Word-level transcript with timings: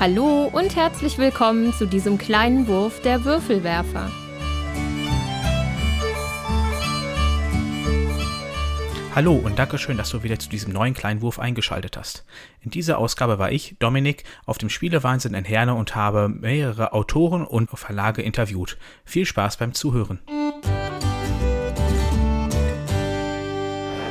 Hallo 0.00 0.48
und 0.50 0.76
herzlich 0.76 1.18
willkommen 1.18 1.74
zu 1.74 1.86
diesem 1.86 2.16
kleinen 2.16 2.68
Wurf 2.68 3.02
der 3.02 3.26
Würfelwerfer. 3.26 4.10
Hallo 9.14 9.34
und 9.34 9.58
Dankeschön, 9.58 9.98
dass 9.98 10.08
du 10.08 10.22
wieder 10.22 10.38
zu 10.38 10.48
diesem 10.48 10.72
neuen 10.72 10.94
kleinen 10.94 11.20
Wurf 11.20 11.38
eingeschaltet 11.38 11.98
hast. 11.98 12.24
In 12.62 12.70
dieser 12.70 12.96
Ausgabe 12.96 13.38
war 13.38 13.52
ich, 13.52 13.76
Dominik, 13.78 14.24
auf 14.46 14.56
dem 14.56 14.70
Spielewahnsinn 14.70 15.34
in 15.34 15.44
Herne 15.44 15.74
und 15.74 15.94
habe 15.94 16.30
mehrere 16.30 16.94
Autoren 16.94 17.44
und 17.44 17.68
Verlage 17.68 18.22
interviewt. 18.22 18.78
Viel 19.04 19.26
Spaß 19.26 19.58
beim 19.58 19.74
Zuhören. 19.74 20.20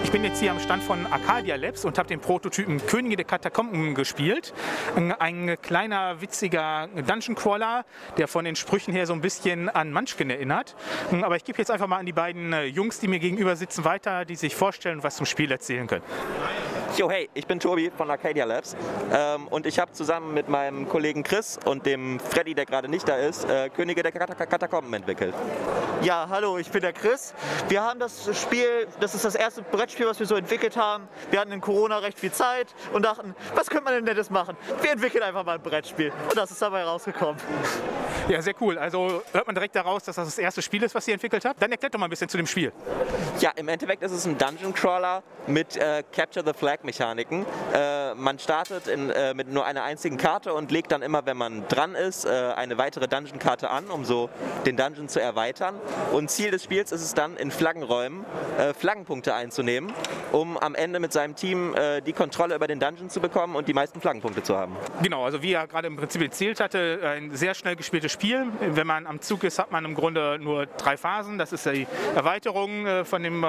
Ich 0.10 0.14
bin 0.14 0.23
jetzt 0.23 0.39
hier 0.39 0.50
am 0.50 0.60
Stand 0.60 0.82
von 0.82 1.05
Arcadia 1.05 1.55
Labs 1.55 1.86
und 1.86 2.00
habe 2.00 2.09
den 2.09 2.20
Prototypen 2.20 2.84
Könige 2.84 3.16
der 3.16 3.26
Katakomben 3.26 3.94
gespielt. 3.94 4.55
Ein 5.20 5.55
kleiner, 5.62 6.20
witziger 6.20 6.88
Dungeon 7.05 7.36
Crawler, 7.36 7.86
der 8.17 8.27
von 8.27 8.44
den 8.44 8.55
Sprüchen 8.55 8.91
her 8.91 9.05
so 9.05 9.14
ein 9.14 9.22
bisschen 9.22 9.70
an 9.70 9.94
Munchkin 9.94 10.31
erinnert. 10.31 10.76
Aber 11.22 11.36
ich 11.36 11.44
gebe 11.44 11.59
jetzt 11.59 11.70
einfach 11.70 11.86
mal 11.86 12.00
an 12.00 12.08
die 12.08 12.12
beiden 12.12 12.53
äh, 12.53 12.64
Jungs, 12.64 13.00
die 13.00 13.08
mir 13.08 13.20
gegenüber 13.20 13.55
sitzen, 13.55 13.86
weiter, 13.86 14.26
die 14.26 14.36
sich 14.36 14.55
vorstellen 14.55 14.98
und 14.98 15.03
was 15.03 15.16
zum 15.16 15.27
Spiel 15.27 15.52
erzählen 15.52 15.86
können. 15.86 16.03
Jo, 16.98 17.09
hey, 17.09 17.29
ich 17.34 17.45
bin 17.48 17.59
Tobi 17.59 17.91
von 17.95 18.09
Arcadia 18.09 18.45
Labs 18.45 18.75
ähm, 19.13 19.47
und 19.47 19.66
ich 19.66 19.80
habe 19.80 19.91
zusammen 19.93 20.34
mit 20.34 20.49
meinem 20.49 20.89
Kollegen 20.89 21.23
Chris 21.23 21.59
und 21.66 21.85
dem 21.85 22.20
Freddy, 22.20 22.55
der 22.55 22.66
gerade 22.66 22.89
nicht 22.89 23.07
da 23.07 23.16
ist, 23.16 23.49
äh, 23.49 23.70
Könige 23.70 24.03
der 24.03 24.11
Kat 24.11 24.38
Katakomben 24.38 24.94
entwickelt. 24.94 25.33
Ja, 26.02 26.27
hallo, 26.30 26.57
ich 26.57 26.70
bin 26.70 26.81
der 26.81 26.94
Chris. 26.94 27.33
Wir 27.67 27.83
haben 27.83 27.99
das 27.99 28.30
Spiel, 28.38 28.88
das 28.99 29.16
ist 29.16 29.25
das 29.25 29.35
erste 29.35 29.61
Brettspiel, 29.61 30.07
was 30.07 30.20
wir 30.20 30.25
so 30.25 30.35
entwickelt 30.35 30.77
haben. 30.77 31.07
Wir 31.30 31.39
hatten 31.39 31.52
in 31.52 31.61
Corona 31.61 31.97
recht 31.99 32.17
viel 32.17 32.31
Zeit 32.31 32.73
und 32.94 33.03
dachten, 33.03 33.35
was 33.53 33.69
könnte 33.69 33.83
man 33.85 33.94
denn 33.94 34.05
Nettes 34.05 34.30
machen? 34.30 34.55
Wir 34.81 34.91
entwickeln 34.91 35.23
einfach 35.23 35.45
mal 35.45 35.55
ein 35.55 35.61
Brettspiel. 35.61 36.11
Und 36.30 36.38
das 36.38 36.52
ist 36.52 36.61
dabei 36.61 36.83
rausgekommen. 36.83 37.36
Ja, 38.30 38.42
sehr 38.42 38.53
cool. 38.61 38.77
Also 38.77 39.21
hört 39.33 39.45
man 39.45 39.55
direkt 39.55 39.75
daraus, 39.75 40.03
dass 40.03 40.16
das 40.16 40.27
das 40.27 40.38
erste 40.38 40.61
Spiel 40.61 40.83
ist, 40.83 40.95
was 40.95 41.08
ihr 41.08 41.14
entwickelt 41.16 41.44
habt. 41.45 41.61
Dann 41.61 41.71
erklärt 41.71 41.94
doch 41.94 41.99
mal 41.99 42.08
ein 42.08 42.11
bisschen 42.11 42.30
zu 42.30 42.38
dem 42.38 42.47
Spiel. 42.47 42.71
Ja, 43.39 43.52
im 43.55 43.67
Endeffekt 43.67 44.03
ist 44.03 44.11
es 44.11 44.25
ein 44.25 44.38
Dungeon 44.38 44.73
Crawler 44.73 45.23
mit 45.47 45.75
äh, 45.75 46.03
Capture 46.11 46.45
the 46.45 46.53
Flag 46.53 46.78
Mechaniken. 46.83 47.45
Äh, 47.73 48.13
man 48.16 48.39
startet 48.39 48.88
in, 48.88 49.09
äh, 49.09 49.33
mit 49.33 49.52
nur 49.52 49.66
einer 49.66 49.83
einzigen 49.83 50.17
Karte 50.17 50.53
und 50.53 50.72
legt 50.72 50.91
dann 50.91 51.02
immer, 51.02 51.25
wenn 51.25 51.38
man 51.38 51.67
dran 51.67 51.95
ist, 51.95 52.25
äh, 52.25 52.53
eine 52.55 52.77
weitere 52.77 53.08
Dungeon-Karte 53.08 53.69
an, 53.69 53.89
um 53.89 54.05
so 54.05 54.30
den 54.66 54.77
Dungeon 54.77 55.09
zu 55.09 55.21
erweitern. 55.21 55.75
Und 56.13 56.30
Ziel 56.31 56.52
des 56.52 56.63
Spiels 56.63 56.91
ist 56.91 57.02
es 57.02 57.13
dann, 57.13 57.38
in 57.38 57.52
Flaggenräumen 57.52 58.25
äh, 58.58 58.73
Flaggenpunkte 58.73 59.33
einzunehmen, 59.33 59.91
um 60.31 60.58
am 60.58 60.75
Ende 60.75 60.99
mit 60.99 61.13
seinem 61.13 61.36
Team 61.36 61.75
äh, 61.75 62.02
die 62.02 62.13
Kontrolle 62.13 62.55
über 62.55 62.67
den 62.67 62.80
Dungeon 62.80 63.09
zu 63.09 63.19
bekommen 63.19 63.55
und 63.55 63.67
die 63.67 63.73
meisten 63.73 64.02
Flaggenpunkte 64.02 64.43
zu 64.43 64.58
haben. 64.58 64.75
Genau, 65.02 65.25
also 65.25 65.41
wie 65.41 65.53
er 65.53 65.67
gerade 65.67 65.88
im 65.88 65.97
Prinzip 65.97 66.21
erzählt 66.21 66.59
hatte, 66.59 66.99
ein 67.03 67.36
sehr 67.36 67.53
schnell 67.53 67.75
gespieltes 67.75 68.11
Spiel. 68.11 68.47
Wenn 68.59 68.88
man 68.88 69.08
am 69.08 69.21
Zug 69.21 69.43
ist, 69.43 69.59
hat 69.59 69.71
man 69.71 69.86
im 69.86 69.95
Grunde 69.95 70.38
nur 70.39 70.66
drei 70.66 70.97
Phasen. 70.97 71.38
Das 71.38 71.53
ist 71.53 71.66
die 71.66 71.88
Erweiterung 72.16 73.05
von 73.05 73.23
dem 73.23 73.45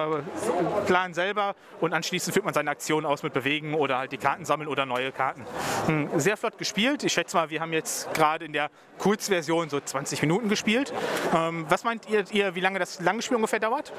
Plan 0.87 1.15
selber 1.15 1.55
und 1.81 1.93
anschließend 1.93 2.35
führt 2.35 2.45
man 2.45 2.55
seine 2.55 2.71
Aktion 2.71 3.07
aus 3.07 3.20
mit 3.23 3.33
Bewegen 3.33 3.75
oder 3.75 3.99
halt 3.99 4.13
die 4.13 4.19
Karten 4.19 4.45
sammeln 4.45 4.69
oder 4.69 4.87
neue 4.87 5.13
Karten. 5.13 5.45
Hm, 5.87 6.09
sehr 6.17 6.37
flott 6.37 6.59
gespielt. 6.59 7.03
Ich 7.05 7.13
schätze 7.13 7.37
mal, 7.37 7.51
wir 7.51 7.61
haben 7.61 7.73
jetzt 7.73 8.13
gerade 8.15 8.45
in 8.45 8.53
der 8.53 8.71
Kurzversion 8.99 9.69
so 9.71 9.81
20 9.81 10.21
Minuten 10.23 10.49
gespielt. 10.49 10.93
Ähm, 11.35 11.67
was 11.69 11.85
meint 11.85 12.09
ihr, 12.09 12.25
wie 12.55 12.61
lange 12.61 12.79
das 12.79 13.01
lange 13.01 13.23
Spiel 13.23 13.37
ungefähr 13.37 13.61
dauert? 13.61 13.93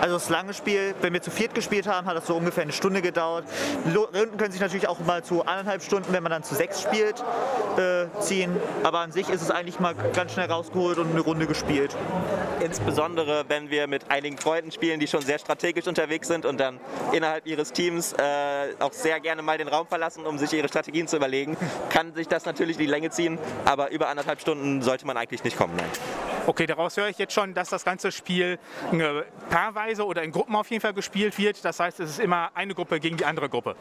Also 0.00 0.14
das 0.14 0.30
lange 0.30 0.54
Spiel, 0.54 0.94
wenn 1.02 1.12
wir 1.12 1.20
zu 1.20 1.30
viert 1.30 1.54
gespielt 1.54 1.86
haben, 1.86 2.06
hat 2.06 2.16
das 2.16 2.26
so 2.26 2.34
ungefähr 2.34 2.62
eine 2.62 2.72
Stunde 2.72 3.02
gedauert. 3.02 3.44
Runden 3.94 4.38
können 4.38 4.50
sich 4.50 4.60
natürlich 4.60 4.88
auch 4.88 4.98
mal 5.00 5.22
zu 5.22 5.42
eineinhalb 5.42 5.82
Stunden, 5.82 6.10
wenn 6.14 6.22
man 6.22 6.30
dann 6.30 6.42
zu 6.42 6.54
sechs 6.54 6.80
spielt, 6.80 7.22
äh, 7.76 8.06
ziehen. 8.18 8.56
Aber 8.82 9.00
an 9.00 9.12
sich 9.12 9.28
ist 9.28 9.42
es 9.42 9.50
eigentlich 9.50 9.78
mal 9.78 9.94
ganz 10.14 10.32
schnell 10.32 10.50
rausgeholt 10.50 10.96
und 10.96 11.10
eine 11.10 11.20
Runde 11.20 11.46
gespielt. 11.46 11.94
Insbesondere, 12.60 13.44
wenn 13.48 13.70
wir 13.70 13.86
mit 13.88 14.10
einigen 14.10 14.38
Freunden 14.38 14.72
spielen, 14.72 15.00
die 15.00 15.06
schon 15.06 15.20
sehr 15.20 15.38
strategisch 15.38 15.86
unterwegs 15.86 16.28
sind 16.28 16.46
und 16.46 16.58
dann 16.58 16.80
innerhalb 17.12 17.46
ihres 17.46 17.72
Teams 17.72 18.14
äh, 18.14 18.22
auch 18.78 18.92
sehr 18.92 19.20
gerne 19.20 19.42
mal 19.42 19.58
den 19.58 19.68
Raum 19.68 19.86
verlassen, 19.86 20.26
um 20.26 20.38
sich 20.38 20.52
ihre 20.52 20.68
Strategien 20.68 21.08
zu 21.08 21.16
überlegen, 21.16 21.56
kann 21.90 22.14
sich 22.14 22.28
das 22.28 22.44
natürlich 22.44 22.76
die 22.76 22.86
Länge 22.86 23.10
ziehen. 23.10 23.38
Aber 23.64 23.90
über 23.90 24.08
anderthalb 24.08 24.40
Stunden 24.40 24.82
sollte 24.82 25.06
man 25.06 25.16
eigentlich 25.16 25.44
nicht 25.44 25.56
kommen. 25.56 25.76
Nein. 25.76 26.29
Okay, 26.46 26.66
daraus 26.66 26.96
höre 26.96 27.08
ich 27.08 27.18
jetzt 27.18 27.34
schon, 27.34 27.54
dass 27.54 27.68
das 27.68 27.84
ganze 27.84 28.10
Spiel 28.10 28.58
äh, 28.92 29.22
paarweise 29.50 30.04
oder 30.06 30.22
in 30.22 30.32
Gruppen 30.32 30.56
auf 30.56 30.70
jeden 30.70 30.80
Fall 30.80 30.94
gespielt 30.94 31.36
wird. 31.38 31.64
Das 31.64 31.80
heißt, 31.80 32.00
es 32.00 32.10
ist 32.10 32.20
immer 32.20 32.50
eine 32.54 32.74
Gruppe 32.74 32.98
gegen 32.98 33.16
die 33.16 33.24
andere 33.24 33.48
Gruppe. 33.48 33.76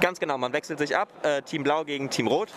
Ganz 0.00 0.20
genau, 0.20 0.38
man 0.38 0.52
wechselt 0.52 0.78
sich 0.78 0.96
ab, 0.96 1.08
äh, 1.22 1.42
Team 1.42 1.62
Blau 1.62 1.84
gegen 1.84 2.10
Team 2.10 2.28
Rot, 2.28 2.52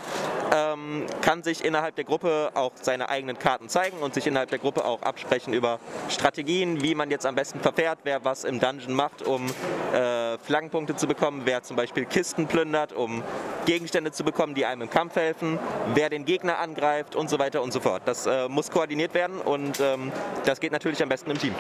ähm, 0.54 1.06
kann 1.22 1.42
sich 1.44 1.64
innerhalb 1.64 1.96
der 1.96 2.04
Gruppe 2.04 2.52
auch 2.54 2.74
seine 2.82 3.10
eigenen 3.10 3.40
Karten 3.40 3.70
zeigen 3.70 3.98
und 4.00 4.14
sich 4.14 4.28
innerhalb 4.28 4.50
der 4.50 4.60
Gruppe 4.60 4.86
auch 4.86 5.02
absprechen 5.02 5.54
über 5.54 5.80
Strategien, 6.10 6.84
wie 6.84 6.96
man 6.96 7.10
jetzt 7.10 7.26
am 7.26 7.36
besten 7.36 7.60
verfährt, 7.60 8.00
wer 8.04 8.26
was 8.26 8.44
im 8.44 8.60
Dungeon 8.60 8.94
macht, 8.94 9.26
um 9.26 9.48
äh, 9.94 10.38
Flaggenpunkte 10.38 10.96
zu 10.96 11.08
bekommen, 11.08 11.42
wer 11.46 11.64
zum 11.64 11.76
Beispiel 11.76 12.06
Kisten 12.06 12.48
plündert, 12.48 12.94
um 12.94 13.24
Gegenstände 13.66 14.12
zu 14.12 14.24
bekommen, 14.24 14.54
die 14.54 14.66
einem 14.66 14.84
im 14.84 14.90
Kampf 14.90 15.16
helfen, 15.16 15.60
wer 15.94 16.10
den 16.10 16.26
Gegner 16.26 16.60
angreift 16.60 17.16
und 17.16 17.30
so 17.30 17.40
weiter 17.40 17.62
und 17.62 17.72
so 17.72 17.80
fort. 17.80 18.04
Das 18.06 18.26
äh, 18.26 18.48
muss 18.50 18.70
koordiniert 18.70 19.14
werden 19.14 19.39
und 19.46 19.80
ähm, 19.80 20.12
das 20.46 20.60
geht 20.60 20.72
natürlich 20.72 21.02
am 21.02 21.10
besten 21.10 21.32
im 21.32 21.40
Team. 21.40 21.56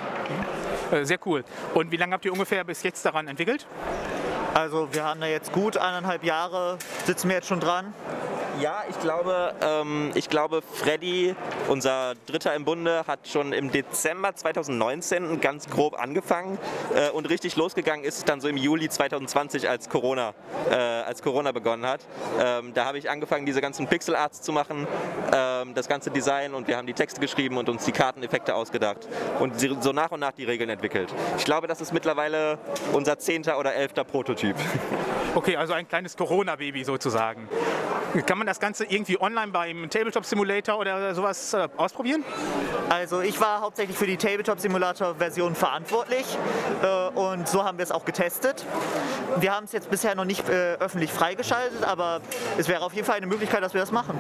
Äh, 0.91 1.06
sehr 1.06 1.19
cool. 1.25 1.44
Und 1.73 1.91
wie 1.91 1.97
lange 1.97 2.13
habt 2.13 2.25
ihr 2.25 2.34
ungefähr 2.34 2.63
bis 2.63 2.84
jetzt 2.84 3.06
daran 3.06 3.28
entwickelt? 3.28 3.66
Also 4.53 4.90
wir 4.91 5.03
haben 5.03 5.22
da 5.22 5.28
jetzt 5.28 5.51
gut 5.51 5.78
eineinhalb 5.78 6.23
Jahre, 6.23 6.78
sitzen 7.06 7.29
wir 7.29 7.35
jetzt 7.35 7.47
schon 7.47 7.59
dran. 7.59 7.94
Ja, 8.62 8.84
ich 8.90 9.00
glaube, 9.00 9.53
ähm, 9.62 10.12
ich 10.16 10.30
glaube, 10.30 10.62
Freddy, 10.62 11.34
unser 11.70 12.16
Dritter 12.25 12.53
im 12.56 12.66
Bunde, 12.66 13.06
hat 13.08 13.25
schon 13.25 13.53
im 13.53 13.72
Dezember 13.72 14.36
2019 14.36 15.40
ganz 15.40 15.70
grob 15.70 15.97
angefangen 15.97 16.58
äh, 16.94 17.09
und 17.12 17.30
richtig 17.30 17.56
losgegangen 17.56 18.03
ist 18.03 18.28
dann 18.28 18.42
so 18.42 18.50
im 18.50 18.58
Juli 18.58 18.90
2020, 18.90 19.69
als 19.69 19.88
Corona, 19.88 20.34
äh, 20.69 20.74
als 20.74 21.22
Corona 21.22 21.53
begonnen 21.53 21.86
hat. 21.86 22.02
Ähm, 22.38 22.74
da 22.74 22.84
habe 22.84 22.98
ich 22.98 23.09
angefangen, 23.09 23.46
diese 23.46 23.62
ganzen 23.62 23.88
Pixel 23.88 24.14
Arts 24.14 24.42
zu 24.42 24.52
machen, 24.52 24.88
ähm, 25.34 25.74
das 25.74 25.88
ganze 25.88 26.12
Design 26.12 26.53
und 26.53 26.68
wir 26.68 26.75
haben 26.75 26.88
die 26.88 26.94
Texte 26.94 27.22
geschrieben 27.22 27.56
und 27.58 27.69
uns 27.69 27.86
die 27.86 27.94
Karteneffekte 27.94 28.56
ausgedacht 28.56 29.08
und 29.40 29.53
so 29.81 29.94
nach 29.94 30.12
und 30.12 30.19
nach 30.19 30.34
die 30.34 30.44
Regeln 30.44 30.69
entwickelt. 30.69 31.14
Ich 31.38 31.46
glaube, 31.46 31.68
das 31.68 31.80
ist 31.80 31.94
mittlerweile 31.94 32.58
unser 32.92 33.18
zehnter 33.19 33.58
oder 33.58 33.74
elfter 33.74 34.03
Prototyp. 34.03 34.58
Okay, 35.36 35.56
also 35.56 35.74
ein 35.74 35.88
kleines 35.88 36.18
Corona-Baby 36.18 36.84
sozusagen. 36.84 37.48
Kann 38.25 38.40
man 38.40 38.48
das 38.50 38.60
Ganze 38.60 38.86
irgendwie 38.86 39.20
online 39.22 39.52
beim 39.52 39.90
Tabletop 39.90 40.26
Simulator 40.26 40.78
oder 40.78 41.14
sowas 41.16 41.54
äh, 41.54 41.68
ausprobieren? 41.78 42.24
Also 42.90 43.22
ich 43.22 43.40
war 43.40 43.62
hauptsächlich 43.62 43.98
für 43.98 44.08
die 44.08 44.18
Tabletop 44.18 44.60
Simulator 44.60 45.16
Version 45.16 45.56
verantwortlich 45.56 46.26
äh, 46.82 47.10
und 47.18 47.48
so 47.48 47.64
haben 47.64 47.78
wir 47.78 47.84
es 47.84 47.92
auch 47.92 48.06
getestet. 48.06 48.66
Wir 49.38 49.56
haben 49.56 49.66
es 49.66 49.72
jetzt 49.72 49.90
bisher 49.90 50.16
noch 50.16 50.26
nicht 50.26 50.50
äh, 50.50 50.74
öffentlich 50.76 51.12
freigeschaltet, 51.12 51.84
aber 51.84 52.22
es 52.58 52.68
wäre 52.68 52.84
auf 52.84 52.94
jeden 52.94 53.06
Fall 53.06 53.18
eine 53.18 53.28
Möglichkeit, 53.28 53.64
dass 53.64 53.74
wir 53.74 53.82
das 53.82 53.92
machen. 53.92 54.18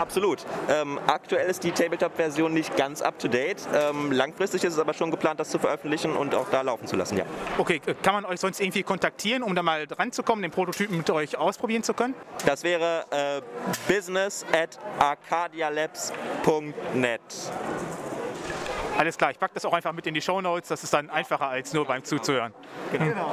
Absolut. 0.00 0.46
Ähm, 0.70 0.98
aktuell 1.06 1.50
ist 1.50 1.62
die 1.62 1.72
Tabletop-Version 1.72 2.54
nicht 2.54 2.74
ganz 2.74 3.02
up-to-date. 3.02 3.68
Ähm, 3.74 4.12
langfristig 4.12 4.64
ist 4.64 4.72
es 4.72 4.78
aber 4.78 4.94
schon 4.94 5.10
geplant, 5.10 5.38
das 5.40 5.50
zu 5.50 5.58
veröffentlichen 5.58 6.16
und 6.16 6.34
auch 6.34 6.48
da 6.48 6.62
laufen 6.62 6.86
zu 6.86 6.96
lassen, 6.96 7.18
ja. 7.18 7.24
Okay, 7.58 7.82
kann 8.02 8.14
man 8.14 8.24
euch 8.24 8.40
sonst 8.40 8.60
irgendwie 8.60 8.82
kontaktieren, 8.82 9.42
um 9.42 9.54
da 9.54 9.62
mal 9.62 9.86
dran 9.86 10.10
zu 10.10 10.22
kommen, 10.22 10.40
den 10.40 10.50
Prototypen 10.50 10.96
mit 10.96 11.10
euch 11.10 11.36
ausprobieren 11.36 11.82
zu 11.82 11.92
können? 11.92 12.14
Das 12.46 12.62
wäre 12.62 13.04
äh, 13.10 13.29
business 13.88 14.44
at 14.52 14.78
arcadialabs.net. 14.98 17.20
Alles 19.00 19.16
klar, 19.16 19.30
ich 19.30 19.38
packe 19.38 19.54
das 19.54 19.64
auch 19.64 19.72
einfach 19.72 19.94
mit 19.94 20.06
in 20.06 20.12
die 20.12 20.20
Show 20.20 20.42
Notes. 20.42 20.68
Das 20.68 20.84
ist 20.84 20.92
dann 20.92 21.08
einfacher 21.08 21.48
als 21.48 21.72
nur 21.72 21.86
beim 21.86 22.04
Zuzuhören. 22.04 22.52
Genau. 22.92 23.32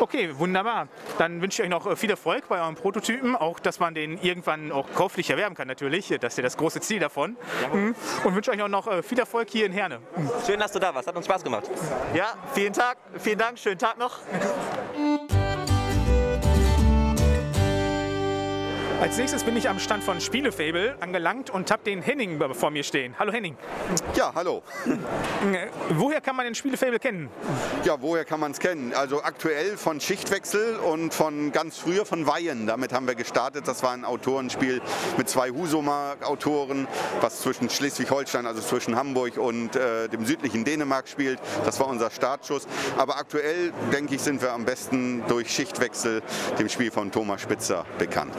Okay, 0.00 0.38
wunderbar. 0.38 0.88
Dann 1.16 1.40
wünsche 1.40 1.62
ich 1.62 1.66
euch 1.66 1.70
noch 1.70 1.86
äh, 1.86 1.96
viel 1.96 2.10
Erfolg 2.10 2.46
bei 2.48 2.60
eurem 2.60 2.74
Prototypen. 2.74 3.34
Auch, 3.34 3.58
dass 3.58 3.80
man 3.80 3.94
den 3.94 4.18
irgendwann 4.18 4.70
auch 4.70 4.86
käuflich 4.94 5.30
erwerben 5.30 5.54
kann, 5.54 5.66
natürlich. 5.66 6.08
Das 6.20 6.34
ist 6.34 6.36
ja 6.36 6.42
das 6.42 6.58
große 6.58 6.80
Ziel 6.80 7.00
davon. 7.00 7.38
Mhm. 7.72 7.94
Und 8.24 8.34
wünsche 8.34 8.50
euch 8.50 8.60
auch 8.60 8.68
noch 8.68 8.86
äh, 8.86 9.02
viel 9.02 9.18
Erfolg 9.18 9.48
hier 9.48 9.64
in 9.64 9.72
Herne. 9.72 10.00
Schön, 10.44 10.60
dass 10.60 10.72
du 10.72 10.78
da 10.78 10.94
warst. 10.94 11.08
Hat 11.08 11.16
uns 11.16 11.24
Spaß 11.24 11.42
gemacht. 11.42 11.70
Ja, 12.12 12.34
vielen 12.52 12.74
Dank. 12.74 12.98
Vielen 13.18 13.38
Dank. 13.38 13.58
Schönen 13.58 13.78
Tag 13.78 13.96
noch. 13.96 14.18
Als 19.02 19.16
nächstes 19.16 19.42
bin 19.42 19.56
ich 19.56 19.68
am 19.68 19.80
Stand 19.80 20.04
von 20.04 20.20
Spielefable 20.20 20.94
angelangt 21.00 21.50
und 21.50 21.72
habe 21.72 21.82
den 21.82 22.02
Henning 22.02 22.40
vor 22.54 22.70
mir 22.70 22.84
stehen. 22.84 23.16
Hallo 23.18 23.32
Henning. 23.32 23.56
Ja, 24.14 24.30
hallo. 24.32 24.62
Woher 25.90 26.20
kann 26.20 26.36
man 26.36 26.44
den 26.44 26.54
Spielefable 26.54 27.00
kennen? 27.00 27.28
Ja, 27.82 28.00
woher 28.00 28.24
kann 28.24 28.38
man 28.38 28.52
es 28.52 28.60
kennen? 28.60 28.92
Also 28.94 29.24
aktuell 29.24 29.76
von 29.76 30.00
Schichtwechsel 30.00 30.76
und 30.76 31.12
von 31.12 31.50
ganz 31.50 31.78
früher 31.78 32.06
von 32.06 32.28
Weihen. 32.28 32.68
Damit 32.68 32.92
haben 32.92 33.08
wir 33.08 33.16
gestartet. 33.16 33.66
Das 33.66 33.82
war 33.82 33.90
ein 33.90 34.04
Autorenspiel 34.04 34.80
mit 35.16 35.28
zwei 35.28 35.50
Husumer 35.50 36.14
Autoren, 36.22 36.86
was 37.20 37.40
zwischen 37.40 37.70
Schleswig-Holstein, 37.70 38.46
also 38.46 38.62
zwischen 38.62 38.94
Hamburg 38.94 39.36
und 39.36 39.74
äh, 39.74 40.08
dem 40.10 40.24
südlichen 40.24 40.64
Dänemark 40.64 41.08
spielt. 41.08 41.40
Das 41.64 41.80
war 41.80 41.88
unser 41.88 42.12
Startschuss. 42.12 42.68
Aber 42.96 43.16
aktuell, 43.16 43.72
denke 43.92 44.14
ich, 44.14 44.20
sind 44.20 44.40
wir 44.40 44.52
am 44.52 44.64
besten 44.64 45.24
durch 45.26 45.50
Schichtwechsel 45.50 46.22
dem 46.60 46.68
Spiel 46.68 46.92
von 46.92 47.10
Thomas 47.10 47.42
Spitzer 47.42 47.84
bekannt. 47.98 48.36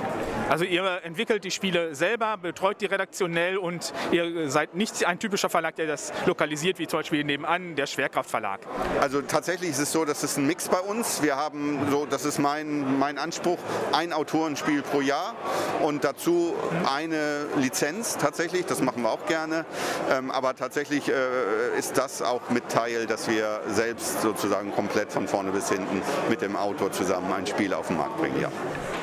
Also 0.53 0.65
ihr 0.65 0.99
entwickelt 1.03 1.43
die 1.45 1.49
Spiele 1.49 1.95
selber, 1.95 2.37
betreut 2.37 2.79
die 2.79 2.85
redaktionell 2.85 3.57
und 3.57 3.91
ihr 4.11 4.51
seid 4.51 4.75
nicht 4.75 5.03
ein 5.03 5.17
typischer 5.17 5.49
Verlag, 5.49 5.75
der 5.77 5.87
das 5.87 6.13
lokalisiert, 6.27 6.77
wie 6.77 6.85
zum 6.85 6.99
Beispiel 6.99 7.23
nebenan 7.23 7.75
der 7.75 7.87
Schwerkraftverlag. 7.87 8.59
Also 9.01 9.23
tatsächlich 9.23 9.71
ist 9.71 9.79
es 9.79 9.91
so, 9.91 10.05
dass 10.05 10.21
es 10.21 10.37
ein 10.37 10.45
Mix 10.45 10.69
bei 10.69 10.79
uns. 10.79 11.23
Wir 11.23 11.37
haben 11.37 11.79
so, 11.89 12.05
das 12.05 12.23
ist 12.23 12.37
mein, 12.37 12.99
mein 12.99 13.17
Anspruch, 13.17 13.57
ein 13.93 14.13
Autorenspiel 14.13 14.83
pro 14.83 15.01
Jahr 15.01 15.33
und 15.81 16.03
dazu 16.03 16.53
eine 16.93 17.47
Lizenz 17.57 18.19
tatsächlich. 18.19 18.67
Das 18.67 18.79
machen 18.79 19.01
wir 19.01 19.09
auch 19.09 19.25
gerne. 19.25 19.65
Ähm, 20.11 20.29
aber 20.29 20.55
tatsächlich 20.55 21.09
äh, 21.09 21.79
ist 21.79 21.97
das 21.97 22.21
auch 22.21 22.51
mit 22.51 22.69
Teil, 22.69 23.07
dass 23.07 23.27
wir 23.27 23.61
selbst 23.69 24.21
sozusagen 24.21 24.71
komplett 24.71 25.11
von 25.11 25.27
vorne 25.27 25.49
bis 25.49 25.69
hinten 25.69 26.03
mit 26.29 26.43
dem 26.43 26.55
Autor 26.55 26.91
zusammen 26.91 27.33
ein 27.33 27.47
Spiel 27.47 27.73
auf 27.73 27.87
den 27.87 27.97
Markt 27.97 28.19
bringen. 28.19 28.39
Ja. 28.39 28.51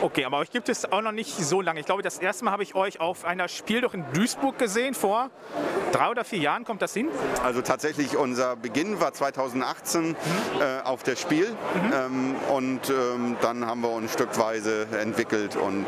Okay, 0.03 0.25
aber 0.25 0.39
euch 0.39 0.51
gibt 0.51 0.71
es 0.71 0.91
auch 0.91 1.03
noch 1.03 1.13
nicht 1.13 1.37
so 1.37 1.61
lange. 1.61 1.81
Ich 1.81 1.87
glaube, 1.87 2.03
das 2.03 2.19
erste 2.19 2.45
Mal 2.47 2.53
habe 2.53 2.63
ich 2.63 2.75
euch 2.75 3.01
auf 3.01 3.27
einer 3.27 3.49
Spiel 3.49 3.83
doch 3.83 3.93
in 3.93 4.05
Duisburg 4.15 4.59
gesehen. 4.59 4.95
Vor 4.95 5.31
drei 5.93 6.09
oder 6.09 6.25
vier 6.25 6.39
Jahren 6.39 6.65
kommt 6.65 6.81
das 6.81 6.95
hin? 6.95 7.09
Also 7.45 7.61
tatsächlich 7.61 8.17
unser 8.17 8.57
Beginn 8.57 9.01
war 9.01 9.13
2018 9.13 10.09
mhm. 10.09 10.17
äh, 10.61 10.81
auf 10.85 11.03
der 11.03 11.17
Spiel 11.17 11.51
mhm. 11.51 11.93
ähm, 11.93 12.35
und 12.49 12.81
ähm, 12.89 13.37
dann 13.43 13.67
haben 13.67 13.83
wir 13.83 13.91
uns 13.91 14.13
stückweise 14.15 14.87
entwickelt 14.99 15.57
und 15.57 15.85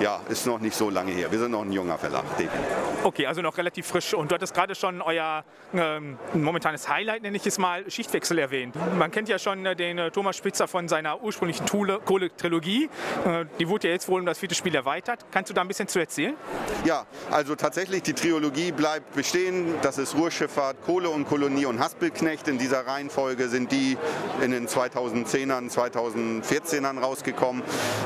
ja, 0.00 0.20
ist 0.28 0.46
noch 0.46 0.58
nicht 0.60 0.76
so 0.76 0.90
lange 0.90 1.12
her. 1.12 1.30
Wir 1.32 1.38
sind 1.38 1.52
noch 1.52 1.62
ein 1.62 1.72
junger 1.72 1.96
Verlag, 1.98 2.24
definitiv. 2.36 2.76
Okay, 3.04 3.26
also 3.26 3.40
noch 3.42 3.56
relativ 3.56 3.86
frisch. 3.86 4.12
Und 4.12 4.30
du 4.30 4.34
hattest 4.34 4.54
gerade 4.54 4.74
schon 4.74 5.00
euer 5.00 5.44
ähm, 5.72 6.18
momentanes 6.34 6.88
Highlight, 6.88 7.22
nenne 7.22 7.36
ich 7.36 7.46
es 7.46 7.58
mal, 7.58 7.88
Schichtwechsel 7.90 8.38
erwähnt. 8.38 8.74
Man 8.98 9.10
kennt 9.10 9.28
ja 9.28 9.38
schon 9.38 9.64
äh, 9.64 9.76
den 9.76 9.98
äh, 9.98 10.10
Thomas 10.10 10.36
Spitzer 10.36 10.68
von 10.68 10.88
seiner 10.88 11.22
ursprünglichen 11.22 11.64
Kohle-Trilogie. 11.66 12.90
Äh, 13.24 13.37
die 13.44 13.68
wurde 13.68 13.88
ja 13.88 13.94
jetzt 13.94 14.08
wohl 14.08 14.20
um 14.20 14.26
das 14.26 14.38
vierte 14.38 14.54
Spiel 14.54 14.74
erweitert. 14.74 15.26
Kannst 15.30 15.50
du 15.50 15.54
da 15.54 15.60
ein 15.60 15.68
bisschen 15.68 15.88
zu 15.88 15.98
erzählen? 15.98 16.34
Ja, 16.84 17.06
also 17.30 17.54
tatsächlich, 17.54 18.02
die 18.02 18.12
Trilogie 18.12 18.72
bleibt 18.72 19.14
bestehen. 19.14 19.74
Das 19.82 19.98
ist 19.98 20.14
Ruhrschifffahrt, 20.14 20.82
Kohle 20.84 21.10
und 21.10 21.26
Kolonie 21.26 21.66
und 21.66 21.80
Haspelknecht. 21.80 22.48
In 22.48 22.58
dieser 22.58 22.86
Reihenfolge 22.86 23.48
sind 23.48 23.72
die 23.72 23.96
in 24.42 24.52
den 24.52 24.68
2010ern, 24.68 25.70
2014ern 25.70 27.00
rausgekommen. 27.00 27.62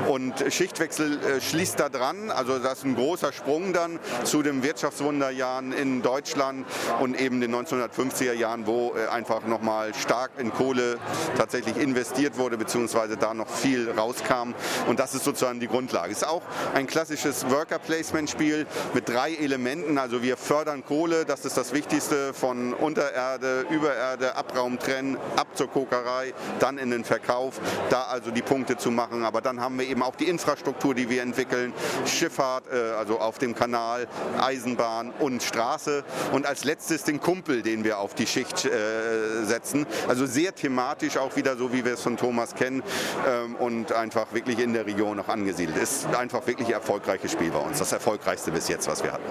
Und 0.08 0.44
Schichtwechsel 0.48 1.18
äh, 1.22 1.40
schließt 1.40 1.78
da 1.78 1.88
dran. 1.88 2.30
Also 2.30 2.58
das 2.58 2.78
ist 2.78 2.84
ein 2.84 2.94
großer 2.94 3.32
Sprung 3.32 3.72
dann 3.72 3.98
zu 4.24 4.42
den 4.42 4.62
Wirtschaftswunderjahren 4.62 5.72
in 5.72 6.02
Deutschland 6.02 6.66
und 7.00 7.20
eben 7.20 7.40
den 7.40 7.54
1950er 7.54 8.32
Jahren, 8.32 8.66
wo 8.66 8.94
äh, 8.96 9.08
einfach 9.08 9.46
nochmal 9.46 9.94
stark 9.94 10.32
in 10.38 10.52
Kohle 10.52 10.98
tatsächlich 11.36 11.76
investiert 11.76 12.38
wurde, 12.38 12.56
beziehungsweise 12.56 13.16
da 13.16 13.34
noch 13.34 13.48
viel 13.48 13.90
rauskam. 13.90 14.54
Und 14.88 14.98
das 14.98 15.14
ist 15.14 15.21
sozusagen 15.24 15.60
die 15.60 15.68
Grundlage. 15.68 16.12
Ist 16.12 16.26
auch 16.26 16.42
ein 16.74 16.86
klassisches 16.86 17.48
Worker-Placement-Spiel 17.48 18.66
mit 18.94 19.08
drei 19.08 19.34
Elementen. 19.34 19.98
Also 19.98 20.22
wir 20.22 20.36
fördern 20.36 20.84
Kohle, 20.84 21.24
das 21.24 21.44
ist 21.44 21.56
das 21.56 21.72
Wichtigste, 21.72 22.34
von 22.34 22.74
Untererde, 22.74 23.66
Übererde, 23.70 24.36
Abraum 24.36 24.78
trennen, 24.78 25.16
ab 25.36 25.48
zur 25.54 25.68
Kokerei, 25.68 26.32
dann 26.58 26.78
in 26.78 26.90
den 26.90 27.04
Verkauf, 27.04 27.60
da 27.90 28.02
also 28.04 28.30
die 28.30 28.42
Punkte 28.42 28.76
zu 28.76 28.90
machen. 28.90 29.24
Aber 29.24 29.40
dann 29.40 29.60
haben 29.60 29.78
wir 29.78 29.88
eben 29.88 30.02
auch 30.02 30.16
die 30.16 30.28
Infrastruktur, 30.28 30.94
die 30.94 31.08
wir 31.08 31.22
entwickeln, 31.22 31.72
Schifffahrt, 32.06 32.64
äh, 32.72 32.92
also 32.92 33.18
auf 33.18 33.38
dem 33.38 33.54
Kanal, 33.54 34.08
Eisenbahn 34.40 35.12
und 35.18 35.42
Straße. 35.42 36.04
Und 36.32 36.46
als 36.46 36.64
letztes 36.64 37.04
den 37.04 37.20
Kumpel, 37.20 37.62
den 37.62 37.84
wir 37.84 37.98
auf 37.98 38.14
die 38.14 38.26
Schicht 38.26 38.64
äh, 38.64 39.44
setzen. 39.44 39.86
Also 40.08 40.26
sehr 40.26 40.54
thematisch 40.54 41.16
auch 41.16 41.36
wieder 41.36 41.56
so, 41.56 41.72
wie 41.72 41.84
wir 41.84 41.94
es 41.94 42.02
von 42.02 42.16
Thomas 42.16 42.54
kennen 42.54 42.82
ähm, 43.26 43.54
und 43.56 43.92
einfach 43.92 44.32
wirklich 44.32 44.58
in 44.58 44.72
der 44.72 44.86
Region 44.86 45.11
noch 45.14 45.28
angesiedelt. 45.28 45.76
Ist 45.76 46.06
einfach 46.14 46.46
wirklich 46.46 46.68
ein 46.68 46.74
erfolgreiches 46.74 47.32
Spiel 47.32 47.50
bei 47.50 47.58
uns. 47.58 47.78
Das 47.78 47.92
erfolgreichste 47.92 48.50
bis 48.50 48.68
jetzt, 48.68 48.88
was 48.88 49.02
wir 49.02 49.12
hatten. 49.12 49.30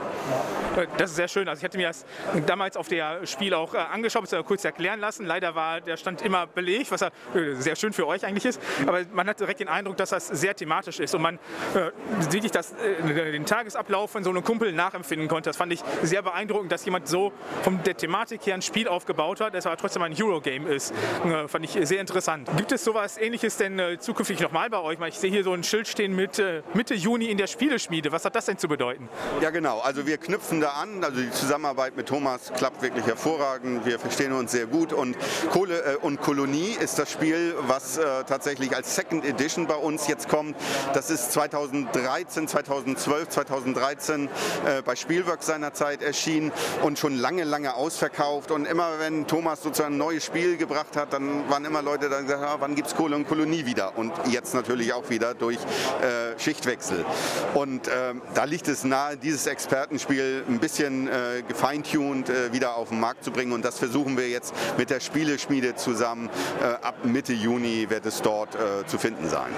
Das 0.97 1.09
ist 1.09 1.15
sehr 1.17 1.27
schön. 1.27 1.47
Also 1.47 1.59
ich 1.59 1.63
hatte 1.65 1.77
mir 1.77 1.87
das 1.87 2.05
damals 2.45 2.77
auf 2.77 2.87
der 2.87 3.25
Spiel 3.25 3.53
auch 3.53 3.73
äh, 3.73 3.77
angeschaut, 3.77 4.31
es 4.31 4.45
kurz 4.45 4.63
erklären 4.63 4.99
lassen. 4.99 5.25
Leider 5.25 5.55
war 5.55 5.81
der 5.81 5.97
Stand 5.97 6.21
immer 6.21 6.47
belegt, 6.47 6.91
was 6.91 7.01
äh, 7.01 7.09
sehr 7.55 7.75
schön 7.75 7.93
für 7.93 8.07
euch 8.07 8.25
eigentlich 8.25 8.45
ist. 8.45 8.61
Aber 8.85 9.01
man 9.11 9.27
hat 9.27 9.39
direkt 9.39 9.59
den 9.59 9.67
Eindruck, 9.67 9.97
dass 9.97 10.09
das 10.09 10.27
sehr 10.27 10.55
thematisch 10.55 10.99
ist 10.99 11.13
und 11.15 11.21
man 11.21 11.35
äh, 11.75 11.91
wirklich 12.31 12.51
das, 12.51 12.73
äh, 12.73 13.31
den 13.31 13.45
Tagesablauf 13.45 14.11
von 14.11 14.23
so 14.23 14.29
einem 14.29 14.43
Kumpel 14.43 14.71
nachempfinden 14.71 15.27
konnte. 15.27 15.49
Das 15.49 15.57
fand 15.57 15.73
ich 15.73 15.81
sehr 16.03 16.21
beeindruckend, 16.21 16.71
dass 16.71 16.85
jemand 16.85 17.07
so 17.07 17.33
von 17.63 17.83
der 17.83 17.97
Thematik 17.97 18.45
her 18.45 18.55
ein 18.55 18.61
Spiel 18.61 18.87
aufgebaut 18.87 19.41
hat, 19.41 19.53
das 19.53 19.65
aber 19.65 19.77
trotzdem 19.77 20.03
ein 20.03 20.15
Eurogame 20.19 20.69
ist. 20.69 20.93
Äh, 21.25 21.47
fand 21.47 21.65
ich 21.65 21.77
sehr 21.87 21.99
interessant. 21.99 22.49
Gibt 22.57 22.71
es 22.71 22.83
sowas 22.83 23.17
ähnliches 23.17 23.57
denn 23.57 23.79
äh, 23.79 23.99
zukünftig 23.99 24.39
nochmal 24.39 24.69
bei 24.69 24.79
euch? 24.79 24.97
Ich 25.07 25.19
sehe 25.19 25.31
hier 25.31 25.43
so 25.43 25.53
ein 25.53 25.63
Schild 25.71 25.87
stehen 25.87 26.13
mit 26.13 26.43
Mitte 26.73 26.93
Juni 26.93 27.27
in 27.27 27.37
der 27.37 27.47
Spieleschmiede. 27.47 28.11
Was 28.11 28.25
hat 28.25 28.35
das 28.35 28.43
denn 28.43 28.57
zu 28.57 28.67
bedeuten? 28.67 29.07
Ja 29.39 29.51
genau, 29.51 29.79
also 29.79 30.05
wir 30.05 30.17
knüpfen 30.17 30.59
da 30.59 30.71
an. 30.71 31.01
Also 31.01 31.21
die 31.21 31.31
Zusammenarbeit 31.31 31.95
mit 31.95 32.09
Thomas 32.09 32.51
klappt 32.53 32.81
wirklich 32.81 33.05
hervorragend. 33.05 33.85
Wir 33.85 33.97
verstehen 33.97 34.33
uns 34.33 34.51
sehr 34.51 34.65
gut 34.65 34.91
und 34.91 35.15
Kohle 35.49 35.81
äh, 35.81 35.95
und 35.95 36.19
Kolonie 36.19 36.75
ist 36.77 36.99
das 36.99 37.09
Spiel, 37.09 37.55
was 37.67 37.97
äh, 37.97 38.25
tatsächlich 38.27 38.75
als 38.75 38.97
Second 38.97 39.23
Edition 39.23 39.65
bei 39.65 39.75
uns 39.75 40.09
jetzt 40.09 40.27
kommt. 40.27 40.57
Das 40.93 41.09
ist 41.09 41.31
2013, 41.31 42.49
2012, 42.49 43.29
2013 43.29 44.25
äh, 44.65 44.81
bei 44.81 44.97
Spielworks 44.97 45.45
seinerzeit 45.45 46.01
erschienen 46.01 46.51
und 46.81 46.99
schon 46.99 47.17
lange, 47.17 47.45
lange 47.45 47.75
ausverkauft. 47.75 48.51
Und 48.51 48.65
immer 48.65 48.99
wenn 48.99 49.25
Thomas 49.25 49.63
sozusagen 49.63 49.95
ein 49.95 49.97
neues 49.97 50.25
Spiel 50.25 50.57
gebracht 50.57 50.97
hat, 50.97 51.13
dann 51.13 51.49
waren 51.49 51.63
immer 51.63 51.81
Leute, 51.81 52.09
die 52.09 52.23
gesagt 52.23 52.43
haben, 52.43 52.61
wann 52.61 52.75
gibt 52.75 52.89
es 52.89 52.95
Kohle 52.95 53.15
und 53.15 53.25
Kolonie 53.25 53.65
wieder? 53.65 53.97
Und 53.97 54.11
jetzt 54.27 54.53
natürlich 54.53 54.91
auch 54.91 55.09
wieder 55.09 55.33
durch 55.33 55.50
äh, 55.59 56.39
Schichtwechsel. 56.39 57.05
Und 57.53 57.87
ähm, 57.87 58.21
da 58.33 58.43
liegt 58.43 58.67
es 58.67 58.83
nahe, 58.83 59.17
dieses 59.17 59.47
Expertenspiel 59.47 60.43
ein 60.47 60.59
bisschen 60.59 61.07
äh, 61.07 61.43
gefeintuned 61.47 62.29
äh, 62.29 62.53
wieder 62.53 62.75
auf 62.75 62.89
den 62.89 62.99
Markt 62.99 63.23
zu 63.23 63.31
bringen. 63.31 63.53
Und 63.53 63.65
das 63.65 63.79
versuchen 63.79 64.17
wir 64.17 64.29
jetzt 64.29 64.53
mit 64.77 64.89
der 64.89 64.99
Spieleschmiede 64.99 65.75
zusammen. 65.75 66.29
Äh, 66.61 66.85
ab 66.85 67.05
Mitte 67.05 67.33
Juni 67.33 67.89
wird 67.89 68.05
es 68.05 68.21
dort 68.21 68.55
äh, 68.55 68.85
zu 68.85 68.97
finden 68.97 69.29
sein. 69.29 69.51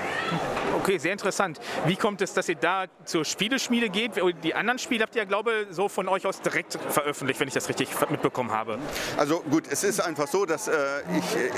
Okay, 0.78 0.98
sehr 0.98 1.14
interessant. 1.14 1.60
Wie 1.86 1.96
kommt 1.96 2.22
es, 2.22 2.34
dass 2.34 2.50
ihr 2.50 2.56
da 2.56 2.86
zur 3.06 3.26
Spieleschmiede 3.26 3.90
geht? 3.90 4.12
Die 4.44 4.56
anderen 4.56 4.80
Spiele 4.80 5.04
habt 5.04 5.16
ihr 5.16 5.26
glaube 5.26 5.66
ich, 5.70 5.76
so 5.76 5.90
von 5.90 6.08
euch 6.10 6.26
aus 6.26 6.42
direkt 6.42 6.78
veröffentlicht, 6.90 7.40
wenn 7.40 7.48
ich 7.48 7.54
das 7.54 7.68
richtig 7.70 7.90
mitbekommen 8.10 8.52
habe. 8.52 8.78
Also 9.18 9.42
gut, 9.50 9.64
es 9.70 9.84
ist 9.84 10.00
einfach 10.00 10.28
so, 10.28 10.46
dass 10.46 10.68
äh, 10.68 10.74
ich, 11.18 11.36
äh, 11.36 11.50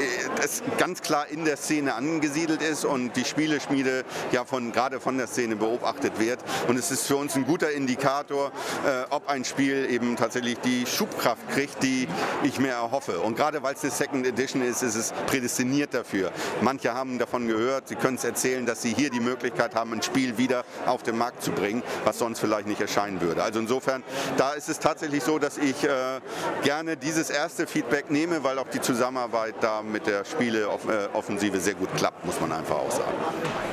es 0.44 0.64
ganz 0.78 1.02
klar 1.02 1.28
in 1.28 1.46
der 1.46 1.58
Szene 1.58 1.96
angesiedelt 1.96 2.62
ist 2.62 2.86
und 2.86 3.16
die 3.18 3.26
Spieleschmiede 3.26 4.04
ja 4.32 4.46
von 4.46 4.72
gerade 4.72 5.00
von 5.00 5.18
der 5.18 5.28
Szene 5.28 5.56
beobachtet 5.56 6.20
wird. 6.20 6.40
Und 6.68 6.78
es 6.78 6.92
ist 6.92 7.08
für 7.08 7.18
uns 7.18 7.36
ein 7.36 7.46
guter 7.46 7.72
Indikator, 7.72 8.52
äh, 8.86 9.06
ob 9.10 9.30
ein 9.30 9.46
Spiel 9.46 9.88
eben 9.90 10.16
tatsächlich 10.16 10.60
die 10.60 10.86
Schubkraft 10.86 11.50
kriegt, 11.50 11.82
die 11.84 12.08
ich 12.44 12.60
mir 12.60 12.72
erhoffe. 12.72 13.20
Und 13.22 13.36
gerade 13.36 13.64
weil 13.64 13.76
es 13.76 13.84
eine 13.84 13.92
Second 13.92 14.26
Edition 14.26 14.62
ist, 14.62 14.84
ist 14.84 14.96
es 14.96 15.14
prädestiniert 15.28 15.94
dafür. 15.94 16.32
Manche 16.62 16.94
haben 16.94 17.20
davon 17.20 17.48
gehört, 17.48 17.88
sie 17.88 17.96
können 17.96 18.18
es 18.18 18.24
erzählen, 18.24 18.66
dass 18.66 18.82
sie 18.82 18.94
hier 18.94 19.10
die 19.10 19.20
Möglichkeit 19.20 19.76
haben, 19.76 19.94
ein 19.94 20.02
Spiel 20.02 20.38
wieder 20.38 20.66
auf 20.86 21.04
den 21.04 21.18
Markt 21.18 21.44
zu 21.44 21.52
bringen, 21.52 21.84
was 22.04 22.20
sonst 22.20 22.40
vielleicht 22.40 22.68
nicht 22.68 22.82
erscheinen 22.82 23.22
würde. 23.22 23.44
Also 23.44 23.60
insofern, 23.60 24.04
da 24.38 24.54
ist 24.54 24.70
es 24.70 24.80
tatsächlich 24.80 25.24
so, 25.24 25.40
dass 25.40 25.58
ich 25.58 25.84
äh, 25.84 26.20
gerne 26.64 26.98
dieses 26.98 27.30
erste 27.30 27.68
Feedback 27.68 28.10
nehme, 28.10 28.44
weil 28.44 28.60
auch 28.60 28.68
die 28.68 28.82
Zusammenarbeit 28.82 29.56
da 29.62 29.82
mit 29.82 30.08
der 30.08 30.26
Spieleoffensive 30.26 31.60
sehr 31.60 31.76
gut 31.76 31.90
klappt, 31.96 32.26
muss 32.26 32.40
man 32.40 32.52
einfach 32.52 32.76
auch 32.76 32.92
sagen. 32.92 33.14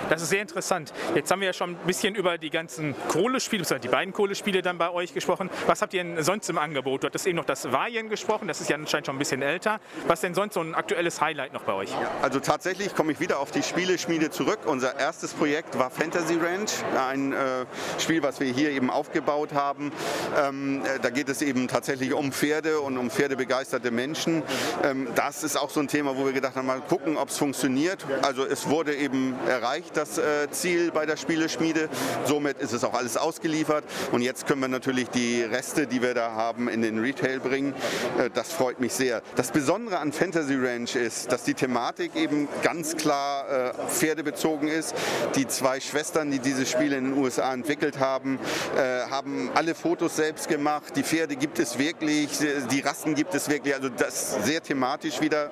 Das 0.08 0.22
ist 0.22 0.28
sehr 0.28 0.41
interessant. 0.42 0.92
Jetzt 1.14 1.30
haben 1.30 1.40
wir 1.40 1.46
ja 1.46 1.52
schon 1.52 1.70
ein 1.70 1.86
bisschen 1.86 2.14
über 2.14 2.38
die 2.38 2.50
ganzen 2.50 2.94
Kohlespiele, 3.08 3.62
die 3.80 3.88
beiden 3.88 4.12
Kohlespiele 4.12 4.62
dann 4.62 4.78
bei 4.78 4.90
euch 4.90 5.14
gesprochen. 5.14 5.50
Was 5.66 5.80
habt 5.82 5.94
ihr 5.94 6.02
denn 6.02 6.22
sonst 6.22 6.50
im 6.50 6.58
Angebot? 6.58 7.02
Du 7.02 7.06
hattest 7.06 7.26
eben 7.26 7.36
noch 7.36 7.44
das 7.44 7.72
Vajen 7.72 8.08
gesprochen, 8.08 8.48
das 8.48 8.60
ist 8.60 8.68
ja 8.68 8.76
anscheinend 8.76 9.06
schon 9.06 9.16
ein 9.16 9.18
bisschen 9.18 9.42
älter. 9.42 9.80
Was 10.06 10.20
denn 10.20 10.34
sonst 10.34 10.54
so 10.54 10.60
ein 10.60 10.74
aktuelles 10.74 11.20
Highlight 11.20 11.52
noch 11.52 11.62
bei 11.62 11.72
euch? 11.72 11.90
Also 12.20 12.40
tatsächlich 12.40 12.94
komme 12.94 13.12
ich 13.12 13.20
wieder 13.20 13.38
auf 13.38 13.50
die 13.50 13.62
Spieleschmiede 13.62 14.30
zurück. 14.30 14.60
Unser 14.66 14.98
erstes 14.98 15.32
Projekt 15.32 15.78
war 15.78 15.90
Fantasy 15.90 16.34
Ranch, 16.34 16.72
ein 16.98 17.32
äh, 17.32 17.66
Spiel, 17.98 18.22
was 18.22 18.40
wir 18.40 18.52
hier 18.52 18.70
eben 18.70 18.90
aufgebaut 18.90 19.52
haben. 19.54 19.92
Ähm, 20.38 20.82
äh, 20.84 20.98
da 21.00 21.10
geht 21.10 21.28
es 21.28 21.42
eben 21.42 21.68
tatsächlich 21.68 22.12
um 22.12 22.32
Pferde 22.32 22.80
und 22.80 22.98
um 22.98 23.10
pferdebegeisterte 23.10 23.90
Menschen. 23.90 24.42
Ähm, 24.82 25.08
das 25.14 25.44
ist 25.44 25.56
auch 25.56 25.70
so 25.70 25.80
ein 25.80 25.88
Thema, 25.88 26.16
wo 26.16 26.24
wir 26.24 26.32
gedacht 26.32 26.56
haben, 26.56 26.66
mal 26.66 26.80
gucken, 26.80 27.16
ob 27.16 27.28
es 27.28 27.38
funktioniert. 27.38 28.04
Also 28.22 28.44
es 28.44 28.68
wurde 28.68 28.94
eben 28.94 29.34
erreicht, 29.46 29.96
das 29.96 30.18
äh, 30.18 30.22
Ziel 30.50 30.90
bei 30.92 31.06
der 31.06 31.16
Spieleschmiede. 31.16 31.88
Somit 32.24 32.58
ist 32.58 32.72
es 32.72 32.84
auch 32.84 32.94
alles 32.94 33.16
ausgeliefert. 33.16 33.84
Und 34.12 34.22
jetzt 34.22 34.46
können 34.46 34.60
wir 34.60 34.68
natürlich 34.68 35.08
die 35.10 35.42
Reste, 35.42 35.86
die 35.86 36.02
wir 36.02 36.14
da 36.14 36.32
haben, 36.32 36.68
in 36.68 36.82
den 36.82 36.98
Retail 36.98 37.40
bringen. 37.40 37.74
Äh, 38.18 38.30
das 38.32 38.52
freut 38.52 38.80
mich 38.80 38.92
sehr. 38.92 39.22
Das 39.36 39.50
Besondere 39.50 39.98
an 39.98 40.12
Fantasy 40.12 40.54
Ranch 40.54 40.96
ist, 40.96 41.30
dass 41.32 41.44
die 41.44 41.54
Thematik 41.54 42.16
eben 42.16 42.48
ganz 42.62 42.96
klar 42.96 43.48
äh, 43.48 43.72
pferdebezogen 43.88 44.68
ist. 44.68 44.94
Die 45.36 45.46
zwei 45.46 45.80
Schwestern, 45.80 46.30
die 46.30 46.38
dieses 46.38 46.70
Spiel 46.70 46.92
in 46.92 47.12
den 47.12 47.18
USA 47.18 47.52
entwickelt 47.52 47.98
haben, 47.98 48.38
äh, 48.76 49.10
haben 49.10 49.50
alle 49.54 49.74
Fotos 49.74 50.16
selbst 50.16 50.48
gemacht. 50.48 50.94
Die 50.96 51.02
Pferde 51.02 51.36
gibt 51.36 51.58
es 51.58 51.78
wirklich, 51.78 52.30
die 52.70 52.80
Rassen 52.80 53.14
gibt 53.14 53.34
es 53.34 53.48
wirklich. 53.48 53.74
Also 53.74 53.88
das 53.88 54.44
sehr 54.44 54.62
thematisch 54.62 55.20
wieder. 55.20 55.50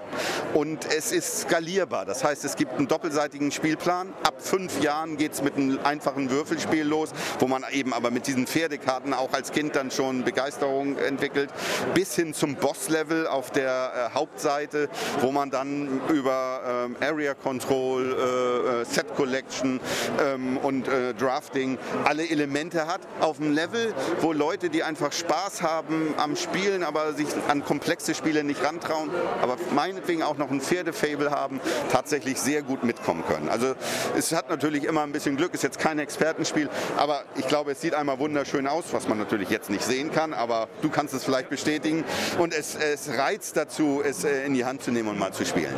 Und 0.54 0.87
es 0.92 1.12
ist 1.12 1.42
skalierbar. 1.42 2.04
Das 2.04 2.25
heißt, 2.25 2.44
es 2.44 2.56
gibt 2.56 2.72
einen 2.75 2.88
doppelseitigen 2.88 3.50
Spielplan 3.50 4.12
ab 4.22 4.34
fünf 4.38 4.69
Jahren 4.80 5.16
geht 5.16 5.32
es 5.32 5.42
mit 5.42 5.56
einem 5.56 5.78
einfachen 5.82 6.30
Würfelspiel 6.30 6.84
los, 6.84 7.10
wo 7.38 7.46
man 7.46 7.64
eben 7.72 7.92
aber 7.92 8.10
mit 8.10 8.26
diesen 8.26 8.46
Pferdekarten 8.46 9.14
auch 9.14 9.32
als 9.32 9.52
Kind 9.52 9.76
dann 9.76 9.90
schon 9.90 10.24
Begeisterung 10.24 10.96
entwickelt, 10.98 11.50
bis 11.94 12.14
hin 12.14 12.34
zum 12.34 12.56
Boss-Level 12.56 13.26
auf 13.26 13.50
der 13.50 14.10
äh, 14.12 14.14
Hauptseite, 14.14 14.88
wo 15.20 15.32
man 15.32 15.50
dann 15.50 16.00
über 16.08 16.86
ähm, 16.86 16.96
Area 17.00 17.34
Control, 17.34 18.12
äh, 18.12 18.80
äh 18.82 18.84
Set 18.84 19.14
Collection 19.16 19.80
ähm, 20.20 20.56
und 20.58 20.88
äh, 20.88 21.14
Drafting 21.14 21.78
alle 22.04 22.28
Elemente 22.28 22.86
hat, 22.86 23.00
auf 23.20 23.40
einem 23.40 23.54
Level, 23.54 23.94
wo 24.20 24.32
Leute, 24.32 24.70
die 24.70 24.82
einfach 24.82 25.12
Spaß 25.12 25.62
haben 25.62 26.14
am 26.16 26.36
Spielen, 26.36 26.82
aber 26.82 27.12
sich 27.12 27.28
an 27.48 27.64
komplexe 27.64 28.14
Spiele 28.14 28.44
nicht 28.44 28.62
rantrauen, 28.64 29.10
aber 29.42 29.56
meinetwegen 29.74 30.22
auch 30.22 30.36
noch 30.36 30.50
ein 30.50 30.60
Pferdefable 30.60 31.30
haben, 31.30 31.60
tatsächlich 31.90 32.38
sehr 32.38 32.62
gut 32.62 32.84
mitkommen 32.84 33.24
können. 33.26 33.48
Also 33.48 33.74
es 34.16 34.32
hat 34.32 34.48
natürlich 34.48 34.60
immer 34.62 35.02
ein 35.02 35.12
bisschen 35.12 35.37
Glück, 35.37 35.55
ist 35.55 35.62
jetzt 35.62 35.79
kein 35.79 35.99
Expertenspiel, 35.99 36.69
aber 36.97 37.25
ich 37.37 37.49
glaube, 37.49 37.73
es 37.73 37.81
sieht 37.81 37.95
einmal 37.95 38.19
wunderschön 38.19 38.67
aus, 38.67 38.93
was 38.93 39.09
man 39.09 39.19
natürlich 39.19 39.50
jetzt 39.50 39.71
nicht 39.71 39.83
sehen 39.83 40.12
kann, 40.12 40.33
aber 40.33 40.69
du 40.83 40.90
kannst 40.90 41.14
es 41.14 41.25
vielleicht 41.25 41.50
bestätigen 41.50 42.05
und 42.38 42.55
es, 42.55 42.75
es 42.75 43.17
reizt 43.17 43.57
dazu, 43.57 44.02
es 44.05 44.25
äh, 44.25 44.45
in 44.45 44.55
die 44.55 44.64
Hand 44.64 44.83
zu 44.83 44.90
nehmen 44.90 45.09
und 45.09 45.19
mal 45.19 45.33
zu 45.33 45.45
spielen. 45.45 45.75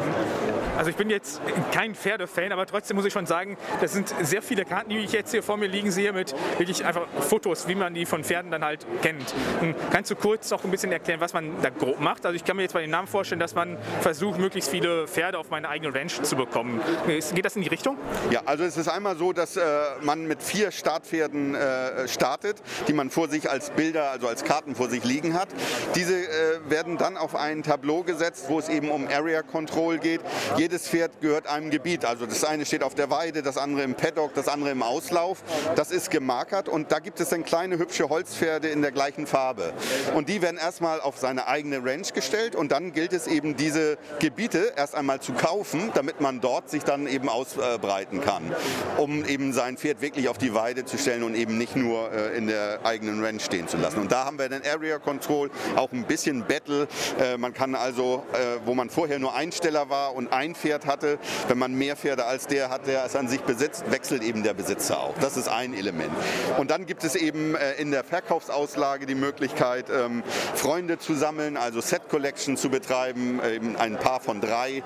Also 0.77 0.91
ich 0.91 0.97
bin 0.97 1.11
jetzt 1.11 1.41
kein 1.73 1.95
Pferdefan, 1.95 2.51
aber 2.51 2.67
trotzdem 2.67 2.97
muss 2.97 3.05
ich 3.05 3.12
schon 3.12 3.27
sagen, 3.27 3.57
das 3.81 3.93
sind 3.93 4.15
sehr 4.23 4.43
viele 4.43 4.65
Karten, 4.65 4.91
die 4.91 4.99
ich 4.99 5.12
jetzt 5.12 5.31
hier 5.31 5.43
vor 5.43 5.57
mir 5.57 5.69
liegen 5.69 5.91
sehe, 5.91 6.12
mit 6.12 6.35
wirklich 6.59 6.85
einfach 6.85 7.07
Fotos, 7.21 7.69
wie 7.69 7.75
man 7.75 7.95
die 7.95 8.07
von 8.07 8.25
Pferden 8.25 8.51
dann 8.51 8.65
halt 8.65 8.87
kennt. 9.03 9.35
Hm, 9.61 9.75
kannst 9.91 10.11
du 10.11 10.17
kurz 10.17 10.51
noch 10.51 10.65
ein 10.65 10.71
bisschen 10.71 10.91
erklären, 10.91 11.21
was 11.21 11.35
man 11.35 11.61
da 11.62 11.71
grob 11.71 12.01
macht? 12.01 12.25
Also 12.25 12.37
ich 12.37 12.45
kann 12.45 12.57
mir 12.57 12.62
jetzt 12.62 12.73
bei 12.73 12.81
den 12.81 12.91
Namen 12.91 13.07
vorstellen, 13.07 13.39
dass 13.39 13.55
man 13.55 13.77
versucht, 14.01 14.39
möglichst 14.39 14.71
viele 14.71 15.07
Pferde 15.07 15.39
auf 15.39 15.51
meine 15.51 15.69
eigene 15.69 15.95
Ranch 15.95 16.23
zu 16.23 16.37
bekommen. 16.37 16.81
Geht 17.07 17.45
das 17.45 17.57
in 17.57 17.62
die 17.62 17.69
Richtung? 17.69 17.99
Ja, 18.31 18.43
also 18.47 18.65
es 18.73 18.87
ist 18.87 18.88
einmal 18.88 19.19
so, 19.19 19.35
dass 19.35 19.59
äh, 19.59 19.62
man 20.00 20.26
mit 20.26 20.43
vier 20.43 20.71
Startpferden 20.71 21.55
äh, 21.55 22.09
startet, 22.09 22.57
die 22.88 22.95
man 22.95 23.11
vor 23.11 23.29
sich 23.29 23.50
als 23.50 23.69
Bilder, 23.69 24.11
also 24.11 24.29
als 24.29 24.45
Karten 24.45 24.75
vor 24.75 24.88
sich 24.88 25.05
liegen 25.05 25.35
hat. 25.35 25.49
Diese 25.95 26.14
äh, 26.14 26.71
werden 26.71 26.97
dann 26.97 27.19
auf 27.19 27.35
ein 27.35 27.62
Tableau 27.62 28.02
gesetzt, 28.02 28.47
wo 28.49 28.59
es 28.59 28.71
eben 28.71 28.91
um 28.91 29.09
Area 29.09 29.43
Control 29.43 29.99
geht. 29.99 30.23
Jedes 30.57 30.88
Pferd 30.88 31.21
gehört 31.21 31.49
einem 31.49 31.71
Gebiet. 31.71 32.07
Also 32.07 32.25
das 32.25 32.45
eine 32.45 32.64
steht 32.64 32.83
auf 32.83 32.95
der 32.95 33.11
Weide, 33.11 33.43
das 33.43 33.59
andere 33.59 33.83
im 33.83 33.95
Paddock, 33.95 34.33
das 34.33 34.49
andere 34.49 34.71
im 34.71 34.83
Auslauf. 34.83 35.43
Das 35.76 35.91
ist 35.91 36.11
gemarkert 36.11 36.71
und 36.71 36.93
da 36.93 36.99
gibt 37.00 37.21
es 37.21 37.29
dann 37.29 37.45
kleine 37.45 37.76
hübsche 37.76 38.09
Holzpferde 38.09 38.69
in 38.69 38.81
der 38.81 38.93
gleichen 38.93 39.26
Farbe. 39.26 39.75
Und 40.14 40.31
die 40.31 40.41
werden 40.41 40.57
erstmal 40.57 41.00
auf 41.02 41.19
seine 41.19 41.47
eigene 41.47 41.85
Ranch 41.85 42.14
gestellt 42.14 42.57
und 42.57 42.73
dann 42.73 42.93
gilt 42.95 43.12
es 43.12 43.26
eben 43.26 43.55
diese 43.55 43.99
Gebiete 44.19 44.73
erst 44.76 44.95
einmal 44.95 45.21
zu 45.21 45.35
kaufen, 45.35 45.91
damit 45.93 46.23
man 46.23 46.41
dort 46.41 46.71
sich 46.71 46.85
dann 46.85 47.07
eben 47.07 47.29
ausbreiten 47.29 48.23
kann, 48.23 48.55
um 48.99 49.25
eben 49.25 49.52
sein 49.52 49.76
Pferd 49.76 50.00
wirklich 50.00 50.28
auf 50.28 50.38
die 50.38 50.54
Weide 50.54 50.85
zu 50.85 50.99
stellen 50.99 51.23
und 51.23 51.35
eben 51.35 51.59
nicht 51.59 51.76
nur 51.76 52.12
äh, 52.12 52.37
in 52.37 52.47
der 52.47 52.81
eigenen 52.85 53.25
Ranch 53.25 53.45
stehen 53.45 53.69
zu 53.69 53.76
lassen. 53.76 54.00
Und 54.00 54.12
da 54.12 54.25
haben 54.25 54.38
wir 54.38 54.49
den 54.49 54.62
Area 54.64 54.99
Control, 54.99 55.50
auch 55.76 55.92
ein 55.92 56.04
bisschen 56.04 56.45
Battle. 56.45 56.88
Äh, 57.21 57.37
man 57.38 57.54
kann 57.54 57.75
also, 57.75 58.23
äh, 58.33 58.61
wo 58.64 58.75
man 58.75 58.90
vorher 58.90 59.19
nur 59.19 59.35
Einsteller 59.35 59.88
war 59.88 60.14
und 60.14 60.33
ein 60.33 60.54
Pferd 60.54 60.87
hatte, 60.87 61.19
wenn 61.49 61.59
man 61.59 61.75
mehr 61.75 61.97
Pferde 61.97 62.25
als 62.25 62.47
der 62.47 62.71
hat, 62.71 62.87
der 62.87 63.04
es 63.04 63.16
an 63.16 63.28
sich 63.28 63.40
besitzt, 63.40 63.90
wechselt 63.90 64.23
eben 64.23 64.42
der 64.42 64.54
Besitzer 64.54 65.00
auch. 65.00 65.14
Das 65.21 65.37
ist 65.37 65.49
ein 65.49 65.75
Element. 65.75 66.12
Und 66.59 66.71
dann 66.71 66.87
gibt 66.87 67.04
es 67.04 67.14
eben 67.14 67.57
in 67.78 67.90
der 67.90 68.04
Verkaufsauslage 68.04 69.07
die 69.07 69.14
Möglichkeit, 69.14 69.87
ähm, 69.90 70.23
Freunde 70.54 70.99
zu 70.99 71.14
sammeln, 71.14 71.57
also 71.57 71.81
Set 71.81 72.09
Collection 72.09 72.57
zu 72.57 72.69
betreiben, 72.69 73.40
eben 73.45 73.76
ein 73.76 73.97
paar 73.99 74.21
von 74.21 74.40
drei 74.40 74.83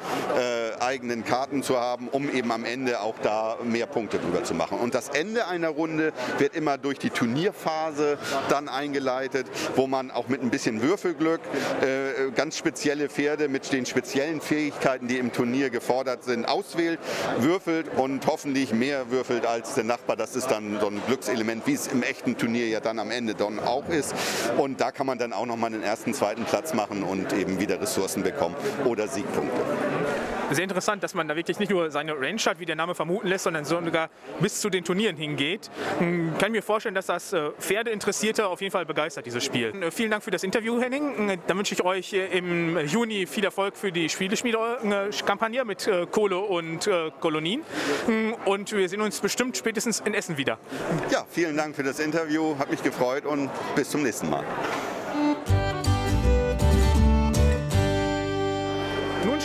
eigenen 0.81 1.25
Karten 1.25 1.63
zu 1.63 1.79
haben, 1.81 2.09
um 2.09 2.33
eben 2.33 2.51
am 2.53 2.65
Ende 2.65 3.01
auch 3.01 3.15
da 3.23 3.56
mehr 3.65 3.87
Punkte 3.87 4.19
drüber 4.19 4.45
zu 4.45 4.55
machen. 4.55 4.79
Und 4.79 4.95
das 4.95 5.09
Ende 5.09 5.47
einer 5.47 5.69
Runde 5.69 6.13
wird 6.39 6.55
immer 6.55 6.79
durch 6.79 6.99
die 6.99 7.11
Turnierphase 7.11 8.19
dann 8.49 8.69
eingeleitet, 8.69 9.47
wo 9.75 9.87
man 9.87 10.11
auch 10.11 10.29
mit 10.29 10.43
ein 10.43 10.51
bisschen 10.51 10.83
Würfelglück 10.83 11.41
äh, 11.81 12.31
ganz 12.35 12.57
spezielle 12.57 13.09
Pferde 13.09 13.49
mit 13.49 13.73
den 13.73 13.87
speziellen 13.87 14.41
Fähigkeiten, 14.41 15.09
die 15.09 15.19
im 15.19 15.33
Turnier 15.33 15.71
gefordert 15.71 16.25
sind, 16.25 16.47
auswählt, 16.47 16.99
würfelt 17.39 17.87
und 17.97 18.27
hoffentlich 18.27 18.73
mehr 18.73 19.11
würfelt 19.11 19.47
als 19.47 19.75
der 19.75 19.85
Nachbar. 19.85 20.17
Das 20.17 20.37
ist 20.37 20.51
dann 20.51 20.79
so 20.81 20.89
ein 20.89 21.01
Glückselement, 21.07 21.67
wie 21.67 21.75
es 21.75 21.87
im 21.87 22.03
echten 22.03 22.37
Turnier 22.37 22.69
ja 22.69 22.81
dann 22.81 22.99
am 22.99 23.11
Ende 23.11 23.35
dann 23.35 23.59
auch 23.59 23.89
ist. 23.89 24.15
Und 24.57 24.81
da 24.81 24.91
kann 24.91 25.07
man 25.07 25.19
dann 25.19 25.33
auch 25.33 25.47
nochmal 25.47 25.71
den 25.71 25.83
ersten, 25.83 26.15
zweiten 26.15 26.45
Platz 26.45 26.75
machen 26.75 27.03
und 27.03 27.33
eben 27.33 27.61
wieder 27.61 27.81
Ressourcen 27.81 28.23
bekommen 28.23 28.55
oder 28.85 29.09
Siegpunkte 29.09 29.61
sehr 30.51 30.65
interessant, 30.65 31.03
dass 31.03 31.15
man 31.15 31.29
da 31.29 31.37
wirklich 31.37 31.59
nicht 31.59 31.71
nur 31.71 31.91
seine 31.91 32.13
Range 32.13 32.39
hat, 32.39 32.61
wie 32.61 32.65
der 32.65 32.77
Name 32.77 32.95
vermuten 32.95 33.27
lässt, 33.29 33.45
sondern 33.45 33.65
sogar 33.65 34.11
bis 34.41 34.61
zu 34.61 34.71
den 34.71 34.85
Turnieren 34.85 35.17
hingeht. 35.17 35.71
Ich 35.95 36.01
hm, 36.01 36.39
kann 36.39 36.53
mir 36.53 36.63
vorstellen, 36.63 36.95
dass 36.95 37.07
das 37.07 37.33
äh, 37.33 37.51
Pferdeinteressierte 37.59 38.47
auf 38.47 38.61
jeden 38.61 38.73
Fall 38.73 38.87
begeistert, 38.87 39.27
dieses 39.27 39.45
Spiel. 39.45 39.73
Äh, 39.83 39.91
vielen 39.91 40.11
Dank 40.11 40.23
für 40.23 40.31
das 40.31 40.43
Interview, 40.43 40.81
Henning. 40.81 41.29
Äh, 41.29 41.39
dann 41.47 41.59
wünsche 41.59 41.75
ich 41.75 41.83
euch 41.85 42.13
im 42.13 42.79
Juni 42.87 43.27
viel 43.27 43.45
Erfolg 43.45 43.77
für 43.77 43.93
die 43.93 44.09
Spieleschmiede-Kampagne 44.09 45.65
mit 45.65 45.91
Kohle 46.11 46.39
und 46.39 46.89
Kolonien. 47.21 47.63
Hm, 48.07 48.35
und 48.45 48.73
wir 48.73 48.89
sehen 48.89 49.01
uns 49.01 49.21
bestimmt 49.21 49.57
spätestens 49.57 50.01
in 50.01 50.15
Essen 50.15 50.37
wieder. 50.37 50.59
Ja, 51.11 51.25
vielen 51.29 51.57
Dank 51.57 51.77
für 51.77 51.83
das 51.83 51.99
Interview, 51.99 52.57
hat 52.59 52.71
mich 52.71 52.83
gefreut 52.83 53.25
und 53.25 53.51
bis 53.75 53.91
zum 53.91 54.03
nächsten 54.03 54.31
Mal. 54.31 54.45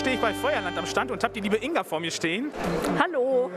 Stehe 0.02 0.16
ich 0.16 0.22
bei 0.22 0.34
Feuerland 0.34 0.76
am 0.80 0.88
Stand 0.88 1.12
und 1.12 1.24
habe 1.24 1.32
die 1.32 1.42
liebe 1.42 1.58
Inga 1.58 1.84
vor 1.84 2.00
mir 2.00 2.10
stehen. 2.10 2.52
Hallo. 3.00 3.52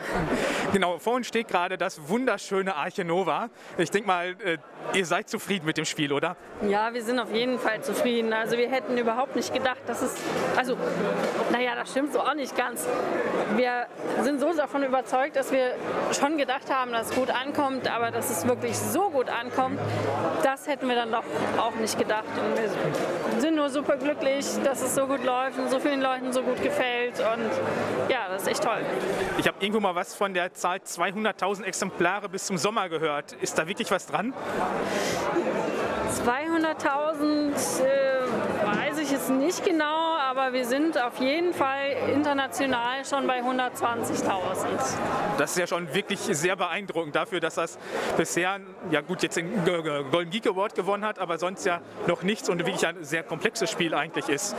Genau, 0.74 0.98
vor 0.98 1.14
uns 1.14 1.26
steht 1.26 1.48
gerade 1.48 1.78
das 1.78 2.06
wunderschöne 2.06 2.76
Arche 2.76 3.02
Nova. 3.02 3.48
Ich 3.78 3.90
denke 3.90 4.06
mal, 4.06 4.36
äh, 4.44 4.58
ihr 4.92 5.06
seid 5.06 5.30
zufrieden 5.30 5.64
mit 5.64 5.78
dem 5.78 5.86
Spiel, 5.86 6.12
oder? 6.12 6.36
Ja, 6.68 6.92
wir 6.92 7.02
sind 7.02 7.18
auf 7.18 7.32
jeden 7.32 7.58
Fall 7.58 7.80
zufrieden. 7.80 8.34
Also 8.34 8.58
wir 8.58 8.68
hätten 8.68 8.98
überhaupt 8.98 9.36
nicht 9.36 9.54
gedacht, 9.54 9.80
dass 9.86 10.02
es, 10.02 10.14
also, 10.54 10.76
naja, 11.50 11.76
das 11.76 11.90
stimmt 11.90 12.12
so 12.12 12.20
auch 12.20 12.34
nicht 12.34 12.54
ganz. 12.54 12.86
Wir 13.56 13.86
sind 14.22 14.38
so 14.38 14.52
davon 14.52 14.82
überzeugt, 14.82 15.36
dass 15.36 15.50
wir 15.50 15.74
schon 16.12 16.36
gedacht 16.36 16.70
haben, 16.70 16.92
dass 16.92 17.08
es 17.08 17.16
gut 17.16 17.30
ankommt, 17.30 17.90
aber 17.90 18.10
dass 18.10 18.28
es 18.28 18.46
wirklich 18.46 18.76
so 18.76 19.08
gut 19.08 19.30
ankommt, 19.30 19.78
das 20.42 20.66
hätten 20.66 20.88
wir 20.88 20.94
dann 20.94 21.10
doch 21.10 21.24
auch 21.56 21.74
nicht 21.76 21.98
gedacht. 21.98 22.24
Und 22.36 22.60
wir 22.60 23.40
sind 23.40 23.56
nur 23.56 23.70
super 23.70 23.96
glücklich, 23.96 24.44
dass 24.62 24.82
es 24.82 24.94
so 24.94 25.06
gut 25.06 25.24
läuft 25.24 25.58
und 25.58 25.70
so 25.70 25.80
vielen 25.80 26.02
Leuten 26.02 26.33
so 26.34 26.42
gut 26.42 26.60
gefällt 26.60 27.20
und 27.20 27.50
ja, 28.10 28.28
das 28.28 28.42
ist 28.42 28.48
echt 28.48 28.64
toll. 28.64 28.84
Ich 29.38 29.46
habe 29.46 29.56
irgendwo 29.60 29.80
mal 29.80 29.94
was 29.94 30.14
von 30.14 30.34
der 30.34 30.52
Zahl 30.52 30.78
200.000 30.78 31.62
Exemplare 31.62 32.28
bis 32.28 32.46
zum 32.46 32.58
Sommer 32.58 32.88
gehört. 32.88 33.32
Ist 33.34 33.56
da 33.56 33.68
wirklich 33.68 33.90
was 33.92 34.06
dran? 34.06 34.34
200.000 36.26 37.82
äh, 37.82 38.14
weiß 38.66 38.98
ich 38.98 39.12
jetzt 39.12 39.30
nicht 39.30 39.64
genau, 39.64 40.13
aber 40.36 40.52
wir 40.52 40.64
sind 40.64 41.00
auf 41.00 41.20
jeden 41.20 41.54
Fall 41.54 41.96
international 42.12 43.04
schon 43.04 43.26
bei 43.26 43.40
120.000. 43.40 44.26
Das 45.38 45.52
ist 45.52 45.58
ja 45.58 45.66
schon 45.66 45.92
wirklich 45.94 46.18
sehr 46.18 46.56
beeindruckend 46.56 47.14
dafür, 47.14 47.38
dass 47.38 47.54
das 47.54 47.78
bisher, 48.16 48.60
ja 48.90 49.00
gut, 49.00 49.22
jetzt 49.22 49.36
den 49.36 49.64
Golden 49.64 50.30
Geek 50.30 50.48
Award 50.48 50.74
gewonnen 50.74 51.04
hat, 51.04 51.20
aber 51.20 51.38
sonst 51.38 51.64
ja 51.64 51.80
noch 52.06 52.22
nichts 52.22 52.48
und 52.48 52.58
wirklich 52.58 52.84
ein 52.84 53.04
sehr 53.04 53.22
komplexes 53.22 53.70
Spiel 53.70 53.94
eigentlich 53.94 54.28
ist. 54.28 54.56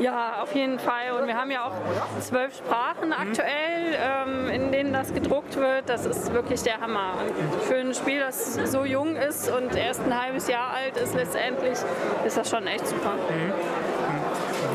Ja, 0.00 0.42
auf 0.42 0.54
jeden 0.54 0.78
Fall. 0.78 1.12
Und 1.20 1.26
wir 1.26 1.36
haben 1.36 1.50
ja 1.50 1.64
auch 1.66 2.20
zwölf 2.20 2.56
Sprachen 2.56 3.12
aktuell, 3.12 3.96
ähm, 3.96 4.48
in 4.48 4.70
denen 4.70 4.92
das 4.92 5.12
gedruckt 5.12 5.56
wird. 5.56 5.88
Das 5.88 6.06
ist 6.06 6.32
wirklich 6.32 6.62
der 6.62 6.80
Hammer. 6.80 7.14
Und 7.20 7.62
für 7.62 7.76
ein 7.76 7.94
Spiel, 7.94 8.20
das 8.20 8.54
so 8.54 8.84
jung 8.84 9.16
ist 9.16 9.50
und 9.50 9.74
erst 9.74 10.00
ein 10.02 10.20
halbes 10.20 10.46
Jahr 10.48 10.70
alt 10.70 10.96
ist 10.96 11.14
letztendlich, 11.14 11.78
ist 12.24 12.36
das 12.36 12.48
schon 12.48 12.66
echt 12.68 12.86
super. 12.86 13.14
Mhm. 13.14 14.27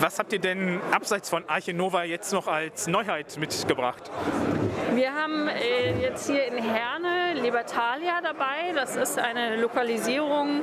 Was 0.04 0.20
habt 0.20 0.34
ihr 0.34 0.40
denn 0.40 0.82
abseits 0.92 1.30
von 1.30 1.48
Arche 1.48 1.74
Nova 1.74 2.04
jetzt 2.04 2.34
noch 2.34 2.48
als 2.48 2.88
Neuheit 2.88 3.38
mitgebracht? 3.38 4.12
Wir 4.96 5.12
haben 5.16 5.48
äh, 5.48 6.00
jetzt 6.02 6.28
hier 6.30 6.46
in 6.46 6.58
Herne 6.58 7.34
Libertalia 7.42 8.22
dabei. 8.22 8.74
Das 8.76 8.96
ist 8.96 9.18
eine 9.18 9.60
Lokalisierung 9.60 10.62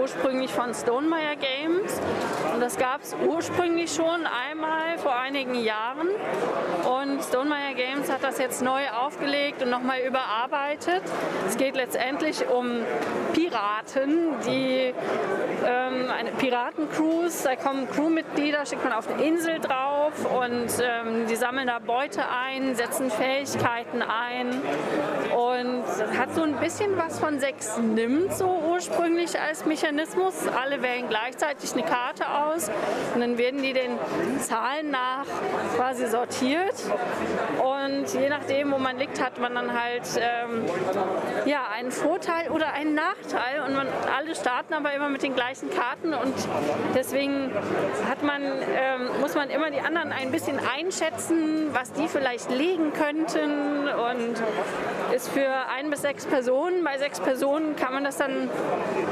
ursprünglich 0.00 0.52
von 0.52 0.72
Stonemeyer 0.72 1.34
Games. 1.34 2.00
Und 2.54 2.60
das 2.60 2.76
gab 2.76 3.02
es 3.02 3.16
ursprünglich 3.26 3.92
schon 3.92 4.24
einmal 4.26 4.98
vor 4.98 5.16
einigen 5.16 5.56
Jahren. 5.56 6.08
Und 7.00 7.24
Stonemeyer 7.24 7.74
Games 7.74 8.08
hat 8.12 8.22
das 8.22 8.38
jetzt 8.38 8.62
neu 8.62 8.82
aufgelegt 8.88 9.62
und 9.62 9.70
nochmal 9.70 9.98
überarbeitet. 10.06 11.02
Es 11.48 11.56
geht 11.56 11.74
letztendlich 11.74 12.48
um 12.48 12.82
Piraten, 13.32 14.36
die 14.46 14.94
ähm, 15.66 16.10
eine 16.16 16.30
Piratencruise, 16.30 17.44
da 17.44 17.56
kommen 17.56 17.88
Crewmitglieder, 17.90 18.64
schickt 18.64 18.84
man 18.84 18.92
auf 18.92 19.08
eine 19.08 19.22
Insel 19.24 19.58
drauf 19.58 20.12
und 20.24 20.68
ähm, 20.82 21.26
die 21.28 21.36
sammeln 21.36 21.66
da 21.66 21.78
Beute 21.78 22.22
ein, 22.28 22.74
setzen 22.74 23.10
Fähigkeiten 23.10 23.71
ein. 23.72 24.62
Und 25.36 25.84
hat 26.18 26.34
so 26.34 26.42
ein 26.42 26.56
bisschen 26.56 26.96
was 26.96 27.18
von 27.18 27.40
sechs 27.40 27.78
nimmt 27.78 28.34
so 28.34 28.62
ursprünglich 28.70 29.38
als 29.40 29.64
Mechanismus. 29.64 30.34
Alle 30.48 30.82
wählen 30.82 31.08
gleichzeitig 31.08 31.72
eine 31.72 31.82
Karte 31.82 32.28
aus 32.28 32.42
aus. 32.52 32.70
Und 33.14 33.20
dann 33.20 33.38
werden 33.38 33.62
die 33.62 33.72
den 33.72 33.98
Zahlen 34.40 34.90
nach 34.90 35.24
quasi 35.76 36.06
sortiert. 36.06 36.74
Und 37.62 38.12
je 38.12 38.28
nachdem, 38.28 38.72
wo 38.72 38.78
man 38.78 38.98
liegt, 38.98 39.22
hat 39.22 39.38
man 39.40 39.54
dann 39.54 39.80
halt 39.80 40.02
ähm, 40.16 40.64
ja, 41.46 41.66
einen 41.72 41.90
Vorteil 41.90 42.50
oder 42.50 42.72
einen 42.72 42.94
Nachteil. 42.94 43.62
Und 43.66 43.74
man, 43.74 43.86
alle 44.16 44.34
starten 44.34 44.74
aber 44.74 44.92
immer 44.92 45.08
mit 45.08 45.22
den 45.22 45.34
gleichen 45.34 45.70
Karten. 45.70 46.14
Und 46.14 46.34
deswegen 46.94 47.50
hat 48.08 48.22
man, 48.22 48.42
ähm, 48.42 49.20
muss 49.20 49.34
man 49.34 49.50
immer 49.50 49.70
die 49.70 49.80
anderen 49.80 50.12
ein 50.12 50.30
bisschen 50.30 50.58
einschätzen, 50.58 51.70
was 51.72 51.92
die 51.92 52.08
vielleicht 52.08 52.50
legen 52.50 52.92
könnten 52.92 53.61
und 53.92 54.34
ist 55.14 55.28
für 55.28 55.48
ein 55.70 55.90
bis 55.90 56.02
sechs 56.02 56.26
Personen. 56.26 56.84
Bei 56.84 56.98
sechs 56.98 57.20
Personen 57.20 57.76
kann 57.76 57.92
man 57.92 58.04
das 58.04 58.16
dann, 58.16 58.48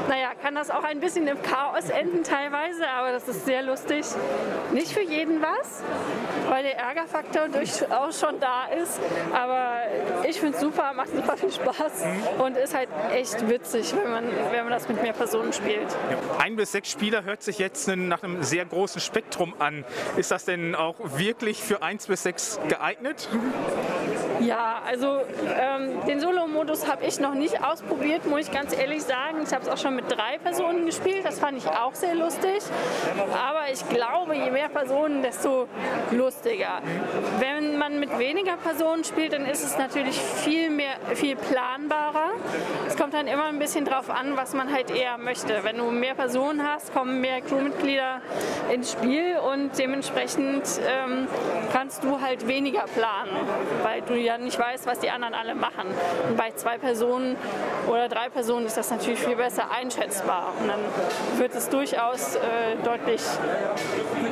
naja, 0.09 0.29
kann 0.41 0.55
das 0.55 0.69
auch 0.69 0.83
ein 0.83 0.99
bisschen 0.99 1.27
im 1.27 1.41
Chaos 1.41 1.89
enden 1.89 2.23
teilweise, 2.23 2.87
aber 2.87 3.11
das 3.11 3.27
ist 3.27 3.45
sehr 3.45 3.61
lustig. 3.61 4.05
Nicht 4.71 4.91
für 4.91 5.03
jeden 5.03 5.41
was, 5.41 5.83
weil 6.49 6.63
der 6.63 6.77
Ärgerfaktor 6.77 7.47
durchaus 7.49 8.19
schon 8.19 8.39
da 8.39 8.65
ist, 8.65 8.99
aber 9.33 9.73
ich 10.27 10.39
finde 10.39 10.55
es 10.55 10.61
super, 10.61 10.93
macht 10.93 11.09
super 11.09 11.37
viel 11.37 11.51
Spaß 11.51 12.05
und 12.39 12.57
ist 12.57 12.75
halt 12.75 12.89
echt 13.13 13.47
witzig, 13.47 13.93
wenn 13.95 14.11
man, 14.11 14.25
wenn 14.51 14.63
man 14.63 14.73
das 14.73 14.87
mit 14.87 15.01
mehr 15.01 15.13
Personen 15.13 15.53
spielt. 15.53 15.95
Ein 16.39 16.55
bis 16.55 16.71
sechs 16.71 16.91
Spieler 16.91 17.23
hört 17.23 17.43
sich 17.43 17.59
jetzt 17.59 17.87
nach 17.87 18.23
einem 18.23 18.43
sehr 18.43 18.65
großen 18.65 19.01
Spektrum 19.01 19.53
an. 19.59 19.85
Ist 20.17 20.31
das 20.31 20.45
denn 20.45 20.75
auch 20.75 20.95
wirklich 20.99 21.61
für 21.61 21.81
eins 21.83 22.07
bis 22.07 22.23
sechs 22.23 22.59
geeignet? 22.67 23.29
Ja, 24.41 24.81
also 24.87 25.19
ähm, 25.59 26.03
den 26.07 26.19
Solo-Modus 26.19 26.87
habe 26.87 27.05
ich 27.05 27.19
noch 27.19 27.35
nicht 27.35 27.63
ausprobiert, 27.63 28.25
muss 28.25 28.41
ich 28.41 28.51
ganz 28.51 28.75
ehrlich 28.75 29.03
sagen. 29.03 29.37
Ich 29.43 29.53
habe 29.53 29.63
es 29.63 29.69
auch 29.69 29.77
schon 29.77 29.95
mit 29.95 30.09
drei 30.09 30.39
Personen 30.39 30.85
gespielt, 30.85 31.23
das 31.23 31.39
fand 31.39 31.57
ich 31.59 31.67
auch 31.67 31.93
sehr 31.93 32.15
lustig. 32.15 32.61
Aber 33.17 33.71
ich 33.71 33.87
glaube, 33.89 34.35
je 34.35 34.49
mehr 34.49 34.69
Personen, 34.69 35.21
desto 35.21 35.67
lustiger. 36.11 36.81
Wenn 37.39 37.77
man 37.77 37.99
mit 37.99 38.17
weniger 38.17 38.57
Personen 38.57 39.03
spielt, 39.03 39.33
dann 39.33 39.45
ist 39.45 39.63
es 39.63 39.77
natürlich 39.77 40.19
viel 40.19 40.71
mehr, 40.71 40.95
viel 41.13 41.35
planbarer. 41.35 42.31
Es 42.87 42.97
kommt 42.97 43.13
dann 43.13 43.27
immer 43.27 43.45
ein 43.45 43.59
bisschen 43.59 43.85
drauf 43.85 44.09
an, 44.09 44.37
was 44.37 44.53
man 44.53 44.73
halt 44.73 44.89
eher 44.89 45.17
möchte. 45.19 45.63
Wenn 45.63 45.77
du 45.77 45.91
mehr 45.91 46.15
Personen 46.15 46.67
hast, 46.67 46.93
kommen 46.93 47.21
mehr 47.21 47.41
Crewmitglieder 47.41 48.21
ins 48.73 48.93
Spiel 48.93 49.37
und 49.37 49.77
dementsprechend 49.77 50.63
ähm, 50.87 51.27
kannst 51.71 52.03
du 52.03 52.21
halt 52.21 52.47
weniger 52.47 52.85
planen, 52.95 53.31
weil 53.83 54.01
du 54.01 54.15
ja 54.15 54.30
nicht 54.37 54.57
weißt, 54.57 54.85
was 54.85 54.99
die 54.99 55.09
anderen 55.09 55.33
alle 55.33 55.55
machen. 55.55 55.87
Und 56.29 56.37
bei 56.37 56.51
zwei 56.51 56.77
Personen 56.77 57.35
oder 57.87 58.09
drei 58.09 58.29
Personen 58.29 58.65
ist 58.65 58.77
das 58.77 58.91
natürlich 58.91 59.19
viel 59.19 59.35
besser 59.35 59.71
einschätzbar. 59.71 60.53
Und 60.59 60.67
dann 60.67 60.79
wird 61.37 61.55
es 61.55 61.69
durchaus 61.69 62.35
äh, 62.35 62.39
deutlich 62.83 63.21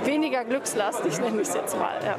weniger 0.05 0.43
glückslastig, 0.43 1.19
nenne 1.19 1.41
ich 1.41 1.47
es 1.47 1.53
jetzt 1.55 1.77
mal. 1.77 1.99
Ja. 2.03 2.15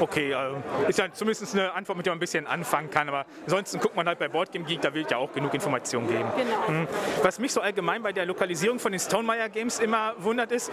Okay, 0.00 0.32
äh, 0.32 0.88
ist 0.88 0.98
ja 0.98 1.12
zumindest 1.12 1.54
eine 1.54 1.72
Antwort, 1.72 1.96
mit 1.96 2.06
der 2.06 2.12
man 2.12 2.18
ein 2.18 2.20
bisschen 2.20 2.46
anfangen 2.46 2.90
kann. 2.90 3.08
Aber 3.08 3.26
ansonsten 3.44 3.80
guckt 3.80 3.96
man 3.96 4.06
halt 4.06 4.18
bei 4.18 4.28
Boardgame 4.28 4.64
Geek, 4.64 4.80
da 4.80 4.92
will 4.94 5.02
ich 5.02 5.10
ja 5.10 5.18
auch 5.18 5.32
genug 5.32 5.54
Informationen 5.54 6.06
geben. 6.08 6.28
Genau. 6.36 6.80
Mhm. 6.80 6.88
Was 7.22 7.38
mich 7.38 7.52
so 7.52 7.60
allgemein 7.60 8.02
bei 8.02 8.12
der 8.12 8.26
Lokalisierung 8.26 8.78
von 8.78 8.92
den 8.92 9.00
Stonemeyer 9.00 9.48
Games 9.48 9.78
immer 9.78 10.14
wundert 10.18 10.52
ist, 10.52 10.70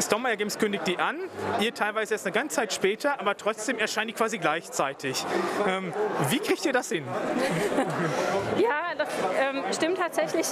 Stonemeyer 0.00 0.36
Games 0.36 0.58
kündigt 0.58 0.86
die 0.86 0.98
an, 0.98 1.16
ihr 1.60 1.72
teilweise 1.74 2.14
erst 2.14 2.26
eine 2.26 2.34
ganze 2.34 2.56
Zeit 2.56 2.72
später, 2.72 3.20
aber 3.20 3.36
trotzdem 3.36 3.78
erscheinen 3.78 4.08
die 4.08 4.14
quasi 4.14 4.38
gleichzeitig. 4.38 5.24
Ähm, 5.66 5.92
wie 6.28 6.38
kriegt 6.38 6.64
ihr 6.64 6.72
das 6.72 6.88
hin? 6.88 7.04
Ja, 8.58 8.94
das 8.96 9.08
ähm, 9.38 9.62
stimmt 9.72 9.98
tatsächlich 9.98 10.46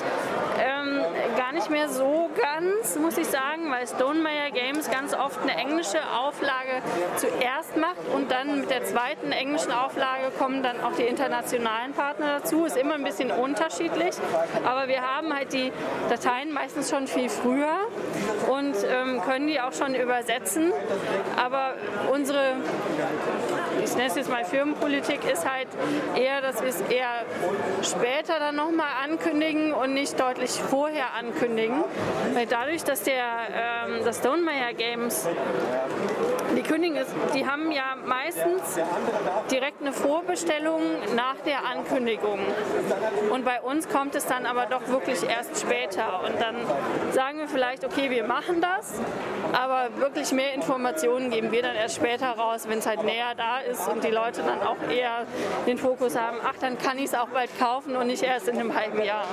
ähm, 0.59 1.01
gar 1.37 1.53
nicht 1.53 1.71
mehr 1.71 1.89
so 1.89 2.31
ganz, 2.41 2.97
muss 2.97 3.17
ich 3.17 3.27
sagen, 3.27 3.71
weil 3.71 3.87
Stonemeyer 3.87 4.51
Games 4.51 4.91
ganz 4.91 5.15
oft 5.15 5.41
eine 5.43 5.57
englische 5.57 5.99
Auflage 6.13 6.83
zuerst 7.17 7.77
macht 7.77 8.09
und 8.15 8.31
dann 8.31 8.61
mit 8.61 8.71
der 8.71 8.85
zweiten 8.85 9.33
englischen 9.33 9.73
Auflage 9.73 10.31
kommen 10.39 10.63
dann 10.63 10.81
auch 10.81 10.93
die 10.93 11.05
internationalen 11.05 11.93
Partner 11.93 12.41
dazu. 12.41 12.65
Ist 12.65 12.77
immer 12.77 12.95
ein 12.95 13.05
bisschen 13.05 13.31
unterschiedlich, 13.31 14.15
aber 14.65 14.89
wir 14.89 15.03
haben 15.03 15.35
halt 15.35 15.53
die 15.53 15.73
Dateien 16.09 16.53
meistens 16.53 16.91
schon 16.91 17.07
viel 17.07 17.29
früher 17.29 17.79
und 18.51 18.75
ähm, 18.89 19.21
können 19.23 19.47
die 19.47 19.61
auch 19.61 19.73
schon 19.73 19.95
übersetzen. 19.95 20.73
Aber 21.37 21.75
unsere, 22.13 22.55
ich 23.83 23.95
nenne 23.95 24.09
es 24.09 24.17
jetzt 24.17 24.31
mal 24.31 24.45
Firmenpolitik, 24.83 25.31
ist 25.31 25.49
halt 25.49 25.69
eher, 26.17 26.41
dass 26.41 26.61
wir 26.61 26.69
es 26.69 26.81
eher 26.81 27.25
später 27.83 28.39
dann 28.39 28.57
nochmal 28.57 28.89
ankündigen 29.05 29.73
und 29.73 29.95
nicht 29.95 30.19
deutlich 30.19 30.51
vorher 30.51 31.15
ankündigen. 31.15 31.85
Weil 32.35 32.47
dadurch, 32.47 32.83
dass 32.85 33.03
der 33.03 33.25
ähm, 33.25 34.05
das 34.05 34.19
Stonemeyer 34.19 34.73
Games 34.75 35.29
die 36.57 36.63
kündigen 36.63 36.97
ist, 36.97 37.11
die 37.35 37.47
haben 37.47 37.71
ja 37.71 37.97
meistens 38.05 38.79
direkt 39.51 39.81
eine 39.81 39.93
Vorbestellung 39.93 40.83
nach 41.15 41.37
der 41.47 41.65
Ankündigung. 41.65 42.39
Und 43.31 43.45
bei 43.45 43.61
uns 43.63 43.89
kommt 43.89 44.15
es 44.15 44.27
dann 44.27 44.47
aber 44.47 44.67
doch 44.67 44.87
wirklich 44.89 45.23
erst 45.23 45.61
später. 45.61 46.21
Und 46.25 46.41
dann 46.41 46.57
sagen 47.13 47.39
wir 47.39 47.49
vielleicht, 47.49 47.85
okay, 47.85 48.11
wir 48.11 48.25
machen 48.25 48.61
das, 48.61 49.01
aber 49.53 49.89
wirklich 49.97 50.33
mehr 50.33 50.55
Informationen 50.55 51.31
geben 51.31 51.53
wir 51.53 51.63
dann 51.63 51.77
erst 51.77 51.97
später 51.97 52.31
raus, 52.31 52.65
wenn 52.69 52.79
es 52.79 52.87
halt 52.87 53.03
näher 53.05 53.35
da 53.37 53.59
ist 53.61 53.89
und 53.89 54.05
die 54.05 54.11
Leute 54.11 54.43
dann 54.43 54.61
auch 54.63 54.72
eher 54.91 55.27
den 55.67 55.79
Fokus 55.79 56.17
haben, 56.17 56.39
ach, 56.45 56.55
dann 56.61 56.79
kann 56.79 56.99
ich 56.99 57.05
es 57.07 57.15
auch 57.15 57.29
bald 57.29 57.51
kaufen 57.59 57.97
und 57.97 58.07
nicht 58.07 58.23
erst 58.23 58.49
in 58.49 58.59
einem 58.59 58.75
halben 58.75 59.03
Jahr. 59.03 59.25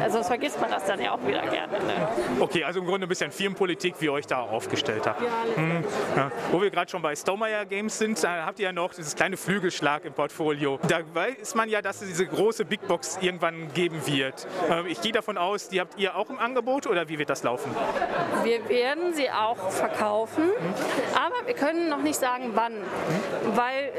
Also 0.00 0.14
sonst 0.14 0.28
vergisst 0.28 0.60
man 0.60 0.70
das 0.70 0.84
dann 0.84 1.00
ja 1.00 1.12
auch 1.12 1.26
wieder 1.26 1.42
gerne. 1.42 1.72
Ne? 1.72 2.08
Okay, 2.40 2.64
also 2.64 2.80
im 2.80 2.86
Grunde 2.86 3.06
ein 3.06 3.08
bisschen 3.08 3.30
Firmenpolitik, 3.30 3.94
wie 4.00 4.06
ihr 4.06 4.12
euch 4.12 4.26
da 4.26 4.40
aufgestellt 4.40 5.06
habt. 5.06 5.20
Ja, 5.20 5.28
Hm, 5.56 5.84
ja. 6.16 6.30
Wo 6.52 6.60
wir 6.62 6.70
gerade 6.70 6.90
schon 6.90 7.02
bei 7.02 7.14
Stonemeyer 7.16 7.64
Games 7.66 7.98
sind, 7.98 8.22
da 8.22 8.46
habt 8.46 8.58
ihr 8.58 8.66
ja 8.66 8.72
noch 8.72 8.94
dieses 8.94 9.14
kleine 9.14 9.36
Flügelschlag 9.36 10.04
im 10.04 10.12
Portfolio. 10.12 10.78
Da 10.88 11.00
weiß 11.14 11.54
man 11.54 11.68
ja, 11.68 11.82
dass 11.82 12.00
es 12.02 12.08
diese 12.08 12.26
große 12.26 12.64
Big 12.64 12.86
Box 12.86 13.18
irgendwann 13.20 13.72
geben 13.74 14.00
wird. 14.06 14.46
Ähm, 14.70 14.86
Ich 14.86 15.00
gehe 15.00 15.12
davon 15.12 15.36
aus, 15.38 15.68
die 15.68 15.80
habt 15.80 15.98
ihr 15.98 16.16
auch 16.16 16.30
im 16.30 16.38
Angebot 16.38 16.86
oder 16.86 17.08
wie 17.08 17.18
wird 17.18 17.30
das 17.30 17.42
laufen? 17.42 17.74
Wir 18.44 18.68
werden 18.68 19.12
sie 19.14 19.30
auch 19.30 19.70
verkaufen, 19.70 20.50
aber 21.14 21.46
wir 21.46 21.54
können 21.54 21.88
noch 21.88 22.02
nicht 22.02 22.18
sagen, 22.18 22.50
wann, 22.54 22.72
weil 23.54 23.92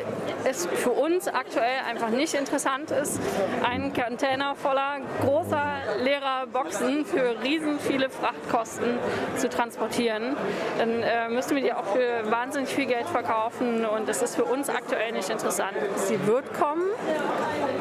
es 0.44 0.66
für 0.66 0.92
uns 0.92 1.28
aktuell 1.28 1.80
einfach 1.88 2.10
nicht 2.10 2.34
interessant 2.34 2.92
ist, 2.92 3.20
einen 3.64 3.94
Container 3.94 4.56
voller 4.56 4.98
großer 5.22 5.64
leerer 6.04 6.48
Boxen 6.48 7.06
für 7.06 7.42
riesen 7.44 7.80
viele 7.80 8.10
Frachtkosten 8.10 8.98
zu 9.38 9.50
transportieren. 9.50 10.36
Dann 10.78 11.04
äh, 11.04 11.30
müssen 11.30 11.56
wir 11.56 11.64
die 11.64 11.74
auch 11.74 11.86
für 11.86 12.30
wahnsinnig 12.32 12.70
viel 12.70 12.86
Geld 12.86 13.08
verkaufen 13.08 13.86
und 13.86 14.08
das 14.08 14.22
ist 14.22 14.36
für 14.36 14.46
uns 14.46 14.70
aktuell 14.70 15.12
nicht 15.12 15.30
interessant. 15.30 15.74
Sie 15.96 16.26
wird 16.28 16.54
kommen, 16.54 16.86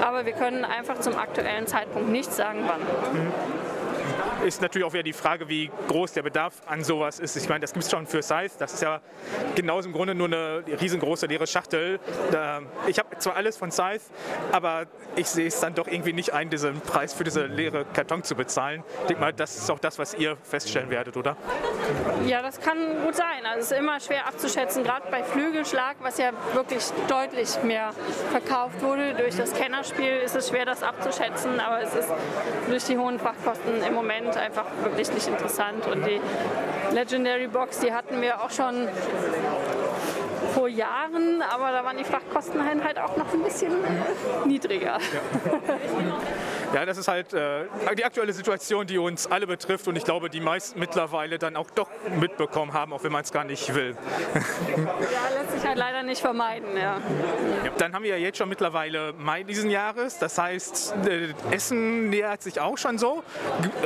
aber 0.03 0.27
wir 0.27 0.33
können 0.33 0.65
einfach 0.65 1.01
zum 1.01 1.17
aktuellen 1.17 1.67
Zeitpunkt 1.67 2.11
nicht 2.11 2.33
sagen, 2.33 2.65
wann. 2.67 2.81
Ist 4.45 4.63
natürlich 4.63 4.87
auch 4.87 4.93
wieder 4.93 5.03
die 5.03 5.13
Frage, 5.13 5.49
wie 5.49 5.71
groß 5.89 6.15
der 6.15 6.23
Bedarf 6.23 6.55
an 6.67 6.83
sowas 6.83 7.19
ist. 7.19 7.37
Ich 7.37 7.49
meine, 7.49 7.61
das 7.61 7.73
gibt 7.73 7.85
es 7.85 7.91
schon 7.91 8.07
für 8.07 8.23
Scythe. 8.23 8.53
Das 8.59 8.73
ist 8.73 8.83
ja 8.83 9.01
genauso 9.55 9.89
im 9.89 9.93
Grunde 9.93 10.15
nur 10.15 10.29
eine 10.29 10.65
riesengroße 10.81 11.27
leere 11.27 11.47
Schachtel. 11.47 12.01
Ich 12.87 12.99
habe 12.99 13.19
zwar 13.19 13.37
alles 13.37 13.57
von 13.57 13.71
Scythe, 13.71 14.05
aber 14.51 14.87
ich 15.17 15.27
sehe 15.27 15.47
es 15.47 15.61
dann 15.61 15.75
doch 15.75 15.87
irgendwie 15.87 16.15
nicht 16.15 16.33
ein, 16.33 16.49
diesen 16.49 16.81
Preis 16.81 17.13
für 17.13 17.25
diese 17.25 17.47
leere 17.47 17.85
Karton 17.93 18.25
zu 18.25 18.35
bezahlen. 18.35 18.83
Ich 19.03 19.09
denke 19.09 19.21
mal, 19.21 19.33
das 19.33 19.57
ist 19.57 19.71
auch 19.71 19.79
das, 19.79 19.99
was 19.99 20.15
ihr 20.15 20.37
feststellen 20.43 20.91
werdet, 20.91 21.17
oder? 21.17 21.37
Ja, 22.27 22.41
das 22.41 22.61
kann 22.61 22.79
gut 23.05 23.17
sein. 23.17 23.45
Also 23.45 23.61
es 23.61 23.71
ist 23.71 23.79
immer 23.79 24.01
schwer 24.01 24.27
abzuschätzen, 24.27 24.85
gerade 24.85 25.11
bei 25.11 25.23
Flügelschlag, 25.23 25.97
was 26.01 26.19
ja 26.19 26.31
wirklich 26.55 26.85
deutlich 27.09 27.63
mehr 27.63 27.91
verkauft 28.31 28.81
wurde. 28.83 29.15
Durch 29.15 29.37
das 29.37 29.53
Kennerspiel 29.53 30.17
ist 30.25 30.35
es 30.35 30.49
schwer, 30.49 30.65
das 30.65 30.83
abzuschätzen, 30.83 31.61
aber 31.61 31.83
es 31.83 31.95
ist 31.95 32.09
durch 32.69 32.85
die 32.85 32.97
hohen 32.97 33.19
Frachtkosten 33.19 33.83
im 33.83 33.95
Moment 33.95 34.30
einfach 34.37 34.65
wirklich 34.83 35.13
nicht 35.13 35.27
interessant. 35.27 35.87
Und 35.87 36.05
die 36.07 36.21
Legendary 36.95 37.49
Box, 37.49 37.81
die 37.81 37.93
hatten 37.93 38.21
wir 38.21 38.41
auch 38.43 38.51
schon 38.51 38.89
vor 40.55 40.69
Jahren, 40.69 41.43
aber 41.43 41.71
da 41.73 41.85
waren 41.85 41.97
die 41.97 42.05
Frachtkosten 42.05 42.61
halt 42.85 42.99
auch 42.99 43.17
noch 43.17 43.33
ein 43.33 43.43
bisschen 43.43 43.73
niedriger. 44.47 44.99
Ja, 44.99 44.99
das 46.73 46.99
ist 46.99 47.09
halt 47.09 47.33
äh, 47.33 47.65
die 47.97 48.05
aktuelle 48.05 48.33
Situation, 48.33 48.87
die 48.87 48.99
uns 48.99 49.27
alle 49.27 49.47
betrifft 49.47 49.89
und 49.89 49.97
ich 49.97 50.05
glaube, 50.05 50.31
die 50.31 50.41
meisten 50.41 50.79
mittlerweile 50.79 51.39
dann 51.39 51.57
auch 51.57 51.71
doch 51.71 51.89
mitbekommen 52.19 52.73
haben, 52.73 52.93
auch 52.93 53.03
wenn 53.03 53.13
man 53.13 53.23
es 53.23 53.33
gar 53.33 53.45
nicht 53.45 53.75
will. 53.75 53.97
Ja, 54.71 55.41
lässt 55.41 55.53
sich 55.53 55.67
halt 55.67 55.79
leider 55.79 56.03
nicht 56.03 56.21
vermeiden. 56.21 56.77
Ja. 56.77 56.99
Ja, 57.65 57.71
dann 57.79 57.95
haben 57.95 58.05
wir 58.05 58.11
ja 58.11 58.17
jetzt 58.17 58.39
schon 58.39 58.49
mittlerweile 58.49 59.13
Mai 59.19 59.43
diesen 59.43 59.71
Jahres. 59.71 60.19
Das 60.19 60.39
heißt, 60.39 60.95
äh, 61.07 61.29
Essen 61.51 62.09
nähert 62.11 62.43
sich 62.43 62.61
auch 62.61 62.79
schon 62.79 62.99
so. 62.99 63.23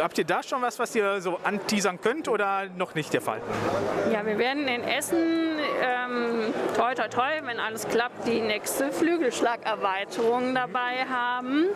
Habt 0.01 0.18
ihr 0.18 0.25
da 0.25 0.42
schon 0.42 0.62
was, 0.62 0.79
was 0.79 0.94
ihr 0.94 1.20
so 1.20 1.38
anteasern 1.42 2.01
könnt 2.01 2.29
oder 2.29 2.66
noch 2.77 2.94
nicht 2.94 3.12
der 3.12 3.23
Fall? 3.23 3.40
Ja, 4.12 4.25
wir 4.27 4.38
werden 4.38 4.68
in 4.68 4.85
Essen 4.85 5.59
ähm, 5.83 6.55
toi 6.77 6.94
toi 6.94 7.09
toi, 7.09 7.40
wenn 7.42 7.61
alles 7.61 7.88
klappt, 7.88 8.27
die 8.27 8.40
nächste 8.40 8.92
Flügelschlagerweiterung 8.92 10.55
dabei 10.55 11.07
haben. 11.11 11.66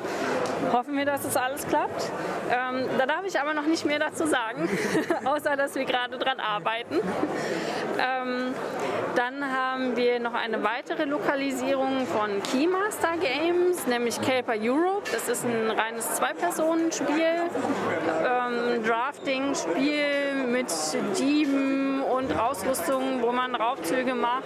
Hoffen 0.73 0.97
wir, 0.99 1.07
dass 1.07 1.25
es 1.25 1.37
alles 1.37 1.67
klappt. 1.67 2.11
Ähm, 2.51 2.85
da 2.99 3.07
darf 3.07 3.25
ich 3.25 3.41
aber 3.41 3.55
noch 3.55 3.67
nicht 3.67 3.87
mehr 3.87 3.99
dazu 3.99 4.27
sagen, 4.27 4.69
außer 5.25 5.57
dass 5.57 5.75
wir 5.75 5.85
gerade 5.85 6.19
dran 6.19 6.41
arbeiten. 6.41 6.97
Ähm, 7.99 8.55
dann 9.15 9.45
haben 9.45 9.97
wir 9.97 10.21
noch 10.21 10.35
eine 10.35 10.63
weitere 10.63 11.05
Lokalisierung 11.05 12.07
von 12.07 12.43
Keymaster 12.43 13.17
Games, 13.21 13.87
nämlich 13.87 14.21
Caper 14.21 14.55
Europe. 14.57 15.11
Das 15.13 15.29
ist 15.29 15.45
ein 15.45 15.71
reines 15.71 16.15
Zwei-Personen-Spiel, 16.15 17.49
ähm, 18.25 18.85
Drafting-Spiel 18.85 20.47
mit 20.47 20.69
Dieben 21.19 22.03
und 22.03 22.39
Ausrüstung, 22.39 23.23
wo 23.23 23.33
man 23.33 23.55
Raubzüge 23.55 24.15
macht. 24.15 24.45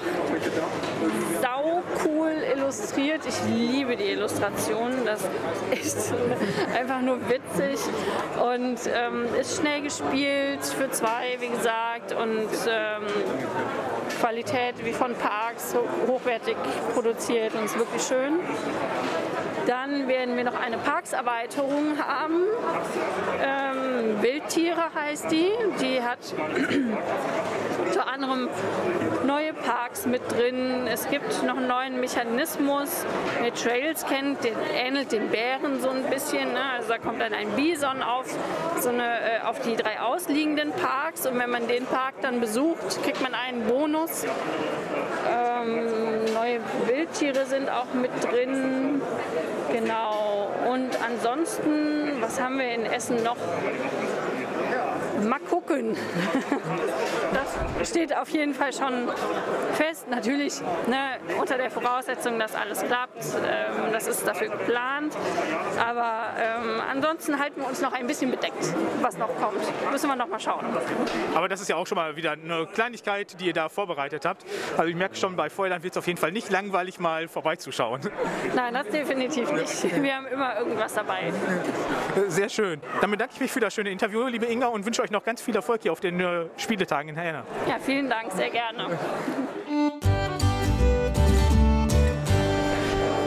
Sau 1.40 1.82
cool 2.04 2.32
illustriert. 2.54 3.22
Ich 3.26 3.40
liebe 3.44 3.96
die 3.96 4.10
Illustrationen. 4.10 5.04
Das 5.04 5.20
ist 5.70 6.12
echt 6.12 6.14
einfach 6.78 7.00
nur 7.00 7.18
witzig 7.28 7.78
und 8.40 8.78
ähm, 8.87 9.26
ist 9.40 9.61
schnell 9.61 9.83
gespielt 9.83 10.64
für 10.64 10.90
zwei, 10.90 11.37
wie 11.40 11.48
gesagt, 11.48 12.12
und 12.12 12.48
ähm, 12.68 13.02
Qualität 14.20 14.74
wie 14.85 14.92
von 14.92 15.14
Parks, 15.14 15.74
hochwertig 16.07 16.57
produziert 16.94 17.55
und 17.55 17.64
ist 17.64 17.78
wirklich 17.78 18.02
schön. 18.02 18.40
Dann 19.66 20.09
werden 20.09 20.37
wir 20.37 20.44
noch 20.44 20.59
eine 20.59 20.76
Parkserweiterung 20.78 21.96
haben. 21.98 22.42
Ähm, 23.40 24.20
Wildtiere 24.22 24.92
heißt 24.94 25.31
die. 25.31 25.50
Die 25.81 26.02
hat 26.02 26.18
unter 27.87 28.09
anderem 28.09 28.48
neue 29.24 29.52
Parks 29.52 30.07
mit 30.07 30.22
drin. 30.33 30.87
Es 30.87 31.09
gibt 31.09 31.44
noch 31.44 31.57
einen 31.57 31.68
neuen 31.68 32.00
Mechanismus. 32.00 33.05
Wer 33.40 33.55
Trails 33.55 34.05
kennt, 34.07 34.42
der 34.42 34.52
ähnelt 34.74 35.12
den 35.12 35.28
Bären 35.28 35.81
so 35.81 35.90
ein 35.90 36.02
bisschen. 36.05 36.31
Ne? 36.32 36.60
Also 36.76 36.88
da 36.88 36.98
kommt 36.98 37.20
dann 37.20 37.34
ein 37.34 37.50
Bison 37.50 38.02
auf, 38.02 38.24
so 38.80 38.88
eine, 38.88 39.02
äh, 39.02 39.40
auf 39.44 39.60
die 39.60 39.76
drei 39.76 40.00
ausliegenden 40.00 40.72
Parks 40.72 41.26
und 41.26 41.38
wenn 41.38 41.50
man 41.50 41.68
den 41.68 41.84
Park 41.84 42.14
dann 42.22 42.40
besucht, 42.40 43.02
kriegt 43.02 43.20
man 43.20 43.34
einen 43.34 43.66
Bonus. 43.66 44.24
Ähm, 44.24 46.24
neue 46.32 46.60
Wildtiere 46.86 47.44
sind 47.44 47.70
auch 47.70 47.92
mit 47.92 48.10
drin. 48.24 49.02
Genau. 49.72 50.50
Und 50.70 50.90
ansonsten, 51.04 52.20
was 52.20 52.40
haben 52.40 52.58
wir 52.58 52.72
in 52.72 52.86
Essen 52.86 53.22
noch? 53.22 53.36
Mal 55.28 55.40
gucken. 55.40 55.96
Das 57.78 57.88
steht 57.88 58.14
auf 58.14 58.28
jeden 58.28 58.54
Fall 58.54 58.72
schon 58.72 59.08
fest. 59.74 60.08
Natürlich 60.08 60.61
ne, 60.87 61.18
unter 61.40 61.56
der 61.56 61.70
Voraussetzung, 61.70 62.38
dass 62.38 62.54
alles 62.54 62.82
klappt. 62.82 63.24
Ähm, 63.37 63.90
das 63.92 64.06
ist 64.06 64.26
dafür 64.26 64.48
geplant. 64.48 65.16
Aber 65.80 66.35
ähm, 66.38 66.80
ansonsten 66.90 67.38
halten 67.38 67.61
wir 67.61 67.68
uns 67.68 67.80
noch 67.80 67.92
ein 67.92 68.06
bisschen 68.06 68.30
bedeckt, 68.30 68.74
was 69.00 69.16
noch 69.16 69.35
kommt. 69.40 69.62
Müssen 69.90 70.08
wir 70.08 70.16
noch 70.16 70.28
mal 70.28 70.40
schauen. 70.40 70.66
Aber 71.35 71.48
das 71.48 71.61
ist 71.61 71.68
ja 71.68 71.76
auch 71.76 71.87
schon 71.87 71.96
mal 71.96 72.16
wieder 72.16 72.32
eine 72.32 72.66
Kleinigkeit, 72.66 73.40
die 73.40 73.46
ihr 73.46 73.52
da 73.52 73.68
vorbereitet 73.68 74.24
habt. 74.24 74.44
Also 74.76 74.88
ich 74.88 74.96
merke 74.96 75.16
schon, 75.16 75.37
bei 75.37 75.48
Feuerland 75.48 75.82
wird 75.82 75.94
es 75.94 75.98
auf 75.98 76.06
jeden 76.06 76.18
Fall 76.18 76.32
nicht 76.32 76.50
langweilig, 76.50 77.00
mal 77.00 77.28
vorbeizuschauen. 77.28 78.00
Nein, 78.54 78.74
das 78.74 78.88
definitiv 78.88 79.50
nicht. 79.52 80.02
Wir 80.02 80.16
haben 80.16 80.26
immer 80.26 80.58
irgendwas 80.58 80.94
dabei. 80.94 81.32
Sehr 82.28 82.48
schön. 82.48 82.80
Dann 83.00 83.11
bedanke 83.11 83.35
ich 83.35 83.40
mich 83.40 83.52
für 83.52 83.61
das 83.61 83.74
schöne 83.74 83.90
Interview, 83.90 84.26
liebe 84.26 84.46
Inga, 84.46 84.66
und 84.66 84.85
wünsche 84.85 85.02
euch 85.02 85.11
noch 85.12 85.25
ganz 85.25 85.40
viel 85.40 85.55
Erfolg 85.55 85.83
hier 85.83 85.92
auf 85.92 86.01
den 86.01 86.20
äh, 86.20 86.46
Spieletagen 86.57 87.11
in 87.11 87.16
Herne. 87.16 87.44
Ja, 87.68 87.79
vielen 87.79 88.09
Dank, 88.09 88.33
sehr 88.33 88.51
gerne. 88.51 88.98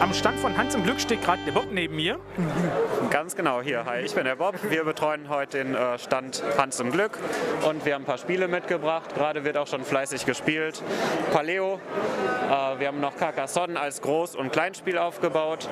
Am 0.01 0.13
Stand 0.13 0.39
von 0.39 0.57
Hans 0.57 0.75
im 0.75 0.83
Glück 0.83 0.99
steht 0.99 1.21
gerade 1.21 1.41
der 1.45 1.53
Bob 1.53 1.67
neben 1.71 1.95
mir. 1.95 2.19
Ganz 3.09 3.35
genau, 3.35 3.61
hier. 3.61 3.85
Hi, 3.85 4.01
ich 4.01 4.13
bin 4.13 4.25
der 4.25 4.35
Bob. 4.35 4.55
Wir 4.69 4.83
betreuen 4.83 5.29
heute 5.29 5.63
den 5.63 5.73
äh, 5.73 5.97
Stand 5.97 6.43
Hans 6.57 6.79
im 6.81 6.91
Glück 6.91 7.17
und 7.67 7.85
wir 7.85 7.95
haben 7.95 8.01
ein 8.01 8.05
paar 8.05 8.17
Spiele 8.17 8.47
mitgebracht. 8.49 9.15
Gerade 9.15 9.45
wird 9.45 9.57
auch 9.57 9.67
schon 9.67 9.83
fleißig 9.83 10.25
gespielt. 10.25 10.83
Paleo, 11.31 11.75
äh, 11.75 12.79
wir 12.79 12.87
haben 12.87 12.99
noch 12.99 13.15
Carcassonne 13.15 13.79
als 13.79 14.03
Groß- 14.03 14.35
und 14.35 14.51
Kleinspiel 14.51 14.97
aufgebaut 14.97 15.69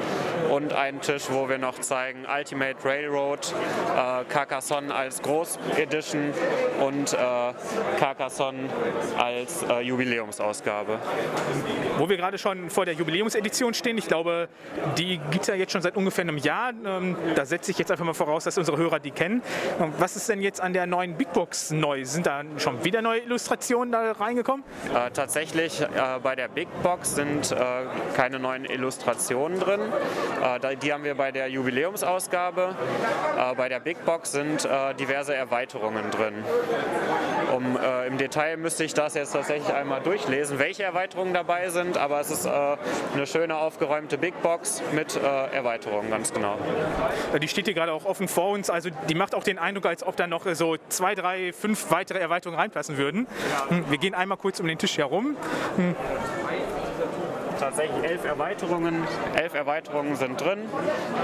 und 0.49 0.73
einen 0.73 1.01
Tisch, 1.01 1.23
wo 1.29 1.49
wir 1.49 1.57
noch 1.57 1.79
zeigen 1.79 2.25
Ultimate 2.25 2.77
Railroad, 2.83 3.53
äh, 3.95 4.23
Carcassonne 4.31 4.93
als 4.95 5.21
Groß 5.21 5.59
Edition 5.77 6.33
und 6.79 7.15
Carcassonne 7.99 8.69
als 9.17 9.65
Jubiläumsausgabe. 9.81 10.99
Wo 11.97 12.09
wir 12.09 12.17
gerade 12.17 12.37
schon 12.37 12.69
vor 12.69 12.85
der 12.85 12.93
Jubiläumsedition 12.93 13.73
stehen, 13.73 13.97
ich 13.97 14.07
glaube, 14.13 14.47
die 14.97 15.17
gibt 15.31 15.41
es 15.41 15.47
ja 15.47 15.55
jetzt 15.55 15.71
schon 15.71 15.81
seit 15.81 15.97
ungefähr 15.97 16.21
einem 16.21 16.37
Jahr. 16.37 16.71
Ähm, 16.85 17.15
Da 17.35 17.45
setze 17.45 17.71
ich 17.71 17.79
jetzt 17.79 17.89
einfach 17.89 18.05
mal 18.05 18.13
voraus, 18.13 18.43
dass 18.43 18.59
unsere 18.59 18.77
Hörer 18.77 18.99
die 18.99 19.09
kennen. 19.09 19.41
Was 19.97 20.15
ist 20.15 20.29
denn 20.29 20.41
jetzt 20.41 20.61
an 20.61 20.73
der 20.73 20.85
neuen 20.85 21.15
Big 21.17 21.33
Box 21.33 21.71
neu? 21.71 22.05
Sind 22.05 22.27
da 22.27 22.43
schon 22.57 22.83
wieder 22.83 23.01
neue 23.01 23.21
Illustrationen 23.21 23.91
da 23.91 24.11
reingekommen? 24.11 24.63
Äh, 24.93 25.09
tatsächlich 25.11 25.81
äh, 25.81 25.87
bei 26.21 26.35
der 26.35 26.47
Big 26.47 26.67
Box 26.83 27.15
sind 27.15 27.51
äh, 27.51 27.55
keine 28.15 28.37
neuen 28.37 28.65
Illustrationen 28.65 29.59
drin. 29.59 29.81
Äh, 30.61 30.77
die 30.77 30.93
haben 30.93 31.03
wir 31.03 31.15
bei 31.15 31.31
der 31.31 31.47
Jubiläumsausgabe. 31.49 32.75
Äh, 33.35 33.55
bei 33.55 33.67
der 33.67 33.79
Big 33.79 34.05
Box 34.05 34.31
sind 34.31 34.65
äh, 34.65 34.93
diverse 34.93 35.33
Erweiterungen 35.33 36.11
drin. 36.11 36.35
Um, 37.51 37.77
Im 38.07 38.17
Detail 38.17 38.57
müsste 38.57 38.83
ich 38.83 38.93
das 38.95 39.13
jetzt 39.13 39.33
tatsächlich 39.33 39.71
einmal 39.71 40.01
durchlesen, 40.01 40.57
welche 40.57 40.83
Erweiterungen 40.83 41.33
dabei 41.35 41.69
sind, 41.69 41.97
aber 41.97 42.19
es 42.19 42.31
ist 42.31 42.47
eine 42.47 43.27
schöne 43.27 43.55
aufgeräumte 43.57 44.02
Big 44.17 44.41
Box 44.41 44.81
mit 44.91 45.15
äh, 45.15 45.19
Erweiterungen, 45.19 46.09
ganz 46.09 46.33
genau. 46.33 46.57
Äh, 47.33 47.39
Die 47.39 47.47
steht 47.47 47.65
hier 47.65 47.73
gerade 47.73 47.91
auch 47.93 48.05
offen 48.05 48.27
vor 48.27 48.49
uns. 48.49 48.69
Also 48.69 48.89
die 49.09 49.15
macht 49.15 49.35
auch 49.35 49.43
den 49.43 49.57
Eindruck, 49.57 49.85
als 49.85 50.05
ob 50.05 50.15
da 50.15 50.27
noch 50.27 50.45
äh, 50.45 50.55
so 50.55 50.77
zwei, 50.89 51.15
drei, 51.15 51.53
fünf 51.53 51.89
weitere 51.91 52.19
Erweiterungen 52.19 52.59
reinpassen 52.59 52.97
würden. 52.97 53.27
Hm, 53.69 53.85
Wir 53.89 53.97
gehen 53.97 54.13
einmal 54.13 54.37
kurz 54.37 54.59
um 54.59 54.67
den 54.67 54.77
Tisch 54.77 54.97
herum. 54.97 55.35
Tatsächlich 57.63 58.03
elf 58.03 58.25
Erweiterungen, 58.25 59.07
elf 59.35 59.53
Erweiterungen 59.53 60.17
sind 60.17 60.41
drin 60.41 60.59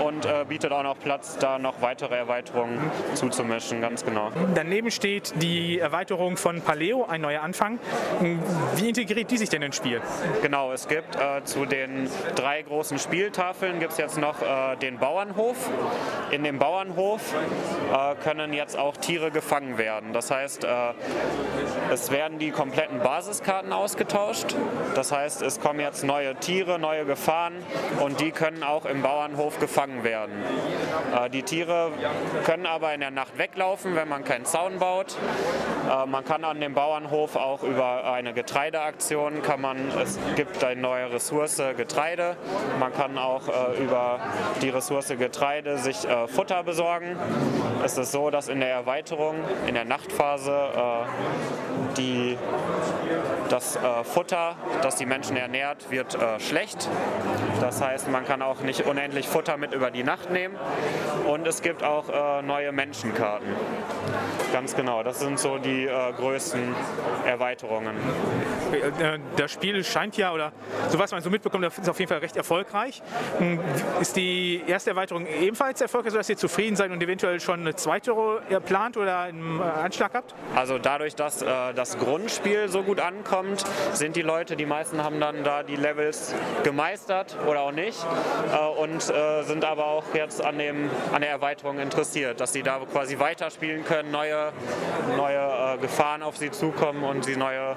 und 0.02 0.26
äh, 0.26 0.46
bietet 0.48 0.72
auch 0.72 0.84
noch 0.84 0.98
Platz, 0.98 1.38
da 1.38 1.60
noch 1.60 1.82
weitere 1.82 2.16
Erweiterungen 2.16 2.80
zuzumischen, 3.14 3.82
ganz 3.82 4.06
genau. 4.06 4.32
Daneben 4.56 4.90
steht 4.90 5.34
die 5.42 5.80
Erweiterung 5.80 6.38
von 6.38 6.62
Paleo, 6.62 7.04
ein 7.04 7.20
neuer 7.20 7.42
Anfang. 7.42 7.78
Hm, 8.20 8.40
Wie 8.78 8.88
integriert 8.88 9.30
die 9.30 9.38
sich 9.38 9.50
denn 9.50 9.62
ins 9.64 9.76
Spiel? 9.76 10.02
Genau, 10.42 10.72
es 10.72 10.88
gibt 10.88 11.18
äh, 11.18 11.44
zu 11.44 11.66
den 11.66 12.10
drei 12.36 12.62
großen 12.62 13.00
Spieltafeln 13.00 13.80
gibt 13.80 13.92
es 13.92 13.98
jetzt 13.98 14.18
noch 14.18 14.42
äh, 14.42 14.78
den 14.78 14.98
Bauernhof. 14.98 15.70
In 16.32 16.46
dem 16.46 16.58
Bauernhof 16.58 17.34
äh, 17.34 18.16
können 18.24 18.54
jetzt 18.54 18.78
auch 18.78 18.96
Tiere 18.96 19.30
gefangen 19.30 19.78
werden. 19.78 20.14
Das 20.14 20.32
heißt, 20.32 20.64
äh, 20.64 20.70
es 21.92 22.12
werden 22.12 22.40
die 22.40 22.52
kompletten 22.52 23.00
Basiskarten 23.00 23.74
ausgetauscht. 23.74 24.56
Das 24.96 25.12
heißt, 25.12 25.42
es 25.42 25.60
kommen 25.60 25.82
jetzt 25.82 26.06
neue 26.06 26.29
Tiere, 26.36 26.80
neue 26.80 27.06
Gefahren 27.06 27.54
und 28.00 28.20
die 28.20 28.32
können 28.32 28.64
auch 28.64 28.86
im 28.86 29.02
Bauernhof 29.02 29.60
gefangen 29.60 30.04
werden. 30.04 30.34
Äh, 31.16 31.30
die 31.30 31.44
Tiere 31.44 31.92
können 32.46 32.66
aber 32.66 32.94
in 32.94 33.00
der 33.00 33.12
Nacht 33.12 33.38
weglaufen, 33.38 33.96
wenn 33.96 34.08
man 34.08 34.24
keinen 34.24 34.46
Zaun 34.46 34.80
baut. 34.80 35.16
Äh, 35.90 36.06
man 36.06 36.26
kann 36.26 36.44
an 36.44 36.60
dem 36.60 36.74
Bauernhof 36.74 37.36
auch 37.36 37.64
über 37.64 38.12
eine 38.12 38.34
Getreideaktion, 38.34 39.42
kann 39.42 39.62
man, 39.62 39.78
es 40.02 40.20
gibt 40.36 40.64
eine 40.64 40.82
neue 40.82 41.12
Ressource 41.12 41.62
Getreide. 41.76 42.36
Man 42.80 42.94
kann 42.94 43.18
auch 43.18 43.48
äh, 43.48 43.84
über 43.84 44.20
die 44.62 44.70
Ressource 44.70 45.10
Getreide 45.10 45.78
sich 45.78 46.08
Futter 46.28 46.64
besorgen. 46.64 47.18
Es 47.84 47.98
ist 47.98 48.12
so, 48.12 48.30
dass 48.30 48.48
in 48.48 48.60
der 48.60 48.70
Erweiterung, 48.70 49.36
in 49.68 49.74
der 49.74 49.86
Nachtphase, 49.86 50.70
die, 51.98 52.38
das 53.52 53.76
äh, 53.76 54.04
Futter, 54.04 54.56
das 54.82 54.96
die 54.96 55.06
Menschen 55.06 55.36
ernährt, 55.36 55.92
wird 55.92 56.16
äh, 56.16 56.40
schlecht. 56.40 56.88
Das 57.62 57.82
heißt, 57.82 58.10
man 58.10 58.26
kann 58.26 58.42
auch 58.42 58.62
nicht 58.62 58.86
unendlich 58.86 59.28
Futter 59.28 59.58
mit 59.58 59.74
über 59.74 59.92
die 59.92 60.04
Nacht 60.04 60.32
nehmen. 60.32 60.56
Und 61.28 61.48
es 61.48 61.62
gibt 61.62 61.84
auch 61.84 62.10
äh, 62.10 62.42
neue 62.42 62.72
Menschenkarten. 62.72 63.48
Ganz 64.52 64.76
genau, 64.76 65.04
das 65.04 65.20
sind 65.20 65.38
so 65.40 65.58
die 65.58 65.86
äh, 65.86 66.14
größten 66.14 66.76
Erweiterungen. 67.26 67.96
Äh, 68.72 69.20
Das 69.38 69.52
Spiel 69.52 69.84
scheint 69.84 70.18
ja, 70.18 70.34
oder 70.34 70.52
so 70.90 70.98
was 70.98 71.12
man 71.12 71.22
so 71.22 71.30
mitbekommt, 71.30 71.64
das 71.64 71.78
ist 71.78 71.90
auf 71.90 72.00
jeden 72.00 72.10
Fall 72.10 72.20
recht 72.20 72.36
erfolgreich. 72.36 73.02
Hm, 73.38 73.60
Ist 74.02 74.16
die 74.16 74.64
erste 74.66 74.92
Erweiterung 74.92 75.28
ebenfalls 75.28 75.82
erfolgreich, 75.82 76.12
sodass 76.14 76.30
ihr 76.30 76.38
zufrieden 76.38 76.76
seid 76.76 76.92
und 76.92 77.02
eventuell 77.02 77.40
schon 77.40 77.60
eine 77.62 77.76
zweite 77.76 78.12
äh, 78.50 78.60
plant 78.60 78.98
oder 78.98 79.28
äh, 79.30 79.32
Anschlag 79.84 80.12
habt? 80.14 80.34
Also 80.56 80.78
dadurch, 80.80 81.16
dass 81.16 81.42
äh, 81.42 81.74
das 81.76 81.98
Grundspiel 82.00 82.70
so 82.70 82.82
gut 82.84 83.00
ankommt, 83.00 83.64
sind 83.94 84.16
die 84.16 84.22
Leute, 84.24 84.56
die 84.56 84.66
meisten 84.66 85.04
haben 85.04 85.20
dann 85.20 85.44
da 85.44 85.64
die 85.64 85.76
Levels 85.76 86.34
gemeistert 86.64 87.36
oder 87.48 87.62
auch 87.62 87.72
nicht 87.72 88.04
äh, 88.54 88.82
und 88.82 89.10
äh, 89.10 89.44
sind 89.44 89.64
aber 89.64 89.86
auch 89.86 90.04
jetzt 90.14 90.44
an, 90.44 90.58
dem, 90.58 90.90
an 91.14 91.22
der 91.22 91.30
Erweiterung 91.30 91.80
interessiert, 91.80 92.40
dass 92.40 92.54
sie 92.54 92.64
da 92.64 92.80
quasi 92.92 93.20
weiterspielen 93.20 93.84
können, 93.86 94.12
neue, 94.12 94.39
neue 95.18 95.76
äh, 95.76 95.78
Gefahren 95.78 96.24
auf 96.24 96.38
sie 96.38 96.52
zukommen 96.52 97.04
und 97.04 97.26
sie 97.26 97.36
neue 97.36 97.76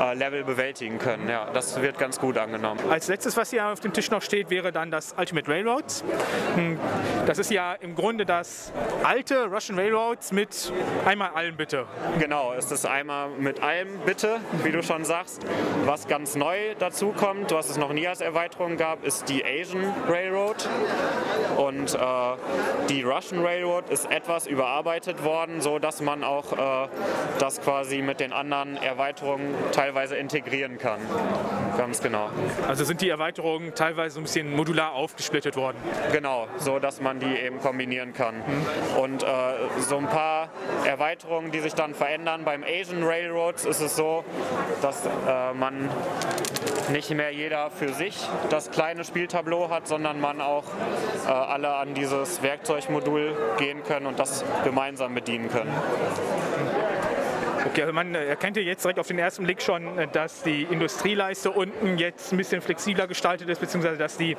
äh, 0.00 0.14
Level 0.14 0.44
bewältigen 0.44 0.98
können. 0.98 1.28
Ja, 1.28 1.48
das 1.52 1.80
wird 1.80 1.98
ganz 1.98 2.18
gut 2.18 2.38
angenommen. 2.38 2.80
Als 2.90 3.08
letztes, 3.08 3.36
was 3.36 3.50
hier 3.50 3.66
auf 3.66 3.80
dem 3.80 3.92
Tisch 3.92 4.10
noch 4.10 4.22
steht, 4.22 4.50
wäre 4.50 4.72
dann 4.72 4.90
das 4.90 5.14
Ultimate 5.18 5.50
Railroads. 5.50 6.04
Hm, 6.54 6.78
Das 7.26 7.38
ist 7.38 7.50
ja 7.50 7.74
im 7.74 7.94
Grunde 7.94 8.24
das 8.24 8.72
alte 9.04 9.46
Russian 9.46 9.78
Railroads 9.78 10.32
mit 10.32 10.72
einmal 11.04 11.30
allen 11.34 11.56
bitte. 11.56 11.86
Genau, 12.18 12.52
es 12.56 12.70
ist 12.70 12.86
einmal 12.86 13.28
mit 13.38 13.62
allem 13.62 13.98
bitte, 14.06 14.38
wie 14.62 14.72
du 14.72 14.82
schon 14.82 15.04
sagst. 15.04 15.42
Was 15.84 16.06
ganz 16.08 16.34
neu 16.36 16.74
dazu 16.78 17.12
kommt, 17.12 17.52
was 17.52 17.68
es 17.70 17.76
noch 17.76 17.92
nie 17.92 18.06
als 18.08 18.20
Erweiterung 18.20 18.76
gab, 18.76 19.04
ist 19.04 19.28
die 19.28 19.44
Asian 19.44 19.92
Railroad. 20.08 20.68
Und 21.56 21.94
äh, 21.94 21.98
die 22.88 23.02
Russian 23.02 23.44
Railroad 23.44 23.90
ist 23.90 24.10
etwas 24.10 24.46
überarbeitet 24.46 25.24
worden, 25.24 25.60
so 25.60 25.78
dass 25.78 25.97
man 26.00 26.24
auch 26.24 26.52
äh, 26.52 26.88
das 27.38 27.60
quasi 27.60 28.02
mit 28.02 28.20
den 28.20 28.32
anderen 28.32 28.76
Erweiterungen 28.76 29.54
teilweise 29.72 30.16
integrieren 30.16 30.78
kann. 30.78 31.00
Ganz 31.76 32.02
genau. 32.02 32.30
Also 32.66 32.84
sind 32.84 33.00
die 33.00 33.08
Erweiterungen 33.08 33.74
teilweise 33.74 34.14
so 34.14 34.20
ein 34.20 34.24
bisschen 34.24 34.54
modular 34.54 34.92
aufgesplittet 34.92 35.56
worden. 35.56 35.76
Genau, 36.12 36.48
so 36.58 36.78
dass 36.78 37.00
man 37.00 37.20
die 37.20 37.36
eben 37.36 37.60
kombinieren 37.60 38.12
kann. 38.12 38.42
Und 39.00 39.22
äh, 39.22 39.26
so 39.78 39.96
ein 39.96 40.08
paar 40.08 40.48
Erweiterungen, 40.84 41.50
die 41.52 41.60
sich 41.60 41.74
dann 41.74 41.94
verändern. 41.94 42.44
Beim 42.44 42.64
Asian 42.64 43.02
Railroads 43.04 43.64
ist 43.64 43.80
es 43.80 43.96
so, 43.96 44.24
dass 44.82 45.06
äh, 45.06 45.54
man 45.54 45.88
nicht 46.90 47.10
mehr 47.10 47.30
jeder 47.32 47.70
für 47.70 47.92
sich 47.92 48.16
das 48.50 48.70
kleine 48.70 49.04
Spieltableau 49.04 49.70
hat, 49.70 49.86
sondern 49.86 50.20
man 50.20 50.40
auch 50.40 50.64
äh, 51.26 51.30
alle 51.30 51.74
an 51.76 51.94
dieses 51.94 52.42
Werkzeugmodul 52.42 53.36
gehen 53.58 53.82
können 53.84 54.06
und 54.06 54.18
das 54.18 54.44
gemeinsam 54.64 55.14
bedienen 55.14 55.48
können. 55.48 55.70
Okay, 57.78 57.82
also 57.82 57.92
man 57.92 58.14
erkennt 58.14 58.56
ja 58.56 58.62
jetzt 58.62 58.84
direkt 58.84 58.98
auf 58.98 59.08
den 59.08 59.18
ersten 59.18 59.44
Blick 59.44 59.60
schon, 59.60 59.98
äh, 59.98 60.08
dass 60.08 60.42
die 60.42 60.62
Industrieleiste 60.62 61.50
unten 61.50 61.98
jetzt 61.98 62.32
ein 62.32 62.36
bisschen 62.36 62.60
flexibler 62.62 63.06
gestaltet 63.06 63.48
ist, 63.48 63.60
beziehungsweise 63.60 63.98
dass 63.98 64.16
die, 64.16 64.36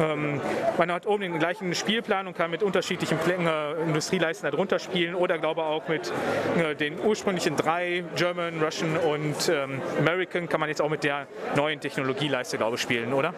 ähm, 0.00 0.40
man 0.78 0.90
hat 0.90 1.06
oben 1.06 1.22
den 1.22 1.38
gleichen 1.38 1.74
Spielplan 1.74 2.26
und 2.26 2.36
kann 2.36 2.50
mit 2.50 2.62
unterschiedlichen 2.62 3.18
äh, 3.28 3.72
Industrieleisten 3.82 4.50
darunter 4.50 4.78
spielen 4.78 5.14
oder 5.14 5.38
glaube 5.38 5.62
auch 5.62 5.88
mit 5.88 6.12
äh, 6.58 6.74
den 6.74 6.98
ursprünglichen 7.00 7.54
drei, 7.56 8.02
German, 8.16 8.62
Russian 8.62 8.96
und 8.96 9.48
ähm, 9.48 9.80
American, 9.98 10.48
kann 10.48 10.60
man 10.60 10.68
jetzt 10.68 10.80
auch 10.80 10.90
mit 10.90 11.04
der 11.04 11.26
neuen 11.56 11.80
Technologieleiste, 11.80 12.56
glaube 12.56 12.76
ich, 12.76 12.82
spielen, 12.82 13.12
oder? 13.12 13.34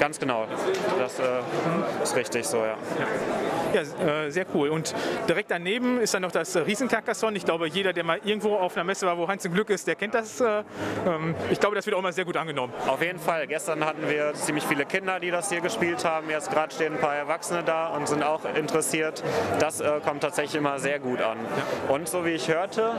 Ganz 0.00 0.18
genau. 0.18 0.46
Das 0.98 1.18
äh, 1.18 1.22
ist 2.02 2.16
richtig 2.16 2.46
so, 2.46 2.58
ja. 2.58 2.76
Ja, 2.98 3.06
äh, 3.74 4.30
sehr 4.30 4.46
cool. 4.54 4.68
Und 4.68 4.94
direkt 5.28 5.50
daneben 5.50 6.00
ist 6.00 6.14
dann 6.14 6.22
noch 6.22 6.32
das 6.32 6.56
Riesenkarkasson. 6.56 7.34
Ich 7.36 7.44
glaube, 7.44 7.68
jeder, 7.68 7.92
der 7.92 8.04
mal 8.04 8.20
irgendwo 8.24 8.56
auf 8.56 8.76
einer 8.76 8.84
Messe 8.84 9.06
war, 9.06 9.18
wo 9.18 9.28
Heinz 9.28 9.44
im 9.44 9.52
Glück 9.52 9.70
ist, 9.70 9.86
der 9.86 9.94
kennt 9.94 10.14
das. 10.14 10.40
Äh, 10.40 10.62
ähm, 11.06 11.34
ich 11.50 11.60
glaube, 11.60 11.76
das 11.76 11.86
wird 11.86 11.96
auch 11.96 12.02
mal 12.02 12.12
sehr 12.12 12.24
gut 12.24 12.36
angenommen. 12.36 12.72
Auf 12.86 13.02
jeden 13.02 13.18
Fall. 13.18 13.46
Gestern 13.46 13.84
hatten 13.84 14.08
wir 14.08 14.34
ziemlich 14.34 14.64
viele 14.64 14.84
Kinder, 14.84 15.20
die 15.20 15.30
das 15.30 15.50
hier 15.50 15.60
gespielt 15.60 16.04
haben. 16.04 16.30
Jetzt 16.30 16.50
gerade 16.50 16.74
stehen 16.74 16.94
ein 16.94 17.00
paar 17.00 17.14
Erwachsene 17.14 17.62
da 17.62 17.88
und 17.88 18.08
sind 18.08 18.22
auch 18.22 18.40
interessiert. 18.54 19.22
Das 19.58 19.80
äh, 19.80 20.00
kommt 20.04 20.22
tatsächlich 20.22 20.56
immer 20.56 20.78
sehr 20.78 20.98
gut 20.98 21.20
an. 21.20 21.38
Und 21.88 22.08
so 22.08 22.24
wie 22.24 22.30
ich 22.30 22.48
hörte, 22.48 22.92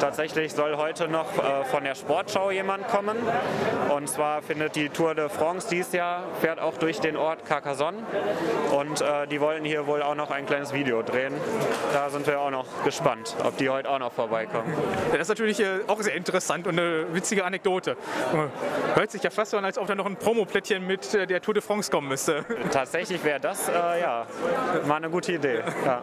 tatsächlich 0.00 0.52
soll 0.52 0.76
heute 0.76 1.08
noch 1.08 1.38
äh, 1.38 1.64
von 1.64 1.84
der 1.84 1.94
Sportschau 1.94 2.50
jemand 2.50 2.88
kommen. 2.88 3.16
Und 3.94 4.08
zwar 4.08 4.42
findet 4.42 4.76
die 4.76 4.88
Tour 4.88 5.14
de 5.14 5.28
France 5.28 5.68
dieses 5.70 5.92
Jahr, 5.92 6.24
fährt 6.40 6.60
auch 6.60 6.76
durch 6.78 7.00
den 7.00 7.16
Ort 7.16 7.44
Carcassonne. 7.46 7.98
Und 8.72 9.00
äh, 9.00 9.26
die 9.26 9.40
wollen 9.40 9.64
hier 9.64 9.86
wohl 9.86 10.01
auch 10.06 10.14
noch 10.14 10.30
ein 10.30 10.46
kleines 10.46 10.72
Video 10.72 11.02
drehen. 11.02 11.34
Da 11.92 12.10
sind 12.10 12.26
wir 12.26 12.40
auch 12.40 12.50
noch 12.50 12.66
gespannt, 12.84 13.36
ob 13.44 13.56
die 13.56 13.68
heute 13.68 13.88
auch 13.88 13.98
noch 13.98 14.12
vorbeikommen. 14.12 14.72
Ja, 15.10 15.18
das 15.18 15.22
ist 15.22 15.28
natürlich 15.28 15.60
äh, 15.60 15.80
auch 15.86 16.00
sehr 16.00 16.14
interessant 16.14 16.66
und 16.66 16.78
eine 16.78 17.12
witzige 17.14 17.44
Anekdote. 17.44 17.92
Äh, 17.92 18.96
Hört 18.96 19.10
sich 19.10 19.22
ja 19.22 19.30
fast 19.30 19.52
so 19.52 19.56
an, 19.56 19.64
als 19.64 19.78
ob 19.78 19.86
da 19.86 19.94
noch 19.94 20.06
ein 20.06 20.16
Promoplättchen 20.16 20.86
mit 20.86 21.14
äh, 21.14 21.26
der 21.26 21.40
Tour 21.40 21.54
de 21.54 21.62
France 21.62 21.90
kommen 21.90 22.08
müsste. 22.08 22.44
Tatsächlich 22.70 23.22
wäre 23.24 23.40
das 23.40 23.68
äh, 23.68 23.72
ja 24.00 24.26
mal 24.86 24.96
eine 24.96 25.10
gute 25.10 25.32
Idee. 25.32 25.62
Ja. 25.84 26.02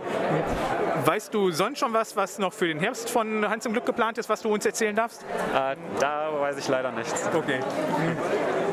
Weißt 1.05 1.33
du 1.33 1.51
sonst 1.51 1.79
schon 1.79 1.93
was, 1.93 2.15
was 2.15 2.39
noch 2.39 2.53
für 2.53 2.67
den 2.67 2.79
Herbst 2.79 3.09
von 3.09 3.47
Hans 3.47 3.65
im 3.65 3.73
Glück 3.73 3.85
geplant 3.85 4.17
ist, 4.17 4.29
was 4.29 4.41
du 4.41 4.53
uns 4.53 4.65
erzählen 4.65 4.95
darfst? 4.95 5.23
Äh, 5.23 5.75
da 5.99 6.29
weiß 6.39 6.57
ich 6.57 6.67
leider 6.67 6.91
nichts. 6.91 7.29
Okay. 7.33 7.59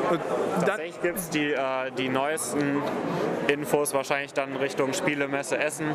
Und 0.09 0.21
Tatsächlich 0.65 1.01
gibt 1.01 1.17
es 1.17 1.29
die, 1.29 1.51
äh, 1.51 1.91
die 1.97 2.09
neuesten 2.09 2.81
Infos 3.47 3.93
wahrscheinlich 3.93 4.33
dann 4.33 4.55
Richtung 4.55 4.93
Spielemesse 5.17 5.57
Essen. 5.57 5.87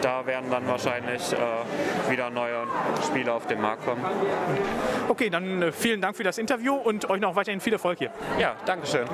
Da 0.00 0.24
werden 0.26 0.48
dann 0.48 0.64
wahrscheinlich 0.68 1.32
äh, 1.32 2.10
wieder 2.10 2.30
neue 2.30 2.68
Spiele 3.04 3.32
auf 3.32 3.48
den 3.48 3.60
Markt 3.60 3.84
kommen. 3.84 4.04
okay, 5.08 5.28
dann 5.28 5.60
äh, 5.60 5.72
vielen 5.72 6.00
Dank 6.00 6.16
für 6.16 6.22
das 6.22 6.38
Interview 6.38 6.74
und 6.74 7.10
euch 7.10 7.20
noch 7.20 7.34
weiterhin 7.34 7.60
viel 7.60 7.72
Erfolg 7.72 7.98
hier. 7.98 8.10
Ja, 8.38 8.54
Dankeschön. 8.64 9.06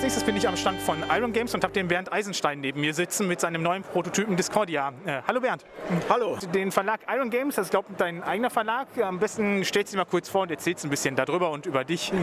Als 0.00 0.04
nächstes 0.04 0.24
bin 0.24 0.34
ich 0.34 0.48
am 0.48 0.56
Stand 0.56 0.80
von 0.80 1.04
Iron 1.14 1.30
Games 1.34 1.54
und 1.54 1.62
habe 1.62 1.74
den 1.74 1.86
Bernd 1.86 2.10
Eisenstein 2.10 2.60
neben 2.62 2.80
mir 2.80 2.94
sitzen 2.94 3.28
mit 3.28 3.38
seinem 3.38 3.62
neuen 3.62 3.82
Prototypen 3.82 4.34
Discordia. 4.34 4.94
Äh, 5.04 5.20
hallo 5.28 5.40
Bernd. 5.40 5.66
Hallo. 6.08 6.38
Den 6.54 6.72
Verlag 6.72 7.00
Iron 7.06 7.28
Games, 7.28 7.56
das 7.56 7.66
ist 7.66 7.70
glaube 7.70 7.88
ich 7.90 7.96
dein 7.98 8.22
eigener 8.22 8.48
Verlag. 8.48 8.86
Am 9.02 9.18
besten 9.18 9.62
stellst 9.62 9.92
du 9.92 9.96
dich 9.98 10.02
mal 10.02 10.10
kurz 10.10 10.30
vor 10.30 10.40
und 10.40 10.50
erzählst 10.50 10.86
ein 10.86 10.88
bisschen 10.90 11.16
darüber 11.16 11.50
und 11.50 11.66
über 11.66 11.84
dich. 11.84 12.14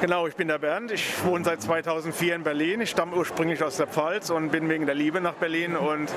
Genau, 0.00 0.28
ich 0.28 0.34
bin 0.34 0.48
der 0.48 0.60
Bernd. 0.60 0.92
Ich 0.92 1.22
wohne 1.22 1.44
seit 1.44 1.60
2004 1.60 2.36
in 2.36 2.42
Berlin. 2.42 2.80
Ich 2.80 2.88
stamme 2.88 3.14
ursprünglich 3.14 3.62
aus 3.62 3.76
der 3.76 3.86
Pfalz 3.86 4.30
und 4.30 4.48
bin 4.48 4.70
wegen 4.70 4.86
der 4.86 4.94
Liebe 4.94 5.20
nach 5.20 5.34
Berlin. 5.34 5.76
Und 5.76 6.10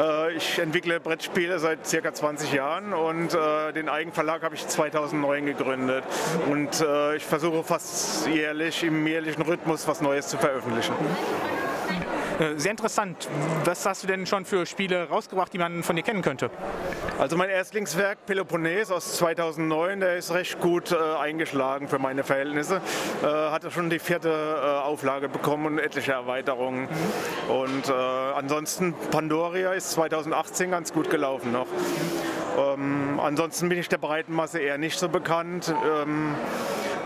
äh, 0.00 0.32
ich 0.32 0.58
entwickle 0.58 0.98
Brettspiele 0.98 1.58
seit 1.58 1.86
circa 1.86 2.14
20 2.14 2.54
Jahren 2.54 2.94
und 2.94 3.34
äh, 3.34 3.74
den 3.74 3.90
Eigenverlag 3.90 4.42
habe 4.42 4.54
ich 4.54 4.66
2009 4.66 5.44
gegründet. 5.44 6.04
Und 6.50 6.80
äh, 6.80 7.16
ich 7.16 7.24
versuche 7.26 7.62
fast 7.62 8.26
jährlich 8.28 8.82
im 8.82 9.06
jährlichen 9.06 9.42
Rhythmus 9.42 9.86
was 9.86 10.00
Neues 10.00 10.28
zu 10.28 10.37
veröffentlichen. 10.38 10.94
Äh, 12.38 12.56
Sehr 12.56 12.70
interessant. 12.70 13.28
Was 13.64 13.84
hast 13.84 14.04
du 14.04 14.06
denn 14.06 14.26
schon 14.26 14.44
für 14.44 14.64
Spiele 14.64 15.08
rausgebracht, 15.08 15.52
die 15.52 15.58
man 15.58 15.82
von 15.82 15.96
dir 15.96 16.02
kennen 16.02 16.22
könnte? 16.22 16.50
Also 17.18 17.36
mein 17.36 17.50
Erstlingswerk 17.50 18.26
Peloponnes 18.26 18.92
aus 18.92 19.16
2009, 19.16 20.00
der 20.00 20.16
ist 20.16 20.32
recht 20.32 20.60
gut 20.60 20.92
äh, 20.92 20.96
eingeschlagen 21.18 21.88
für 21.88 21.98
meine 21.98 22.22
Verhältnisse. 22.22 22.80
Äh, 23.22 23.26
hatte 23.26 23.72
schon 23.72 23.90
die 23.90 23.98
vierte 23.98 24.28
äh, 24.28 24.86
Auflage 24.86 25.28
bekommen 25.28 25.66
und 25.66 25.78
etliche 25.80 26.12
Erweiterungen. 26.12 26.88
Und 27.48 27.88
äh, 27.88 27.92
ansonsten 27.92 28.94
Pandoria 29.10 29.72
ist 29.72 29.90
2018 29.90 30.70
ganz 30.70 30.92
gut 30.92 31.10
gelaufen 31.10 31.50
noch. 31.50 31.66
Ähm, 32.56 33.18
ansonsten 33.20 33.68
bin 33.68 33.78
ich 33.78 33.88
der 33.88 33.98
breiten 33.98 34.32
Masse 34.32 34.60
eher 34.60 34.78
nicht 34.78 34.98
so 34.98 35.08
bekannt. 35.08 35.74
Ähm, 35.84 36.34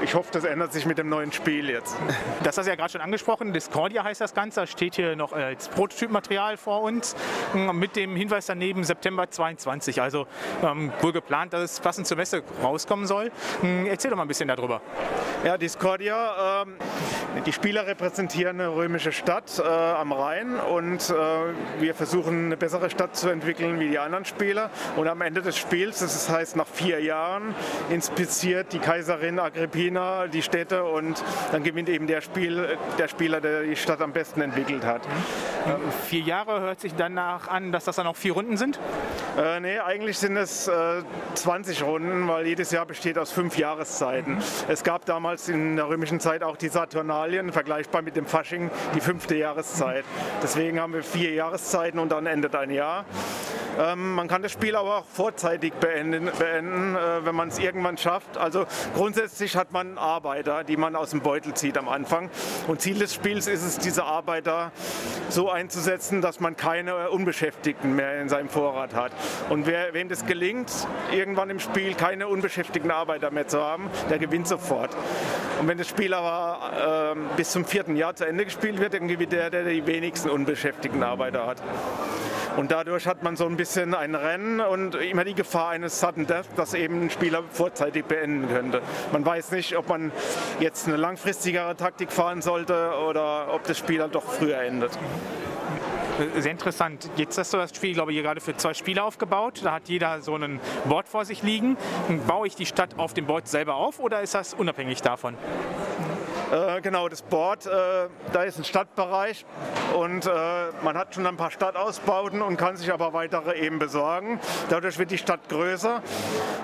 ich 0.03 0.15
hoffe, 0.15 0.31
das 0.33 0.45
ändert 0.45 0.73
sich 0.73 0.85
mit 0.87 0.99
dem 0.99 1.09
neuen 1.09 1.33
Spiel 1.33 1.71
jetzt. 1.71 1.97
Das 2.43 2.59
hast 2.59 2.67
du 2.67 2.71
ja 2.71 2.77
gerade 2.77 2.91
schon 2.93 3.01
angesprochen. 3.01 3.53
Discordia 3.53 4.03
heißt 4.05 4.21
das 4.21 4.35
Ganze. 4.35 4.61
Das 4.63 4.71
steht 4.71 4.97
hier 4.97 5.15
noch 5.17 5.33
als 5.33 5.69
Prototypmaterial 5.69 6.57
vor 6.57 6.83
uns 6.83 7.15
mh, 7.55 7.73
mit 7.73 7.95
dem 7.97 8.17
Hinweis 8.17 8.47
daneben 8.47 8.85
September 8.85 9.31
22. 9.31 10.03
Also 10.03 10.27
ähm, 10.63 10.93
wohl 11.01 11.13
geplant, 11.13 11.53
dass 11.53 11.63
es 11.63 11.81
passend 11.81 12.07
zur 12.07 12.17
Messe 12.17 12.43
rauskommen 12.63 13.07
soll. 13.07 13.31
Mh, 13.63 13.89
Erzähl 13.89 14.11
doch 14.11 14.17
mal 14.17 14.25
ein 14.25 14.29
bisschen 14.29 14.49
darüber. 14.49 14.81
Ja, 15.45 15.57
Discordia, 15.57 16.63
ähm, 16.65 16.75
die 17.47 17.53
Spieler 17.53 17.87
repräsentieren 17.87 18.61
eine 18.61 18.75
römische 18.75 19.13
Stadt 19.13 19.59
äh, 19.59 19.63
am 19.69 20.13
Rhein 20.13 20.57
und 20.57 21.11
äh, 21.11 21.15
wir 21.81 21.95
versuchen 21.95 22.47
eine 22.47 22.57
bessere 22.57 22.91
Stadt 22.91 23.17
zu 23.17 23.29
entwickeln 23.29 23.79
wie 23.81 23.89
die 23.89 23.99
anderen 23.99 24.25
Spieler. 24.25 24.71
Und 24.97 25.09
am 25.09 25.21
Ende 25.21 25.43
des 25.43 25.57
Spiels, 25.57 26.01
das 26.01 26.29
heißt 26.29 26.57
nach 26.57 26.67
vier 26.67 27.01
Jahren, 27.01 27.55
inspiziert 27.91 28.73
die 28.73 28.79
Kaiserin 28.79 29.39
Agrippina 29.39 29.92
die 30.33 30.43
Städte 30.43 30.85
und 30.85 31.23
dann 31.51 31.63
gewinnt 31.63 31.89
eben 31.89 32.07
der, 32.07 32.21
Spiel, 32.21 32.79
der 32.99 33.09
Spieler, 33.09 33.41
der 33.41 33.63
die 33.63 33.77
Stadt 33.77 34.01
am 34.01 34.13
besten 34.13 34.41
entwickelt 34.41 34.85
hat. 34.85 35.03
Vier 36.07 36.21
Jahre 36.21 36.61
hört 36.61 36.81
sich 36.81 36.95
danach 36.97 37.49
an, 37.49 37.73
dass 37.73 37.85
das 37.85 37.97
dann 37.97 38.07
auch 38.07 38.17
vier 38.17 38.33
Runden 38.33 38.57
sind. 38.57 38.79
Äh, 39.39 39.61
nee, 39.61 39.79
eigentlich 39.79 40.19
sind 40.19 40.37
es 40.37 40.69
äh, 40.69 41.03
20 41.35 41.83
Runden, 41.83 42.29
weil 42.29 42.47
jedes 42.47 42.71
Jahr 42.71 42.85
besteht 42.85 43.17
aus 43.19 43.31
fünf 43.33 43.57
Jahreszeiten. 43.57 44.39
Es 44.69 44.83
gab 44.85 45.07
damals 45.07 45.49
in 45.49 45.77
der 45.77 45.89
römischen 45.89 46.21
Zeit 46.21 46.43
auch 46.43 46.57
die 46.57 46.69
Saturnalien, 46.69 47.53
vergleichbar 47.53 48.03
mit 48.03 48.17
dem 48.17 48.27
Fasching, 48.27 48.71
die 48.95 49.01
fünfte 49.01 49.37
Jahreszeit. 49.37 50.05
Deswegen 50.43 50.81
haben 50.81 50.93
wir 50.93 51.03
vier 51.03 51.33
Jahreszeiten 51.33 51.99
und 51.99 52.11
dann 52.13 52.27
endet 52.27 52.55
ein 52.55 52.71
Jahr. 52.71 53.05
Ähm, 53.79 54.15
man 54.15 54.29
kann 54.29 54.43
das 54.43 54.53
Spiel 54.53 54.77
aber 54.77 54.99
auch 54.99 55.07
vorzeitig 55.07 55.73
beenden, 55.75 56.31
beenden 56.39 56.95
äh, 56.95 57.25
wenn 57.25 57.35
man 57.35 57.49
es 57.49 57.59
irgendwann 57.59 57.97
schafft. 57.97 58.37
Also 58.37 58.67
grundsätzlich 58.95 59.57
hat 59.57 59.73
man 59.73 59.82
Arbeiter, 59.99 60.65
die 60.65 60.77
man 60.77 60.97
aus 60.97 61.11
dem 61.11 61.21
Beutel 61.21 61.55
zieht 61.55 61.77
am 61.79 61.89
Anfang. 61.89 62.31
Und 62.69 62.81
Ziel 62.81 62.99
des 62.99 63.15
Spiels 63.15 63.47
ist 63.47 63.63
es, 63.63 63.79
diese 63.79 64.05
Arbeiter 64.05 64.73
so 65.29 65.51
einzusetzen, 65.51 66.21
dass 66.21 66.41
man 66.41 66.57
keine 66.57 67.11
Unbeschäftigten 67.11 67.95
mehr 67.95 68.21
in 68.21 68.29
seinem 68.29 68.49
Vorrat 68.49 68.95
hat. 68.95 69.13
Und 69.51 69.67
wer, 69.67 69.95
wem 69.95 70.09
das 70.09 70.27
gelingt, 70.27 70.71
irgendwann 71.11 71.51
im 71.51 71.61
Spiel 71.61 71.95
keine 71.95 72.29
unbeschäftigten 72.29 72.91
Arbeiter 72.91 73.31
mehr 73.31 73.49
zu 73.49 73.61
haben, 73.61 73.91
der 74.11 74.19
gewinnt 74.19 74.49
sofort. 74.49 74.97
Und 75.61 75.69
wenn 75.69 75.79
das 75.79 75.89
Spiel 75.89 76.15
aber 76.15 77.13
ähm, 77.15 77.27
bis 77.37 77.51
zum 77.51 77.65
vierten 77.65 77.97
Jahr 77.97 78.15
zu 78.15 78.27
Ende 78.27 78.45
gespielt 78.45 78.79
wird, 78.81 78.95
dann 78.95 79.09
gewinnt 79.09 79.33
der, 79.33 79.51
der 79.51 79.65
die 79.65 79.87
wenigsten 79.87 80.31
unbeschäftigten 80.31 81.03
Arbeiter 81.03 81.47
hat. 81.47 81.63
Und 82.57 82.71
dadurch 82.71 83.07
hat 83.07 83.23
man 83.23 83.37
so 83.37 83.47
ein 83.47 83.57
bisschen 83.57 83.95
ein 83.95 84.15
Rennen 84.15 84.61
und 84.61 84.95
immer 84.95 85.25
die 85.25 85.35
Gefahr 85.35 85.71
eines 85.71 86.01
Sudden 86.01 86.27
Death, 86.27 86.47
dass 86.57 86.75
eben 86.75 87.05
ein 87.05 87.11
Spieler 87.11 87.43
vorzeitig 87.51 88.05
beenden 88.05 88.49
könnte. 88.49 88.83
Man 89.11 89.25
weiß 89.25 89.53
nicht, 89.53 89.72
ob 89.77 89.89
man 89.89 90.13
jetzt 90.61 90.87
eine 90.87 90.97
langfristigere 90.97 91.77
Taktik 91.77 92.13
fahren 92.13 92.43
sollte 92.43 92.93
oder 93.09 93.53
ob 93.55 93.65
das 93.65 93.79
Spiel 93.79 93.99
dann 93.99 94.11
doch 94.11 94.25
früher 94.25 94.59
endet. 94.61 94.99
Sehr 96.39 96.53
interessant. 96.53 97.09
Jetzt 97.17 97.39
hast 97.39 97.55
du 97.55 97.57
das 97.57 97.75
Spiel, 97.75 97.95
glaube 97.95 98.13
ich, 98.13 98.17
hier 98.17 98.23
gerade 98.23 98.41
für 98.41 98.57
zwei 98.57 98.75
Spieler 98.75 99.05
aufgebaut. 99.05 99.61
Da 99.65 99.73
hat 99.73 99.89
jeder 99.89 100.21
so 100.21 100.37
ein 100.37 100.61
Board 100.85 101.09
vor 101.09 101.25
sich 101.25 101.43
liegen. 101.43 101.77
Baue 102.27 102.47
ich 102.47 102.55
die 102.55 102.67
Stadt 102.67 102.99
auf 102.99 103.15
dem 103.15 103.27
Board 103.27 103.49
selber 103.49 103.77
auf 103.77 103.99
oder 103.99 104.21
ist 104.21 104.35
das 104.35 104.53
unabhängig 104.53 105.01
davon? 105.01 105.35
Äh, 106.53 106.83
genau, 106.83 107.09
das 107.09 107.23
Board, 107.23 107.65
äh, 107.65 107.71
da 108.35 108.43
ist 108.43 108.59
ein 108.59 108.65
Stadtbereich 108.65 109.47
und 109.99 110.27
äh, 110.27 110.31
man 110.85 110.99
hat 110.99 111.15
schon 111.15 111.27
ein 111.27 111.39
paar 111.39 111.51
Stadtausbauten 111.51 112.43
und 112.43 112.59
kann 112.59 112.77
sich 112.77 112.93
aber 112.93 113.15
weitere 113.15 113.59
eben 113.59 113.79
besorgen. 113.79 114.39
Dadurch 114.69 114.99
wird 114.99 115.13
die 115.13 115.17
Stadt 115.17 115.49
größer. 115.49 116.03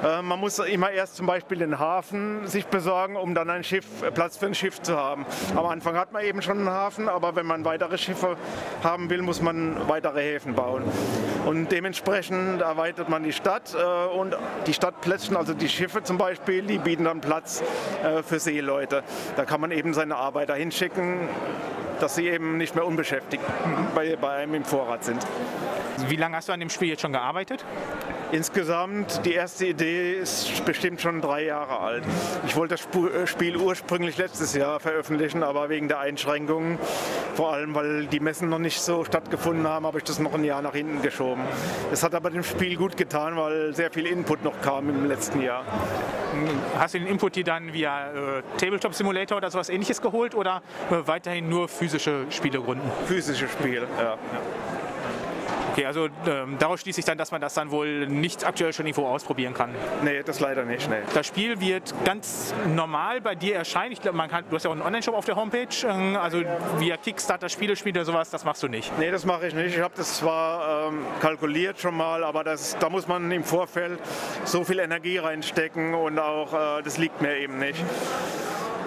Äh, 0.04 0.20
man 0.20 0.38
muss 0.40 0.58
immer 0.58 0.90
erst 0.90 1.16
zum 1.16 1.24
Beispiel 1.24 1.56
den 1.56 1.78
Hafen 1.78 2.46
sich 2.46 2.66
besorgen, 2.66 3.16
um 3.16 3.34
dann 3.34 3.48
ein 3.48 3.64
Schiff, 3.64 4.02
äh, 4.02 4.10
Platz 4.10 4.36
für 4.36 4.44
ein 4.44 4.54
Schiff 4.54 4.82
zu 4.82 4.94
haben. 4.94 5.24
Am 5.56 5.64
Anfang 5.64 5.96
hat 5.96 6.12
man 6.12 6.22
eben 6.22 6.42
schon 6.42 6.58
einen 6.58 6.68
Hafen, 6.68 7.08
aber 7.08 7.34
wenn 7.34 7.46
man 7.46 7.64
weitere 7.64 7.96
Schiffe 7.96 8.36
haben 8.84 9.08
will, 9.08 9.22
muss 9.22 9.40
man 9.40 9.88
weitere 9.88 10.20
Häfen 10.20 10.54
bauen. 10.54 10.82
Und 11.46 11.72
dementsprechend 11.72 12.60
erweitert 12.60 13.08
man 13.08 13.22
die 13.22 13.32
Stadt 13.32 13.74
und 14.14 14.36
die 14.66 14.74
Stadtplätze, 14.74 15.34
also 15.38 15.54
die 15.54 15.68
Schiffe 15.68 16.02
zum 16.02 16.18
Beispiel, 16.18 16.62
die 16.62 16.76
bieten 16.76 17.04
dann 17.04 17.22
Platz 17.22 17.62
für 18.26 18.38
Seeleute. 18.38 19.02
Da 19.36 19.46
kann 19.46 19.60
man 19.60 19.70
eben 19.70 19.77
seine 19.94 20.16
Arbeiter 20.16 20.54
hinschicken, 20.54 21.28
dass 22.00 22.14
sie 22.14 22.28
eben 22.28 22.56
nicht 22.56 22.74
mehr 22.74 22.86
unbeschäftigt 22.86 23.42
bei, 23.94 24.16
bei 24.16 24.36
einem 24.36 24.54
im 24.54 24.64
Vorrat 24.64 25.04
sind. 25.04 25.24
Wie 26.08 26.16
lange 26.16 26.36
hast 26.36 26.48
du 26.48 26.52
an 26.52 26.60
dem 26.60 26.70
Spiel 26.70 26.88
jetzt 26.88 27.02
schon 27.02 27.12
gearbeitet? 27.12 27.64
Insgesamt, 28.30 29.24
die 29.24 29.32
erste 29.32 29.66
Idee 29.66 30.12
ist 30.12 30.62
bestimmt 30.66 31.00
schon 31.00 31.22
drei 31.22 31.44
Jahre 31.44 31.78
alt. 31.78 32.04
Ich 32.46 32.56
wollte 32.56 32.74
das 32.74 32.86
äh, 32.94 33.26
Spiel 33.26 33.56
ursprünglich 33.56 34.18
letztes 34.18 34.54
Jahr 34.54 34.80
veröffentlichen, 34.80 35.42
aber 35.42 35.70
wegen 35.70 35.88
der 35.88 36.00
Einschränkungen, 36.00 36.78
vor 37.34 37.54
allem 37.54 37.74
weil 37.74 38.06
die 38.06 38.20
Messen 38.20 38.50
noch 38.50 38.58
nicht 38.58 38.82
so 38.82 39.02
stattgefunden 39.04 39.66
haben, 39.66 39.86
habe 39.86 39.96
ich 39.96 40.04
das 40.04 40.18
noch 40.18 40.34
ein 40.34 40.44
Jahr 40.44 40.60
nach 40.60 40.74
hinten 40.74 41.00
geschoben. 41.00 41.42
Es 41.90 42.02
hat 42.02 42.14
aber 42.14 42.28
dem 42.28 42.44
Spiel 42.44 42.76
gut 42.76 42.98
getan, 42.98 43.34
weil 43.36 43.74
sehr 43.74 43.90
viel 43.90 44.06
Input 44.06 44.44
noch 44.44 44.60
kam 44.60 44.90
im 44.90 45.08
letzten 45.08 45.40
Jahr. 45.40 45.64
Hast 46.78 46.92
du 46.92 46.98
den 46.98 47.08
Input 47.08 47.34
hier 47.34 47.44
dann 47.44 47.72
via 47.72 48.10
äh, 48.10 48.42
Tabletop 48.58 48.92
Simulator 48.92 49.38
oder 49.38 49.50
sowas 49.50 49.70
ähnliches 49.70 50.02
geholt 50.02 50.34
oder 50.34 50.62
äh, 50.90 50.96
weiterhin 51.06 51.48
nur 51.48 51.66
physische 51.66 52.26
Spiele 52.28 52.60
gründen? 52.60 52.90
Physische 53.06 53.48
Spiele, 53.48 53.86
ja. 53.96 54.04
ja. 54.04 54.18
Okay, 55.78 55.86
also 55.86 56.08
ähm, 56.26 56.56
daraus 56.58 56.80
schließe 56.80 56.98
ich 56.98 57.06
dann, 57.06 57.18
dass 57.18 57.30
man 57.30 57.40
das 57.40 57.54
dann 57.54 57.70
wohl 57.70 58.08
nicht 58.08 58.44
aktuell 58.44 58.72
schon 58.72 58.84
irgendwo 58.84 59.06
ausprobieren 59.06 59.54
kann. 59.54 59.70
Nee, 60.02 60.24
das 60.24 60.40
leider 60.40 60.64
nicht. 60.64 60.90
Nee. 60.90 61.02
Das 61.14 61.24
Spiel 61.24 61.60
wird 61.60 61.94
ganz 62.04 62.52
normal 62.74 63.20
bei 63.20 63.36
dir 63.36 63.54
erscheinen. 63.54 63.92
Ich 63.92 64.02
glaube, 64.02 64.16
man 64.16 64.28
kann, 64.28 64.42
du 64.50 64.56
hast 64.56 64.64
ja 64.64 64.70
auch 64.70 64.74
einen 64.74 64.82
Online-Shop 64.82 65.14
auf 65.14 65.24
der 65.24 65.36
Homepage. 65.36 65.68
Ähm, 65.86 66.16
also 66.16 66.42
via 66.78 66.96
Kickstarter 66.96 67.48
Spiele 67.48 67.76
spielt 67.76 67.94
oder 67.94 68.04
sowas, 68.04 68.28
das 68.28 68.44
machst 68.44 68.60
du 68.64 68.66
nicht. 68.66 68.90
Nee, 68.98 69.12
das 69.12 69.24
mache 69.24 69.46
ich 69.46 69.54
nicht. 69.54 69.76
Ich 69.76 69.80
habe 69.80 69.94
das 69.96 70.16
zwar 70.16 70.88
ähm, 70.88 71.06
kalkuliert 71.20 71.78
schon 71.78 71.96
mal, 71.96 72.24
aber 72.24 72.42
das, 72.42 72.76
da 72.80 72.90
muss 72.90 73.06
man 73.06 73.30
im 73.30 73.44
Vorfeld 73.44 74.00
so 74.44 74.64
viel 74.64 74.80
Energie 74.80 75.18
reinstecken 75.18 75.94
und 75.94 76.18
auch 76.18 76.78
äh, 76.78 76.82
das 76.82 76.98
liegt 76.98 77.22
mir 77.22 77.36
eben 77.36 77.60
nicht. 77.60 77.84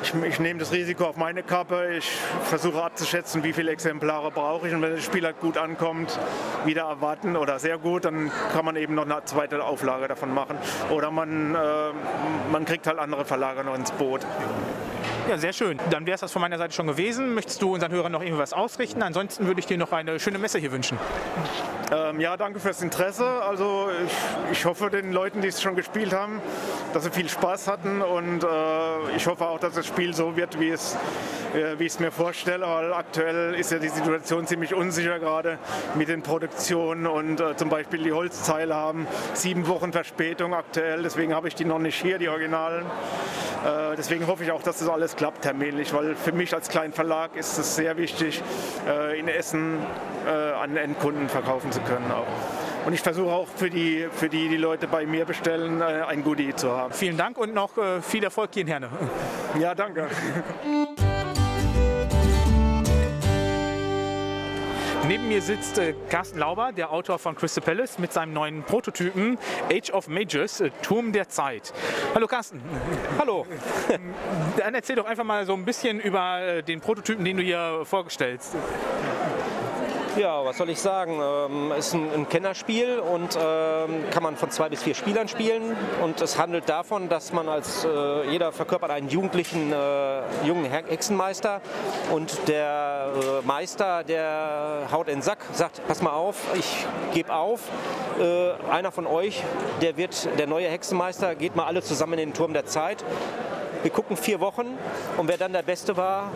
Ich, 0.04 0.16
ich, 0.16 0.40
nehme 0.40 0.60
das 0.60 0.72
Risiko 0.72 1.06
auf 1.06 1.16
meine 1.16 1.44
Kappe. 1.44 1.96
Ich 1.98 2.10
versuche 2.46 2.82
abzuschätzen, 2.82 3.44
wie 3.44 3.54
viele 3.54 3.72
Exemplare 3.72 4.32
brauche 4.32 4.68
ich. 4.68 4.74
Und 4.74 4.82
wenn 4.82 4.96
das 4.96 5.04
Spiel 5.04 5.24
halt 5.24 5.40
gut 5.40 5.58
ankommt, 5.58 6.20
wieder 6.82 6.90
erwarten 6.90 7.36
oder 7.36 7.60
sehr 7.60 7.78
gut, 7.78 8.06
dann 8.06 8.32
kann 8.54 8.66
man 8.66 8.76
eben 8.76 8.96
noch 8.96 9.06
eine 9.06 9.24
zweite 9.26 9.64
Auflage 9.64 10.08
davon 10.08 10.34
machen. 10.34 10.58
Oder 10.90 11.12
man, 11.12 11.56
äh, 11.56 11.58
man 12.52 12.66
kriegt 12.66 12.88
halt 12.88 12.98
andere 12.98 13.26
Verlage 13.26 13.64
noch 13.64 13.76
ins 13.76 13.92
Boot. 13.92 14.22
Ja, 15.32 15.38
sehr 15.38 15.54
schön. 15.54 15.80
Dann 15.90 16.06
wäre 16.06 16.16
es 16.16 16.20
das 16.20 16.34
von 16.34 16.42
meiner 16.42 16.58
Seite 16.58 16.74
schon 16.74 16.88
gewesen. 16.88 17.34
Möchtest 17.34 17.62
du 17.62 17.74
unseren 17.74 17.94
Hörern 17.94 18.12
noch 18.12 18.22
irgendwas 18.22 18.52
ausrichten? 18.52 19.02
Ansonsten 19.02 19.48
würde 19.48 19.62
ich 19.62 19.66
dir 19.66 19.78
noch 19.78 19.94
eine 19.94 20.20
schöne 20.20 20.38
Messe 20.40 20.60
hier 20.60 20.74
wünschen. 20.74 20.98
Ähm, 21.90 22.20
ja, 22.20 22.36
danke 22.36 22.60
fürs 22.60 22.82
Interesse. 22.82 23.26
Also 23.26 23.88
ich, 24.06 24.52
ich, 24.52 24.66
hoffe 24.66 24.90
den 24.90 25.14
Leuten, 25.14 25.42
die 25.42 25.48
es 25.48 25.62
schon 25.62 25.78
gespielt 25.78 26.12
haben, 26.12 26.42
dass 26.94 27.06
sie 27.06 27.12
viel 27.12 27.30
Spaß 27.30 27.70
hatten 27.70 28.02
und 28.02 28.44
äh, 28.44 29.16
ich 29.16 29.26
hoffe 29.26 29.46
auch, 29.46 29.60
dass 29.60 29.76
das 29.76 29.88
Spiel 29.88 30.14
so 30.14 30.36
wird, 30.36 30.60
wie, 30.60 30.70
es, 30.70 30.98
äh, 31.54 31.80
wie 31.80 31.86
ich 31.86 31.94
es 31.94 32.00
mir 32.00 32.12
vorstelle, 32.12 32.66
weil 32.66 32.94
aktuell 32.94 33.56
ist 33.56 33.72
ja 33.72 33.80
die 33.80 33.90
Situation 33.90 34.48
ziemlich 34.48 34.74
unsicher 34.74 35.20
gerade 35.20 35.60
mit 35.96 36.10
den 36.10 36.24
Produktionen 36.24 37.08
und 37.08 37.40
äh, 37.40 37.56
zum 37.56 37.70
Beispiel 37.70 38.04
die 38.04 38.12
Holzteile 38.12 38.76
haben 38.76 39.08
sieben 39.34 39.68
Wochen 39.68 39.94
Verspätung 39.94 40.54
aktuell, 40.54 41.04
deswegen 41.04 41.34
habe 41.34 41.48
ich 41.48 41.56
die 41.56 41.66
noch 41.66 41.80
nicht 41.80 42.02
hier, 42.02 42.20
die 42.20 42.28
Originalen. 42.28 42.86
Äh, 43.66 43.96
deswegen 43.96 44.26
hoffe 44.28 44.44
ich 44.44 44.52
auch, 44.52 44.64
dass 44.64 44.80
das 44.80 44.90
alles 44.90 45.16
klappt 45.16 45.21
terminlich, 45.42 45.94
weil 45.94 46.16
für 46.16 46.32
mich 46.32 46.54
als 46.54 46.70
kleinen 46.70 46.94
Verlag 46.94 47.36
ist 47.36 47.58
es 47.58 47.76
sehr 47.76 47.98
wichtig, 47.98 48.42
äh, 48.88 49.20
in 49.20 49.28
Essen 49.28 49.78
äh, 50.26 50.30
an 50.30 50.76
Endkunden 50.76 51.30
verkaufen 51.30 51.72
zu 51.72 51.82
können 51.82 52.12
auch. 52.12 52.86
Und 52.86 52.94
ich 52.94 53.02
versuche 53.02 53.30
auch 53.30 53.48
für 53.48 53.70
die, 53.70 54.08
für 54.12 54.30
die, 54.30 54.50
die 54.50 54.58
Leute 54.58 54.88
bei 54.88 55.06
mir 55.06 55.26
bestellen, 55.26 55.84
ein 55.84 56.24
Goodie 56.24 56.56
zu 56.56 56.72
haben. 56.72 56.92
Vielen 56.92 57.16
Dank 57.16 57.38
und 57.38 57.54
noch 57.54 57.74
viel 58.02 58.24
Erfolg 58.24 58.50
hier 58.54 58.62
in 58.62 58.68
Herne. 58.68 58.90
Ja, 59.60 59.76
danke. 59.76 60.08
Neben 65.08 65.28
mir 65.28 65.42
sitzt 65.42 65.80
äh, 65.80 65.96
Carsten 66.10 66.38
Lauber, 66.38 66.72
der 66.72 66.92
Autor 66.92 67.18
von 67.18 67.36
Crystal 67.36 67.64
Palace, 67.64 67.98
mit 67.98 68.14
seinem 68.14 68.34
neuen 68.34 68.62
Prototypen 68.62 69.38
Age 69.72 69.92
of 69.92 70.08
Mages, 70.08 70.62
äh, 70.62 70.70
Turm 70.84 71.12
der 71.12 71.28
Zeit. 71.28 71.74
Hallo 72.14 72.28
Carsten. 72.28 72.62
Hallo. 73.18 73.48
Dann 74.58 74.76
erzähl 74.76 74.96
doch 74.96 75.06
einfach 75.06 75.24
mal 75.24 75.46
so 75.46 75.54
ein 75.54 75.66
bisschen 75.66 76.00
über 76.00 76.42
äh, 76.42 76.64
den 76.64 76.82
Prototypen, 76.82 77.26
den 77.26 77.38
du 77.38 77.44
hier 77.44 77.82
vorgestellst. 77.84 78.56
Ja, 80.18 80.44
was 80.44 80.58
soll 80.58 80.70
ich 80.70 80.82
sagen? 80.82 81.22
Ähm, 81.22 81.72
ist 81.72 81.94
ein, 81.94 82.28
Kennerspiel 82.28 83.00
und 83.00 83.38
ähm, 83.42 84.04
kann 84.10 84.24
man 84.24 84.36
von 84.36 84.52
zwei 84.52 84.68
bis 84.68 84.84
vier 84.84 84.94
Spielern 84.94 85.30
spielen. 85.30 85.78
Und 86.04 86.20
es 86.20 86.38
handelt 86.38 86.68
davon, 86.68 87.08
dass 87.08 87.32
man 87.32 87.48
als 87.48 87.86
äh, 87.86 88.30
jeder 88.30 88.52
verkörpert 88.52 88.92
einen 88.92 89.08
jugendlichen 89.08 89.72
äh, 89.72 90.22
jungen 90.46 90.66
Hexenmeister 90.66 91.62
und 92.12 92.50
der 92.50 93.14
äh, 93.16 93.48
Meister, 93.48 94.04
der 94.04 94.88
haut 94.92 95.08
in 95.08 95.16
den 95.16 95.22
Sack, 95.22 95.46
sagt: 95.54 95.82
Pass 95.88 96.02
mal 96.02 96.12
auf, 96.12 96.36
ich 96.56 96.86
gebe 97.14 97.34
auf. 97.34 97.62
Einer 98.70 98.92
von 98.92 99.08
euch, 99.08 99.42
der 99.82 99.98
wird 99.98 100.28
der 100.38 100.46
neue 100.46 100.68
Hexenmeister, 100.68 101.34
geht 101.34 101.56
mal 101.56 101.66
alle 101.66 101.82
zusammen 101.82 102.14
in 102.14 102.30
den 102.30 102.34
Turm 102.34 102.54
der 102.54 102.66
Zeit. 102.66 103.04
Wir 103.84 103.92
gucken 103.92 104.16
vier 104.16 104.40
Wochen 104.40 104.78
und 105.18 105.28
wer 105.28 105.38
dann 105.38 105.54
der 105.54 105.64
Beste 105.64 105.98
war 105.98 106.32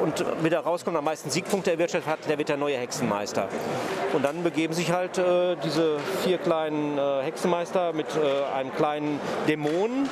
und 0.00 0.24
wieder 0.44 0.60
rauskommt, 0.60 0.96
am 0.96 1.04
meisten 1.04 1.28
Siegpunkte 1.28 1.72
erwirtschaftet 1.72 2.10
hat, 2.10 2.18
der 2.28 2.38
wird 2.38 2.48
der 2.48 2.56
neue 2.56 2.76
Hexenmeister. 2.76 3.48
Und 4.12 4.24
dann 4.24 4.44
begeben 4.44 4.74
sich 4.74 4.92
halt 4.92 5.18
äh, 5.18 5.56
diese 5.64 5.98
vier 6.22 6.38
kleinen 6.38 6.96
äh, 6.96 7.22
Hexenmeister 7.22 7.92
mit 7.92 8.06
äh, 8.16 8.54
einem 8.56 8.72
kleinen 8.74 9.18
Dämon, 9.48 10.08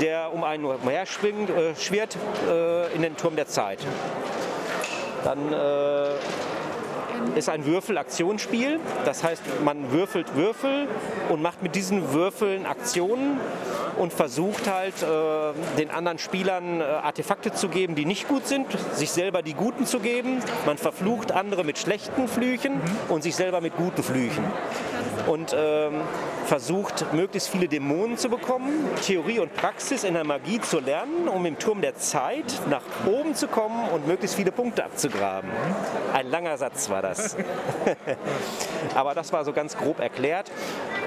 der 0.00 0.32
um 0.32 0.42
einen 0.42 0.66
her 0.82 1.06
schwingt, 1.06 1.50
äh, 1.50 1.76
schwirrt 1.76 2.16
äh, 2.48 2.92
in 2.94 3.02
den 3.02 3.16
Turm 3.16 3.36
der 3.36 3.46
Zeit. 3.46 3.78
Dann 5.22 5.52
äh, 5.52 6.10
ist 7.38 7.48
ein 7.48 7.64
Würfel-Aktionsspiel. 7.64 8.80
Das 9.04 9.24
heißt, 9.24 9.42
man 9.64 9.92
würfelt 9.92 10.34
Würfel 10.34 10.88
und 11.28 11.40
macht 11.40 11.62
mit 11.62 11.74
diesen 11.74 12.12
Würfeln 12.12 12.66
Aktionen 12.66 13.40
und 13.98 14.12
versucht 14.12 14.70
halt 14.70 14.94
äh, 15.02 15.76
den 15.78 15.90
anderen 15.90 16.18
Spielern 16.18 16.80
äh, 16.80 16.84
Artefakte 16.84 17.52
zu 17.52 17.68
geben, 17.68 17.94
die 17.94 18.04
nicht 18.04 18.28
gut 18.28 18.46
sind, 18.46 18.66
sich 18.94 19.10
selber 19.10 19.42
die 19.42 19.54
guten 19.54 19.86
zu 19.86 20.00
geben. 20.00 20.40
Man 20.66 20.78
verflucht 20.78 21.32
andere 21.32 21.64
mit 21.64 21.78
schlechten 21.78 22.28
Flüchen 22.28 22.80
und 23.08 23.22
sich 23.22 23.36
selber 23.36 23.60
mit 23.60 23.76
guten 23.76 24.02
Flüchen. 24.02 24.44
Und 25.26 25.54
ähm, 25.56 26.00
versucht, 26.48 27.12
möglichst 27.12 27.50
viele 27.50 27.68
Dämonen 27.68 28.16
zu 28.16 28.30
bekommen, 28.30 28.88
Theorie 29.02 29.38
und 29.38 29.54
Praxis 29.54 30.02
in 30.02 30.14
der 30.14 30.24
Magie 30.24 30.60
zu 30.60 30.80
lernen, 30.80 31.28
um 31.28 31.44
im 31.44 31.58
Turm 31.58 31.82
der 31.82 31.94
Zeit 31.96 32.60
nach 32.70 32.82
oben 33.06 33.34
zu 33.34 33.48
kommen 33.48 33.88
und 33.90 34.06
möglichst 34.06 34.34
viele 34.34 34.50
Punkte 34.50 34.84
abzugraben. 34.84 35.50
Ein 36.14 36.30
langer 36.30 36.56
Satz 36.56 36.88
war 36.88 37.02
das. 37.02 37.36
Aber 38.94 39.14
das 39.14 39.30
war 39.32 39.44
so 39.44 39.52
ganz 39.52 39.76
grob 39.76 40.00
erklärt. 40.00 40.50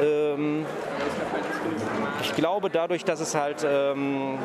Ähm, 0.02 0.66
ich 2.22 2.36
glaube 2.36 2.70
dadurch, 2.70 3.04
dass 3.04 3.20
es 3.20 3.36
halt, 3.36 3.66
ähm, 3.68 4.38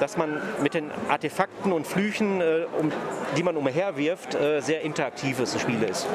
dass 0.00 0.16
man 0.16 0.40
mit 0.62 0.74
den 0.74 0.90
Artefakten 1.08 1.72
und 1.72 1.86
Flüchen, 1.86 2.40
äh, 2.40 2.66
um, 2.78 2.92
die 3.36 3.42
man 3.42 3.56
umherwirft, 3.56 4.34
äh, 4.34 4.60
sehr 4.60 4.82
interaktives 4.82 5.60
Spiel 5.60 5.82
ist. 5.82 6.06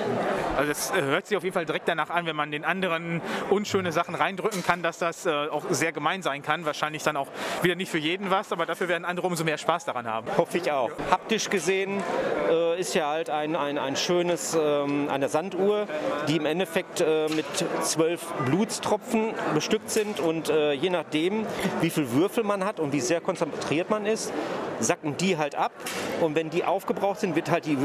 Also 0.57 0.71
es 0.71 0.91
äh, 0.91 1.01
hört 1.01 1.28
sich 1.28 1.38
auf 1.38 1.43
jeden 1.43 1.53
Fall 1.53 1.65
direkt 1.65 1.88
danach 1.88 2.09
an, 2.09 2.26
wenn 2.26 2.36
man 2.36 2.51
den 2.51 2.63
anderen 2.63 3.21
unschöne 3.49 3.91
Sachen 3.91 4.15
reindrücken 4.15 4.63
kann, 4.63 4.82
dass 4.82 4.99
das 4.99 5.26
äh, 5.26 5.32
auch 5.32 5.65
sehr 5.69 5.91
gemein 5.91 6.21
sein 6.21 6.41
kann. 6.41 6.65
Wahrscheinlich 6.65 7.03
dann 7.03 7.17
auch 7.17 7.28
wieder 7.61 7.76
nicht 7.76 7.91
für 7.91 7.97
jeden 7.97 8.32
was, 8.32 8.51
aber 8.51 8.65
dafür 8.65 8.88
werden 8.88 9.05
andere 9.05 9.28
umso 9.28 9.43
mehr 9.43 9.57
Spaß 9.57 9.86
daran 9.86 10.07
haben. 10.07 10.28
Hoffe 10.38 10.57
ich 10.57 10.71
auch. 10.71 10.91
Haptisch 11.11 11.49
gesehen 11.49 12.01
äh, 12.49 12.80
ist 12.80 12.93
ja 12.95 13.09
halt 13.09 13.30
ein, 13.30 13.55
ein, 13.55 13.78
ein 13.78 13.95
schönes, 13.95 14.57
ähm, 14.59 15.09
eine 15.09 15.28
Sanduhr, 15.28 15.88
die 16.28 16.38
im 16.38 16.45
Endeffekt 16.45 17.01
äh, 17.01 17.28
mit 17.30 17.45
zwölf 17.82 18.26
Blutstropfen 18.74 19.34
bestückt 19.53 19.91
sind 19.91 20.19
und 20.19 20.49
äh, 20.49 20.74
je 20.74 20.89
nachdem, 20.89 21.45
wie 21.82 21.91
viel 21.91 22.11
Würfel 22.11 22.43
man 22.43 22.65
hat 22.65 22.80
und 22.80 22.91
wie 22.91 23.01
sehr 23.01 23.21
konzentriert 23.21 23.91
man 23.91 24.07
ist, 24.07 24.34
sacken 24.80 25.15
die 25.15 25.38
halt 25.38 25.53
ab 25.53 25.74
und 26.21 26.34
wenn 26.34 26.49
die 26.49 26.63
aufgebraucht 26.63 27.19
sind, 27.19 27.36
wird 27.36 27.51
halt 27.51 27.67
die 27.67 27.78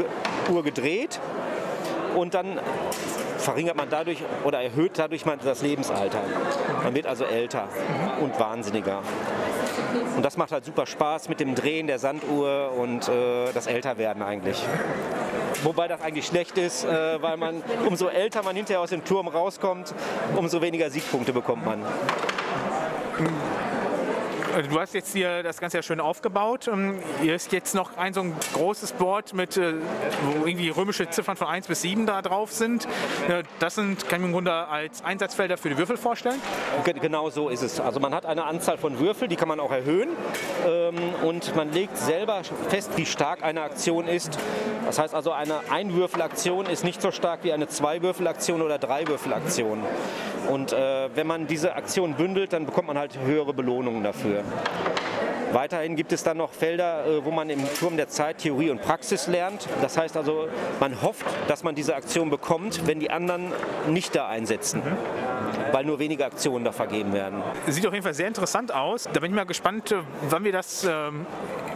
Uhr 0.51 0.62
gedreht 0.62 1.20
und 2.16 2.32
dann 2.32 2.59
verringert 3.36 3.76
man 3.76 3.91
dadurch 3.91 4.22
oder 4.45 4.62
erhöht 4.62 4.93
dadurch 4.95 5.26
mal 5.26 5.36
das 5.36 5.61
Lebensalter. 5.61 6.22
Man 6.82 6.95
wird 6.95 7.07
also 7.07 7.24
älter 7.24 7.68
und 8.22 8.41
wahnsinniger. 8.41 9.03
Und 10.16 10.24
das 10.24 10.39
macht 10.39 10.53
halt 10.53 10.64
super 10.64 10.86
Spaß 10.86 11.28
mit 11.28 11.39
dem 11.39 11.55
Drehen 11.55 11.86
der 11.86 11.99
Sanduhr 11.99 12.72
und 12.78 13.09
äh, 13.09 13.53
das 13.53 13.66
Älterwerden 13.66 14.22
eigentlich. 14.22 14.64
Wobei 15.62 15.88
das 15.88 16.01
eigentlich 16.01 16.26
schlecht 16.26 16.59
ist, 16.59 16.84
äh, 16.84 17.20
weil 17.22 17.36
man, 17.36 17.62
umso 17.86 18.09
älter 18.09 18.42
man 18.42 18.57
hinterher 18.57 18.80
aus 18.80 18.90
dem 18.90 19.05
Turm 19.05 19.28
rauskommt, 19.28 19.94
umso 20.36 20.61
weniger 20.62 20.90
Siegpunkte 20.90 21.32
bekommt 21.32 21.64
man. 21.64 21.82
Du 24.59 24.80
hast 24.80 24.92
jetzt 24.92 25.12
hier 25.12 25.44
das 25.44 25.61
Ganze 25.61 25.76
ja 25.76 25.82
schön 25.84 26.00
aufgebaut. 26.00 26.66
Ähm, 26.66 26.98
Hier 27.22 27.36
ist 27.36 27.52
jetzt 27.52 27.76
noch 27.76 27.96
ein 27.96 28.12
so 28.12 28.22
ein 28.22 28.34
großes 28.54 28.92
Board 28.92 29.32
mit, 29.32 29.56
äh, 29.56 29.74
wo 30.24 30.46
irgendwie 30.46 30.70
römische 30.70 31.09
Ziffern 31.09 31.36
von 31.36 31.46
1 31.46 31.68
bis 31.68 31.82
7 31.82 32.06
da 32.06 32.22
drauf 32.22 32.50
sind. 32.52 32.88
Das 33.61 33.76
sind, 33.76 34.09
kann 34.09 34.16
ich 34.16 34.22
mir 34.22 34.26
im 34.26 34.32
Grunde 34.32 34.52
als 34.52 35.04
Einsatzfelder 35.04 35.59
für 35.59 35.68
die 35.68 35.78
Würfel 35.78 35.96
vorstellen. 35.96 36.40
Ge- 36.84 36.94
Genau 37.00 37.30
so 37.30 37.48
ist 37.50 37.62
es. 37.62 37.78
Also 37.78 38.00
man 38.00 38.12
hat 38.12 38.26
eine 38.26 38.44
Anzahl 38.44 38.78
von 38.78 38.98
Würfel, 38.98 39.28
die 39.28 39.36
kann 39.36 39.46
man 39.48 39.61
auch 39.61 39.70
erhöhen. 39.70 40.09
Ähm, 40.66 40.96
und 41.22 41.54
man 41.54 41.70
legt 41.72 41.96
selber 41.96 42.40
fest, 42.68 42.90
wie 42.96 43.06
stark 43.06 43.44
eine 43.44 43.62
Aktion 43.62 44.09
ist. 44.09 44.36
Das 44.86 44.98
heißt 44.98 45.14
also, 45.14 45.30
eine 45.32 45.61
Einwürfelaktion 45.70 46.66
ist 46.66 46.82
nicht 46.82 47.00
so 47.00 47.12
stark 47.12 47.44
wie 47.44 47.52
eine 47.52 47.68
Zweiwürfelaktion 47.68 48.62
oder 48.62 48.78
Dreiwürfelaktion. 48.78 49.84
Und 50.48 50.72
äh, 50.72 51.11
wenn 51.14 51.26
man 51.26 51.46
diese 51.46 51.76
Aktion 51.76 52.14
bündelt, 52.14 52.54
dann 52.54 52.64
bekommt 52.64 52.88
man 52.88 52.96
halt 52.96 53.18
höhere 53.22 53.52
Belohnungen 53.52 54.02
dafür. 54.02 54.42
Weiterhin 55.53 55.96
gibt 55.96 56.12
es 56.12 56.22
dann 56.22 56.36
noch 56.36 56.53
Felder, 56.53 57.07
äh, 57.07 57.24
wo 57.24 57.30
man 57.30 57.49
im 57.49 57.64
Turm 57.74 57.96
der 57.96 58.09
Zeit 58.09 58.38
Theorie 58.38 58.70
und 58.70 58.82
Praxis 58.82 59.26
lernt. 59.28 59.66
Das 59.80 59.96
heißt 59.96 60.16
also, 60.16 60.49
man 60.78 61.01
hofft, 61.01 61.24
dass 61.49 61.62
man 61.62 61.74
diese 61.74 61.94
Aktion 61.96 62.28
bekommt, 62.28 62.86
wenn 62.86 63.01
die 63.01 63.11
anderen 63.11 63.53
nicht 63.88 64.14
da 64.14 64.28
einsetzen, 64.28 64.82
weil 65.72 65.84
nur 65.84 65.98
wenige 65.98 66.24
Aktionen 66.24 66.64
da 66.64 66.72
vergeben 66.72 67.12
werden. 67.12 67.42
Sieht 67.66 67.86
auf 67.86 67.92
jeden 67.92 68.04
Fall 68.04 68.14
sehr 68.14 68.28
interessant 68.28 68.72
aus. 68.72 69.04
Da 69.12 69.20
bin 69.20 69.30
ich 69.30 69.36
mal 69.36 69.44
gespannt, 69.44 69.94
wann 70.28 70.44
wir 70.44 70.52
das 70.52 70.84
ähm, 70.84 71.26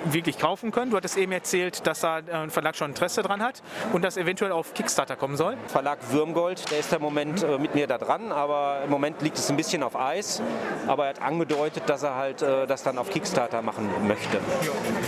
wirklich 0.05 0.39
kaufen 0.39 0.71
können. 0.71 0.91
Du 0.91 0.97
hattest 0.97 1.17
eben 1.17 1.33
erzählt, 1.33 1.87
dass 1.87 2.01
da 2.01 2.19
äh, 2.19 2.33
ein 2.33 2.51
Verlag 2.51 2.77
schon 2.77 2.91
Interesse 2.91 3.23
dran 3.23 3.43
hat 3.43 3.63
und 3.93 4.03
das 4.03 4.17
eventuell 4.17 4.53
auf 4.53 4.75
Kickstarter 4.75 5.17
kommen 5.17 5.37
soll. 5.37 5.57
Verlag 5.69 5.99
Würmgold, 6.11 6.71
der 6.71 6.81
ist 6.81 6.93
im 6.93 7.03
Moment 7.03 7.43
äh, 7.43 7.59
mit 7.59 7.75
mir 7.75 7.87
da 7.87 7.99
dran, 7.99 8.33
aber 8.33 8.83
im 8.85 8.91
Moment 8.91 9.23
liegt 9.23 9.39
es 9.39 9.51
ein 9.51 9.57
bisschen 9.57 9.83
auf 9.83 9.97
Eis. 9.97 10.43
Aber 10.87 11.05
er 11.05 11.11
hat 11.11 11.23
angedeutet, 11.23 11.85
dass 11.87 12.03
er 12.03 12.17
halt 12.17 12.43
äh, 12.43 12.67
das 12.67 12.83
dann 12.83 12.99
auf 12.99 13.11
Kickstarter 13.11 13.63
machen 13.63 13.89
möchte. 14.07 14.39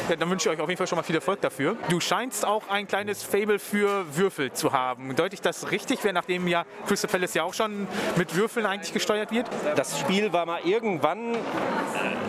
Ja, 0.09 0.17
dann 0.17 0.31
wünsche 0.31 0.49
ich 0.49 0.57
euch 0.57 0.63
auf 0.63 0.69
jeden 0.69 0.79
Fall 0.79 0.87
schon 0.87 0.97
mal 0.97 1.03
viel 1.03 1.17
Erfolg 1.17 1.41
dafür. 1.41 1.77
Du 1.89 2.01
scheinst 2.01 2.47
auch 2.47 2.69
ein 2.69 2.87
kleines 2.87 3.23
Fable 3.23 3.59
für 3.59 4.05
Würfel 4.17 4.53
zu 4.53 4.73
haben. 4.73 5.15
Deute 5.17 5.35
ich 5.35 5.41
das 5.41 5.71
richtig, 5.71 6.05
wenn 6.05 6.15
nachdem 6.15 6.47
ja 6.49 6.65
Crystal 6.87 7.11
Palace 7.11 7.35
ja 7.35 7.43
auch 7.43 7.55
schon 7.55 7.87
mit 8.17 8.35
Würfeln 8.37 8.67
eigentlich 8.75 8.93
gesteuert 8.93 9.31
wird? 9.31 9.47
Das 9.77 9.99
Spiel 9.99 10.33
war 10.33 10.47
mal 10.47 10.61
irgendwann, 10.65 11.37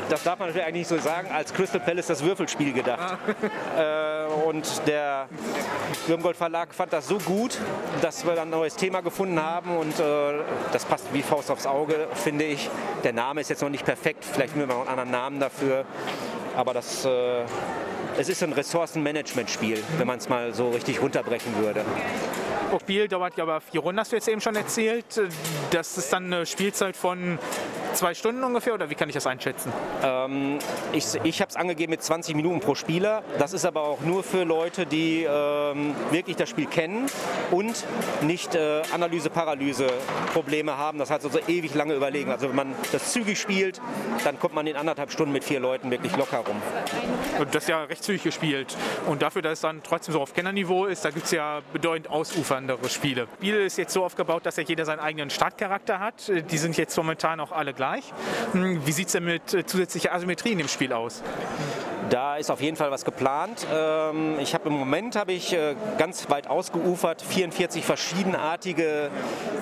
das 0.10 0.24
darf 0.24 0.40
man 0.40 0.50
natürlich 0.50 0.68
eigentlich 0.68 0.90
nicht 0.90 1.04
so 1.04 1.10
sagen, 1.10 1.30
als 1.32 1.54
Crystal 1.54 1.80
Palace 1.80 2.08
das 2.08 2.24
Würfelspiel 2.24 2.72
gedacht. 2.72 3.18
äh, 3.78 4.26
und 4.48 4.88
der 4.88 5.28
Würmgold 6.08 6.38
Verlag 6.38 6.74
fand 6.74 6.94
das 6.94 7.08
so 7.08 7.18
gut, 7.18 7.58
dass 8.02 8.26
wir 8.26 8.36
dann 8.36 8.50
ein 8.50 8.52
neues 8.52 8.76
Thema 8.76 9.02
gefunden 9.02 9.42
haben 9.42 9.76
und 9.78 10.00
äh, 10.00 10.04
das 10.72 10.86
passt 10.86 11.12
wie 11.14 11.24
Faust 11.24 11.50
aufs 11.50 11.66
Auge, 11.66 12.08
finde 12.14 12.46
ich. 12.46 12.70
Der 13.04 13.14
Name 13.14 13.42
ist 13.42 13.50
jetzt 13.50 13.62
noch 13.62 13.70
nicht 13.70 13.86
perfekt, 13.86 14.24
vielleicht 14.24 14.54
finden 14.54 14.70
wir 14.70 14.76
noch 14.76 14.82
einen 14.82 14.90
anderen 14.90 15.12
Namen 15.12 15.40
dafür, 15.40 15.86
aber 16.56 16.74
das, 16.74 17.06
äh, 17.06 17.42
es 18.18 18.30
ist 18.30 18.42
ein 18.44 18.54
Ressourcenmanagement-Spiel, 18.54 19.84
wenn 19.98 20.08
man 20.08 20.20
es 20.20 20.30
mal 20.30 20.54
so 20.54 20.70
richtig 20.70 21.02
runterbrechen 21.02 21.56
würde. 21.58 21.84
Das 22.72 22.82
Spiel 22.82 23.08
dauert 23.08 23.38
ja 23.38 23.44
aber 23.44 23.62
vier 23.62 23.82
Runden, 23.82 24.00
hast 24.00 24.12
du 24.12 24.16
jetzt 24.16 24.28
eben 24.28 24.42
schon 24.42 24.56
erzählt. 24.56 25.06
Das 25.72 25.98
ist 25.98 26.12
dann 26.12 26.26
eine 26.26 26.46
Spielzeit 26.46 26.96
von 26.96 27.40
zwei 27.96 28.14
Stunden 28.14 28.44
ungefähr 28.44 28.74
oder 28.74 28.90
wie 28.90 28.96
kann 28.96 29.10
ich 29.10 29.16
das 29.16 29.26
einschätzen? 29.26 29.72
Ähm, 30.04 30.60
ich 30.92 31.06
ich 31.24 31.42
habe 31.42 31.50
es 31.50 31.56
angegeben 31.56 31.92
mit 31.92 32.04
20 32.04 32.36
Minuten 32.36 32.60
pro 32.60 32.76
Spieler. 32.76 33.24
Das 33.40 33.54
ist 33.54 33.66
aber 33.66 33.84
auch 33.84 34.02
nur 34.02 34.24
für 34.24 34.44
Leute, 34.44 34.86
die 34.86 35.24
ähm, 35.24 35.96
wirklich 36.12 36.36
das 36.36 36.50
Spiel 36.50 36.66
kennen 36.66 37.08
und 37.52 37.86
nicht 38.22 38.54
äh, 38.56 38.82
Analyse-Paralyse-Probleme 38.94 40.78
haben. 40.78 41.00
Das 41.00 41.10
heißt 41.10 41.26
also 41.26 41.40
ewig 41.48 41.74
lange 41.74 41.94
überlegen. 41.94 42.32
Also 42.32 42.50
wenn 42.50 42.56
man 42.56 42.76
das 42.92 43.14
zügig 43.14 43.40
spielt, 43.40 43.82
dann 44.24 44.40
kommt 44.40 44.54
man 44.54 44.68
in 44.68 44.76
anderthalb 44.76 45.12
Stunden 45.12 45.32
mit 45.32 45.44
vier 45.44 45.60
Leuten 45.60 45.90
wirklich 45.90 46.16
locker 46.18 46.40
rum. 46.40 46.62
Und 47.40 47.56
das 47.56 47.64
ist 47.64 47.70
ja 47.70 47.84
recht 47.84 48.04
zügig 48.04 48.24
gespielt. 48.24 48.76
Und 49.08 49.22
dafür, 49.22 49.42
dass 49.42 49.54
es 49.54 49.62
dann 49.62 49.82
trotzdem 49.84 50.14
so 50.14 50.22
auf 50.22 50.34
Kennerniveau 50.34 50.86
ist, 50.86 51.06
da 51.06 51.12
gibt 51.12 51.26
es 51.26 51.32
ja 51.32 51.62
bedeutend 51.72 52.10
ausuferndere 52.10 52.90
Spiele. 52.90 53.28
Das 53.28 53.36
Spiel 53.36 53.56
ist 53.56 53.78
jetzt 53.78 53.94
so 53.94 54.04
aufgebaut, 54.04 54.46
dass 54.46 54.58
ja 54.58 54.64
jeder 54.64 54.86
seinen 54.86 55.00
eigenen 55.00 55.30
Startcharakter 55.30 56.00
hat. 56.00 56.32
Die 56.52 56.58
sind 56.58 56.78
jetzt 56.78 56.98
momentan 56.98 57.40
auch 57.40 57.52
alle 57.52 57.74
gleich. 57.74 57.85
Hm, 58.54 58.86
Wie 58.86 58.92
sieht 58.92 59.08
es 59.08 59.14
denn 59.14 59.26
mit 59.26 59.54
äh, 59.54 59.66
zusätzlicher 59.66 60.14
Asymmetrie 60.14 60.52
in 60.52 60.58
dem 60.58 60.68
Spiel 60.68 60.94
aus? 60.94 61.22
Da 62.10 62.38
ist 62.38 62.52
auf 62.52 62.62
jeden 62.62 62.78
Fall 62.78 62.92
was 62.92 63.04
geplant. 63.04 63.66
Ähm, 63.74 64.38
ich 64.40 64.54
habe 64.54 64.70
im 64.70 64.76
Moment 64.76 65.16
habe 65.16 65.34
ich 65.34 65.54
äh, 65.54 65.76
ganz 65.98 66.30
weit 66.30 66.48
ausgeufert 66.48 67.22
44 67.22 67.84
verschiedenartige 67.84 69.10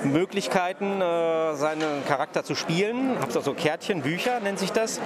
Möglichkeiten, 0.03 1.01
äh, 1.01 1.55
seinen 1.55 2.05
Charakter 2.07 2.43
zu 2.43 2.55
spielen. 2.55 3.17
Habe 3.19 3.33
also 3.33 3.53
Kärtchen, 3.53 4.01
Bücher 4.01 4.39
nennt 4.39 4.59
sich 4.59 4.71
das. 4.71 4.99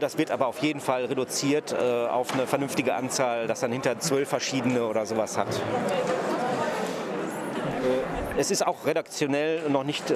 Das 0.00 0.16
wird 0.16 0.30
aber 0.30 0.46
auf 0.46 0.60
jeden 0.60 0.80
Fall 0.80 1.04
reduziert 1.04 1.74
auf 1.74 2.32
eine 2.32 2.46
vernünftige 2.46 2.94
Anzahl, 2.94 3.48
dass 3.48 3.60
dann 3.60 3.72
hinter 3.72 3.98
zwölf 3.98 4.28
verschiedene 4.28 4.86
oder 4.86 5.04
sowas 5.04 5.36
hat. 5.36 5.48
Äh, 7.84 8.38
Es 8.40 8.50
ist 8.50 8.66
auch 8.66 8.84
redaktionell 8.86 9.68
noch 9.68 9.84
nicht 9.84 10.10
äh, 10.10 10.14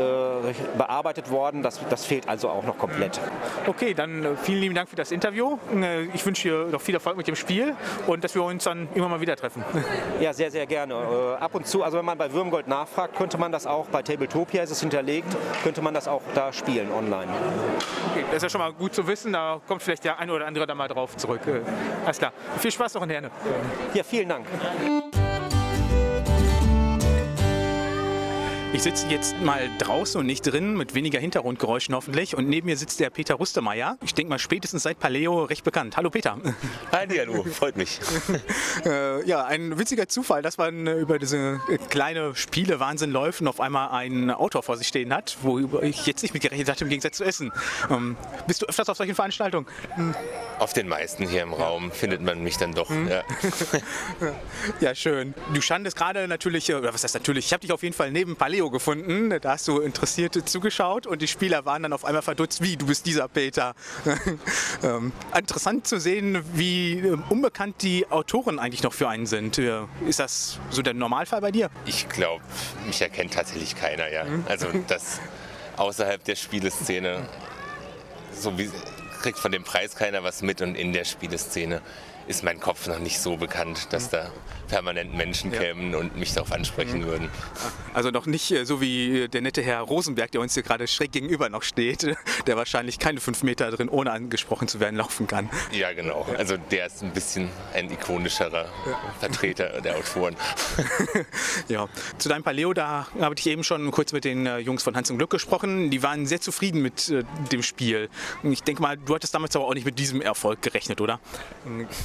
bearbeitet 0.77 1.31
worden. 1.31 1.63
Das, 1.63 1.81
das 1.89 2.05
fehlt 2.05 2.29
also 2.29 2.49
auch 2.49 2.65
noch 2.65 2.77
komplett. 2.79 3.21
Okay, 3.67 3.95
dann 3.95 4.25
äh, 4.25 4.29
vielen 4.43 4.61
lieben 4.61 4.75
Dank 4.75 4.89
für 4.89 4.97
das 4.97 5.13
Interview. 5.13 5.59
Äh, 5.75 6.05
Ich 6.15 6.25
wünsche 6.27 6.49
dir 6.49 6.67
noch 6.71 6.81
viel 6.81 6.95
Erfolg 6.95 7.17
mit 7.17 7.29
dem 7.29 7.37
Spiel 7.37 7.75
und 8.07 8.25
dass 8.25 8.35
wir 8.35 8.43
uns 8.43 8.65
dann 8.65 8.89
immer 8.95 9.09
mal 9.09 9.21
wieder 9.21 9.37
treffen. 9.37 9.65
Ja, 10.21 10.33
sehr, 10.33 10.51
sehr 10.51 10.67
gerne. 10.67 10.95
Äh, 10.95 11.43
ab 11.43 11.55
und 11.55 11.67
zu, 11.67 11.85
also 11.85 11.97
wenn 11.99 12.05
man 12.05 12.19
bei 12.19 12.33
Würmgold 12.33 12.67
nachfragt, 12.67 13.15
könnte 13.17 13.39
man 13.39 13.53
das 13.53 13.67
auch, 13.67 13.87
bei 13.87 14.03
Tabletopia 14.03 14.63
ist 14.65 14.71
es 14.71 14.81
hinterlegt, 14.81 15.29
könnte 15.63 15.81
man 15.81 15.95
das 15.95 16.09
auch 16.09 16.23
da 16.35 16.53
spielen 16.53 16.91
online. 16.91 17.29
Okay, 18.11 18.25
das 18.27 18.39
ist 18.39 18.43
ja 18.45 18.49
schon 18.51 18.61
mal 18.61 18.73
gut 18.73 18.95
zu 18.95 19.07
wissen. 19.07 19.33
Da 19.33 19.61
kommt 19.69 19.83
vielleicht 19.83 20.05
der 20.05 20.19
eine 20.19 20.33
oder 20.33 20.47
andere 20.47 20.67
da 20.67 20.75
mal 20.75 20.89
drauf 20.89 21.17
zurück. 21.17 21.41
Alles 22.05 22.19
klar. 22.19 22.33
Viel 22.59 22.73
Spaß 22.73 22.95
noch 22.95 23.03
in 23.03 23.11
Herne. 23.11 23.31
Ja, 23.95 24.03
vielen 24.03 24.29
Dank. 24.29 24.47
Ich 28.75 28.83
sitze 28.83 29.07
jetzt 29.09 29.41
mal 29.41 29.71
draußen 29.79 30.21
und 30.21 30.27
nicht 30.27 30.43
drin, 30.43 30.77
mit 30.77 30.95
weniger 30.95 31.19
Hintergrundgeräuschen 31.19 31.95
hoffentlich. 31.95 32.37
Und 32.37 32.51
neben 32.51 32.67
mir 32.67 32.77
sitzt 32.77 33.01
der 33.01 33.09
Peter 33.09 33.37
Rustemeyer. 33.37 33.97
Ich 34.05 34.13
denke 34.13 34.29
mal 34.29 34.39
spätestens 34.39 34.83
seit 34.83 34.99
Paleo 34.99 35.45
recht 35.45 35.65
bekannt. 35.65 35.97
Hallo 35.97 36.11
Peter. 36.11 36.37
Hallo, 36.93 37.45
freut 37.45 37.79
mich. 37.79 37.99
äh, 38.85 39.27
ja, 39.27 39.47
ein 39.47 39.79
witziger 39.79 40.07
Zufall, 40.07 40.43
dass 40.43 40.59
man 40.59 40.87
über 40.87 41.19
diese 41.19 41.61
kleine 41.89 42.35
Spiele 42.35 42.79
Wahnsinn 42.79 43.11
läuft 43.11 43.41
und 43.41 43.49
auf 43.49 43.59
einmal 43.59 43.89
einen 43.89 44.31
Autor 44.31 44.63
vor 44.63 44.77
sich 44.77 44.89
stehen 44.89 45.15
hat, 45.15 45.39
worüber 45.41 45.83
ich 45.83 46.05
jetzt 46.05 46.21
nicht 46.23 46.35
mitgerechnet 46.35 46.69
hatte, 46.69 46.85
im 46.85 46.91
Gegensatz 46.91 47.17
zu 47.17 47.25
Essen. 47.25 47.51
Ähm, 47.91 48.17
bist 48.47 48.61
du 48.61 48.67
öfters 48.67 48.91
auf 48.91 48.99
solchen 48.99 49.15
Veranstaltungen? 49.15 49.67
Hm. 49.95 50.15
Auf 50.59 50.75
den 50.75 50.89
meisten 50.89 51.27
hier 51.27 51.43
im 51.43 51.55
Raum 51.55 51.91
findet 51.91 52.21
man 52.21 52.43
mich 52.43 52.59
dann 52.59 52.75
doch. 52.75 52.91
Ja. 52.91 53.25
Ja, 54.81 54.95
schön. 54.95 55.35
Du 55.55 55.61
standest 55.61 55.97
gerade 55.97 56.29
natürlich, 56.29 56.69
äh, 56.69 56.75
oder 56.75 56.93
was 56.93 57.03
heißt 57.03 57.15
natürlich, 57.15 57.47
ich 57.47 57.53
habe 57.53 57.61
dich 57.63 57.73
auf 57.73 57.83
jeden 57.83 57.95
Fall 57.95 58.11
neben 58.11 58.37
Paleo 58.37 58.58
gefunden. 58.67 59.31
Da 59.41 59.53
hast 59.53 59.69
du 59.69 59.81
interessiert 59.81 60.49
zugeschaut 60.49 61.07
und 61.07 61.23
die 61.23 61.29
Spieler 61.29 61.65
waren 61.65 61.85
dann 61.85 61.93
auf 61.93 62.05
einmal 62.05 62.23
verdutzt, 62.23 62.63
wie, 62.63 62.77
du 62.77 62.87
bist 62.87 63.07
dieser 63.07 63.29
Peter. 63.29 63.75
ähm, 64.83 65.13
interessant 65.37 65.87
zu 65.87 66.01
sehen, 66.01 66.43
wie 66.55 66.99
ähm, 66.99 67.23
unbekannt 67.29 67.77
die 67.83 68.11
Autoren 68.11 68.59
eigentlich 68.59 68.83
noch 68.83 68.93
für 68.93 69.09
einen 69.09 69.27
sind. 69.27 69.59
Äh, 69.59 69.83
Ist 70.07 70.19
das 70.19 70.59
so 70.71 70.83
der 70.83 70.95
Normalfall 70.95 71.41
bei 71.41 71.53
dir? 71.53 71.71
Ich 71.87 72.09
glaube, 72.09 72.43
mich 72.87 73.01
erkennt 73.01 73.35
tatsächlich 73.35 73.77
keiner, 73.77 74.11
ja. 74.11 74.25
Also 74.47 74.67
das 74.89 75.21
außerhalb 75.77 76.23
der 76.25 76.37
Spieleszene. 76.37 77.29
So 78.33 78.59
wie 78.59 78.71
kriegt 79.23 79.39
von 79.39 79.53
dem 79.53 79.65
Preis 79.65 79.97
keiner 79.97 80.23
was 80.23 80.43
mit 80.43 80.61
und 80.61 80.75
in 80.75 80.93
der 80.93 81.05
Spieleszene 81.05 81.81
ist 82.29 82.45
mein 82.45 82.61
Kopf 82.61 82.87
noch 82.87 82.99
nicht 82.99 83.19
so 83.19 83.37
bekannt, 83.37 83.93
dass 83.93 84.11
da 84.11 84.31
permanent 84.69 85.15
Menschen 85.15 85.51
kämen 85.51 85.95
und 85.95 86.17
mich 86.17 86.35
darauf 86.35 86.53
ansprechen 86.53 87.07
würden. 87.07 87.31
Also 87.95 88.11
noch 88.11 88.27
nicht 88.27 88.51
äh, 88.51 88.65
so 88.65 88.81
wie 88.81 89.29
der 89.29 89.41
nette 89.41 89.63
Herr 89.63 89.81
Rosenberg, 89.81 90.31
der 90.31 90.41
uns 90.43 90.55
hier 90.55 90.63
gerade 90.63 90.87
schräg 90.87 91.11
gegenüber 91.11 91.49
noch 91.49 91.63
steht, 91.63 92.15
der 92.47 92.57
wahrscheinlich 92.57 92.99
keine 92.99 93.21
fünf 93.21 93.43
Meter 93.43 93.71
drin, 93.71 93.89
ohne 93.89 94.13
angesprochen 94.13 94.69
zu 94.69 94.79
werden, 94.79 94.97
laufen 94.97 95.27
kann. 95.27 95.49
Ja, 95.73 95.93
genau. 95.95 96.27
Also 96.37 96.57
der 96.71 96.87
ist 96.87 97.03
ein 97.03 97.13
bisschen 97.13 97.49
ein 97.75 97.91
ikonischerer 97.91 98.67
Vertreter 99.19 99.81
der 99.81 99.97
Autoren. 99.97 100.37
Ja, 101.69 101.89
zu 102.19 102.29
deinem 102.29 102.43
Paleo, 102.43 102.73
da 102.73 103.09
habe 103.21 103.35
ich 103.37 103.47
eben 103.47 103.65
schon 103.65 103.91
kurz 103.91 104.13
mit 104.13 104.25
den 104.25 104.47
äh, 104.47 104.59
Jungs 104.59 104.83
von 104.83 104.97
Hans 104.97 105.11
im 105.11 105.19
Glück 105.19 105.31
gesprochen. 105.31 105.91
Die 105.91 106.03
waren 106.03 106.27
sehr 106.27 106.41
zufrieden 106.41 106.83
mit 106.83 107.09
äh, 107.09 107.25
dem 107.51 107.63
Spiel. 107.63 108.09
Ich 108.43 108.63
denke 108.63 108.81
mal, 108.81 108.97
du 108.97 109.15
hattest 109.15 109.35
damals 109.35 109.55
aber 109.57 109.67
auch 109.67 109.75
nicht 109.75 109.85
mit 109.85 109.99
diesem 109.99 110.23
Erfolg 110.23 110.63
gerechnet, 110.63 111.01
oder? 111.01 111.21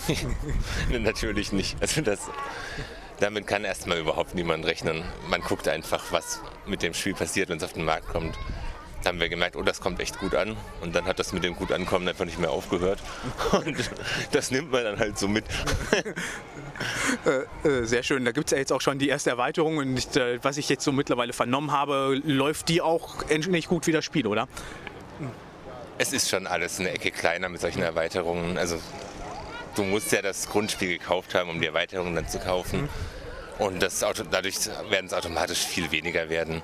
Natürlich 0.90 1.52
nicht. 1.52 1.78
Also 1.82 2.02
das, 2.02 2.20
damit 3.20 3.48
kann 3.48 3.64
erstmal 3.64 4.00
überhaupt 4.00 4.36
niemand 4.36 4.66
rechnen. 4.66 5.04
Man 5.30 5.42
guckt 5.42 5.68
einfach, 5.68 6.12
was 6.12 6.42
mit 6.66 6.82
dem 6.82 6.94
Spiel 6.94 7.14
passiert, 7.14 7.50
wenn 7.50 7.58
es 7.58 7.64
auf 7.64 7.74
den 7.74 7.86
Markt 7.86 8.08
kommt. 8.10 8.38
Da 9.04 9.10
haben 9.10 9.20
wir 9.20 9.28
gemerkt, 9.28 9.58
oh, 9.58 9.64
das 9.64 9.82
kommt 9.82 10.00
echt 10.00 10.18
gut 10.20 10.34
an. 10.34 10.56
Und 10.82 10.96
dann 10.96 11.06
hat 11.06 11.20
das 11.20 11.34
mit 11.34 11.44
dem 11.44 11.56
gut 11.56 11.74
ankommen 11.74 12.08
einfach 12.08 12.24
nicht 12.24 12.40
mehr 12.40 12.52
aufgehört. 12.52 13.00
Und 13.52 13.78
das 14.32 14.50
nimmt 14.50 14.72
man 14.72 14.84
dann 14.84 15.00
halt 15.00 15.18
so 15.18 15.28
mit. 15.28 15.46
Äh, 17.26 17.68
äh, 17.68 17.86
sehr 17.86 18.02
schön. 18.02 18.26
Da 18.26 18.32
gibt 18.32 18.48
es 18.48 18.52
ja 18.52 18.58
jetzt 18.58 18.74
auch 18.74 18.82
schon 18.82 18.98
die 18.98 19.08
erste 19.08 19.30
Erweiterung. 19.30 19.78
Und 19.78 19.96
ich, 19.96 20.14
äh, 20.18 20.44
was 20.44 20.58
ich 20.58 20.68
jetzt 20.68 20.84
so 20.84 20.92
mittlerweile 20.92 21.32
vernommen 21.32 21.72
habe, 21.72 22.20
läuft 22.26 22.68
die 22.68 22.82
auch 22.82 23.30
ähnlich 23.30 23.68
gut 23.68 23.86
wie 23.88 23.92
das 23.92 24.04
Spiel, 24.04 24.26
oder? 24.26 24.48
Es 26.00 26.12
ist 26.12 26.30
schon 26.30 26.48
alles 26.48 26.80
eine 26.80 26.90
Ecke 26.90 27.12
kleiner 27.12 27.48
mit 27.48 27.62
solchen 27.62 27.84
Erweiterungen. 27.84 28.58
Also 28.58 28.80
du 29.76 29.84
musst 29.84 30.12
ja 30.12 30.22
das 30.22 30.50
Grundspiel 30.50 30.98
gekauft 30.98 31.36
haben, 31.36 31.50
um 31.50 31.60
die 31.60 31.68
Erweiterungen 31.68 32.16
dann 32.16 32.28
zu 32.28 32.40
kaufen. 32.40 32.90
Und 33.60 33.82
das 33.82 34.04
Auto, 34.04 34.24
dadurch 34.30 34.56
werden 34.90 35.06
es 35.08 35.14
automatisch 35.14 35.60
viel 35.60 35.92
weniger 35.92 36.30
werden. 36.30 36.62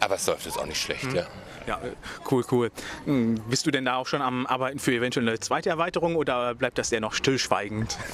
Aber 0.00 0.16
es 0.16 0.26
läuft 0.26 0.46
jetzt 0.46 0.58
auch 0.58 0.66
nicht 0.66 0.80
schlecht, 0.80 1.12
ja. 1.12 1.26
Ja, 1.66 1.76
äh, 1.76 1.92
cool, 2.30 2.44
cool. 2.50 2.72
Hm, 3.04 3.40
Bist 3.48 3.64
du 3.66 3.70
denn 3.70 3.84
da 3.84 3.94
auch 3.94 4.06
schon 4.08 4.20
am 4.20 4.46
Arbeiten 4.46 4.80
für 4.80 4.92
eventuell 4.92 5.28
eine 5.28 5.38
zweite 5.38 5.70
Erweiterung 5.70 6.16
oder 6.16 6.56
bleibt 6.56 6.76
das 6.78 6.90
eher 6.90 7.00
noch 7.00 7.14
stillschweigend? 7.14 7.96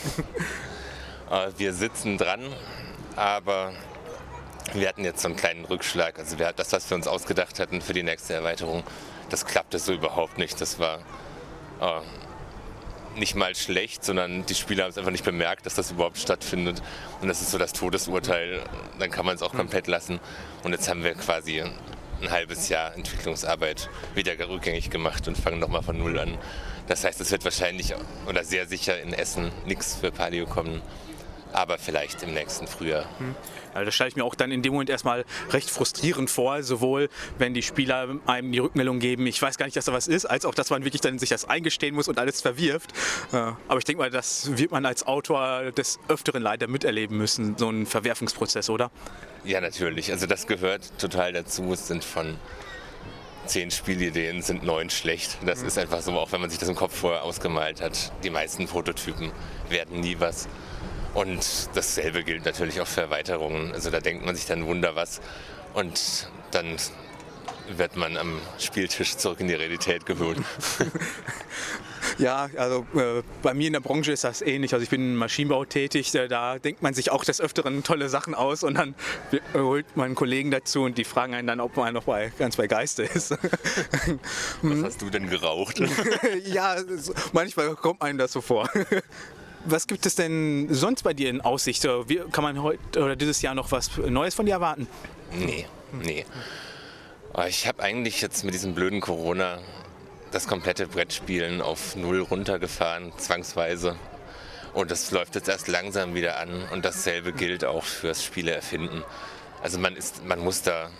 Äh, 1.30 1.50
Wir 1.58 1.74
sitzen 1.74 2.16
dran, 2.16 2.40
aber 3.14 3.74
wir 4.72 4.88
hatten 4.88 5.04
jetzt 5.04 5.20
so 5.20 5.28
einen 5.28 5.36
kleinen 5.36 5.66
Rückschlag. 5.66 6.18
Also 6.18 6.38
wir, 6.38 6.52
das, 6.54 6.72
was 6.72 6.88
wir 6.88 6.94
uns 6.94 7.06
ausgedacht 7.06 7.60
hatten 7.60 7.82
für 7.82 7.92
die 7.92 8.02
nächste 8.02 8.32
Erweiterung, 8.32 8.82
das 9.28 9.44
klappte 9.44 9.78
so 9.78 9.92
überhaupt 9.92 10.38
nicht. 10.38 10.58
Das 10.58 10.78
war 10.78 11.00
äh, 11.82 12.00
nicht 13.18 13.34
mal 13.34 13.54
schlecht, 13.54 14.04
sondern 14.04 14.46
die 14.46 14.54
Spieler 14.54 14.84
haben 14.84 14.90
es 14.90 14.98
einfach 14.98 15.10
nicht 15.10 15.24
bemerkt, 15.24 15.66
dass 15.66 15.74
das 15.74 15.90
überhaupt 15.90 16.18
stattfindet. 16.18 16.82
Und 17.20 17.28
das 17.28 17.40
ist 17.40 17.50
so 17.50 17.58
das 17.58 17.72
Todesurteil. 17.72 18.62
Dann 18.98 19.10
kann 19.10 19.26
man 19.26 19.34
es 19.34 19.42
auch 19.42 19.52
komplett 19.52 19.86
lassen. 19.86 20.20
Und 20.62 20.72
jetzt 20.72 20.88
haben 20.88 21.04
wir 21.04 21.14
quasi 21.14 21.62
ein 22.22 22.30
halbes 22.30 22.68
Jahr 22.68 22.94
Entwicklungsarbeit 22.94 23.88
wieder 24.14 24.36
rückgängig 24.48 24.90
gemacht 24.90 25.28
und 25.28 25.36
fangen 25.36 25.60
nochmal 25.60 25.82
von 25.82 25.98
Null 25.98 26.18
an. 26.18 26.38
Das 26.86 27.04
heißt, 27.04 27.20
es 27.20 27.30
wird 27.30 27.44
wahrscheinlich 27.44 27.94
oder 28.26 28.44
sehr 28.44 28.66
sicher 28.66 29.00
in 29.00 29.12
Essen 29.12 29.52
nichts 29.66 29.96
für 29.96 30.10
Palio 30.10 30.46
kommen, 30.46 30.82
aber 31.52 31.78
vielleicht 31.78 32.22
im 32.22 32.34
nächsten 32.34 32.66
Frühjahr. 32.66 33.06
Ja, 33.74 33.84
das 33.84 33.94
stelle 33.94 34.08
ich 34.08 34.16
mir 34.16 34.24
auch 34.24 34.34
dann 34.34 34.50
in 34.50 34.62
dem 34.62 34.72
Moment 34.72 34.90
erstmal 34.90 35.24
recht 35.50 35.70
frustrierend 35.70 36.30
vor, 36.30 36.62
sowohl 36.62 37.08
wenn 37.38 37.54
die 37.54 37.62
Spieler 37.62 38.08
einem 38.26 38.52
die 38.52 38.58
Rückmeldung 38.58 38.98
geben, 38.98 39.26
ich 39.26 39.40
weiß 39.40 39.58
gar 39.58 39.66
nicht, 39.66 39.76
dass 39.76 39.84
da 39.84 39.92
was 39.92 40.08
ist, 40.08 40.24
als 40.24 40.44
auch, 40.44 40.54
dass 40.54 40.70
man 40.70 40.84
wirklich 40.84 41.00
dann 41.00 41.18
sich 41.18 41.28
das 41.28 41.44
eingestehen 41.44 41.94
muss 41.94 42.08
und 42.08 42.18
alles 42.18 42.40
verwirft. 42.40 42.92
Äh, 43.32 43.36
Aber 43.68 43.78
ich 43.78 43.84
denke 43.84 44.02
mal, 44.02 44.10
das 44.10 44.56
wird 44.58 44.70
man 44.70 44.84
als 44.86 45.06
Autor 45.06 45.72
des 45.72 45.98
Öfteren 46.08 46.42
leider 46.42 46.66
miterleben 46.66 47.16
müssen, 47.16 47.56
so 47.56 47.70
ein 47.70 47.86
Verwerfungsprozess, 47.86 48.70
oder? 48.70 48.90
Ja, 49.44 49.60
natürlich. 49.60 50.10
Also 50.10 50.26
das 50.26 50.46
gehört 50.46 50.98
total 50.98 51.32
dazu. 51.32 51.72
Es 51.72 51.86
sind 51.88 52.04
von 52.04 52.36
zehn 53.46 53.70
Spielideen 53.70 54.42
sind 54.42 54.62
neun 54.62 54.90
schlecht. 54.90 55.38
Das 55.46 55.62
ist 55.62 55.78
einfach 55.78 56.00
so, 56.02 56.12
auch 56.12 56.32
wenn 56.32 56.40
man 56.40 56.50
sich 56.50 56.58
das 56.58 56.68
im 56.68 56.74
Kopf 56.74 56.94
vorher 56.94 57.22
ausgemalt 57.22 57.80
hat. 57.80 58.12
Die 58.22 58.30
meisten 58.30 58.66
Prototypen 58.66 59.32
werden 59.70 60.00
nie 60.00 60.16
was. 60.18 60.48
Und 61.18 61.70
dasselbe 61.74 62.22
gilt 62.22 62.44
natürlich 62.44 62.80
auch 62.80 62.86
für 62.86 63.00
Erweiterungen. 63.00 63.72
Also 63.72 63.90
da 63.90 63.98
denkt 63.98 64.24
man 64.24 64.36
sich 64.36 64.46
dann 64.46 64.66
Wunder 64.66 64.94
was. 64.94 65.20
Und 65.74 66.30
dann 66.52 66.76
wird 67.76 67.96
man 67.96 68.16
am 68.16 68.40
Spieltisch 68.58 69.16
zurück 69.16 69.40
in 69.40 69.48
die 69.48 69.54
Realität 69.54 70.06
geholt. 70.06 70.38
Ja, 72.16 72.48
also 72.56 72.84
äh, 72.96 73.22
bei 73.42 73.54
mir 73.54 73.68
in 73.68 73.74
der 73.74 73.80
Branche 73.80 74.10
ist 74.10 74.24
das 74.24 74.42
ähnlich. 74.42 74.72
Also 74.72 74.82
ich 74.82 74.90
bin 74.90 75.00
im 75.02 75.16
Maschinenbau 75.16 75.64
tätig, 75.64 76.12
äh, 76.14 76.26
da 76.26 76.58
denkt 76.58 76.82
man 76.82 76.92
sich 76.92 77.12
auch 77.12 77.22
des 77.24 77.40
Öfteren 77.40 77.84
tolle 77.84 78.08
Sachen 78.08 78.34
aus 78.34 78.64
und 78.64 78.74
dann 78.74 78.94
äh, 79.30 79.58
holt 79.58 79.96
man 79.96 80.14
Kollegen 80.16 80.50
dazu 80.50 80.82
und 80.82 80.98
die 80.98 81.04
fragen 81.04 81.34
einen 81.34 81.46
dann, 81.46 81.60
ob 81.60 81.76
man 81.76 81.94
noch 81.94 82.04
bei, 82.04 82.32
ganz 82.38 82.56
bei 82.56 82.66
Geiste 82.66 83.04
ist. 83.04 83.30
Was 84.62 84.82
hast 84.82 85.02
du 85.02 85.10
denn 85.10 85.28
geraucht? 85.28 85.80
ja, 86.44 86.76
so- 86.96 87.14
manchmal 87.32 87.76
kommt 87.76 88.02
einem 88.02 88.18
das 88.18 88.32
so 88.32 88.40
vor. 88.40 88.68
Was 89.64 89.86
gibt 89.86 90.06
es 90.06 90.14
denn 90.14 90.68
sonst 90.70 91.02
bei 91.02 91.14
dir 91.14 91.30
in 91.30 91.40
Aussicht? 91.40 91.84
Wie, 91.84 92.20
kann 92.32 92.44
man 92.44 92.62
heute 92.62 93.02
oder 93.02 93.16
dieses 93.16 93.42
Jahr 93.42 93.54
noch 93.54 93.72
was 93.72 93.96
Neues 93.96 94.34
von 94.34 94.46
dir 94.46 94.52
erwarten? 94.52 94.86
Nee, 95.32 95.66
nee. 95.92 96.24
Aber 97.32 97.48
ich 97.48 97.66
habe 97.66 97.82
eigentlich 97.82 98.20
jetzt 98.20 98.44
mit 98.44 98.54
diesem 98.54 98.74
blöden 98.74 99.00
Corona 99.00 99.58
das 100.30 100.46
komplette 100.46 100.86
Brettspielen 100.86 101.60
auf 101.60 101.96
Null 101.96 102.20
runtergefahren, 102.20 103.12
zwangsweise. 103.16 103.96
Und 104.74 104.90
das 104.90 105.10
läuft 105.10 105.34
jetzt 105.34 105.48
erst 105.48 105.68
langsam 105.68 106.14
wieder 106.14 106.38
an. 106.38 106.64
Und 106.72 106.84
dasselbe 106.84 107.32
gilt 107.32 107.64
auch 107.64 107.84
fürs 107.84 108.22
Spiele 108.22 108.52
erfinden. 108.52 109.02
Also 109.62 109.78
man, 109.78 109.96
ist, 109.96 110.24
man 110.24 110.38
muss 110.40 110.62
da 110.62 110.90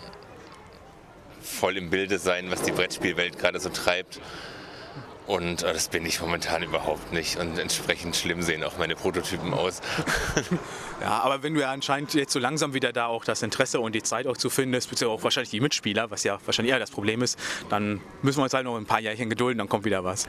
voll 1.41 1.77
im 1.77 1.89
Bilde 1.89 2.19
sein, 2.19 2.51
was 2.51 2.61
die 2.61 2.71
Brettspielwelt 2.71 3.37
gerade 3.37 3.59
so 3.59 3.69
treibt. 3.69 4.19
Und 5.29 5.61
äh, 5.61 5.73
das 5.73 5.89
bin 5.89 6.07
ich 6.07 6.21
momentan 6.21 6.63
überhaupt 6.63 7.13
nicht. 7.13 7.37
Und 7.37 7.59
entsprechend 7.59 8.15
schlimm 8.15 8.41
sehen 8.41 8.63
auch 8.63 8.79
meine 8.79 8.95
Prototypen 8.95 9.53
aus. 9.53 9.81
Ja, 11.01 11.21
aber 11.21 11.43
wenn 11.43 11.53
du 11.53 11.61
ja 11.61 11.71
anscheinend 11.71 12.13
jetzt 12.13 12.33
so 12.33 12.39
langsam 12.39 12.73
wieder 12.73 12.91
da 12.91 13.05
auch 13.05 13.23
das 13.23 13.41
Interesse 13.41 13.79
und 13.79 13.95
die 13.95 14.03
Zeit 14.03 14.27
auch 14.27 14.35
zu 14.35 14.49
findest, 14.49 14.89
beziehungsweise 14.89 15.17
auch 15.17 15.23
wahrscheinlich 15.23 15.49
die 15.49 15.61
Mitspieler, 15.61 16.11
was 16.11 16.25
ja 16.25 16.37
wahrscheinlich 16.43 16.73
eher 16.73 16.79
das 16.79 16.91
Problem 16.91 17.21
ist, 17.21 17.39
dann 17.69 18.01
müssen 18.21 18.39
wir 18.39 18.43
uns 18.43 18.53
halt 18.53 18.65
noch 18.65 18.75
ein 18.75 18.85
paar 18.85 18.99
Jährchen 18.99 19.29
gedulden, 19.29 19.59
dann 19.59 19.69
kommt 19.69 19.85
wieder 19.85 20.03
was. 20.03 20.27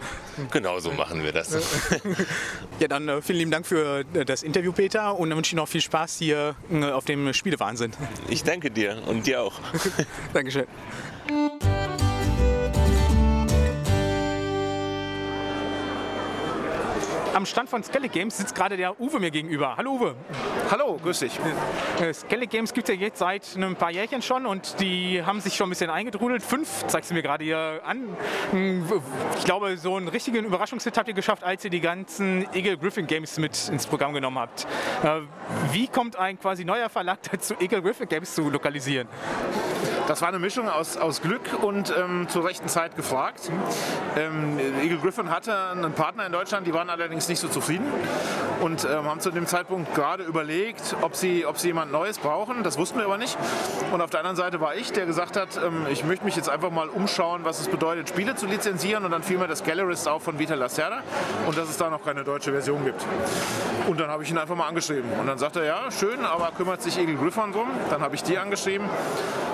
Genau 0.52 0.78
so 0.78 0.92
machen 0.92 1.24
wir 1.24 1.32
das. 1.32 1.58
Ja, 2.78 2.86
dann 2.86 3.08
äh, 3.08 3.20
vielen 3.20 3.38
lieben 3.40 3.50
Dank 3.50 3.66
für 3.66 4.04
äh, 4.14 4.24
das 4.24 4.44
Interview, 4.44 4.72
Peter, 4.72 5.18
und 5.18 5.30
dann 5.30 5.36
wünsche 5.36 5.50
ich 5.50 5.56
noch 5.56 5.66
viel 5.66 5.80
Spaß 5.80 6.18
hier 6.18 6.54
auf 6.92 7.04
dem 7.04 7.34
Spielewahnsinn. 7.34 7.92
Ich 8.28 8.44
danke 8.44 8.70
dir 8.70 9.02
und 9.06 9.26
dir 9.26 9.42
auch. 9.42 9.54
Dankeschön. 10.32 10.66
Am 17.32 17.46
Stand 17.46 17.68
von 17.68 17.82
Skellig 17.84 18.10
Games 18.10 18.36
sitzt 18.38 18.56
gerade 18.56 18.76
der 18.76 19.00
Uwe 19.00 19.20
mir 19.20 19.30
gegenüber. 19.30 19.76
Hallo 19.76 19.92
Uwe. 19.92 20.14
Hallo, 20.68 20.98
grüß 21.02 21.20
dich. 21.20 21.38
Äh, 22.00 22.12
Skellig 22.12 22.50
Games 22.50 22.72
gibt 22.74 22.88
es 22.88 22.94
ja 22.96 23.00
jetzt 23.00 23.18
seit 23.20 23.54
ein 23.56 23.76
paar 23.76 23.92
Jährchen 23.92 24.20
schon 24.20 24.46
und 24.46 24.80
die 24.80 25.22
haben 25.24 25.40
sich 25.40 25.54
schon 25.54 25.68
ein 25.68 25.70
bisschen 25.70 25.90
eingedrudelt. 25.90 26.42
Fünf 26.42 26.84
zeigst 26.88 27.10
du 27.10 27.14
mir 27.14 27.22
gerade 27.22 27.44
hier 27.44 27.80
an. 27.84 28.16
Hm, 28.50 28.84
Ich 29.38 29.44
glaube, 29.44 29.76
so 29.78 29.94
einen 29.94 30.08
richtigen 30.08 30.44
Überraschungshit 30.44 30.96
habt 30.98 31.06
ihr 31.06 31.14
geschafft, 31.14 31.44
als 31.44 31.64
ihr 31.64 31.70
die 31.70 31.80
ganzen 31.80 32.48
Eagle 32.52 32.76
Griffin 32.76 33.06
Games 33.06 33.38
mit 33.38 33.68
ins 33.68 33.86
Programm 33.86 34.12
genommen 34.12 34.38
habt. 34.38 34.66
Äh, 35.04 35.20
Wie 35.70 35.86
kommt 35.86 36.16
ein 36.16 36.38
quasi 36.38 36.64
neuer 36.64 36.88
Verlag 36.88 37.18
dazu, 37.30 37.54
Eagle 37.60 37.80
Griffin 37.80 38.08
Games 38.08 38.34
zu 38.34 38.50
lokalisieren? 38.50 39.06
Das 40.10 40.22
war 40.22 40.28
eine 40.28 40.40
Mischung 40.40 40.68
aus, 40.68 40.96
aus 40.96 41.22
Glück 41.22 41.62
und 41.62 41.94
ähm, 41.96 42.26
zur 42.28 42.44
rechten 42.44 42.66
Zeit 42.66 42.96
gefragt. 42.96 43.48
Ähm, 44.16 44.58
Eagle 44.82 44.98
Griffin 44.98 45.30
hatte 45.30 45.56
einen 45.70 45.92
Partner 45.92 46.26
in 46.26 46.32
Deutschland, 46.32 46.66
die 46.66 46.74
waren 46.74 46.90
allerdings 46.90 47.28
nicht 47.28 47.38
so 47.38 47.46
zufrieden 47.46 47.86
und 48.60 48.84
ähm, 48.84 49.04
haben 49.04 49.20
zu 49.20 49.30
dem 49.30 49.46
Zeitpunkt 49.46 49.94
gerade 49.94 50.24
überlegt, 50.24 50.96
ob 51.02 51.14
sie, 51.14 51.46
ob 51.46 51.58
sie 51.58 51.68
jemand 51.68 51.92
Neues 51.92 52.18
brauchen. 52.18 52.64
Das 52.64 52.76
wussten 52.76 52.98
wir 52.98 53.04
aber 53.04 53.18
nicht. 53.18 53.38
Und 53.92 54.00
auf 54.00 54.10
der 54.10 54.18
anderen 54.18 54.36
Seite 54.36 54.60
war 54.60 54.74
ich, 54.74 54.90
der 54.90 55.06
gesagt 55.06 55.36
hat, 55.36 55.48
ähm, 55.64 55.86
ich 55.88 56.04
möchte 56.04 56.24
mich 56.24 56.34
jetzt 56.34 56.48
einfach 56.48 56.72
mal 56.72 56.88
umschauen, 56.88 57.44
was 57.44 57.60
es 57.60 57.68
bedeutet, 57.68 58.08
Spiele 58.08 58.34
zu 58.34 58.46
lizenzieren. 58.46 59.04
Und 59.04 59.12
dann 59.12 59.22
fiel 59.22 59.38
mir 59.38 59.46
das 59.46 59.62
Gallerist 59.62 60.08
auf 60.08 60.24
von 60.24 60.40
Vita 60.40 60.54
Lacerda 60.54 61.04
und 61.46 61.56
dass 61.56 61.68
es 61.68 61.76
da 61.76 61.88
noch 61.88 62.04
keine 62.04 62.24
deutsche 62.24 62.50
Version 62.50 62.84
gibt. 62.84 63.06
Und 63.86 64.00
dann 64.00 64.10
habe 64.10 64.24
ich 64.24 64.30
ihn 64.30 64.38
einfach 64.38 64.56
mal 64.56 64.66
angeschrieben. 64.66 65.08
Und 65.20 65.28
dann 65.28 65.38
sagte 65.38 65.60
er, 65.60 65.66
ja, 65.66 65.90
schön, 65.92 66.24
aber 66.24 66.50
kümmert 66.56 66.82
sich 66.82 66.98
Eagle 66.98 67.14
Griffin 67.14 67.52
drum. 67.52 67.68
Dann 67.90 68.02
habe 68.02 68.16
ich 68.16 68.24
die 68.24 68.38
angeschrieben. 68.38 68.88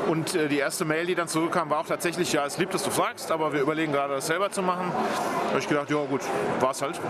Und 0.08 0.34
äh, 0.34 0.45
die 0.48 0.58
erste 0.58 0.84
Mail, 0.84 1.06
die 1.06 1.14
dann 1.14 1.28
zurückkam, 1.28 1.70
war 1.70 1.80
auch 1.80 1.86
tatsächlich, 1.86 2.32
ja, 2.32 2.44
es 2.46 2.58
liebt, 2.58 2.74
dass 2.74 2.82
du 2.82 2.90
fragst, 2.90 3.30
aber 3.30 3.52
wir 3.52 3.60
überlegen 3.60 3.92
gerade, 3.92 4.14
das 4.14 4.26
selber 4.26 4.50
zu 4.50 4.62
machen. 4.62 4.92
Da 4.92 5.48
habe 5.50 5.58
ich 5.58 5.68
gedacht, 5.68 5.90
ja 5.90 6.04
gut, 6.04 6.22
war 6.60 6.70
es 6.70 6.82
halt. 6.82 7.00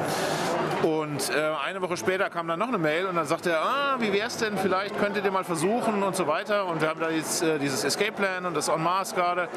Und 0.82 1.30
äh, 1.30 1.52
eine 1.64 1.80
Woche 1.82 1.96
später 1.96 2.30
kam 2.30 2.46
dann 2.48 2.58
noch 2.58 2.68
eine 2.68 2.78
Mail 2.78 3.06
und 3.06 3.16
dann 3.16 3.26
sagte 3.26 3.50
er, 3.50 3.62
ah, 3.62 3.96
wie 3.98 4.12
wäre 4.12 4.28
es 4.28 4.36
denn, 4.36 4.56
vielleicht 4.56 4.98
könntet 4.98 5.24
ihr 5.24 5.30
mal 5.30 5.44
versuchen 5.44 6.02
und 6.02 6.14
so 6.14 6.26
weiter. 6.26 6.66
Und 6.66 6.80
wir 6.80 6.88
haben 6.88 7.00
da 7.00 7.10
jetzt 7.10 7.42
äh, 7.42 7.58
dieses 7.58 7.82
Escape 7.84 8.12
Plan 8.12 8.46
und 8.46 8.54
das 8.54 8.68
On 8.68 8.82
Mars 8.82 9.14
gerade. 9.14 9.48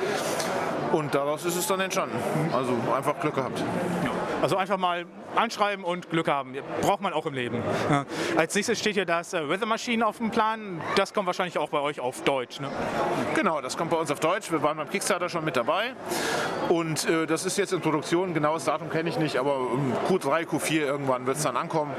Und 0.91 1.13
daraus 1.13 1.45
ist 1.45 1.55
es 1.55 1.67
dann 1.67 1.79
entstanden. 1.81 2.17
Also 2.53 2.73
einfach 2.95 3.19
Glück 3.19 3.35
gehabt. 3.35 3.63
Also 4.41 4.57
einfach 4.57 4.77
mal 4.77 5.05
anschreiben 5.35 5.83
und 5.83 6.09
Glück 6.09 6.27
haben. 6.27 6.55
Braucht 6.81 7.01
man 7.01 7.13
auch 7.13 7.25
im 7.25 7.33
Leben. 7.33 7.61
Ja. 7.89 8.05
Als 8.35 8.55
nächstes 8.55 8.79
steht 8.79 8.95
hier 8.95 9.05
das 9.05 9.33
äh, 9.33 9.49
Weather 9.49 9.65
Machine 9.65 10.05
auf 10.05 10.17
dem 10.17 10.31
Plan. 10.31 10.81
Das 10.95 11.13
kommt 11.13 11.27
wahrscheinlich 11.27 11.57
auch 11.57 11.69
bei 11.69 11.79
euch 11.79 11.99
auf 11.99 12.21
Deutsch. 12.23 12.59
Ne? 12.59 12.69
Genau, 13.35 13.61
das 13.61 13.77
kommt 13.77 13.91
bei 13.91 13.97
uns 13.97 14.11
auf 14.11 14.19
Deutsch. 14.19 14.51
Wir 14.51 14.61
waren 14.63 14.77
beim 14.77 14.89
Kickstarter 14.89 15.29
schon 15.29 15.45
mit 15.45 15.55
dabei. 15.55 15.93
Und 16.69 17.07
äh, 17.09 17.25
das 17.25 17.45
ist 17.45 17.57
jetzt 17.57 17.73
in 17.73 17.81
Produktion. 17.81 18.33
Genaues 18.33 18.65
Datum 18.65 18.89
kenne 18.89 19.09
ich 19.09 19.17
nicht, 19.17 19.37
aber 19.37 19.55
im 19.73 19.93
Q3, 20.07 20.45
Q4 20.45 20.81
irgendwann 20.81 21.25
wird 21.25 21.37
es 21.37 21.43
dann 21.43 21.57
ankommen. 21.57 21.93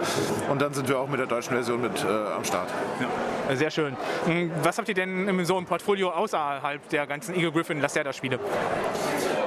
Und 0.48 0.60
dann 0.60 0.74
sind 0.74 0.88
wir 0.88 0.98
auch 0.98 1.08
mit 1.08 1.18
der 1.18 1.26
deutschen 1.26 1.54
Version 1.54 1.80
mit 1.80 2.04
äh, 2.04 2.08
am 2.08 2.44
Start. 2.44 2.68
Ja. 3.00 3.56
Sehr 3.56 3.70
schön. 3.70 3.96
Hm, 4.26 4.50
was 4.62 4.78
habt 4.78 4.88
ihr 4.88 4.94
denn 4.94 5.44
so 5.44 5.58
im 5.58 5.66
Portfolio 5.66 6.10
außerhalb 6.10 6.88
der 6.88 7.06
ganzen 7.06 7.34
Eagle 7.34 7.52
Griffin 7.52 7.80
Lacerda-Spiele? 7.80 8.38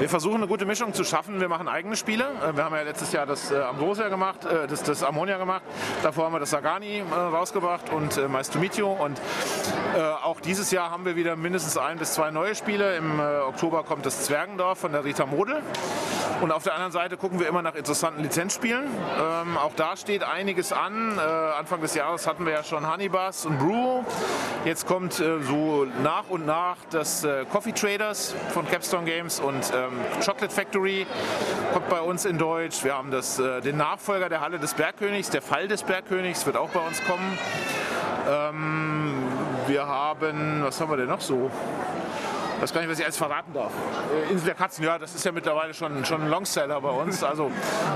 Wir 0.04 0.10
versuchen 0.10 0.36
eine 0.36 0.48
gute 0.48 0.66
Mischung 0.66 0.94
zu 0.94 1.06
schaffen. 1.06 1.40
Wir 1.40 1.48
machen 1.48 1.70
eigene 1.70 1.96
Spiele. 1.96 2.26
Äh, 2.26 2.58
wir 2.58 2.66
haben 2.66 2.76
ja 2.76 2.82
letztes 2.82 3.14
Jahr 3.14 3.26
das 3.26 3.52
äh, 3.52 3.62
Ambrosia 3.62 4.10
gemacht, 4.10 4.44
äh, 4.44 4.68
das, 4.68 4.84
das 4.84 5.02
Ammonia 5.02 5.38
gemacht. 5.38 5.62
Davor 6.02 6.26
haben 6.26 6.34
wir 6.34 6.42
das 6.42 6.50
Sagani 6.50 7.02
rausgebracht 7.10 7.90
und 7.90 8.18
äh, 8.18 8.28
Nice 8.28 8.50
to 8.50 8.60
Meet 8.60 8.76
You. 8.76 8.88
Und 8.88 9.22
auch 10.24 10.42
dieses 10.42 10.72
Jahr 10.72 10.92
haben 10.92 11.06
wir 11.06 11.16
wieder 11.16 11.38
mindestens 11.38 11.78
ein 11.78 12.00
bis 12.00 12.14
zwei 12.14 12.32
neue 12.32 12.54
Spiele. 12.56 12.98
Im 12.98 13.22
Oktober 13.48 13.84
kommt 13.84 14.06
das 14.06 14.26
Zwergendorf 14.26 14.80
von 14.80 14.92
der 14.92 15.06
Rita 15.06 15.26
Model. 15.26 15.62
Und 16.42 16.52
auf 16.52 16.64
der 16.64 16.74
anderen 16.74 16.92
Seite 16.92 17.18
gucken 17.18 17.40
wir 17.40 17.48
immer 17.48 17.62
nach 17.62 17.76
interessanten 17.76 18.22
Lizenzspielen. 18.22 18.86
Ähm, 18.86 19.58
auch 19.58 19.74
da 19.76 19.96
steht 19.96 20.24
einiges 20.24 20.74
an. 20.74 21.18
Äh, 21.18 21.22
Anfang 21.22 21.82
des 21.82 21.96
Jahres 21.96 22.28
hatten 22.28 22.46
wir 22.46 22.54
ja 22.54 22.64
schon 22.64 22.92
Honeybus 22.92 23.46
und 23.46 23.60
Brew. 23.60 24.04
Jetzt 24.66 24.88
kommt 24.88 25.20
äh, 25.20 25.42
so 25.42 25.86
nach 26.04 26.30
und 26.30 26.46
nach 26.46 26.78
das 26.90 27.24
äh, 27.24 27.46
Coffee 27.52 27.72
Traders 27.72 28.36
von 28.54 28.68
Capstone 28.68 29.06
Games 29.06 29.40
und 29.40 29.72
ähm, 29.74 29.94
Chocolate 30.26 30.54
Factory 30.54 31.06
kommt 31.74 31.90
bei 31.90 32.02
uns 32.02 32.26
in 32.26 32.38
Deutsch. 32.38 32.84
Wir 32.84 32.96
haben 32.96 33.12
das, 33.12 33.40
äh, 33.40 33.62
den 33.62 33.78
Nachfolger 33.78 34.30
der 34.30 34.42
Halle 34.42 34.60
des 34.60 34.74
Bergkönigs, 34.74 35.30
der 35.30 35.42
Fall 35.42 35.68
des 35.68 35.84
Bergkönigs 35.84 36.46
wird 36.46 36.58
auch 36.58 36.70
bei 36.70 36.80
uns 36.86 37.04
kommen. 37.06 37.38
Ähm, 38.30 39.14
wir 39.68 39.86
haben, 39.86 40.64
was 40.64 40.80
haben 40.80 40.92
wir 40.92 40.98
denn 40.98 41.10
noch 41.10 41.22
so? 41.22 41.52
Weiß 42.64 42.72
gar 42.72 42.80
nicht, 42.80 42.90
was 42.90 42.98
ich 42.98 43.04
alles 43.04 43.18
verraten 43.18 43.52
darf. 43.54 43.74
Äh, 44.30 44.32
Insel 44.32 44.46
der 44.46 44.56
Katzen, 44.56 44.86
ja, 44.86 44.98
das 44.98 45.14
ist 45.14 45.26
ja 45.26 45.34
mittlerweile 45.34 45.74
schon, 45.74 46.06
schon 46.06 46.22
ein 46.22 46.30
Longseller 46.30 46.80
bei 46.80 46.92
uns. 46.92 47.22
Also 47.22 47.52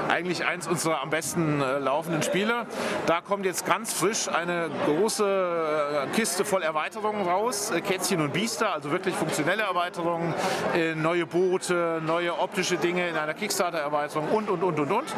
eigentlich 0.09 0.45
eins 0.45 0.67
unserer 0.67 1.01
am 1.01 1.09
besten 1.09 1.61
äh, 1.61 1.77
laufenden 1.77 2.21
Spiele. 2.21 2.65
Da 3.05 3.21
kommt 3.21 3.45
jetzt 3.45 3.65
ganz 3.65 3.93
frisch 3.93 4.27
eine 4.27 4.69
große 4.83 6.03
äh, 6.03 6.13
Kiste 6.13 6.43
voll 6.43 6.63
Erweiterungen 6.63 7.25
raus. 7.25 7.71
Äh, 7.71 7.79
Kätzchen 7.79 8.19
und 8.19 8.33
Biester, 8.33 8.73
also 8.73 8.91
wirklich 8.91 9.15
funktionelle 9.15 9.63
Erweiterungen, 9.63 10.33
äh, 10.75 10.95
neue 10.95 11.25
Boote, 11.25 12.01
neue 12.05 12.37
optische 12.37 12.75
Dinge 12.75 13.07
in 13.07 13.15
einer 13.15 13.35
Kickstarter-Erweiterung 13.35 14.27
und, 14.31 14.49
und, 14.49 14.63
und, 14.63 14.79
und, 14.81 14.91
und. 14.91 15.15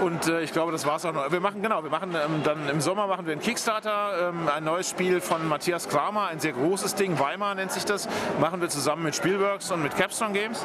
Und 0.00 0.28
äh, 0.28 0.40
ich 0.40 0.52
glaube, 0.52 0.72
das 0.72 0.86
war 0.86 0.96
es 0.96 1.04
auch 1.04 1.12
noch. 1.12 1.30
Wir 1.30 1.40
machen, 1.40 1.60
genau, 1.60 1.82
wir 1.82 1.90
machen 1.90 2.14
ähm, 2.14 2.42
dann 2.42 2.68
im 2.70 2.80
Sommer 2.80 3.06
machen 3.06 3.26
wir 3.26 3.32
einen 3.32 3.42
Kickstarter, 3.42 4.30
ähm, 4.30 4.48
ein 4.48 4.64
neues 4.64 4.88
Spiel 4.88 5.20
von 5.20 5.46
Matthias 5.46 5.88
Kramer, 5.88 6.28
ein 6.28 6.40
sehr 6.40 6.52
großes 6.52 6.94
Ding, 6.94 7.18
Weimar 7.18 7.54
nennt 7.54 7.70
sich 7.70 7.84
das, 7.84 8.08
machen 8.40 8.60
wir 8.60 8.68
zusammen 8.70 9.04
mit 9.04 9.14
Spielworks 9.14 9.70
und 9.70 9.82
mit 9.82 9.96
Capstone 9.96 10.32
Games. 10.32 10.64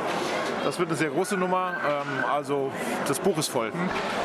Das 0.63 0.79
wird 0.79 0.89
eine 0.89 0.97
sehr 0.97 1.09
große 1.09 1.37
Nummer, 1.37 1.75
ähm, 1.85 2.25
also 2.31 2.71
das 3.07 3.19
Buch 3.19 3.37
ist 3.37 3.49
voll. 3.49 3.71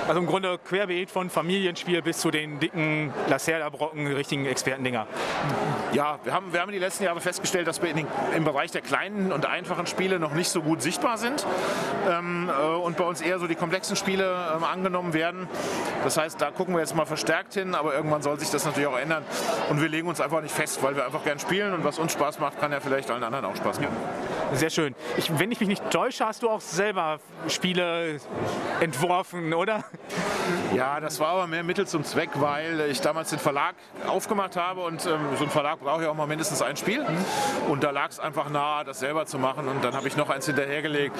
Also 0.08 0.20
im 0.20 0.26
Grunde 0.26 0.58
querbeet 0.58 1.10
von 1.10 1.28
Familienspiel 1.28 2.00
bis 2.00 2.18
zu 2.18 2.30
den 2.30 2.60
dicken 2.60 3.12
Lacerda-Brocken, 3.28 4.06
richtigen 4.06 4.46
Expertendinger. 4.46 5.06
Ja, 5.92 6.18
wir 6.24 6.32
haben, 6.32 6.52
wir 6.52 6.60
haben 6.60 6.72
die 6.72 6.78
letzten 6.78 7.04
Jahre 7.04 7.20
festgestellt, 7.20 7.66
dass 7.66 7.82
wir 7.82 7.92
den, 7.92 8.06
im 8.36 8.44
Bereich 8.44 8.70
der 8.70 8.80
kleinen 8.80 9.32
und 9.32 9.46
einfachen 9.46 9.86
Spiele 9.86 10.18
noch 10.18 10.32
nicht 10.32 10.48
so 10.48 10.62
gut 10.62 10.80
sichtbar 10.80 11.18
sind 11.18 11.44
ähm, 12.08 12.48
äh, 12.48 12.62
und 12.76 12.96
bei 12.96 13.04
uns 13.04 13.20
eher 13.20 13.38
so 13.38 13.46
die 13.46 13.56
komplexen 13.56 13.96
Spiele 13.96 14.32
ähm, 14.56 14.64
angenommen 14.64 15.12
werden. 15.12 15.48
Das 16.04 16.16
heißt, 16.16 16.40
da 16.40 16.50
gucken 16.52 16.74
wir 16.74 16.80
jetzt 16.80 16.94
mal 16.94 17.06
verstärkt 17.06 17.54
hin, 17.54 17.74
aber 17.74 17.94
irgendwann 17.94 18.22
soll 18.22 18.38
sich 18.38 18.50
das 18.50 18.64
natürlich 18.64 18.88
auch 18.88 18.98
ändern 18.98 19.24
und 19.68 19.82
wir 19.82 19.88
legen 19.88 20.08
uns 20.08 20.20
einfach 20.20 20.40
nicht 20.40 20.54
fest, 20.54 20.82
weil 20.82 20.96
wir 20.96 21.04
einfach 21.04 21.24
gern 21.24 21.38
spielen 21.38 21.74
und 21.74 21.84
was 21.84 21.98
uns 21.98 22.12
Spaß 22.12 22.38
macht, 22.38 22.60
kann 22.60 22.72
ja 22.72 22.80
vielleicht 22.80 23.10
allen 23.10 23.24
anderen 23.24 23.29
auch 23.34 23.56
Spaß 23.56 23.80
machen. 23.80 23.96
Sehr 24.52 24.70
schön. 24.70 24.94
Ich, 25.16 25.38
wenn 25.38 25.52
ich 25.52 25.60
mich 25.60 25.68
nicht 25.68 25.90
täusche, 25.90 26.26
hast 26.26 26.42
du 26.42 26.50
auch 26.50 26.60
selber 26.60 27.20
Spiele 27.46 28.20
entworfen, 28.80 29.54
oder? 29.54 29.84
Ja, 30.74 30.98
das 30.98 31.20
war 31.20 31.28
aber 31.28 31.46
mehr 31.46 31.62
Mittel 31.62 31.86
zum 31.86 32.02
Zweck, 32.04 32.30
weil 32.34 32.80
ich 32.90 33.00
damals 33.00 33.30
den 33.30 33.38
Verlag 33.38 33.74
aufgemacht 34.06 34.56
habe 34.56 34.80
und 34.80 35.06
ähm, 35.06 35.20
so 35.36 35.44
ein 35.44 35.50
Verlag 35.50 35.78
braucht 35.78 36.02
ja 36.02 36.10
auch 36.10 36.14
mal 36.14 36.26
mindestens 36.26 36.62
ein 36.62 36.76
Spiel. 36.76 37.06
Und 37.68 37.84
da 37.84 37.90
lag 37.90 38.08
es 38.10 38.18
einfach 38.18 38.50
nahe, 38.50 38.84
das 38.84 38.98
selber 38.98 39.26
zu 39.26 39.38
machen. 39.38 39.68
Und 39.68 39.84
dann 39.84 39.94
habe 39.94 40.08
ich 40.08 40.16
noch 40.16 40.30
eins 40.30 40.46
hinterhergelegt. 40.46 41.16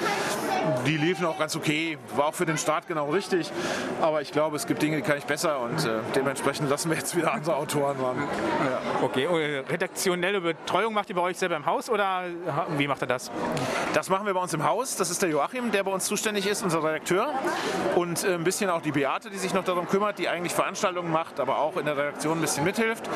Die 0.85 0.97
liefen 0.97 1.25
auch 1.25 1.39
ganz 1.39 1.55
okay, 1.55 1.97
war 2.15 2.27
auch 2.27 2.33
für 2.33 2.45
den 2.45 2.57
Start 2.57 2.87
genau 2.87 3.09
richtig. 3.09 3.49
Aber 4.01 4.21
ich 4.21 4.31
glaube, 4.31 4.57
es 4.57 4.67
gibt 4.67 4.81
Dinge, 4.81 4.97
die 4.97 5.03
kann 5.03 5.17
ich 5.17 5.25
besser 5.25 5.59
und 5.59 5.85
äh, 5.85 5.99
dementsprechend 6.15 6.69
lassen 6.69 6.89
wir 6.89 6.97
jetzt 6.97 7.15
wieder 7.15 7.33
andere 7.33 7.55
Autoren 7.55 7.97
ran. 7.99 8.17
Ja. 8.17 9.05
Okay, 9.05 9.27
und 9.27 9.39
äh, 9.39 9.59
redaktionelle 9.69 10.41
Betreuung 10.41 10.93
macht 10.93 11.09
ihr 11.09 11.15
bei 11.15 11.21
euch 11.21 11.37
selber 11.37 11.55
im 11.55 11.65
Haus 11.65 11.89
oder 11.89 12.00
ha- 12.05 12.67
wie 12.77 12.87
macht 12.87 13.01
ihr 13.03 13.07
das? 13.07 13.31
Das 13.93 14.09
machen 14.09 14.25
wir 14.25 14.33
bei 14.33 14.39
uns 14.39 14.53
im 14.53 14.63
Haus. 14.63 14.95
Das 14.95 15.09
ist 15.09 15.21
der 15.21 15.29
Joachim, 15.29 15.71
der 15.71 15.83
bei 15.83 15.91
uns 15.91 16.05
zuständig 16.05 16.47
ist, 16.47 16.63
unser 16.63 16.83
Redakteur. 16.83 17.29
Und 17.95 18.23
äh, 18.23 18.35
ein 18.35 18.43
bisschen 18.43 18.69
auch 18.69 18.81
die 18.81 18.91
Beate, 18.91 19.29
die 19.29 19.37
sich 19.37 19.53
noch 19.53 19.63
darum 19.63 19.87
kümmert, 19.87 20.19
die 20.19 20.27
eigentlich 20.29 20.53
Veranstaltungen 20.53 21.11
macht, 21.11 21.39
aber 21.39 21.59
auch 21.59 21.77
in 21.77 21.85
der 21.85 21.97
Redaktion 21.97 22.37
ein 22.37 22.41
bisschen 22.41 22.63
mithilft. 22.63 23.09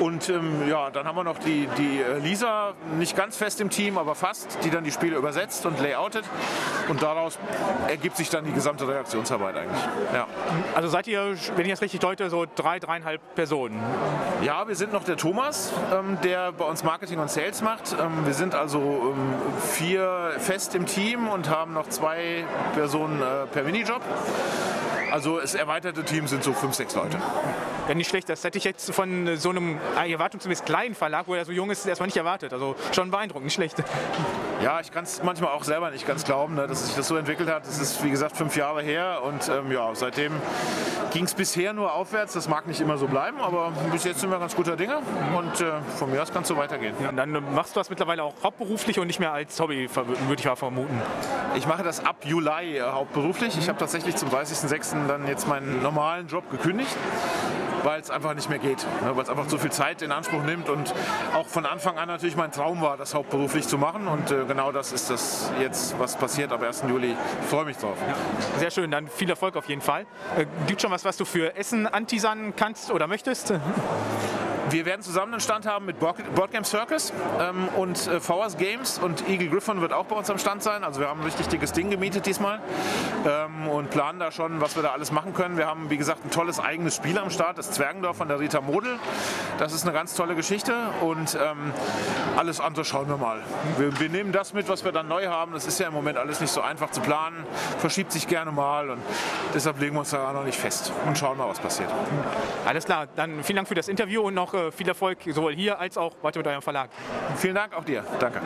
Und 0.00 0.28
ähm, 0.28 0.68
ja, 0.68 0.90
dann 0.90 1.06
haben 1.06 1.16
wir 1.16 1.24
noch 1.24 1.38
die, 1.38 1.68
die 1.78 2.00
äh, 2.00 2.18
Lisa, 2.18 2.72
nicht 2.98 3.16
ganz 3.16 3.36
fest 3.36 3.60
im 3.60 3.70
Team, 3.70 3.98
aber 3.98 4.14
fast, 4.14 4.58
die 4.64 4.70
dann 4.70 4.84
die 4.84 4.92
Spiele 4.92 5.16
übersetzt 5.16 5.64
und 5.66 5.80
layoutet. 5.80 6.24
Und 6.88 7.02
daraus 7.02 7.38
ergibt 7.88 8.16
sich 8.16 8.30
dann 8.30 8.44
die 8.44 8.52
gesamte 8.52 8.86
Redaktionsarbeit 8.88 9.56
eigentlich. 9.56 9.82
Ja. 10.12 10.26
Also 10.74 10.88
seid 10.88 11.06
ihr, 11.06 11.36
wenn 11.56 11.64
ich 11.66 11.72
das 11.72 11.80
richtig 11.82 12.00
deute, 12.00 12.30
so 12.30 12.46
drei, 12.54 12.78
dreieinhalb 12.78 13.20
Personen? 13.34 13.80
Ja, 14.42 14.66
wir 14.68 14.74
sind 14.74 14.92
noch 14.92 15.04
der 15.04 15.16
Thomas, 15.16 15.72
ähm, 15.92 16.18
der 16.22 16.52
bei 16.52 16.64
uns 16.64 16.84
Marketing 16.84 17.18
und 17.18 17.30
Sales 17.30 17.62
macht. 17.62 17.92
Ähm, 17.98 18.23
wir 18.24 18.34
sind 18.34 18.54
also 18.54 19.14
ähm, 19.14 19.34
vier 19.60 20.32
fest 20.38 20.74
im 20.74 20.86
Team 20.86 21.28
und 21.28 21.48
haben 21.48 21.72
noch 21.72 21.88
zwei 21.88 22.44
Personen 22.74 23.20
äh, 23.20 23.46
per 23.52 23.62
Minijob. 23.64 24.00
Also 25.14 25.40
das 25.40 25.54
erweiterte 25.54 26.02
Team 26.02 26.26
sind 26.26 26.42
so 26.42 26.52
fünf, 26.52 26.74
sechs 26.74 26.94
Leute. 26.94 27.18
Ja, 27.86 27.94
nicht 27.94 28.08
schlecht. 28.08 28.28
Das 28.28 28.42
hätte 28.42 28.58
ich 28.58 28.64
jetzt 28.64 28.92
von 28.92 29.36
so 29.36 29.50
einem 29.50 29.78
äh, 29.96 30.10
erwartungsgemäß 30.10 30.64
kleinen 30.64 30.94
Verlag, 30.94 31.28
wo 31.28 31.34
er 31.34 31.44
so 31.44 31.52
jung 31.52 31.70
ist, 31.70 31.86
erstmal 31.86 32.08
nicht 32.08 32.16
erwartet. 32.16 32.52
Also 32.52 32.74
schon 32.92 33.10
beeindruckend, 33.10 33.44
nicht 33.44 33.54
schlecht. 33.54 33.76
Ja, 34.62 34.80
ich 34.80 34.90
kann 34.90 35.04
es 35.04 35.22
manchmal 35.22 35.50
auch 35.50 35.64
selber 35.64 35.90
nicht 35.90 36.06
ganz 36.06 36.24
glauben, 36.24 36.54
ne, 36.54 36.66
dass 36.66 36.86
sich 36.86 36.96
das 36.96 37.08
so 37.08 37.16
entwickelt 37.16 37.50
hat. 37.50 37.66
Das 37.66 37.78
ist, 37.78 38.02
wie 38.02 38.10
gesagt, 38.10 38.36
fünf 38.36 38.56
Jahre 38.56 38.82
her 38.82 39.20
und 39.22 39.48
ähm, 39.48 39.70
ja, 39.70 39.94
seitdem 39.94 40.32
ging 41.12 41.24
es 41.24 41.34
bisher 41.34 41.72
nur 41.72 41.92
aufwärts. 41.92 42.32
Das 42.32 42.48
mag 42.48 42.66
nicht 42.66 42.80
immer 42.80 42.96
so 42.96 43.06
bleiben, 43.06 43.40
aber 43.40 43.72
bis 43.92 44.04
jetzt 44.04 44.20
sind 44.20 44.30
wir 44.30 44.38
ganz 44.38 44.56
guter 44.56 44.76
Dinge 44.76 44.98
und 45.36 45.60
äh, 45.60 45.72
von 45.98 46.10
mir 46.10 46.22
aus 46.22 46.32
kann 46.32 46.42
es 46.42 46.48
so 46.48 46.56
weitergehen. 46.56 46.94
Ja, 47.02 47.10
und 47.10 47.16
dann 47.16 47.34
äh, 47.34 47.40
machst 47.40 47.76
du 47.76 47.80
das 47.80 47.90
mittlerweile 47.90 48.13
auch 48.20 48.34
hauptberuflich 48.42 48.98
und 48.98 49.06
nicht 49.06 49.20
mehr 49.20 49.32
als 49.32 49.58
Hobby, 49.60 49.88
würde 49.94 50.40
ich 50.40 50.44
mal 50.44 50.56
vermuten. 50.56 51.00
Ich 51.56 51.66
mache 51.66 51.82
das 51.82 52.04
ab 52.04 52.24
Juli 52.24 52.78
äh, 52.78 52.82
hauptberuflich. 52.82 53.56
Ich 53.58 53.68
habe 53.68 53.78
tatsächlich 53.78 54.16
zum 54.16 54.28
30.06. 54.28 55.06
dann 55.06 55.26
jetzt 55.26 55.46
meinen 55.48 55.82
normalen 55.82 56.26
Job 56.26 56.50
gekündigt, 56.50 56.96
weil 57.82 58.00
es 58.00 58.10
einfach 58.10 58.34
nicht 58.34 58.48
mehr 58.48 58.58
geht. 58.58 58.86
Ne, 59.02 59.14
weil 59.14 59.22
es 59.22 59.28
einfach 59.28 59.46
zu 59.46 59.58
viel 59.58 59.70
Zeit 59.70 60.02
in 60.02 60.12
Anspruch 60.12 60.42
nimmt 60.42 60.68
und 60.68 60.94
auch 61.34 61.46
von 61.46 61.66
Anfang 61.66 61.98
an 61.98 62.08
natürlich 62.08 62.36
mein 62.36 62.52
Traum 62.52 62.80
war, 62.80 62.96
das 62.96 63.14
hauptberuflich 63.14 63.66
zu 63.66 63.78
machen. 63.78 64.08
Und 64.08 64.30
äh, 64.30 64.44
genau 64.46 64.72
das 64.72 64.92
ist 64.92 65.10
das 65.10 65.52
jetzt, 65.60 65.98
was 65.98 66.16
passiert 66.16 66.52
ab 66.52 66.62
1. 66.62 66.84
Juli. 66.88 67.16
Ich 67.42 67.48
freue 67.48 67.64
mich 67.64 67.76
drauf. 67.76 67.96
Sehr 68.58 68.70
schön, 68.70 68.90
dann 68.90 69.08
viel 69.08 69.30
Erfolg 69.30 69.56
auf 69.56 69.68
jeden 69.68 69.82
Fall. 69.82 70.06
Äh, 70.36 70.46
gibt 70.66 70.82
schon 70.82 70.90
was, 70.90 71.04
was 71.04 71.16
du 71.16 71.24
für 71.24 71.56
Essen 71.56 71.86
anteasern 71.86 72.54
kannst 72.56 72.90
oder 72.90 73.06
möchtest? 73.06 73.54
Wir 74.70 74.86
werden 74.86 75.02
zusammen 75.02 75.34
einen 75.34 75.40
Stand 75.40 75.66
haben 75.66 75.84
mit 75.84 75.98
Board 75.98 76.50
Game 76.50 76.64
Circus 76.64 77.12
ähm, 77.38 77.68
und 77.76 78.06
äh, 78.06 78.18
VS 78.18 78.56
Games 78.56 78.98
und 78.98 79.28
Eagle 79.28 79.48
Griffon 79.48 79.80
wird 79.80 79.92
auch 79.92 80.06
bei 80.06 80.16
uns 80.16 80.30
am 80.30 80.38
Stand 80.38 80.62
sein. 80.62 80.84
Also 80.84 81.00
wir 81.00 81.08
haben 81.08 81.20
ein 81.20 81.24
richtig 81.24 81.48
dickes 81.48 81.72
Ding 81.72 81.90
gemietet 81.90 82.24
diesmal 82.24 82.60
ähm, 83.26 83.68
und 83.68 83.90
planen 83.90 84.18
da 84.18 84.32
schon, 84.32 84.60
was 84.60 84.74
wir 84.74 84.82
da 84.82 84.92
alles 84.92 85.12
machen 85.12 85.34
können. 85.34 85.58
Wir 85.58 85.66
haben, 85.66 85.90
wie 85.90 85.98
gesagt, 85.98 86.24
ein 86.24 86.30
tolles 86.30 86.60
eigenes 86.60 86.96
Spiel 86.96 87.18
am 87.18 87.30
Start, 87.30 87.58
das 87.58 87.72
Zwergendorf 87.72 88.16
von 88.16 88.28
der 88.28 88.40
Rita 88.40 88.62
Model. 88.62 88.98
Das 89.58 89.74
ist 89.74 89.82
eine 89.82 89.92
ganz 89.92 90.14
tolle 90.14 90.34
Geschichte 90.34 90.74
und 91.02 91.34
ähm, 91.34 91.72
alles 92.36 92.60
andere 92.60 92.84
schauen 92.84 93.08
wir 93.08 93.18
mal. 93.18 93.42
Wir, 93.76 94.00
wir 94.00 94.08
nehmen 94.08 94.32
das 94.32 94.54
mit, 94.54 94.68
was 94.68 94.84
wir 94.84 94.92
dann 94.92 95.08
neu 95.08 95.26
haben. 95.26 95.52
Das 95.52 95.66
ist 95.66 95.78
ja 95.78 95.88
im 95.88 95.94
Moment 95.94 96.16
alles 96.16 96.40
nicht 96.40 96.50
so 96.50 96.62
einfach 96.62 96.90
zu 96.90 97.02
planen, 97.02 97.44
verschiebt 97.78 98.12
sich 98.12 98.28
gerne 98.28 98.50
mal 98.50 98.88
und 98.90 99.02
deshalb 99.54 99.78
legen 99.78 99.94
wir 99.94 100.00
uns 100.00 100.10
da 100.10 100.32
noch 100.32 100.44
nicht 100.44 100.58
fest 100.58 100.92
und 101.06 101.18
schauen 101.18 101.36
mal, 101.36 101.48
was 101.48 101.58
passiert. 101.58 101.90
Alles 102.64 102.86
klar, 102.86 103.08
dann 103.14 103.44
vielen 103.44 103.56
Dank 103.56 103.68
für 103.68 103.74
das 103.74 103.88
Interview 103.88 104.22
und 104.22 104.34
noch 104.34 104.53
viel 104.72 104.88
Erfolg 104.88 105.18
sowohl 105.26 105.54
hier 105.54 105.78
als 105.78 105.96
auch 105.96 106.12
weiter 106.22 106.38
mit 106.38 106.46
eurem 106.46 106.62
Verlag. 106.62 106.90
Vielen 107.36 107.54
Dank 107.54 107.74
auch 107.74 107.84
dir. 107.84 108.04
Danke. 108.18 108.40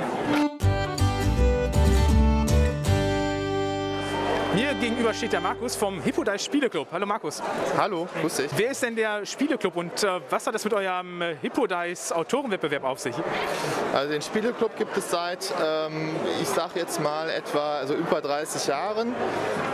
Mir 4.58 4.74
gegenüber 4.74 5.14
steht 5.14 5.32
der 5.32 5.40
Markus 5.40 5.76
vom 5.76 6.02
Hippodice 6.02 6.44
Spieleclub. 6.44 6.88
Hallo 6.90 7.06
Markus. 7.06 7.40
Hallo, 7.76 8.08
grüß 8.20 8.38
dich. 8.38 8.50
Wer 8.56 8.72
ist 8.72 8.82
denn 8.82 8.96
der 8.96 9.24
Spieleclub 9.24 9.76
und 9.76 10.02
äh, 10.02 10.20
was 10.30 10.48
hat 10.48 10.54
das 10.56 10.64
mit 10.64 10.74
eurem 10.74 11.22
äh, 11.22 11.36
Hippodice 11.40 12.10
Autorenwettbewerb 12.10 12.82
auf 12.82 12.98
sich? 12.98 13.14
Also 13.94 14.10
den 14.10 14.20
Spieleclub 14.20 14.76
gibt 14.76 14.96
es 14.96 15.12
seit, 15.12 15.54
ähm, 15.64 16.10
ich 16.42 16.48
sag 16.48 16.74
jetzt 16.74 17.00
mal 17.00 17.30
etwa, 17.30 17.76
also 17.76 17.94
über 17.94 18.20
30 18.20 18.66
Jahren. 18.66 19.14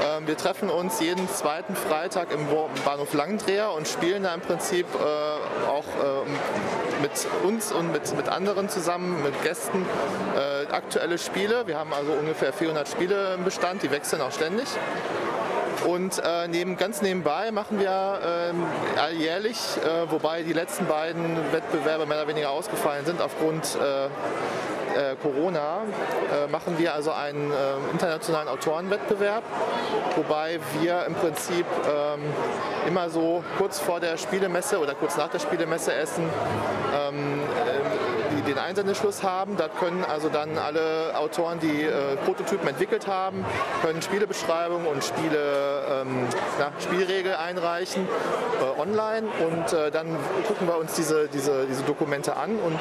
Ähm, 0.02 0.26
wir 0.26 0.36
treffen 0.36 0.68
uns 0.68 1.00
jeden 1.00 1.30
zweiten 1.30 1.74
Freitag 1.76 2.30
im 2.30 2.46
Bahnhof 2.84 3.14
Langdreher 3.14 3.72
und 3.72 3.88
spielen 3.88 4.24
da 4.24 4.34
im 4.34 4.42
Prinzip 4.42 4.86
äh, 4.94 5.66
auch 5.66 5.86
ähm, 6.26 6.36
mit 7.04 7.28
uns 7.42 7.70
und 7.70 7.92
mit, 7.92 8.16
mit 8.16 8.30
anderen 8.30 8.70
zusammen, 8.70 9.22
mit 9.22 9.42
Gästen, 9.42 9.84
äh, 10.34 10.72
aktuelle 10.72 11.18
Spiele. 11.18 11.66
Wir 11.66 11.78
haben 11.78 11.92
also 11.92 12.12
ungefähr 12.12 12.50
400 12.50 12.88
Spiele 12.88 13.34
im 13.34 13.44
Bestand, 13.44 13.82
die 13.82 13.90
wechseln 13.90 14.22
auch 14.22 14.32
ständig. 14.32 14.66
Und 15.86 16.18
äh, 16.18 16.48
neben, 16.48 16.76
ganz 16.76 17.02
nebenbei 17.02 17.50
machen 17.50 17.78
wir 17.78 17.90
äh, 17.90 19.00
alljährlich, 19.00 19.58
äh, 19.76 20.10
wobei 20.10 20.42
die 20.42 20.52
letzten 20.52 20.86
beiden 20.86 21.36
Wettbewerbe 21.52 22.06
mehr 22.06 22.18
oder 22.18 22.28
weniger 22.28 22.50
ausgefallen 22.50 23.04
sind 23.04 23.20
aufgrund 23.20 23.76
äh, 23.76 24.06
äh, 24.94 25.16
Corona, 25.20 25.82
äh, 26.32 26.46
machen 26.50 26.78
wir 26.78 26.94
also 26.94 27.10
einen 27.10 27.52
internationalen 27.92 28.48
Autorenwettbewerb, 28.48 29.42
wobei 30.16 30.60
wir 30.80 31.04
im 31.06 31.14
Prinzip 31.14 31.66
ähm, 31.86 32.20
immer 32.86 33.10
so 33.10 33.42
kurz 33.58 33.80
vor 33.80 34.00
der 34.00 34.16
Spielemesse 34.16 34.78
oder 34.78 34.94
kurz 34.94 35.16
nach 35.16 35.28
der 35.28 35.40
Spielemesse 35.40 35.92
essen. 35.94 36.24
Den 38.44 38.58
Einsendeschluss 38.58 39.22
haben. 39.22 39.56
Da 39.56 39.68
können 39.68 40.04
also 40.04 40.28
dann 40.28 40.58
alle 40.58 41.16
Autoren, 41.16 41.58
die 41.60 41.82
äh, 41.82 42.16
Prototypen 42.24 42.68
entwickelt 42.68 43.06
haben, 43.06 43.44
können 43.82 44.02
Spielebeschreibungen 44.02 44.86
und 44.86 45.02
Spiele, 45.02 46.02
ähm, 46.02 46.26
na, 46.58 46.72
Spielregel 46.80 47.34
einreichen 47.34 48.06
äh, 48.06 48.80
online 48.80 49.26
und 49.46 49.72
äh, 49.72 49.90
dann 49.90 50.06
gucken 50.46 50.66
wir 50.66 50.78
uns 50.78 50.94
diese, 50.94 51.28
diese, 51.28 51.66
diese 51.66 51.82
Dokumente 51.82 52.36
an 52.36 52.58
und 52.58 52.78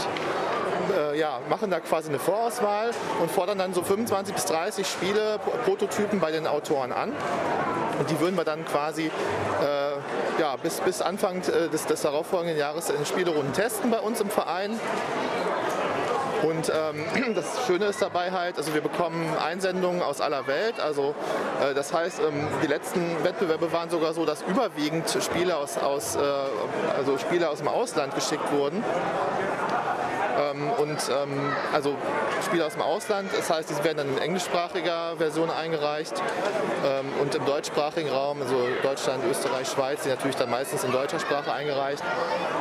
äh, 0.91 1.17
ja, 1.17 1.39
machen 1.49 1.69
da 1.69 1.79
quasi 1.79 2.09
eine 2.09 2.19
Vorauswahl 2.19 2.91
und 3.21 3.31
fordern 3.31 3.57
dann 3.57 3.73
so 3.73 3.83
25 3.83 4.35
bis 4.35 4.45
30 4.45 4.87
Spiele, 4.87 5.39
Prototypen 5.65 6.19
bei 6.19 6.31
den 6.31 6.47
Autoren 6.47 6.91
an. 6.91 7.11
Und 7.99 8.09
die 8.09 8.19
würden 8.19 8.35
wir 8.35 8.43
dann 8.43 8.65
quasi 8.65 9.05
äh, 9.05 9.11
ja, 10.39 10.55
bis, 10.55 10.79
bis 10.81 11.01
Anfang 11.01 11.41
äh, 11.41 11.69
des, 11.69 11.85
des 11.85 12.01
darauffolgenden 12.01 12.57
Jahres 12.57 12.89
in 12.89 13.05
Spielerunden 13.05 13.53
testen 13.53 13.91
bei 13.91 13.99
uns 13.99 14.21
im 14.21 14.29
Verein. 14.29 14.79
Und 16.43 16.71
ähm, 16.75 17.33
das 17.35 17.65
Schöne 17.65 17.85
ist 17.85 18.01
dabei 18.01 18.31
halt, 18.31 18.57
also 18.57 18.73
wir 18.73 18.81
bekommen 18.81 19.25
Einsendungen 19.37 20.01
aus 20.01 20.21
aller 20.21 20.45
Welt. 20.47 20.79
Also 20.79 21.15
äh, 21.61 21.73
das 21.73 21.93
heißt, 21.93 22.19
ähm, 22.19 22.47
die 22.61 22.67
letzten 22.67 23.01
Wettbewerbe 23.23 23.71
waren 23.71 23.89
sogar 23.89 24.13
so, 24.13 24.25
dass 24.25 24.41
überwiegend 24.43 25.09
Spiele 25.21 25.55
aus, 25.55 25.77
aus, 25.77 26.15
äh, 26.15 26.19
also 26.97 27.17
Spiele 27.17 27.49
aus 27.49 27.59
dem 27.59 27.69
Ausland 27.69 28.13
geschickt 28.13 28.51
wurden. 28.51 28.83
Ähm, 30.37 30.71
und 30.77 30.97
ähm, 31.09 31.53
also 31.71 31.95
Spiele 32.45 32.65
aus 32.65 32.73
dem 32.73 32.81
Ausland, 32.81 33.29
das 33.35 33.49
heißt, 33.49 33.69
die 33.69 33.83
werden 33.83 33.97
dann 33.97 34.09
in 34.09 34.17
englischsprachiger 34.17 35.17
Version 35.17 35.49
eingereicht 35.49 36.13
ähm, 36.85 37.05
und 37.21 37.35
im 37.35 37.45
deutschsprachigen 37.45 38.09
Raum, 38.09 38.41
also 38.41 38.55
Deutschland, 38.81 39.23
Österreich, 39.29 39.67
Schweiz, 39.67 40.03
die 40.03 40.09
natürlich 40.09 40.35
dann 40.35 40.49
meistens 40.49 40.83
in 40.83 40.91
deutscher 40.91 41.19
Sprache 41.19 41.51
eingereicht. 41.53 42.03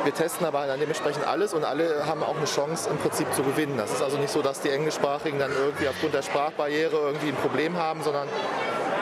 Wir 0.03 0.13
testen 0.13 0.45
aber 0.45 0.67
dann 0.67 0.79
dementsprechend 0.79 1.25
alles 1.25 1.53
und 1.53 1.63
alle 1.63 2.05
haben 2.05 2.23
auch 2.23 2.37
eine 2.37 2.45
Chance 2.45 2.89
im 2.89 2.97
Prinzip 2.97 3.33
zu 3.33 3.43
gewinnen. 3.43 3.77
Das 3.77 3.91
ist 3.91 4.01
also 4.01 4.17
nicht 4.17 4.31
so, 4.31 4.41
dass 4.41 4.61
die 4.61 4.69
englischsprachigen 4.69 5.39
dann 5.39 5.51
irgendwie 5.51 5.87
aufgrund 5.87 6.13
der 6.13 6.21
Sprachbarriere 6.21 6.95
irgendwie 6.95 7.29
ein 7.29 7.35
Problem 7.35 7.77
haben, 7.77 8.03
sondern 8.03 8.27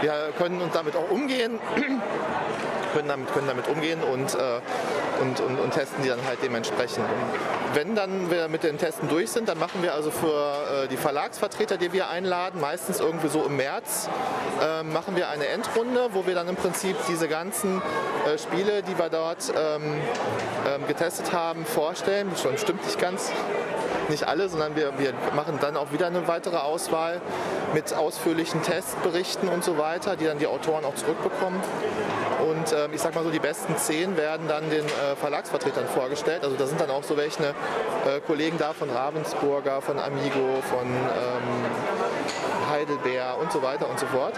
wir 0.01 0.33
können 0.37 0.61
uns 0.61 0.73
damit 0.73 0.95
auch 0.95 1.09
umgehen 1.11 1.59
können 2.93 3.07
damit, 3.07 3.33
können 3.33 3.47
damit 3.47 3.67
umgehen 3.67 3.99
und, 4.03 4.35
äh, 4.35 4.59
und, 5.21 5.39
und, 5.39 5.59
und, 5.59 5.73
testen 5.73 6.03
die 6.03 6.09
dann 6.09 6.19
halt 6.27 6.39
dementsprechend. 6.43 7.05
Und 7.05 7.75
wenn 7.75 7.95
dann 7.95 8.29
wir 8.29 8.47
mit 8.47 8.60
den 8.63 8.77
Testen 8.77 9.09
durch 9.09 9.31
sind, 9.31 9.49
dann 9.49 9.57
machen 9.57 9.83
wir 9.83 9.93
also 9.93 10.11
für 10.11 10.83
äh, 10.83 10.87
die 10.87 10.97
Verlagsvertreter, 10.97 11.77
die 11.77 11.93
wir 11.93 12.09
einladen, 12.09 12.61
meistens 12.61 12.99
irgendwie 12.99 13.27
so 13.27 13.43
im 13.43 13.57
März, 13.57 14.09
äh, 14.61 14.83
machen 14.83 15.15
wir 15.15 15.29
eine 15.29 15.47
Endrunde, 15.47 16.09
wo 16.13 16.25
wir 16.25 16.35
dann 16.35 16.47
im 16.47 16.55
Prinzip 16.55 16.95
diese 17.07 17.27
ganzen 17.27 17.81
äh, 18.25 18.37
Spiele, 18.37 18.83
die 18.83 18.97
wir 18.97 19.09
dort 19.09 19.51
ähm, 19.55 19.95
ähm, 20.67 20.87
getestet 20.87 21.33
haben, 21.33 21.65
vorstellen. 21.65 22.31
Schon 22.41 22.57
stimmt 22.57 22.85
nicht 22.85 22.99
ganz, 22.99 23.31
nicht 24.09 24.27
alle, 24.27 24.49
sondern 24.49 24.75
wir, 24.75 24.97
wir 24.97 25.13
machen 25.35 25.57
dann 25.61 25.77
auch 25.77 25.91
wieder 25.91 26.07
eine 26.07 26.27
weitere 26.27 26.57
Auswahl 26.57 27.21
mit 27.73 27.93
ausführlichen 27.93 28.61
Testberichten 28.61 29.49
und 29.49 29.63
so 29.63 29.77
weiter, 29.77 30.15
die 30.15 30.25
dann 30.25 30.39
die 30.39 30.47
Autoren 30.47 30.85
auch 30.85 30.95
zurückbekommen. 30.95 31.59
Und 32.61 32.71
äh, 32.73 32.87
ich 32.93 33.01
sag 33.01 33.15
mal 33.15 33.23
so, 33.23 33.31
die 33.31 33.39
besten 33.39 33.75
zehn 33.75 34.15
werden 34.17 34.47
dann 34.47 34.69
den 34.69 34.85
äh, 34.85 35.15
Verlagsvertretern 35.19 35.87
vorgestellt. 35.87 36.43
Also 36.43 36.55
da 36.57 36.67
sind 36.67 36.79
dann 36.79 36.91
auch 36.91 37.01
so 37.01 37.17
welche 37.17 37.43
äh, 37.43 38.19
Kollegen 38.27 38.59
da 38.59 38.73
von 38.73 38.91
Ravensburger, 38.91 39.81
von 39.81 39.97
Amigo, 39.97 40.61
von 40.69 40.85
ähm, 40.85 42.69
Heidelbeer 42.69 43.37
und 43.41 43.51
so 43.51 43.63
weiter 43.63 43.89
und 43.89 43.99
so 43.99 44.05
fort. 44.05 44.33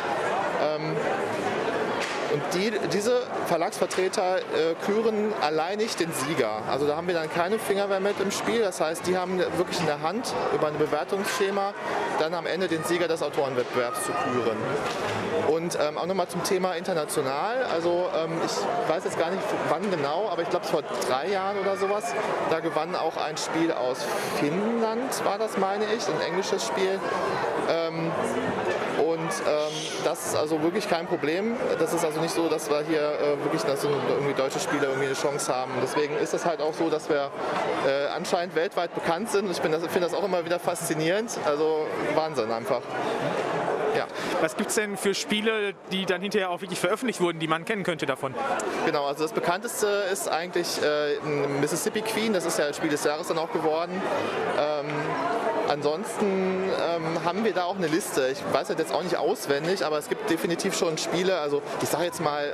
Ähm, 0.63 0.95
und 2.33 2.41
die, 2.55 2.71
diese 2.91 3.21
Verlagsvertreter 3.45 4.37
äh, 4.37 4.41
küren 4.85 5.31
alleinig 5.41 5.95
den 5.95 6.11
Sieger. 6.11 6.63
Also 6.69 6.87
da 6.87 6.95
haben 6.95 7.07
wir 7.07 7.13
dann 7.13 7.29
keine 7.29 7.59
Fingerwehr 7.59 7.99
mit 7.99 8.19
im 8.19 8.31
Spiel. 8.31 8.61
Das 8.61 8.81
heißt, 8.81 9.05
die 9.05 9.17
haben 9.17 9.37
wirklich 9.57 9.79
in 9.79 9.85
der 9.85 10.01
Hand 10.01 10.33
über 10.53 10.67
ein 10.67 10.77
Bewertungsschema 10.79 11.73
dann 12.19 12.33
am 12.33 12.47
Ende 12.47 12.67
den 12.67 12.83
Sieger 12.83 13.07
des 13.07 13.21
Autorenwettbewerbs 13.21 14.05
zu 14.05 14.11
küren. 14.11 14.57
Und 15.47 15.77
ähm, 15.79 15.97
auch 15.97 16.07
nochmal 16.07 16.27
zum 16.27 16.43
Thema 16.43 16.73
international. 16.73 17.65
Also 17.71 18.09
ähm, 18.17 18.31
ich 18.43 18.89
weiß 18.91 19.03
jetzt 19.03 19.19
gar 19.19 19.29
nicht 19.29 19.43
wann 19.69 19.89
genau, 19.91 20.29
aber 20.29 20.41
ich 20.41 20.49
glaube 20.49 20.65
es 20.65 20.71
vor 20.71 20.81
drei 21.07 21.29
Jahren 21.29 21.59
oder 21.59 21.77
sowas. 21.77 22.15
Da 22.49 22.61
gewann 22.61 22.95
auch 22.95 23.17
ein 23.17 23.37
Spiel 23.37 23.71
aus 23.71 23.99
Finnland, 24.39 25.23
war 25.23 25.37
das 25.37 25.57
meine 25.57 25.85
ich, 25.85 26.07
ein 26.07 26.21
englisches 26.21 26.65
Spiel. 26.65 26.99
Ähm, 27.69 28.11
und 29.13 29.19
ähm, 29.19 29.73
das 30.03 30.25
ist 30.25 30.35
also 30.35 30.61
wirklich 30.61 30.89
kein 30.89 31.05
Problem. 31.05 31.55
Das 31.79 31.93
ist 31.93 32.03
also 32.03 32.19
nicht 32.19 32.33
so, 32.33 32.49
dass 32.49 32.69
wir 32.69 32.81
hier 32.81 33.01
äh, 33.01 33.43
wirklich 33.43 33.61
dass 33.61 33.83
irgendwie 33.83 34.33
deutsche 34.33 34.59
Spieler 34.59 34.83
irgendwie 34.83 35.07
eine 35.07 35.15
Chance 35.15 35.53
haben. 35.53 35.71
Deswegen 35.81 36.17
ist 36.17 36.33
es 36.33 36.45
halt 36.45 36.61
auch 36.61 36.73
so, 36.73 36.89
dass 36.89 37.09
wir 37.09 37.29
äh, 37.87 38.07
anscheinend 38.15 38.55
weltweit 38.55 38.93
bekannt 38.95 39.29
sind. 39.29 39.49
Ich 39.51 39.57
finde 39.57 39.79
das, 39.79 39.91
find 39.91 40.03
das 40.03 40.13
auch 40.13 40.23
immer 40.23 40.43
wieder 40.45 40.59
faszinierend. 40.59 41.37
Also 41.45 41.85
Wahnsinn 42.15 42.51
einfach. 42.51 42.81
Ja. 43.95 44.07
Was 44.41 44.55
gibt 44.57 44.69
es 44.69 44.75
denn 44.75 44.97
für 44.97 45.13
Spiele, 45.13 45.73
die 45.91 46.05
dann 46.05 46.21
hinterher 46.21 46.49
auch 46.49 46.61
wirklich 46.61 46.79
veröffentlicht 46.79 47.21
wurden, 47.21 47.39
die 47.39 47.47
man 47.47 47.65
kennen 47.65 47.83
könnte 47.83 48.05
davon? 48.05 48.33
Genau, 48.85 49.05
also 49.05 49.23
das 49.23 49.33
bekannteste 49.33 49.87
ist 50.11 50.29
eigentlich 50.29 50.81
äh, 50.81 51.19
Mississippi 51.59 52.01
Queen, 52.01 52.33
das 52.33 52.45
ist 52.45 52.57
ja 52.57 52.67
das 52.67 52.77
Spiel 52.77 52.89
des 52.89 53.03
Jahres 53.03 53.27
dann 53.27 53.37
auch 53.37 53.51
geworden. 53.51 54.01
Ähm, 54.59 54.87
Ansonsten 55.69 56.25
ähm, 56.25 57.23
haben 57.23 57.45
wir 57.45 57.53
da 57.53 57.63
auch 57.63 57.77
eine 57.77 57.87
Liste. 57.87 58.27
Ich 58.27 58.39
weiß 58.53 58.69
halt 58.69 58.79
jetzt 58.79 58.93
auch 58.93 59.01
nicht 59.01 59.15
auswendig, 59.15 59.85
aber 59.85 59.97
es 59.97 60.09
gibt 60.09 60.29
definitiv 60.29 60.77
schon 60.77 60.97
Spiele. 60.97 61.39
Also 61.39 61.61
ich 61.81 61.89
sage 61.89 62.03
jetzt 62.03 62.21
mal, 62.21 62.53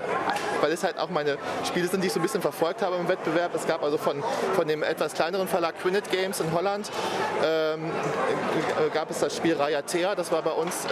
weil 0.62 0.72
es 0.72 0.84
halt 0.84 1.00
auch 1.00 1.10
meine 1.10 1.38
Spiele 1.66 1.88
sind, 1.88 2.04
die 2.04 2.08
ich 2.08 2.14
so 2.14 2.20
ein 2.20 2.24
bisschen 2.24 2.42
verfolgt 2.42 2.82
habe 2.82 2.98
im 2.98 3.08
Wettbewerb. 3.08 3.56
Es 3.56 3.66
gab 3.66 3.84
also 3.84 3.98
von, 3.98 4.24
von 4.56 4.68
dem 4.68 4.84
etwas 4.84 5.14
kleineren 5.14 5.48
Verlag 5.48 5.80
Quinnet 5.82 6.12
Games 6.12 6.40
in 6.40 6.54
Holland 6.54 6.92
ähm, 7.44 7.92
gab 8.94 9.10
es 9.10 9.20
das 9.20 9.36
Spiel 9.36 9.56
Rayatea. 9.56 10.16
Das 10.16 10.32
war 10.32 10.42
bei 10.44 10.52
uns 10.52 10.86
äh, 10.86 10.90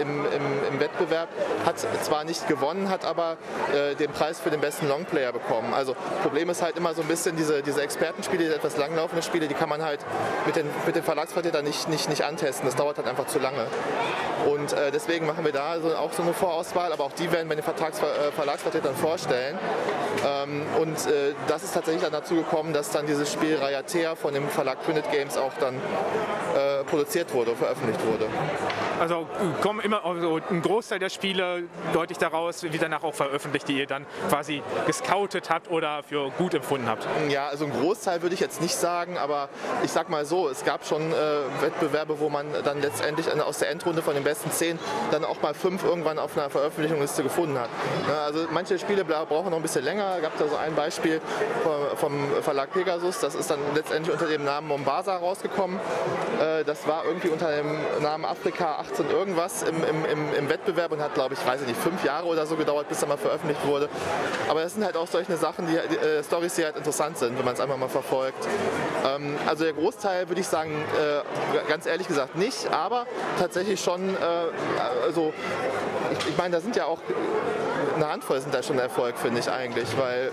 im, 0.00 0.24
im, 0.26 0.72
im, 0.72 0.80
Wettbewerb. 0.80 1.28
Hat 1.64 1.78
zwar 1.78 2.24
nicht 2.24 2.48
gewonnen, 2.48 2.88
hat 2.88 3.04
aber 3.04 3.36
äh, 3.74 3.94
den 3.94 4.10
Preis 4.10 4.40
für 4.40 4.50
den 4.50 4.60
besten 4.60 4.88
Longplayer 4.88 5.32
bekommen. 5.32 5.74
Also 5.74 5.94
Problem 6.22 6.50
ist 6.50 6.62
halt 6.62 6.76
immer 6.76 6.94
so 6.94 7.02
ein 7.02 7.08
bisschen 7.08 7.36
diese, 7.36 7.62
diese 7.62 7.82
Expertenspiele, 7.82 8.44
diese 8.44 8.56
etwas 8.56 8.76
langlaufenden 8.76 9.22
Spiele, 9.22 9.48
die 9.48 9.54
kann 9.54 9.68
man 9.68 9.82
halt 9.82 10.00
mit 10.46 10.56
den, 10.56 10.66
mit 10.86 10.96
den 10.96 11.02
Verlagsvertretern 11.02 11.64
nicht, 11.64 11.88
nicht, 11.88 12.08
nicht 12.08 12.22
antesten. 12.22 12.66
Das 12.66 12.76
dauert 12.76 12.98
halt 12.98 13.08
einfach 13.08 13.26
zu 13.26 13.38
lange. 13.38 13.66
Und 14.46 14.72
äh, 14.72 14.92
deswegen 14.92 15.26
machen 15.26 15.44
wir 15.44 15.52
da 15.52 15.80
so, 15.80 15.94
auch 15.96 16.12
so 16.12 16.22
eine 16.22 16.32
Vorauswahl, 16.32 16.92
aber 16.92 17.04
auch 17.04 17.12
die 17.12 17.30
werden 17.32 17.48
wir 17.48 17.56
den 17.56 17.64
Vertrags 17.64 17.98
äh, 18.00 18.30
Verlagsvertretern 18.32 18.94
vorstellen. 18.94 19.58
Ähm, 20.24 20.62
und 20.80 20.96
äh, 21.06 21.34
das 21.48 21.64
ist 21.64 21.74
tatsächlich 21.74 22.02
dann 22.02 22.12
dazu 22.12 22.36
gekommen, 22.36 22.72
dass 22.72 22.90
dann 22.90 23.06
dieses 23.06 23.32
Spiel 23.32 23.56
Rayatea 23.56 24.14
von 24.14 24.34
dem 24.34 24.48
Verlag 24.48 24.82
Trinit 24.84 25.10
Games 25.10 25.36
auch 25.36 25.52
dann 25.58 25.74
äh, 25.74 26.84
produziert 26.84 27.32
wurde, 27.34 27.56
veröffentlicht 27.56 28.00
wurde. 28.06 28.26
Also 29.00 29.26
kommen 29.60 29.80
immer 29.80 30.04
also 30.04 30.40
ein 30.50 30.62
Großteil 30.62 30.98
der 30.98 31.10
Spiele 31.10 31.64
deutlich 31.92 32.18
daraus, 32.18 32.62
wie 32.62 32.78
danach 32.78 33.02
auch 33.02 33.14
veröffentlicht, 33.14 33.68
die 33.68 33.78
ihr 33.78 33.86
dann 33.86 34.06
quasi 34.28 34.62
gescoutet 34.86 35.50
habt 35.50 35.70
oder 35.70 36.02
für 36.02 36.30
gut 36.30 36.54
empfunden 36.54 36.88
habt. 36.88 37.06
Ja, 37.28 37.48
also 37.48 37.66
ein 37.66 37.72
Großteil 37.72 38.22
würde 38.22 38.34
ich 38.34 38.40
jetzt 38.40 38.60
nicht 38.60 38.74
sagen, 38.74 39.18
aber 39.18 39.48
ich 39.84 39.90
sag 39.90 40.08
mal 40.08 40.24
so, 40.24 40.48
es 40.48 40.64
gab 40.64 40.86
schon 40.86 41.02
äh, 41.12 41.14
Wettbewerbe, 41.60 42.20
wo 42.20 42.28
man 42.28 42.46
dann 42.64 42.80
letztendlich 42.80 43.26
aus 43.40 43.58
der 43.58 43.70
Endrunde 43.70 44.02
von 44.02 44.14
den 44.14 44.24
besten 44.24 44.50
zehn 44.50 44.78
dann 45.10 45.24
auch 45.24 45.42
mal 45.42 45.54
fünf 45.54 45.84
irgendwann 45.84 46.18
auf 46.18 46.36
einer 46.36 46.48
Veröffentlichungsliste 46.48 47.22
gefunden 47.22 47.58
hat. 47.58 47.68
Ja, 48.08 48.24
also 48.24 48.46
manche 48.50 48.78
Spiele 48.78 49.04
brauchen 49.04 49.50
noch 49.50 49.56
ein 49.56 49.62
bisschen 49.62 49.84
länger. 49.84 50.16
Es 50.16 50.22
gab 50.22 50.38
da 50.38 50.48
so 50.48 50.56
ein 50.56 50.74
Beispiel 50.74 51.20
vom 51.96 52.12
Verlag 52.42 52.72
Pegasus, 52.72 53.20
das 53.20 53.34
ist 53.34 53.50
dann 53.50 53.60
letztendlich 53.74 54.12
unter 54.12 54.26
dem 54.26 54.44
Namen 54.44 54.68
Mombasa 54.68 55.16
rausgekommen. 55.16 55.78
Äh, 56.40 56.64
das 56.64 56.86
war 56.86 57.04
irgendwie 57.04 57.28
unter 57.28 57.54
dem 57.54 57.76
Namen 58.00 58.24
Afrika 58.24 58.85
18 58.92 59.10
irgendwas 59.10 59.62
im, 59.62 59.76
im, 59.84 60.34
im, 60.34 60.48
Wettbewerb 60.48 60.92
und 60.92 61.00
hat, 61.00 61.14
glaube 61.14 61.34
ich, 61.34 61.46
weiß 61.46 61.62
ich 61.62 61.66
nicht, 61.66 61.80
fünf 61.80 62.04
Jahre 62.04 62.26
oder 62.26 62.46
so 62.46 62.56
gedauert, 62.56 62.88
bis 62.88 63.02
er 63.02 63.08
mal 63.08 63.16
veröffentlicht 63.16 63.64
wurde. 63.66 63.88
Aber 64.48 64.62
das 64.62 64.74
sind 64.74 64.84
halt 64.84 64.96
auch 64.96 65.06
solche 65.06 65.36
Sachen, 65.36 65.66
die, 65.66 65.78
die 65.90 65.96
äh, 65.96 66.22
Stories, 66.22 66.54
die 66.54 66.64
halt 66.64 66.76
interessant 66.76 67.18
sind, 67.18 67.38
wenn 67.38 67.44
man 67.44 67.54
es 67.54 67.60
einfach 67.60 67.76
mal 67.76 67.88
verfolgt. 67.88 68.46
Ähm, 69.04 69.36
also 69.46 69.64
der 69.64 69.72
Großteil 69.72 70.28
würde 70.28 70.40
ich 70.40 70.48
sagen, 70.48 70.70
äh, 70.72 71.68
ganz 71.68 71.86
ehrlich 71.86 72.08
gesagt 72.08 72.36
nicht, 72.36 72.70
aber 72.72 73.06
tatsächlich 73.38 73.80
schon, 73.80 74.10
äh, 74.10 74.16
also 75.04 75.32
ich, 76.12 76.28
ich 76.30 76.36
meine, 76.36 76.56
da 76.56 76.60
sind 76.60 76.76
ja 76.76 76.86
auch 76.86 77.00
eine 77.96 78.08
Handvoll 78.08 78.40
sind 78.40 78.54
da 78.54 78.62
schon 78.62 78.78
Erfolg, 78.78 79.18
finde 79.18 79.40
ich 79.40 79.50
eigentlich, 79.50 79.88
weil 79.98 80.30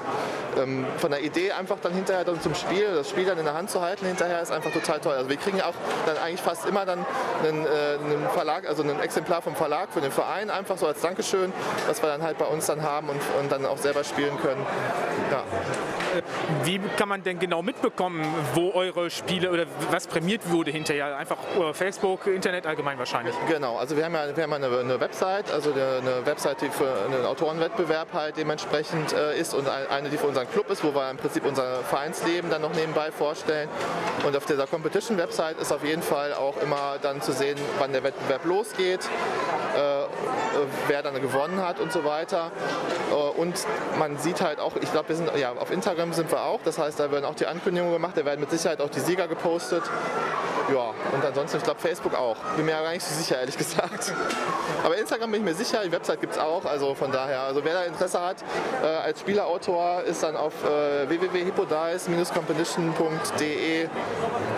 ähm, 0.62 0.86
von 0.98 1.12
der 1.12 1.22
Idee 1.22 1.52
einfach 1.52 1.78
dann 1.82 1.94
hinterher 1.94 2.24
dann 2.24 2.40
zum 2.42 2.54
Spiel, 2.56 2.94
das 2.94 3.10
Spiel 3.10 3.26
dann 3.26 3.38
in 3.38 3.46
der 3.46 3.54
Hand 3.54 3.70
zu 3.70 3.82
halten, 3.82 4.06
hinterher 4.06 4.42
ist 4.42 4.52
einfach 4.52 4.72
total 4.72 5.00
toll. 5.00 5.14
Also 5.14 5.30
wir 5.30 5.38
kriegen 5.38 5.62
auch 5.62 5.74
dann 6.06 6.18
eigentlich 6.18 6.42
fast 6.42 6.66
immer 6.66 6.86
dann 6.86 7.06
einen, 7.44 7.66
äh, 7.66 7.70
einen 8.04 8.28
Verlag, 8.44 8.68
also 8.68 8.84
ein 8.84 9.00
Exemplar 9.00 9.42
vom 9.42 9.56
Verlag 9.56 9.94
für 9.94 10.02
den 10.02 10.12
Verein, 10.12 10.50
einfach 10.50 10.78
so 10.78 10.86
als 10.86 11.00
Dankeschön, 11.00 11.54
was 11.88 12.04
wir 12.04 12.10
dann 12.10 12.22
halt 12.22 12.38
bei 12.38 12.44
uns 12.44 12.66
dann 12.66 12.82
haben 12.82 13.08
und, 13.08 13.22
und 13.40 13.50
dann 13.50 13.66
auch 13.66 13.78
selber 13.78 14.04
spielen 14.04 14.38
können. 14.42 14.66
Ja. 15.32 15.44
Wie 16.64 16.80
kann 16.98 17.10
man 17.10 17.24
denn 17.24 17.40
genau 17.40 17.62
mitbekommen, 17.62 18.26
wo 18.54 18.72
eure 18.72 19.10
Spiele 19.10 19.52
oder 19.52 19.66
was 19.92 20.08
prämiert 20.08 20.50
wurde 20.50 20.72
hinterher? 20.72 21.18
Einfach 21.18 21.38
Facebook, 21.74 22.28
Internet 22.28 22.66
allgemein 22.66 22.98
wahrscheinlich? 22.98 23.36
Genau, 23.48 23.78
also 23.78 23.98
wir 23.98 24.06
haben 24.06 24.14
ja, 24.14 24.36
wir 24.36 24.44
haben 24.44 24.54
eine, 24.54 24.68
eine 24.68 25.00
Website, 25.00 25.52
also 25.52 25.72
eine 25.74 26.26
Website, 26.26 26.62
die 26.62 26.70
für 26.70 26.90
einen 27.06 27.26
Autorenwettbewerb 27.26 28.14
halt 28.14 28.38
dementsprechend 28.38 29.14
äh, 29.14 29.40
ist 29.40 29.54
und 29.54 29.68
eine, 29.68 30.10
die 30.10 30.18
für 30.18 30.28
unseren 30.28 30.50
Club 30.50 30.70
ist, 30.70 30.84
wo 30.84 30.94
wir 30.94 31.10
im 31.10 31.18
Prinzip 31.18 31.46
unser 31.46 31.84
Vereinsleben 31.84 32.50
dann 32.50 32.62
noch 32.62 32.74
nebenbei 32.74 33.12
vorstellen. 33.12 33.70
Und 34.26 34.36
auf 34.36 34.46
dieser 34.46 34.68
Competition-Website 34.68 35.60
ist 35.60 35.72
auf 35.72 35.84
jeden 35.84 36.02
Fall 36.02 36.34
auch 36.34 36.62
immer 36.62 36.98
dann 37.02 37.22
zu 37.22 37.32
sehen, 37.32 37.58
wann 37.80 37.92
der 37.92 38.04
Wettbewerb 38.04 38.46
losgeht. 38.46 39.02
Äh, 39.76 40.04
wer 40.88 41.02
dann 41.02 41.20
gewonnen 41.20 41.62
hat 41.62 41.80
und 41.80 41.92
so 41.92 42.04
weiter. 42.04 42.52
Äh, 43.12 43.40
und 43.40 43.56
man 43.98 44.18
sieht 44.18 44.42
halt 44.42 44.60
auch, 44.60 44.76
ich 44.76 44.92
glaube, 44.92 45.10
wir 45.10 45.16
sind 45.16 45.32
ja 45.36 45.54
auf 45.54 45.72
Instagram 45.72 46.03
sind 46.12 46.30
wir 46.32 46.42
auch, 46.42 46.60
das 46.66 46.78
heißt, 46.78 47.00
da 47.00 47.12
werden 47.12 47.24
auch 47.24 47.36
die 47.36 47.46
Ankündigungen 47.46 47.94
gemacht, 47.94 48.18
da 48.18 48.26
werden 48.26 48.42
mit 48.42 48.52
Sicherheit 48.52 48.82
auch 48.82 48.90
die 48.90 49.00
Sieger 49.00 49.28
gepostet. 49.28 49.84
Ja, 50.72 50.94
und 51.12 51.26
ansonsten, 51.26 51.58
ich 51.58 51.64
glaube, 51.64 51.82
Facebook 51.82 52.16
auch. 52.16 52.38
Bin 52.56 52.66
mir 52.66 52.72
ja 52.72 52.82
gar 52.82 52.94
nicht 52.94 53.06
so 53.06 53.14
sicher, 53.14 53.38
ehrlich 53.40 53.58
gesagt. 53.58 54.14
Aber 54.84 54.98
Instagram 54.98 55.32
bin 55.32 55.42
ich 55.42 55.46
mir 55.46 55.56
sicher, 55.56 55.84
die 55.84 55.92
Website 55.92 56.22
gibt 56.22 56.34
es 56.34 56.40
auch, 56.40 56.64
also 56.66 56.96
von 56.96 57.12
daher. 57.12 57.42
Also 57.42 57.66
wer 57.66 57.74
da 57.74 57.84
Interesse 57.84 58.22
hat, 58.22 58.38
äh, 58.82 58.88
als 58.88 59.20
Spielerautor 59.20 60.04
ist 60.04 60.24
dann 60.24 60.38
auf 60.38 60.54
äh, 60.64 61.10
www.hippodice-competition.de 61.10 63.90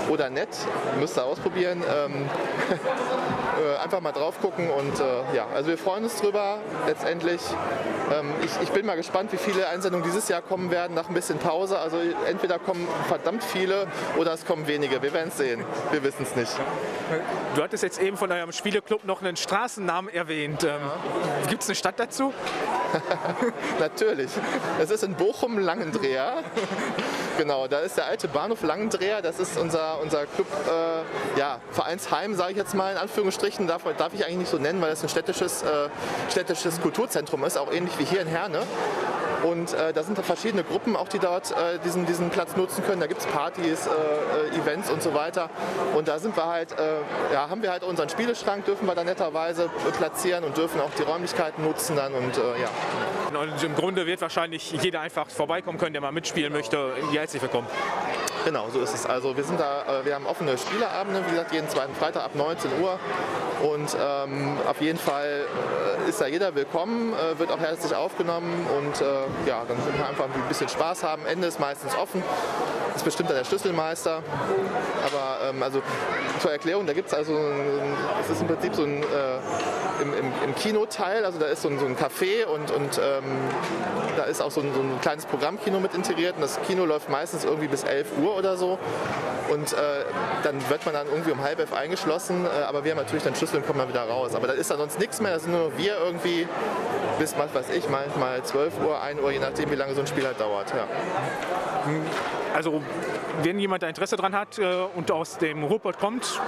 oder 0.09 0.29
net, 0.29 0.49
müsst 0.99 1.17
ihr 1.17 1.25
ausprobieren. 1.25 1.83
Ähm, 1.83 2.29
äh, 3.55 3.77
einfach 3.77 4.01
mal 4.01 4.11
drauf 4.11 4.39
gucken 4.41 4.69
und 4.69 4.99
äh, 4.99 5.35
ja, 5.35 5.47
also 5.53 5.69
wir 5.69 5.77
freuen 5.77 6.03
uns 6.03 6.21
drüber 6.21 6.59
letztendlich. 6.87 7.41
Ähm, 8.13 8.31
ich, 8.43 8.51
ich, 8.61 8.71
bin 8.71 8.85
mal 8.85 8.95
gespannt, 8.95 9.31
wie 9.31 9.37
viele 9.37 9.67
Einsendungen 9.67 10.05
dieses 10.05 10.27
Jahr 10.27 10.41
kommen 10.41 10.71
werden 10.71 10.93
nach 10.93 11.09
ein 11.09 11.13
bisschen 11.13 11.34
Pause. 11.37 11.79
Also 11.79 11.97
entweder 12.27 12.59
kommen 12.59 12.87
verdammt 13.07 13.43
viele 13.43 13.87
oder 14.17 14.33
es 14.33 14.45
kommen 14.45 14.67
wenige. 14.67 15.01
Wir 15.01 15.13
werden 15.13 15.29
es 15.29 15.37
sehen. 15.37 15.63
Wir 15.91 16.03
wissen 16.03 16.23
es 16.23 16.35
nicht. 16.35 16.51
Du 17.55 17.63
hattest 17.63 17.83
jetzt 17.83 18.01
eben 18.01 18.17
von 18.17 18.31
eurem 18.31 18.51
Spieleclub 18.51 19.05
noch 19.05 19.21
einen 19.21 19.37
Straßennamen 19.37 20.13
erwähnt. 20.13 20.63
Ähm, 20.63 20.79
Gibt 21.49 21.63
es 21.63 21.69
eine 21.69 21.75
Stadt 21.75 21.99
dazu? 21.99 22.33
Natürlich. 23.79 24.31
Es 24.79 24.89
ist 24.89 25.03
in 25.03 25.15
Bochum 25.15 25.59
Langendreher. 25.59 26.43
genau, 27.37 27.67
da 27.67 27.79
ist 27.79 27.97
der 27.97 28.05
alte 28.05 28.27
Bahnhof 28.27 28.63
Langendreher. 28.63 29.21
Das 29.21 29.39
ist 29.39 29.57
unser, 29.57 30.01
unser 30.01 30.25
Club, 30.25 30.47
äh, 30.67 31.39
ja, 31.39 31.59
Vereinsheim, 31.71 32.35
sage 32.35 32.51
ich 32.51 32.57
jetzt 32.57 32.73
mal 32.73 32.93
in 32.93 32.97
Anführungsstrichen. 32.97 33.67
Darf, 33.67 33.83
darf 33.97 34.13
ich 34.13 34.25
eigentlich 34.25 34.37
nicht 34.37 34.51
so 34.51 34.57
nennen, 34.57 34.81
weil 34.81 34.91
es 34.91 35.03
ein 35.03 35.09
städtisches, 35.09 35.63
äh, 35.63 35.89
städtisches 36.29 36.81
Kulturzentrum 36.81 37.43
ist, 37.43 37.57
auch 37.57 37.71
ähnlich 37.71 37.97
wie 37.99 38.05
hier 38.05 38.21
in 38.21 38.27
Herne. 38.27 38.61
Und 39.43 39.73
äh, 39.73 39.93
da 39.93 40.01
sind 40.01 40.17
verschiedene 40.17 40.63
Gruppen 40.63 40.95
auch, 40.95 41.07
die 41.07 41.19
dort 41.25 41.51
äh, 41.51 41.79
diesen, 41.83 42.05
diesen 42.05 42.29
Platz 42.29 42.55
nutzen 42.55 42.83
können. 42.85 43.01
Da 43.01 43.07
gibt 43.07 43.21
es 43.21 43.27
Partys, 43.27 43.87
äh, 43.87 43.89
äh, 43.89 44.61
Events 44.61 44.89
und 44.91 45.01
so 45.01 45.13
weiter. 45.13 45.49
Und 45.95 46.07
da 46.07 46.19
sind 46.19 46.37
wir 46.37 46.45
halt, 46.45 46.71
äh, 46.73 47.33
ja, 47.33 47.49
haben 47.49 47.63
wir 47.63 47.71
halt 47.71 47.83
unseren 47.83 48.09
Spieleschrank, 48.09 48.65
dürfen 48.65 48.85
wir 48.85 48.93
da 48.93 49.03
netterweise 49.03 49.69
platzieren 49.97 50.43
und 50.43 50.55
dürfen 50.55 50.79
auch 50.79 50.91
die 50.97 51.03
Räumlichkeiten 51.03 51.63
nutzen 51.63 51.95
dann 51.95 52.13
und 52.13 52.37
äh, 52.37 52.61
ja. 52.61 52.69
Und 53.39 53.63
im 53.63 53.75
Grunde 53.75 54.05
wird 54.05 54.21
wahrscheinlich 54.21 54.71
jeder 54.71 55.01
einfach 55.01 55.29
vorbeikommen 55.29 55.77
können, 55.77 55.93
der 55.93 56.01
mal 56.01 56.11
mitspielen 56.11 56.53
möchte. 56.53 56.93
Herzlich 57.11 57.41
willkommen. 57.41 57.67
Genau, 58.45 58.69
so 58.71 58.79
ist 58.81 58.93
es. 58.93 59.05
Also 59.07 59.35
wir 59.35 59.43
sind 59.43 59.59
da, 59.59 60.01
wir 60.03 60.13
haben 60.13 60.27
offene 60.27 60.55
Spieleabende, 60.57 61.25
wie 61.25 61.31
gesagt, 61.31 61.51
jeden 61.51 61.67
zweiten 61.67 61.95
Freitag 61.95 62.23
ab 62.23 62.35
19 62.35 62.79
Uhr. 62.79 62.99
Und 63.63 63.97
ähm, 63.99 64.57
auf 64.67 64.79
jeden 64.81 64.99
Fall 64.99 65.45
ist 66.07 66.21
da 66.21 66.27
jeder 66.27 66.53
willkommen, 66.55 67.13
äh, 67.13 67.39
wird 67.39 67.51
auch 67.51 67.59
herzlich 67.59 67.95
aufgenommen 67.95 68.67
und 68.77 69.01
äh, 69.01 69.05
ja, 69.47 69.63
dann 69.67 69.77
können 69.83 69.97
wir 69.97 70.07
einfach 70.07 70.25
ein 70.25 70.47
bisschen 70.47 70.69
Spaß 70.69 71.03
haben. 71.03 71.14
Ende 71.25 71.47
ist 71.47 71.59
meistens 71.59 71.95
offen, 71.95 72.23
ist 72.95 73.05
bestimmt 73.05 73.29
dann 73.29 73.37
der 73.37 73.45
Schlüsselmeister. 73.45 74.23
Aber 75.05 75.49
ähm, 75.49 75.61
also 75.61 75.81
zur 76.39 76.51
Erklärung, 76.51 76.85
da 76.85 76.93
gibt 76.93 77.07
es 77.07 77.13
also, 77.13 77.37
es 78.21 78.29
ist 78.29 78.41
im 78.41 78.47
Prinzip 78.47 78.75
so 78.75 78.83
ein, 78.83 79.03
äh, 79.03 80.01
im, 80.01 80.13
im, 80.13 80.31
im 80.45 80.55
Kinoteil, 80.55 81.25
also 81.25 81.39
da 81.39 81.45
ist 81.45 81.61
so 81.61 81.69
ein, 81.69 81.79
so 81.79 81.85
ein 81.85 81.95
Café 81.95 82.45
und, 82.45 82.71
und 82.71 82.99
ähm, 83.03 83.23
da 84.17 84.23
ist 84.23 84.41
auch 84.41 84.51
so 84.51 84.61
ein, 84.61 84.73
so 84.73 84.81
ein 84.81 84.99
kleines 85.01 85.25
Programmkino 85.25 85.79
mit 85.79 85.93
integriert 85.93 86.35
und 86.35 86.41
das 86.41 86.59
Kino 86.67 86.85
läuft 86.85 87.09
meistens 87.09 87.43
irgendwie 87.43 87.67
bis 87.67 87.83
11 87.83 88.17
Uhr 88.21 88.35
oder 88.37 88.57
so. 88.57 88.77
Und 89.49 89.73
äh, 89.73 89.75
dann 90.43 90.69
wird 90.69 90.85
man 90.85 90.95
dann 90.95 91.07
irgendwie 91.07 91.31
um 91.31 91.41
halb 91.43 91.59
elf 91.59 91.71
eingeschlossen, 91.71 92.45
äh, 92.45 92.63
aber 92.63 92.83
wir 92.83 92.91
haben 92.91 92.97
natürlich 92.97 93.23
dann 93.23 93.35
Schlüssel 93.35 93.57
und 93.57 93.67
kommen 93.67 93.79
dann 93.79 93.89
wieder 93.89 94.03
raus. 94.03 94.33
Aber 94.33 94.47
da 94.47 94.53
ist 94.53 94.71
dann 94.71 94.77
sonst 94.77 94.99
nichts 94.99 95.21
mehr, 95.21 95.33
da 95.33 95.39
sind 95.39 95.51
nur 95.51 95.77
wir 95.77 95.97
irgendwie 96.03 96.47
bis, 97.19 97.37
was 97.37 97.53
weiß 97.53 97.69
ich, 97.75 97.87
manchmal 97.89 98.43
12 98.43 98.73
Uhr, 98.83 99.01
1 99.01 99.21
Uhr, 99.21 99.31
je 99.31 99.39
nachdem, 99.39 99.69
wie 99.71 99.75
lange 99.75 99.93
so 99.93 100.01
ein 100.01 100.07
Spiel 100.07 100.25
halt 100.25 100.39
dauert. 100.39 100.71
Ja. 100.71 100.87
Also 102.53 102.81
wenn 103.43 103.59
jemand 103.59 103.83
da 103.83 103.87
Interesse 103.89 104.15
dran 104.15 104.33
hat 104.33 104.57
äh, 104.59 104.63
und 104.95 105.11
aus 105.11 105.37
dem 105.37 105.63
Ruhrpott 105.63 105.99
kommt, 105.99 106.39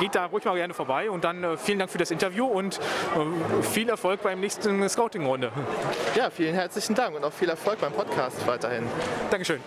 geht 0.00 0.14
da 0.14 0.26
ruhig 0.26 0.44
mal 0.44 0.56
gerne 0.56 0.74
vorbei 0.74 1.08
und 1.08 1.22
dann 1.22 1.44
äh, 1.44 1.56
vielen 1.56 1.78
Dank 1.78 1.90
für 1.90 1.98
das 1.98 2.10
Interview 2.10 2.46
und 2.46 2.78
äh, 2.78 3.62
viel 3.62 3.88
Erfolg 3.88 4.22
beim 4.22 4.40
nächsten 4.40 4.88
Scouting-Runde. 4.88 5.52
Ja, 6.16 6.30
vielen 6.30 6.54
herzlichen 6.54 6.96
Dank 6.96 7.14
und 7.14 7.24
auch 7.24 7.32
viel 7.32 7.48
Erfolg 7.48 7.80
beim 7.80 7.92
Podcast 7.92 8.44
weiterhin. 8.46 8.86
Dankeschön. 9.30 9.60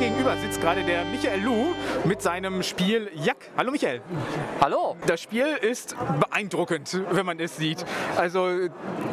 Gegenüber 0.00 0.34
sitzt 0.38 0.62
gerade 0.62 0.82
der 0.82 1.04
Michael 1.04 1.42
Lu 1.42 1.74
mit 2.04 2.22
seinem 2.22 2.62
Spiel 2.62 3.10
Jack. 3.22 3.36
Hallo 3.54 3.70
Michael. 3.70 4.00
Hallo. 4.58 4.96
Das 5.06 5.20
Spiel 5.20 5.44
ist 5.44 5.94
beeindruckend, 6.18 7.02
wenn 7.10 7.26
man 7.26 7.38
es 7.38 7.58
sieht. 7.58 7.84
Also 8.16 8.68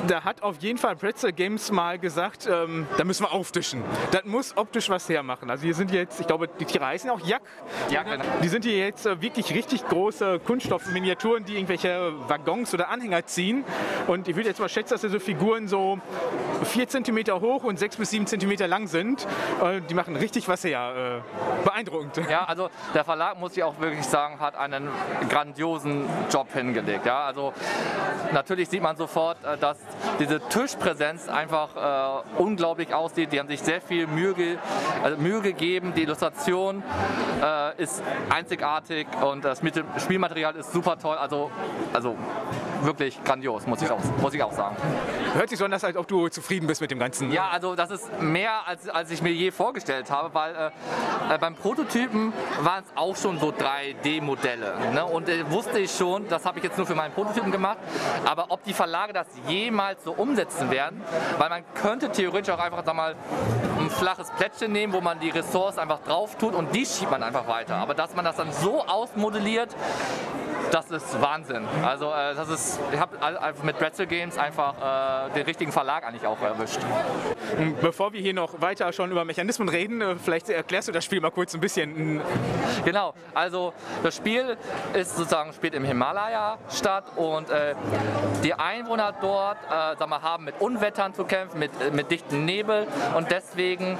da 0.07 0.23
hat 0.23 0.43
auf 0.43 0.59
jeden 0.59 0.77
Fall 0.77 0.95
Pretzel 0.95 1.33
Games 1.33 1.73
mal 1.73 1.99
gesagt, 1.99 2.47
ähm, 2.49 2.87
da 2.97 3.03
müssen 3.03 3.25
wir 3.25 3.33
auftischen. 3.33 3.83
Das 4.11 4.23
muss 4.23 4.55
optisch 4.55 4.89
was 4.89 5.09
hermachen. 5.09 5.49
Also 5.49 5.65
hier 5.65 5.73
sind 5.73 5.91
jetzt, 5.91 6.21
ich 6.21 6.27
glaube, 6.27 6.47
die 6.47 6.63
Tiere 6.63 6.85
heißen 6.85 7.09
auch 7.09 7.19
Jack. 7.19 7.41
Ja, 7.89 8.03
genau. 8.03 8.23
Die 8.41 8.47
sind 8.47 8.63
hier 8.63 8.77
jetzt 8.77 9.05
äh, 9.05 9.21
wirklich 9.21 9.53
richtig 9.53 9.85
große 9.85 10.39
Kunststoffminiaturen, 10.39 11.43
die 11.43 11.55
irgendwelche 11.55 12.13
Waggons 12.29 12.73
oder 12.73 12.87
Anhänger 12.87 13.25
ziehen. 13.25 13.65
Und 14.07 14.29
ich 14.29 14.37
würde 14.37 14.47
jetzt 14.47 14.61
mal 14.61 14.69
schätzen, 14.69 14.93
dass 14.93 15.01
diese 15.01 15.19
Figuren 15.19 15.67
so 15.67 15.99
4 16.63 16.87
cm 16.87 17.41
hoch 17.41 17.65
und 17.65 17.77
6 17.77 17.97
bis 17.97 18.11
7 18.11 18.25
cm 18.25 18.69
lang 18.69 18.87
sind. 18.87 19.27
Äh, 19.61 19.81
die 19.81 19.93
machen 19.93 20.15
richtig 20.15 20.47
was 20.47 20.63
her. 20.63 20.76
Äh, 20.77 21.21
beeindruckend. 21.63 22.17
Ja, 22.29 22.43
also 22.43 22.69
der 22.93 23.05
Verlag, 23.05 23.39
muss 23.39 23.55
ich 23.55 23.63
auch 23.63 23.79
wirklich 23.79 24.05
sagen, 24.05 24.39
hat 24.39 24.55
einen 24.55 24.89
grandiosen 25.29 26.05
Job 26.29 26.51
hingelegt. 26.51 27.05
Ja, 27.05 27.25
also 27.25 27.53
natürlich 28.33 28.67
sieht 28.69 28.81
man 28.81 28.97
sofort, 28.97 29.43
äh, 29.43 29.57
dass 29.57 29.77
diese 30.19 30.39
Tischpräsenz 30.39 31.29
einfach 31.29 32.23
äh, 32.37 32.41
unglaublich 32.41 32.93
aussieht. 32.93 33.31
Die 33.31 33.39
haben 33.39 33.47
sich 33.47 33.61
sehr 33.61 33.81
viel 33.81 34.07
Mühe, 34.07 34.33
ge 34.33 34.57
also 35.03 35.17
Mühe 35.17 35.41
gegeben. 35.41 35.93
Die 35.95 36.03
Illustration 36.03 36.83
äh, 37.41 37.81
ist 37.81 38.03
einzigartig 38.29 39.07
und 39.21 39.45
das 39.45 39.61
Spielmaterial 39.99 40.55
ist 40.55 40.71
super 40.73 40.97
toll. 40.97 41.17
Also, 41.17 41.49
also 41.93 42.15
wirklich 42.83 43.23
grandios, 43.23 43.65
muss 43.67 43.81
ich 43.81 43.89
auch, 43.89 43.99
muss 44.21 44.33
ich 44.33 44.43
auch 44.43 44.51
sagen. 44.51 44.75
Hört 45.33 45.49
sich 45.49 45.59
so 45.59 45.65
an, 45.65 45.73
als 45.73 45.83
ob 45.95 46.07
du 46.07 46.29
zufrieden 46.29 46.67
bist 46.67 46.81
mit 46.81 46.91
dem 46.91 46.99
Ganzen. 46.99 47.31
Ja, 47.31 47.49
also 47.49 47.75
das 47.75 47.91
ist 47.91 48.21
mehr, 48.21 48.67
als, 48.67 48.87
als 48.89 49.11
ich 49.11 49.21
mir 49.21 49.31
je 49.31 49.51
vorgestellt 49.51 50.09
habe, 50.09 50.33
weil 50.33 50.55
äh, 50.55 51.35
äh 51.35 51.37
beim 51.37 51.55
Prototypen 51.55 52.33
waren 52.61 52.83
es 52.83 52.89
auch 52.95 53.15
schon 53.15 53.39
so 53.39 53.49
3D-Modelle. 53.49 54.75
Ne? 54.93 55.05
Und 55.05 55.29
äh, 55.29 55.49
wusste 55.51 55.79
ich 55.79 55.91
schon, 55.91 56.27
das 56.27 56.45
habe 56.45 56.59
ich 56.59 56.63
jetzt 56.63 56.77
nur 56.77 56.87
für 56.87 56.95
meinen 56.95 57.13
Prototypen 57.13 57.51
gemacht, 57.51 57.77
aber 58.25 58.47
ob 58.49 58.63
die 58.63 58.73
Verlage 58.73 59.13
das 59.13 59.27
jemals 59.47 60.03
so 60.03 60.13
umsetzen 60.13 60.71
werden, 60.71 61.01
weil 61.37 61.49
man 61.49 61.63
könnte 61.73 62.09
theoretisch 62.09 62.53
auch 62.53 62.59
einfach 62.59 62.83
sag 62.85 62.95
mal, 62.95 63.15
ein 63.79 63.89
flaches 63.89 64.29
Plättchen 64.31 64.71
nehmen, 64.71 64.93
wo 64.93 65.01
man 65.01 65.19
die 65.19 65.29
Ressource 65.29 65.77
einfach 65.77 65.99
drauf 66.01 66.37
tut 66.37 66.53
und 66.53 66.73
die 66.73 66.85
schiebt 66.85 67.11
man 67.11 67.23
einfach 67.23 67.47
weiter. 67.47 67.75
Aber 67.75 67.93
dass 67.93 68.15
man 68.15 68.25
das 68.25 68.35
dann 68.35 68.51
so 68.51 68.83
ausmodelliert, 68.85 69.75
das 70.71 70.91
ist 70.91 71.21
Wahnsinn. 71.21 71.65
Also 71.83 72.11
äh, 72.11 72.35
das 72.35 72.49
ist, 72.49 72.66
ich 72.91 72.99
habe 72.99 73.17
mit 73.63 73.77
Bretzel 73.77 74.07
Games 74.07 74.37
einfach 74.37 75.27
äh, 75.27 75.33
den 75.33 75.43
richtigen 75.43 75.71
Verlag 75.71 76.05
eigentlich 76.05 76.25
auch 76.25 76.41
erwischt. 76.41 76.79
Bevor 77.81 78.13
wir 78.13 78.21
hier 78.21 78.33
noch 78.33 78.61
weiter 78.61 78.91
schon 78.93 79.11
über 79.11 79.25
Mechanismen 79.25 79.69
reden, 79.69 80.01
äh, 80.01 80.15
vielleicht 80.15 80.49
erklärst 80.49 80.87
du 80.87 80.91
das 80.91 81.05
Spiel 81.05 81.21
mal 81.21 81.31
kurz 81.31 81.53
ein 81.53 81.59
bisschen. 81.59 82.21
Genau, 82.85 83.13
also 83.33 83.73
das 84.03 84.15
Spiel 84.15 84.57
ist 84.93 85.15
sozusagen 85.15 85.53
spielt 85.53 85.73
im 85.73 85.83
Himalaya 85.83 86.57
statt 86.69 87.05
und 87.15 87.49
äh, 87.49 87.75
die 88.43 88.53
Einwohner 88.53 89.13
dort 89.19 89.57
äh, 89.65 89.97
sagen 89.97 90.09
wir, 90.09 90.21
haben 90.21 90.45
mit 90.45 90.59
Unwettern 90.59 91.13
zu 91.13 91.25
kämpfen, 91.25 91.59
mit, 91.59 91.71
äh, 91.81 91.91
mit 91.91 92.11
dichten 92.11 92.45
Nebel 92.45 92.87
und 93.15 93.31
deswegen 93.31 93.97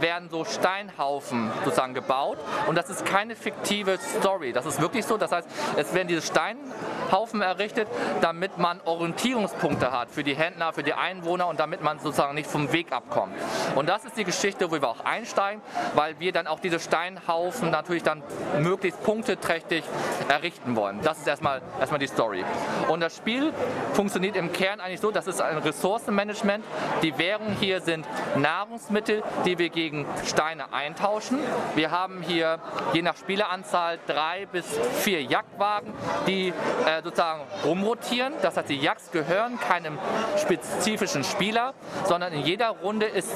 werden 0.00 0.28
so 0.30 0.44
Steinhaufen 0.44 1.50
sozusagen 1.64 1.94
gebaut 1.94 2.38
und 2.66 2.76
das 2.76 2.90
ist 2.90 3.04
keine 3.04 3.36
fiktive 3.36 3.98
Story. 3.98 4.52
Das 4.52 4.66
ist 4.66 4.80
wirklich 4.80 5.04
so. 5.04 5.16
Das 5.16 5.32
heißt, 5.32 5.48
es 5.76 5.94
werden 5.94 6.08
diese 6.08 6.22
Steinhaufen 6.22 7.42
errichtet, 7.42 7.87
damit 8.20 8.58
man 8.58 8.80
Orientierungspunkte 8.84 9.92
hat 9.92 10.10
für 10.10 10.24
die 10.24 10.34
Händler, 10.34 10.72
für 10.72 10.82
die 10.82 10.94
Einwohner 10.94 11.46
und 11.48 11.60
damit 11.60 11.82
man 11.82 11.98
sozusagen 11.98 12.34
nicht 12.34 12.48
vom 12.48 12.72
Weg 12.72 12.92
abkommt. 12.92 13.34
Und 13.74 13.88
das 13.88 14.04
ist 14.04 14.16
die 14.16 14.24
Geschichte, 14.24 14.70
wo 14.70 14.74
wir 14.74 14.88
auch 14.88 15.04
einsteigen, 15.04 15.62
weil 15.94 16.18
wir 16.20 16.32
dann 16.32 16.46
auch 16.46 16.60
diese 16.60 16.80
Steinhaufen 16.80 17.70
natürlich 17.70 18.02
dann 18.02 18.22
möglichst 18.60 19.02
punkteträchtig 19.02 19.84
errichten 20.28 20.76
wollen. 20.76 21.00
Das 21.02 21.18
ist 21.18 21.26
erstmal, 21.26 21.62
erstmal 21.78 22.00
die 22.00 22.06
Story. 22.06 22.44
Und 22.88 23.00
das 23.00 23.16
Spiel 23.16 23.52
funktioniert 23.94 24.36
im 24.36 24.52
Kern 24.52 24.80
eigentlich 24.80 25.00
so, 25.00 25.10
das 25.10 25.26
ist 25.26 25.40
ein 25.40 25.58
Ressourcenmanagement. 25.58 26.64
Die 27.02 27.16
Währung 27.18 27.56
hier 27.58 27.80
sind 27.80 28.06
Nahrungsmittel, 28.36 29.22
die 29.44 29.58
wir 29.58 29.68
gegen 29.68 30.06
Steine 30.24 30.72
eintauschen. 30.72 31.38
Wir 31.74 31.90
haben 31.90 32.22
hier 32.22 32.58
je 32.92 33.02
nach 33.02 33.16
Spieleranzahl 33.16 33.98
drei 34.06 34.46
bis 34.46 34.66
vier 35.00 35.22
Jagdwagen 35.22 35.68
Wagen, 35.78 35.92
die 36.26 36.48
äh, 36.48 37.02
sozusagen 37.02 37.42
rumrotieren. 37.78 38.34
Das 38.42 38.56
heißt, 38.56 38.68
die 38.68 38.76
Jacks 38.76 39.10
gehören 39.10 39.58
keinem 39.58 39.98
spezifischen 40.36 41.24
Spieler, 41.24 41.74
sondern 42.04 42.32
in 42.32 42.40
jeder 42.40 42.68
Runde 42.68 43.06
ist 43.06 43.30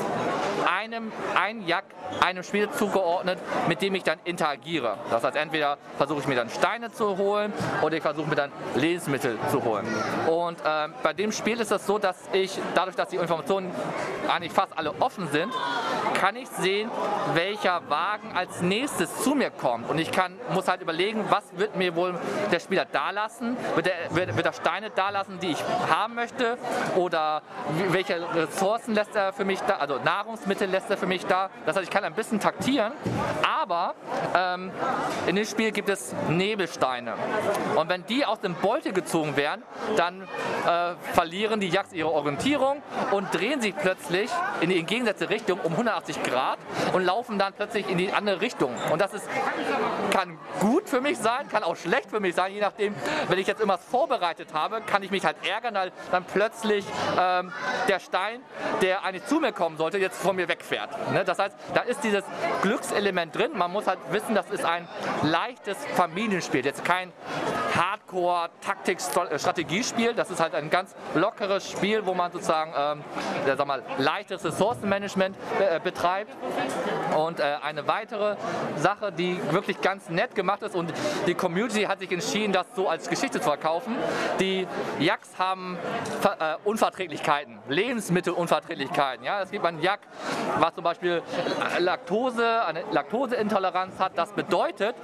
einem, 0.66 1.12
ein 1.34 1.66
Jack 1.66 1.84
einem 2.20 2.43
Spieler 2.43 2.70
zugeordnet, 2.72 3.38
mit 3.68 3.80
dem 3.80 3.95
ich 3.95 4.03
dann 4.03 4.18
interagiere. 4.24 4.99
Das 5.11 5.24
heißt, 5.24 5.36
entweder 5.36 5.78
versuche 5.97 6.20
ich 6.20 6.26
mir 6.26 6.34
dann 6.34 6.51
Steine 6.51 6.93
zu 6.93 7.16
holen 7.16 7.53
oder 7.80 7.97
ich 7.97 8.03
versuche 8.03 8.28
mir 8.28 8.36
dann 8.36 8.53
Lebensmittel 8.74 9.38
zu 9.51 9.64
holen. 9.64 9.86
Und 10.28 10.61
äh, 10.61 10.88
bei 11.03 11.12
dem 11.14 11.32
Spiel 11.32 11.59
ist 11.61 11.72
es 11.72 11.86
so, 11.86 11.99
dass 11.99 12.16
ich, 12.32 12.59
dadurch, 12.74 12.97
dass 12.97 13.09
die 13.09 13.16
Informationen 13.16 13.70
eigentlich 14.28 14.53
fast 14.53 14.76
alle 14.76 14.95
offen 15.01 15.28
sind, 15.28 15.53
kann 16.14 16.36
ich 16.36 16.49
sehen, 16.49 16.90
welcher 17.34 17.82
Wagen 17.88 18.32
als 18.34 18.61
nächstes 18.61 19.22
zu 19.22 19.34
mir 19.34 19.51
kommt. 19.51 19.88
Und 19.90 19.99
ich 19.99 20.12
kann, 20.12 20.34
muss 20.53 20.68
halt 20.68 20.82
überlegen, 20.82 21.24
was 21.30 21.45
wird 21.57 21.76
mir 21.76 21.97
wohl 21.97 22.14
der 22.51 22.61
Spieler 22.61 22.86
da 22.90 23.11
lassen? 23.11 23.57
Wird 23.74 23.88
wird, 24.11 24.31
wird 24.34 24.46
er 24.46 24.52
Steine 24.52 24.90
da 24.90 25.10
lassen, 25.10 25.38
die 25.40 25.52
ich 25.52 25.64
haben 25.90 26.14
möchte? 26.14 26.58
Oder 26.96 27.42
welche 27.88 28.20
Ressourcen 28.34 28.94
lässt 28.94 29.14
er 29.14 29.32
für 29.32 29.44
mich 29.44 29.60
da? 29.60 29.76
Also 29.76 29.98
Nahrungsmittel 29.98 30.68
lässt 30.68 30.90
er 30.90 30.96
für 30.96 31.06
mich 31.06 31.26
da? 31.26 31.50
Das 31.66 31.76
heißt, 31.76 31.84
ich 31.84 31.90
kann 31.90 32.04
ein 32.04 32.14
bisschen 32.14 32.40
taktieren, 32.40 32.92
aber 33.42 33.94
ähm, 34.34 34.70
in 35.26 35.36
dem 35.36 35.44
Spiel 35.44 35.72
gibt 35.72 35.88
es 35.88 36.14
Nebelsteine. 36.28 37.14
Und 37.76 37.88
wenn 37.88 38.04
die 38.06 38.24
aus 38.24 38.40
dem 38.40 38.54
Beutel 38.54 38.92
gezogen 38.92 39.36
werden, 39.36 39.62
dann 39.96 40.22
äh, 40.22 40.94
verlieren 41.12 41.60
die 41.60 41.68
Jacks 41.68 41.92
ihre 41.92 42.10
Orientierung 42.10 42.82
und 43.10 43.32
drehen 43.34 43.60
sich 43.60 43.76
plötzlich 43.76 44.30
in 44.60 44.70
die 44.70 44.78
entgegengesetzte 44.78 45.30
Richtung 45.30 45.60
um 45.60 45.72
180 45.72 46.22
Grad 46.22 46.58
und 46.92 47.04
laufen 47.04 47.38
dann 47.38 47.52
plötzlich 47.52 47.88
in 47.88 47.98
die 47.98 48.12
andere 48.12 48.40
Richtung. 48.40 48.72
Und 48.90 49.00
das 49.00 49.14
ist, 49.14 49.28
kann 50.10 50.38
gut 50.60 50.88
für 50.88 51.00
mich 51.00 51.18
sein, 51.18 51.48
kann 51.48 51.62
auch 51.62 51.76
schlecht 51.76 52.10
für 52.10 52.20
mich 52.20 52.34
sein, 52.34 52.52
je 52.52 52.60
nachdem, 52.60 52.94
wenn 53.28 53.38
ich 53.38 53.46
jetzt 53.46 53.60
irgendwas 53.60 53.84
vorbereitet 54.22 54.54
habe, 54.54 54.80
kann 54.82 55.02
ich 55.02 55.10
mich 55.10 55.24
halt 55.24 55.36
ärgern, 55.44 55.74
weil 55.74 55.90
dann 56.12 56.22
plötzlich 56.24 56.84
ähm, 57.18 57.50
der 57.88 57.98
Stein, 57.98 58.40
der 58.80 59.04
eigentlich 59.04 59.26
zu 59.26 59.40
mir 59.40 59.50
kommen 59.52 59.76
sollte, 59.76 59.98
jetzt 59.98 60.22
von 60.22 60.36
mir 60.36 60.46
wegfährt. 60.48 60.90
Ne? 61.12 61.24
Das 61.24 61.40
heißt, 61.40 61.56
da 61.74 61.80
ist 61.80 62.04
dieses 62.04 62.22
Glückselement 62.62 63.36
drin. 63.36 63.50
Man 63.54 63.72
muss 63.72 63.88
halt 63.88 63.98
wissen, 64.10 64.36
das 64.36 64.48
ist 64.50 64.64
ein 64.64 64.86
leichtes 65.22 65.76
Familienspiel. 65.96 66.64
Jetzt 66.64 66.84
kein 66.84 67.12
Hardcore-Taktik-Strategiespiel. 67.74 70.14
Das 70.14 70.30
ist 70.30 70.38
halt 70.40 70.54
ein 70.54 70.70
ganz 70.70 70.94
lockeres 71.14 71.68
Spiel, 71.68 72.06
wo 72.06 72.14
man 72.14 72.30
sozusagen 72.30 72.72
ähm, 72.76 73.02
sag 73.44 73.66
mal, 73.66 73.82
leichtes 73.98 74.44
Ressourcenmanagement 74.44 75.36
äh, 75.58 75.80
betreibt. 75.80 76.30
Und 77.16 77.40
äh, 77.40 77.56
eine 77.62 77.88
weitere 77.88 78.36
Sache, 78.76 79.10
die 79.12 79.40
wirklich 79.50 79.80
ganz 79.80 80.08
nett 80.08 80.36
gemacht 80.36 80.62
ist 80.62 80.74
und 80.74 80.92
die 81.26 81.34
Community 81.34 81.82
hat 81.82 81.98
sich 81.98 82.10
entschieden, 82.12 82.52
das 82.52 82.66
so 82.74 82.88
als 82.88 83.08
Geschichte 83.08 83.40
zu 83.40 83.44
verkaufen. 83.44 83.96
Die 84.40 84.66
Jacks 84.98 85.38
haben 85.38 85.78
äh, 86.24 86.56
Unverträglichkeiten, 86.64 87.58
Lebensmittelunverträglichkeiten. 87.68 89.24
Ja? 89.24 89.42
Es 89.42 89.50
gibt 89.50 89.64
ein 89.64 89.80
Jack, 89.80 90.00
was 90.58 90.74
zum 90.74 90.84
Beispiel 90.84 91.22
Laktose, 91.78 92.64
eine 92.64 92.84
Laktoseintoleranz 92.90 93.98
hat. 93.98 94.16
Das 94.16 94.32
bedeutet, 94.32 94.96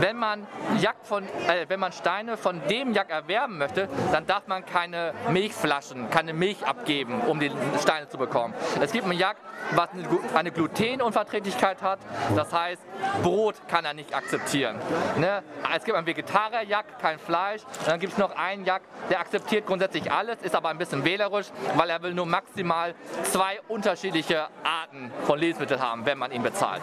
wenn 0.00 0.16
man, 0.16 0.46
Jack 0.80 0.96
von, 1.02 1.24
äh, 1.24 1.66
wenn 1.68 1.80
man 1.80 1.92
Steine 1.92 2.36
von 2.36 2.60
dem 2.68 2.92
Jack 2.92 3.10
erwerben 3.10 3.58
möchte, 3.58 3.88
dann 4.12 4.26
darf 4.26 4.46
man 4.46 4.64
keine 4.64 5.12
Milchflaschen, 5.30 6.10
keine 6.10 6.32
Milch 6.32 6.66
abgeben, 6.66 7.20
um 7.22 7.40
die 7.40 7.50
Steine 7.80 8.08
zu 8.08 8.18
bekommen. 8.18 8.54
Es 8.80 8.92
gibt 8.92 9.04
einen 9.04 9.18
Jack, 9.18 9.36
was 9.72 9.88
eine 10.34 10.50
Glutenunverträglichkeit 10.50 11.82
hat. 11.82 11.98
Das 12.34 12.52
heißt, 12.52 12.82
Brot 13.22 13.56
kann 13.68 13.84
er 13.84 13.94
nicht 13.94 14.14
akzeptieren. 14.14 14.76
Ne? 15.18 15.42
Es 15.74 15.84
gibt 15.84 15.96
einen 15.96 16.06
Vegetarier-Jack, 16.06 16.98
kein 17.00 17.18
Fleisch. 17.18 17.62
Und 17.80 17.88
dann 17.88 18.00
gibt 18.00 18.12
es 18.12 18.18
noch 18.18 18.35
einen 18.36 18.64
Jack, 18.64 18.82
der 19.10 19.20
akzeptiert 19.20 19.66
grundsätzlich 19.66 20.10
alles, 20.10 20.38
ist 20.42 20.54
aber 20.54 20.68
ein 20.68 20.78
bisschen 20.78 21.04
wählerisch, 21.04 21.46
weil 21.74 21.90
er 21.90 22.02
will 22.02 22.14
nur 22.14 22.26
maximal 22.26 22.94
zwei 23.24 23.60
unterschiedliche 23.68 24.48
Arten 24.62 25.10
von 25.26 25.38
Lebensmitteln 25.38 25.80
haben, 25.80 26.06
wenn 26.06 26.18
man 26.18 26.32
ihn 26.32 26.42
bezahlt. 26.42 26.82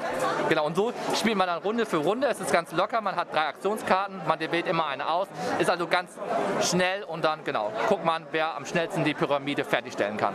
Genau, 0.50 0.66
und 0.66 0.76
so 0.76 0.94
spielt 1.16 1.38
man 1.38 1.48
dann 1.48 1.62
Runde 1.62 1.86
für 1.86 1.98
Runde. 1.98 2.28
Es 2.28 2.40
ist 2.40 2.52
ganz 2.52 2.72
locker, 2.72 3.02
man 3.02 3.16
hat 3.16 3.34
drei 3.34 3.48
Aktionskarten, 3.48 4.22
man 4.28 4.40
wählt 4.40 4.68
immer 4.68 4.88
eine 4.88 5.08
aus, 5.08 5.28
ist 5.60 5.70
also 5.70 5.88
ganz 5.88 6.12
schnell 6.62 7.04
und 7.04 7.24
dann, 7.24 7.44
genau, 7.44 7.72
guckt 7.88 8.06
man, 8.06 8.26
wer 8.32 8.56
am 8.56 8.66
schnellsten 8.66 9.04
die 9.04 9.14
Pyramide 9.14 9.64
fertigstellen 9.64 10.18
kann. 10.18 10.34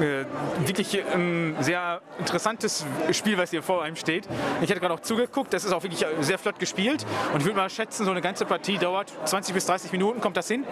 Äh, 0.00 0.24
wirklich 0.66 1.02
ein 1.14 1.56
sehr 1.60 2.00
interessantes 2.18 2.84
Spiel, 3.12 3.38
was 3.38 3.50
hier 3.50 3.62
vor 3.62 3.82
einem 3.82 3.96
steht. 3.96 4.26
Ich 4.60 4.70
hatte 4.70 4.80
gerade 4.80 4.94
auch 4.94 5.00
zugeguckt, 5.00 5.52
das 5.52 5.64
ist 5.64 5.72
auch 5.72 5.82
wirklich 5.82 6.04
sehr 6.20 6.38
flott 6.38 6.58
gespielt 6.58 7.06
und 7.32 7.40
ich 7.40 7.46
würde 7.46 7.58
mal 7.58 7.70
schätzen, 7.70 8.04
so 8.04 8.10
eine 8.10 8.20
ganze 8.20 8.44
Partie 8.44 8.78
dauert 8.78 9.12
20 9.24 9.54
bis 9.54 9.66
30 9.66 9.91
Minuten, 9.92 10.20
kommt 10.20 10.36
das 10.36 10.48
hin? 10.48 10.64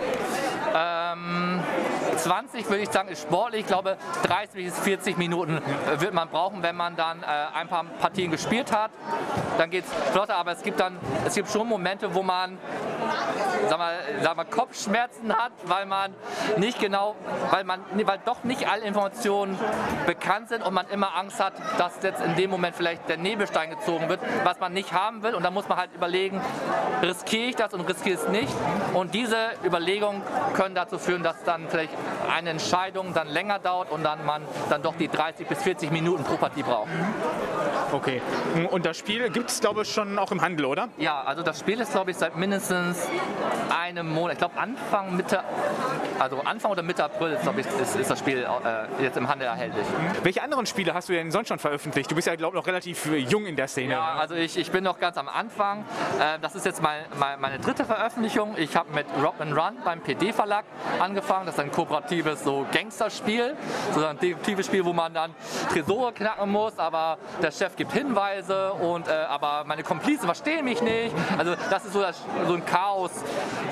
Ähm, 0.75 1.61
20 2.23 2.69
würde 2.69 2.83
ich 2.83 2.91
sagen, 2.91 3.09
ist 3.09 3.23
sportlich. 3.23 3.63
Ich 3.63 3.67
glaube, 3.67 3.97
30 4.25 4.65
bis 4.65 4.79
40 4.79 5.17
Minuten 5.17 5.57
äh, 5.59 6.01
wird 6.01 6.15
man 6.15 6.29
brauchen, 6.29 6.63
wenn 6.63 6.77
man 6.77 6.97
dann 6.97 7.23
äh, 7.23 7.27
ein 7.55 7.69
paar 7.69 7.85
Partien 7.85 8.31
gespielt 8.31 8.73
hat. 8.73 8.91
Dann 9.59 9.71
geht 9.71 9.85
es 9.85 10.13
flotter, 10.13 10.37
aber 10.37 10.53
es 10.53 10.63
gibt 10.63 10.81
dann, 10.81 10.99
es 11.27 11.35
gibt 11.35 11.49
schon 11.51 11.69
Momente, 11.69 12.15
wo 12.15 12.23
man 12.23 12.59
sag 13.69 13.79
mal, 13.79 13.95
sag 14.23 14.37
mal, 14.37 14.45
Kopfschmerzen 14.45 15.35
hat, 15.35 15.53
weil 15.65 15.87
man 15.87 16.15
nicht 16.57 16.79
genau, 16.81 17.17
weil 17.51 17.65
man, 17.65 17.81
weil 18.05 18.19
doch 18.25 18.45
nicht 18.45 18.69
alle 18.69 18.83
Informationen 18.83 19.59
bekannt 20.07 20.49
sind 20.49 20.65
und 20.65 20.75
man 20.75 20.89
immer 20.89 21.15
Angst 21.17 21.41
hat, 21.41 21.55
dass 21.79 22.03
jetzt 22.03 22.23
in 22.23 22.37
dem 22.37 22.51
Moment 22.51 22.77
vielleicht 22.77 23.09
der 23.09 23.17
Nebelstein 23.17 23.71
gezogen 23.71 24.09
wird, 24.09 24.21
was 24.45 24.59
man 24.61 24.73
nicht 24.73 24.93
haben 24.93 25.23
will. 25.23 25.35
Und 25.35 25.45
da 25.45 25.51
muss 25.51 25.69
man 25.69 25.79
halt 25.79 25.91
überlegen, 25.95 26.41
riskiere 27.03 27.49
ich 27.49 27.57
das 27.57 27.75
und 27.75 27.83
riskiere 27.83 28.19
es 28.19 28.29
nicht. 28.29 28.53
Und 28.95 29.15
diese 29.15 29.37
Überlegungen 29.65 30.23
können 30.55 30.75
dazu 30.75 30.99
führen, 30.99 31.23
dass 31.23 31.43
dann 31.45 31.69
vielleicht 31.69 31.93
eine 32.31 32.51
Entscheidung 32.51 33.15
dann 33.15 33.29
länger 33.29 33.59
dauert 33.59 33.91
und 33.91 34.03
dann 34.03 34.25
man 34.25 34.43
dann 34.69 34.83
doch 34.83 34.95
die 34.97 35.09
30 35.09 35.47
bis 35.47 35.63
40 35.63 35.91
Minuten 35.91 36.25
pro 36.25 36.37
Partie 36.37 36.63
braucht. 36.63 36.89
Okay. 37.93 38.23
Und 38.71 38.87
das 38.87 38.99
Spiel 38.99 39.31
gibt 39.31 39.51
es, 39.51 39.61
glaube 39.61 39.83
ich, 39.83 39.93
schon 39.93 40.19
auch 40.19 40.31
im 40.33 40.41
Handel, 40.41 40.67
oder? 40.67 40.89
Ja, 40.99 41.23
also 41.23 41.43
das 41.43 41.61
Spiel 41.61 41.81
ist, 41.81 41.93
glaube 41.93 42.11
ich, 42.11 42.17
seit 42.17 42.37
mindestens 42.37 43.09
einem 43.71 44.13
Monat, 44.13 44.35
ich 44.35 44.39
glaube 44.39 44.59
Anfang, 44.59 45.17
Mitte, 45.17 45.43
also 46.19 46.41
Anfang 46.41 46.71
oder 46.73 46.83
Mitte 46.83 47.05
April, 47.05 47.39
glaube 47.43 47.61
ich, 47.61 47.67
ist, 47.67 47.97
ist, 47.97 48.11
das 48.11 48.19
Spiel 48.19 48.45
äh, 48.45 49.03
jetzt 49.03 49.17
im 49.17 49.29
Handel 49.29 49.49
erhältlich. 49.49 49.87
Welche 50.23 50.43
anderen 50.43 50.67
Spiele 50.67 50.95
hast 50.95 51.09
du 51.09 51.13
denn 51.13 51.31
sonst 51.31 51.49
schon 51.49 51.59
veröffentlicht? 51.59 52.11
Du 52.11 52.15
bist 52.15 52.27
ja, 52.27 52.37
glaube 52.37 52.57
ich, 52.57 52.61
noch 52.61 52.67
relativ 52.67 53.07
jung 53.07 53.47
in 53.47 53.57
der 53.57 53.69
Szene. 53.69 53.95
Ja, 53.95 54.15
also 54.15 54.35
ich, 54.35 54.57
ich 54.57 54.71
bin 54.71 54.85
noch 54.85 54.99
ganz 54.99 55.17
am 55.17 55.29
Anfang. 55.29 55.85
Äh, 56.21 56.39
das 56.41 56.55
ist 56.55 56.67
jetzt 56.67 56.83
mein, 56.83 57.05
mein, 57.19 57.41
meine 57.41 57.59
dritte 57.59 57.85
Veröffentlichung. 57.85 58.55
Ich 58.57 58.77
habe 58.77 58.93
mit 58.93 59.07
Rock 59.23 59.41
and 59.41 59.57
Run 59.57 59.77
beim 59.85 60.01
PD-Verlag 60.01 60.65
angefangen. 60.99 61.47
Das 61.47 61.55
ist 61.55 61.61
ein 61.61 61.73
kooperatives 61.73 62.45
so 62.45 62.67
Gangsterspiel, 62.73 63.57
so 63.95 64.05
ein 64.05 64.19
detektives 64.19 64.67
Spiel, 64.67 64.85
wo 64.85 64.93
man 64.93 65.13
dann 65.13 65.35
Tresore 65.73 66.13
knacken 66.13 66.51
muss, 66.51 66.79
aber 66.79 67.19
der 67.43 67.51
Chef 67.51 67.77
gibt 67.81 67.93
Hinweise 67.93 68.75
und 68.75 69.09
äh, 69.09 69.13
aber 69.13 69.65
meine 69.65 69.83
Komplizen 69.83 70.27
verstehen 70.27 70.67
mich 70.67 70.83
nicht. 70.83 71.15
Also 71.39 71.55
das 71.71 71.87
ist 71.87 71.95
so, 71.95 72.03
das, 72.03 72.23
so 72.47 72.53
ein 72.53 72.67
Chaos, 72.67 73.11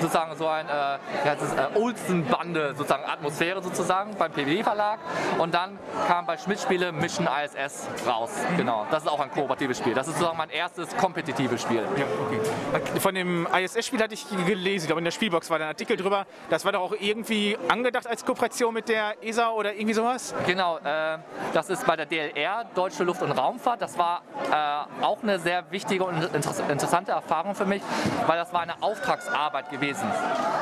sozusagen 0.01 0.35
so 0.35 0.47
ein 0.47 0.67
äh, 0.67 0.71
ja, 0.71 1.33
äh, 1.33 1.77
Olsen-Bande 1.77 2.73
sozusagen 2.75 3.03
Atmosphäre 3.05 3.61
sozusagen 3.61 4.15
beim 4.17 4.31
PWD-Verlag. 4.31 4.97
Und 5.37 5.53
dann 5.53 5.77
kam 6.07 6.25
bei 6.25 6.39
Schmidt-Spiele 6.39 6.91
Mission 6.91 7.27
ISS 7.27 7.87
raus. 8.07 8.31
Genau, 8.57 8.87
das 8.89 9.03
ist 9.03 9.09
auch 9.09 9.19
ein 9.19 9.29
kooperatives 9.29 9.77
Spiel. 9.77 9.93
Das 9.93 10.07
ist 10.07 10.15
sozusagen 10.15 10.39
mein 10.39 10.49
erstes 10.49 10.97
kompetitives 10.97 11.61
Spiel. 11.61 11.83
Ja, 11.95 12.05
okay. 12.25 12.99
Von 12.99 13.13
dem 13.13 13.47
ISS-Spiel 13.53 14.01
hatte 14.01 14.15
ich 14.15 14.25
gelesen, 14.47 14.85
ich 14.85 14.87
glaube 14.87 15.01
in 15.01 15.05
der 15.05 15.11
Spielbox 15.11 15.51
war 15.51 15.59
da 15.59 15.65
ein 15.65 15.69
Artikel 15.69 15.97
drüber. 15.97 16.25
Das 16.49 16.65
war 16.65 16.71
doch 16.71 16.81
auch 16.81 16.95
irgendwie 16.99 17.59
angedacht 17.67 18.07
als 18.07 18.25
Kooperation 18.25 18.73
mit 18.73 18.89
der 18.89 19.23
ESA 19.23 19.51
oder 19.51 19.75
irgendwie 19.75 19.93
sowas? 19.93 20.33
Genau, 20.47 20.79
äh, 20.79 21.19
das 21.53 21.69
ist 21.69 21.85
bei 21.85 21.95
der 21.95 22.07
DLR, 22.07 22.65
Deutsche 22.73 23.03
Luft- 23.03 23.21
und 23.21 23.33
Raumfahrt. 23.33 23.83
Das 23.83 23.98
war 23.99 24.23
äh, 24.49 25.03
auch 25.03 25.21
eine 25.21 25.37
sehr 25.39 25.69
wichtige 25.71 26.05
und 26.05 26.23
interessante 26.33 27.11
Erfahrung 27.11 27.53
für 27.53 27.65
mich, 27.65 27.83
weil 28.25 28.37
das 28.37 28.51
war 28.53 28.61
eine 28.61 28.81
Auftragsarbeit 28.81 29.69
gewesen. 29.69 30.07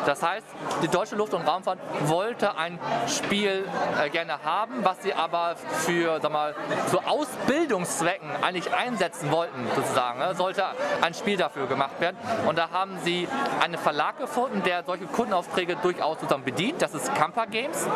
Das 0.06 0.24
heißt, 0.24 0.46
die 0.82 0.88
Deutsche 0.88 1.16
Luft- 1.16 1.34
und 1.34 1.48
Raumfahrt 1.48 1.80
wollte 2.06 2.58
ein 2.58 2.80
Spiel 3.08 3.68
äh, 4.02 4.10
gerne 4.10 4.44
haben, 4.44 4.84
was 4.84 5.02
sie 5.04 5.14
aber 5.14 5.56
für 5.56 6.20
sag 6.22 6.32
mal, 6.32 6.56
zu 6.90 7.00
Ausbildungszwecken 7.00 8.30
eigentlich 8.42 8.74
einsetzen 8.74 9.32
wollten, 9.32 9.68
sozusagen. 9.76 10.20
Ne? 10.20 10.34
Sollte 10.36 10.64
ein 11.02 11.14
Spiel 11.14 11.38
dafür 11.38 11.68
gemacht 11.68 12.00
werden. 12.00 12.18
Und 12.48 12.58
da 12.58 12.72
haben 12.72 12.98
sie 13.04 13.28
einen 13.62 13.78
Verlag 13.78 14.18
gefunden, 14.18 14.64
der 14.64 14.84
solche 14.84 15.06
Kundenaufträge 15.06 15.76
durchaus 15.76 16.20
sozusagen 16.20 16.44
bedient. 16.44 16.82
Das 16.82 16.94
ist 16.94 17.14
Kampa 17.14 17.46
Games. 17.46 17.88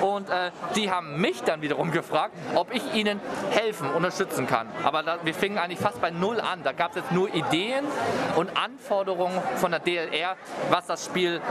Und 0.00 0.30
äh, 0.30 0.50
die 0.74 0.90
haben 0.90 1.20
mich 1.20 1.42
dann 1.42 1.62
wiederum 1.62 1.90
gefragt, 1.90 2.34
ob 2.54 2.74
ich 2.74 2.94
ihnen 2.94 3.20
helfen, 3.50 3.90
unterstützen 3.90 4.46
kann. 4.46 4.68
Aber 4.88 5.02
da, 5.02 5.18
wir 5.22 5.34
fingen 5.34 5.58
eigentlich 5.58 5.80
fast 5.80 6.00
bei 6.00 6.08
Null 6.08 6.40
an. 6.40 6.62
Da 6.62 6.72
gab 6.72 6.92
es 6.92 6.96
jetzt 6.96 7.12
nur 7.12 7.28
Ideen 7.34 7.84
und 8.36 8.56
Anforderungen 8.56 9.38
von 9.56 9.70
der 9.70 9.80
DLR, 9.80 10.34
was 10.70 10.86
das 10.86 11.04
Spiel 11.04 11.42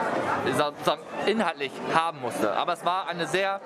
sozusagen 0.57 1.03
inhaltlich 1.27 1.71
haben 1.93 2.19
musste. 2.19 2.51
Aber 2.53 2.73
es 2.73 2.83
war 2.83 3.07
eine 3.07 3.27
sehr 3.27 3.61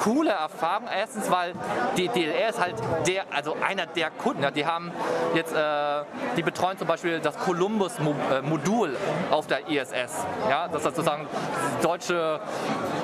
coole 0.00 0.30
Erfahrung. 0.30 0.86
Erstens, 0.96 1.28
weil 1.28 1.54
die 1.96 2.06
DLR 2.06 2.50
ist 2.50 2.60
halt 2.60 2.76
der, 3.04 3.24
also 3.32 3.56
einer 3.66 3.86
der 3.86 4.12
Kunden. 4.12 4.44
Ja, 4.44 4.52
die 4.52 4.64
haben 4.64 4.92
jetzt, 5.34 5.52
äh, 5.52 6.04
die 6.36 6.42
betreuen 6.42 6.78
zum 6.78 6.86
Beispiel 6.86 7.18
das 7.18 7.36
Columbus-Modul 7.36 8.96
auf 9.32 9.48
der 9.48 9.68
ISS. 9.68 10.24
Ja, 10.48 10.68
das 10.68 10.76
ist 10.76 10.84
sozusagen 10.84 11.26
deutsche 11.82 12.38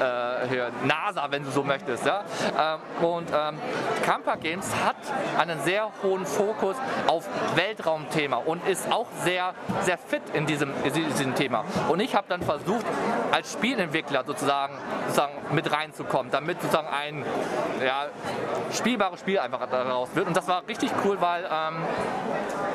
äh, 0.01 0.86
NASA, 0.86 1.26
wenn 1.30 1.43
du 1.43 1.51
so 1.51 1.64
möchtest. 1.64 2.07
Ja? 2.07 2.22
Ähm, 2.57 3.05
und 3.05 3.28
ähm, 3.34 3.59
Camper 4.05 4.36
Games 4.36 4.70
hat 4.84 4.97
einen 5.36 5.61
sehr 5.62 5.80
hohen 6.03 6.26
Fokus 6.26 6.76
auf 7.07 7.28
Weltraumthema 7.55 8.37
und 8.37 8.66
ist 8.66 8.91
auch 8.91 9.07
sehr, 9.24 9.55
sehr 9.83 9.99
fit 9.99 10.22
in 10.33 10.47
diesem, 10.47 10.72
in 10.85 10.93
diesem 10.93 11.35
Thema. 11.35 11.64
Und 11.89 12.01
ich 12.01 12.14
habe 12.14 12.26
dann 12.28 12.43
versucht, 12.43 12.87
als 13.31 13.53
Spielentwickler 13.53 14.24
sozusagen, 14.24 14.74
sozusagen 15.07 15.33
mit 15.53 15.70
reinzukommen, 15.72 16.31
damit 16.31 16.61
sozusagen 16.61 16.89
ein 16.89 17.24
ja, 17.85 18.07
spielbares 18.72 19.20
Spiel 19.20 19.39
einfach 19.39 19.66
daraus 19.68 20.14
wird. 20.14 20.26
Und 20.28 20.37
das 20.37 20.47
war 20.49 20.62
richtig 20.68 20.91
cool, 21.05 21.20
weil 21.20 21.45
ähm, 21.45 21.76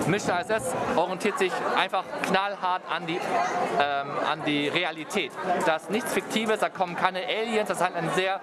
Mission 0.08 0.38
ISS 0.38 0.74
orientiert 0.96 1.40
sich 1.40 1.52
einfach 1.78 2.04
knallhart 2.24 2.84
an 2.90 3.08
die, 3.08 3.16
ähm, 3.16 4.08
an 4.30 4.44
die 4.46 4.68
Realität. 4.68 5.32
Da 5.66 5.78
ist 5.78 5.90
nichts 5.90 6.14
Fiktives, 6.14 6.60
da 6.60 6.70
kommen 6.70 6.96
keine 6.96 7.26
Aliens, 7.26 7.70
das 7.70 7.78
ist 7.78 7.84
halt 7.84 7.96
ein 7.96 8.10
sehr, 8.16 8.40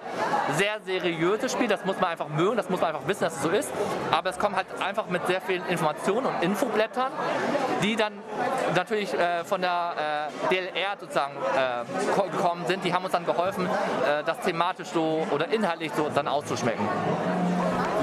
sehr 0.57 0.79
seriöses 0.81 1.51
Spiel, 1.51 1.67
das 1.67 1.85
muss 1.85 1.99
man 1.99 2.11
einfach 2.11 2.27
mögen, 2.27 2.57
das 2.57 2.69
muss 2.69 2.81
man 2.81 2.93
einfach 2.93 3.07
wissen, 3.07 3.23
dass 3.23 3.37
es 3.37 3.43
so 3.43 3.49
ist. 3.49 3.71
Aber 4.11 4.29
es 4.29 4.39
kommt 4.43 4.57
halt 4.57 4.67
einfach 4.81 5.07
mit 5.07 5.25
sehr 5.25 5.39
vielen 5.39 5.65
Informationen 5.67 6.25
und 6.25 6.43
Infoblättern, 6.43 7.13
die 7.81 7.95
dann 7.95 8.11
natürlich 8.75 9.13
äh, 9.13 9.45
von 9.45 9.61
der 9.61 10.29
äh, 10.51 10.53
DLR 10.53 10.97
sozusagen 10.99 11.33
äh, 11.55 12.29
gekommen 12.29 12.65
sind. 12.67 12.83
Die 12.83 12.93
haben 12.93 13.05
uns 13.05 13.13
dann 13.13 13.25
geholfen, 13.25 13.65
äh, 13.67 14.21
das 14.25 14.41
thematisch 14.41 14.89
so 14.89 15.25
oder 15.31 15.47
inhaltlich 15.47 15.93
so 15.95 16.09
dann 16.13 16.27
auszuschmecken 16.27 16.85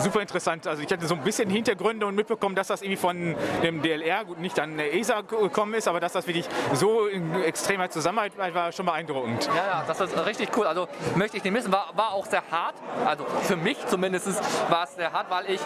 super 0.00 0.20
interessant. 0.20 0.66
Also 0.66 0.82
ich 0.82 0.90
hatte 0.90 1.06
so 1.06 1.14
ein 1.14 1.22
bisschen 1.22 1.50
Hintergründe 1.50 2.06
und 2.06 2.14
mitbekommen, 2.14 2.54
dass 2.54 2.68
das 2.68 2.82
irgendwie 2.82 2.96
von 2.96 3.36
dem 3.62 3.82
DLR, 3.82 4.24
gut 4.24 4.38
nicht 4.38 4.58
an 4.58 4.76
der 4.76 4.94
ESA 4.94 5.22
gekommen 5.22 5.74
ist, 5.74 5.88
aber 5.88 6.00
dass 6.00 6.12
das 6.12 6.26
wirklich 6.26 6.48
so 6.74 7.06
in 7.06 7.42
extremer 7.42 7.90
Zusammenarbeit 7.90 8.54
war, 8.54 8.72
schon 8.72 8.86
beeindruckend. 8.86 9.46
Ja, 9.46 9.54
ja, 9.54 9.84
das 9.86 10.00
ist 10.00 10.26
richtig 10.26 10.50
cool. 10.56 10.66
Also 10.66 10.88
möchte 11.16 11.36
ich 11.36 11.44
nicht 11.44 11.52
missen, 11.52 11.72
war, 11.72 11.90
war 11.94 12.12
auch 12.12 12.26
sehr 12.26 12.42
hart. 12.50 12.74
Also 13.04 13.24
für 13.42 13.56
mich 13.56 13.78
zumindest 13.86 14.28
war 14.70 14.84
es 14.84 14.94
sehr 14.94 15.12
hart, 15.12 15.30
weil 15.30 15.50
ich, 15.50 15.60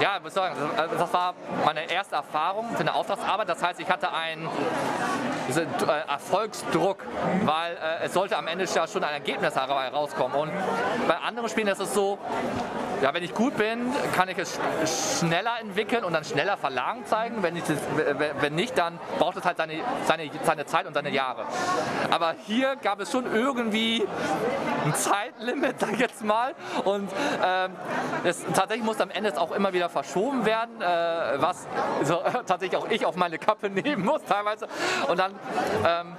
ja, 0.00 0.18
muss 0.22 0.34
sagen, 0.34 0.54
das 0.76 1.12
war 1.12 1.34
meine 1.64 1.90
erste 1.90 2.16
Erfahrung 2.16 2.70
für 2.74 2.80
eine 2.80 2.94
Auftragsarbeit. 2.94 3.48
Das 3.48 3.62
heißt, 3.62 3.80
ich 3.80 3.88
hatte 3.88 4.12
einen 4.12 4.48
äh, 5.56 6.10
Erfolgsdruck, 6.10 7.04
weil 7.44 7.72
äh, 7.72 8.04
es 8.04 8.12
sollte 8.12 8.36
am 8.36 8.46
Ende 8.46 8.64
ja 8.64 8.86
schon 8.86 9.02
ein 9.02 9.14
Ergebnis 9.14 9.54
herauskommen. 9.56 10.36
Und 10.36 10.50
bei 11.06 11.16
anderen 11.16 11.48
Spielen 11.48 11.68
ist 11.68 11.80
es 11.80 11.94
so, 11.94 12.18
ja, 13.02 13.14
wenn 13.14 13.22
ich 13.22 13.34
gut 13.34 13.56
bin, 13.56 13.92
kann 14.14 14.28
ich 14.28 14.38
es 14.38 14.58
schneller 15.20 15.60
entwickeln 15.60 16.04
und 16.04 16.12
dann 16.12 16.24
schneller 16.24 16.56
Verlagen 16.56 17.06
zeigen. 17.06 17.42
Wenn, 17.42 17.56
ich 17.56 17.64
das, 17.64 17.78
wenn 18.40 18.54
nicht, 18.54 18.76
dann 18.76 18.98
braucht 19.18 19.36
es 19.36 19.44
halt 19.44 19.56
seine, 19.56 19.80
seine, 20.06 20.30
seine 20.42 20.66
Zeit 20.66 20.86
und 20.86 20.94
seine 20.94 21.10
Jahre. 21.10 21.44
Aber 22.10 22.34
hier 22.46 22.76
gab 22.76 23.00
es 23.00 23.12
schon 23.12 23.32
irgendwie 23.32 24.06
ein 24.84 24.94
Zeitlimit, 24.94 25.76
sag 25.80 25.92
ich 25.92 26.00
jetzt 26.00 26.24
mal. 26.24 26.54
Und 26.84 27.10
ähm, 27.44 27.72
es, 28.24 28.44
tatsächlich 28.54 28.84
musste 28.84 29.02
am 29.02 29.10
Ende 29.10 29.38
auch 29.38 29.52
immer 29.52 29.72
wieder 29.72 29.88
verschoben 29.88 30.44
werden, 30.44 30.80
äh, 30.80 31.40
was 31.40 31.66
so, 32.02 32.16
tatsächlich 32.46 32.76
auch 32.76 32.88
ich 32.90 33.04
auf 33.06 33.16
meine 33.16 33.38
Kappe 33.38 33.70
nehmen 33.70 34.04
muss 34.04 34.22
teilweise. 34.24 34.66
Und 35.06 35.18
dann, 35.18 35.32
ähm, 35.86 36.16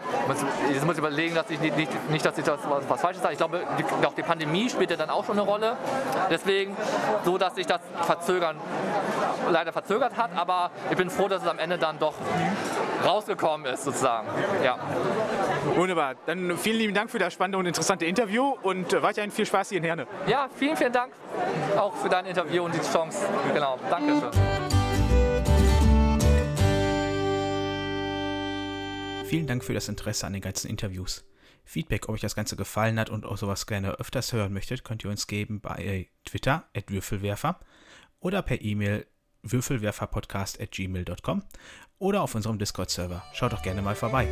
jetzt 0.71 0.86
muss 0.86 0.93
ich 0.93 0.99
überlegen, 0.99 1.36
dass 1.36 1.49
ich 1.49 1.59
nicht, 1.59 1.75
nicht, 1.75 2.09
nicht 2.09 2.25
dass 2.25 2.38
ich 2.38 2.45
das 2.45 2.59
was, 2.69 2.88
was 2.88 3.01
Falsches 3.01 3.21
sage. 3.21 3.34
Ich 3.34 3.39
glaube, 3.39 3.65
die, 3.77 4.05
auch 4.05 4.13
die 4.13 4.23
Pandemie 4.23 4.69
spielte 4.69 4.97
dann 4.97 5.09
auch 5.09 5.25
schon 5.25 5.39
eine 5.39 5.47
Rolle. 5.47 5.77
Deswegen 6.30 6.68
Deswegen, 6.70 7.26
so 7.26 7.38
dass 7.38 7.55
sich 7.55 7.65
das 7.65 7.82
Verzögern 8.01 8.57
leider 9.49 9.72
verzögert 9.72 10.17
hat, 10.17 10.32
aber 10.36 10.72
ich 10.89 10.97
bin 10.97 11.09
froh, 11.09 11.28
dass 11.28 11.41
es 11.43 11.47
am 11.47 11.59
Ende 11.59 11.78
dann 11.78 11.99
doch 11.99 12.13
rausgekommen 13.05 13.72
ist, 13.72 13.84
sozusagen. 13.84 14.28
Ja. 14.63 14.78
Wunderbar. 15.76 16.15
Dann 16.26 16.57
vielen 16.57 16.78
lieben 16.78 16.93
Dank 16.93 17.09
für 17.09 17.20
das 17.20 17.34
spannende 17.34 17.57
und 17.57 17.65
interessante 17.65 18.05
Interview 18.05 18.55
und 18.61 18.93
äh, 18.93 19.01
weiterhin 19.01 19.32
viel 19.32 19.45
Spaß 19.45 19.70
hier 19.70 19.78
in 19.80 19.84
Herne. 19.84 20.07
Ja, 20.28 20.47
vielen, 20.55 20.76
vielen 20.76 20.93
Dank 20.93 21.13
auch 21.78 21.95
für 21.95 22.09
dein 22.09 22.26
Interview 22.26 22.63
und 22.63 22.74
die 22.74 22.82
Chance. 22.82 23.26
Genau, 23.53 23.78
danke 23.89 24.20
schön. 24.20 24.32
Vielen 29.26 29.45
Dank 29.45 29.63
für 29.63 29.74
das 29.76 29.88
Interesse 29.88 30.26
an 30.26 30.34
den 30.34 30.41
ganzen 30.41 30.70
Interviews. 30.70 31.24
Feedback, 31.64 32.10
ob 32.10 32.16
euch 32.16 32.22
das 32.22 32.36
Ganze 32.36 32.55
gefallen 32.55 32.99
hat 32.99 33.10
und 33.10 33.26
auch 33.26 33.38
sowas 33.38 33.68
gerne 33.68 33.91
öfters 33.99 34.34
hören 34.34 34.53
möchtet, 34.53 34.84
könnt 34.84 35.03
ihr 35.03 35.10
uns 35.10 35.28
geben 35.28 35.62
bei 35.62 36.10
Twitter, 36.26 36.66
at 36.76 36.91
Würfelwerfer, 36.91 37.60
oder 38.20 38.41
per 38.41 38.62
E-Mail 38.62 39.05
würfelwerferpodcast 39.43 40.60
at 40.60 40.72
gmail.com 40.72 41.43
oder 41.97 42.22
auf 42.22 42.36
unserem 42.36 42.60
Discord-Server. 42.60 43.24
Schaut 43.34 43.53
doch 43.53 43.62
gerne 43.62 43.82
mal 43.82 43.95
vorbei. 43.95 44.28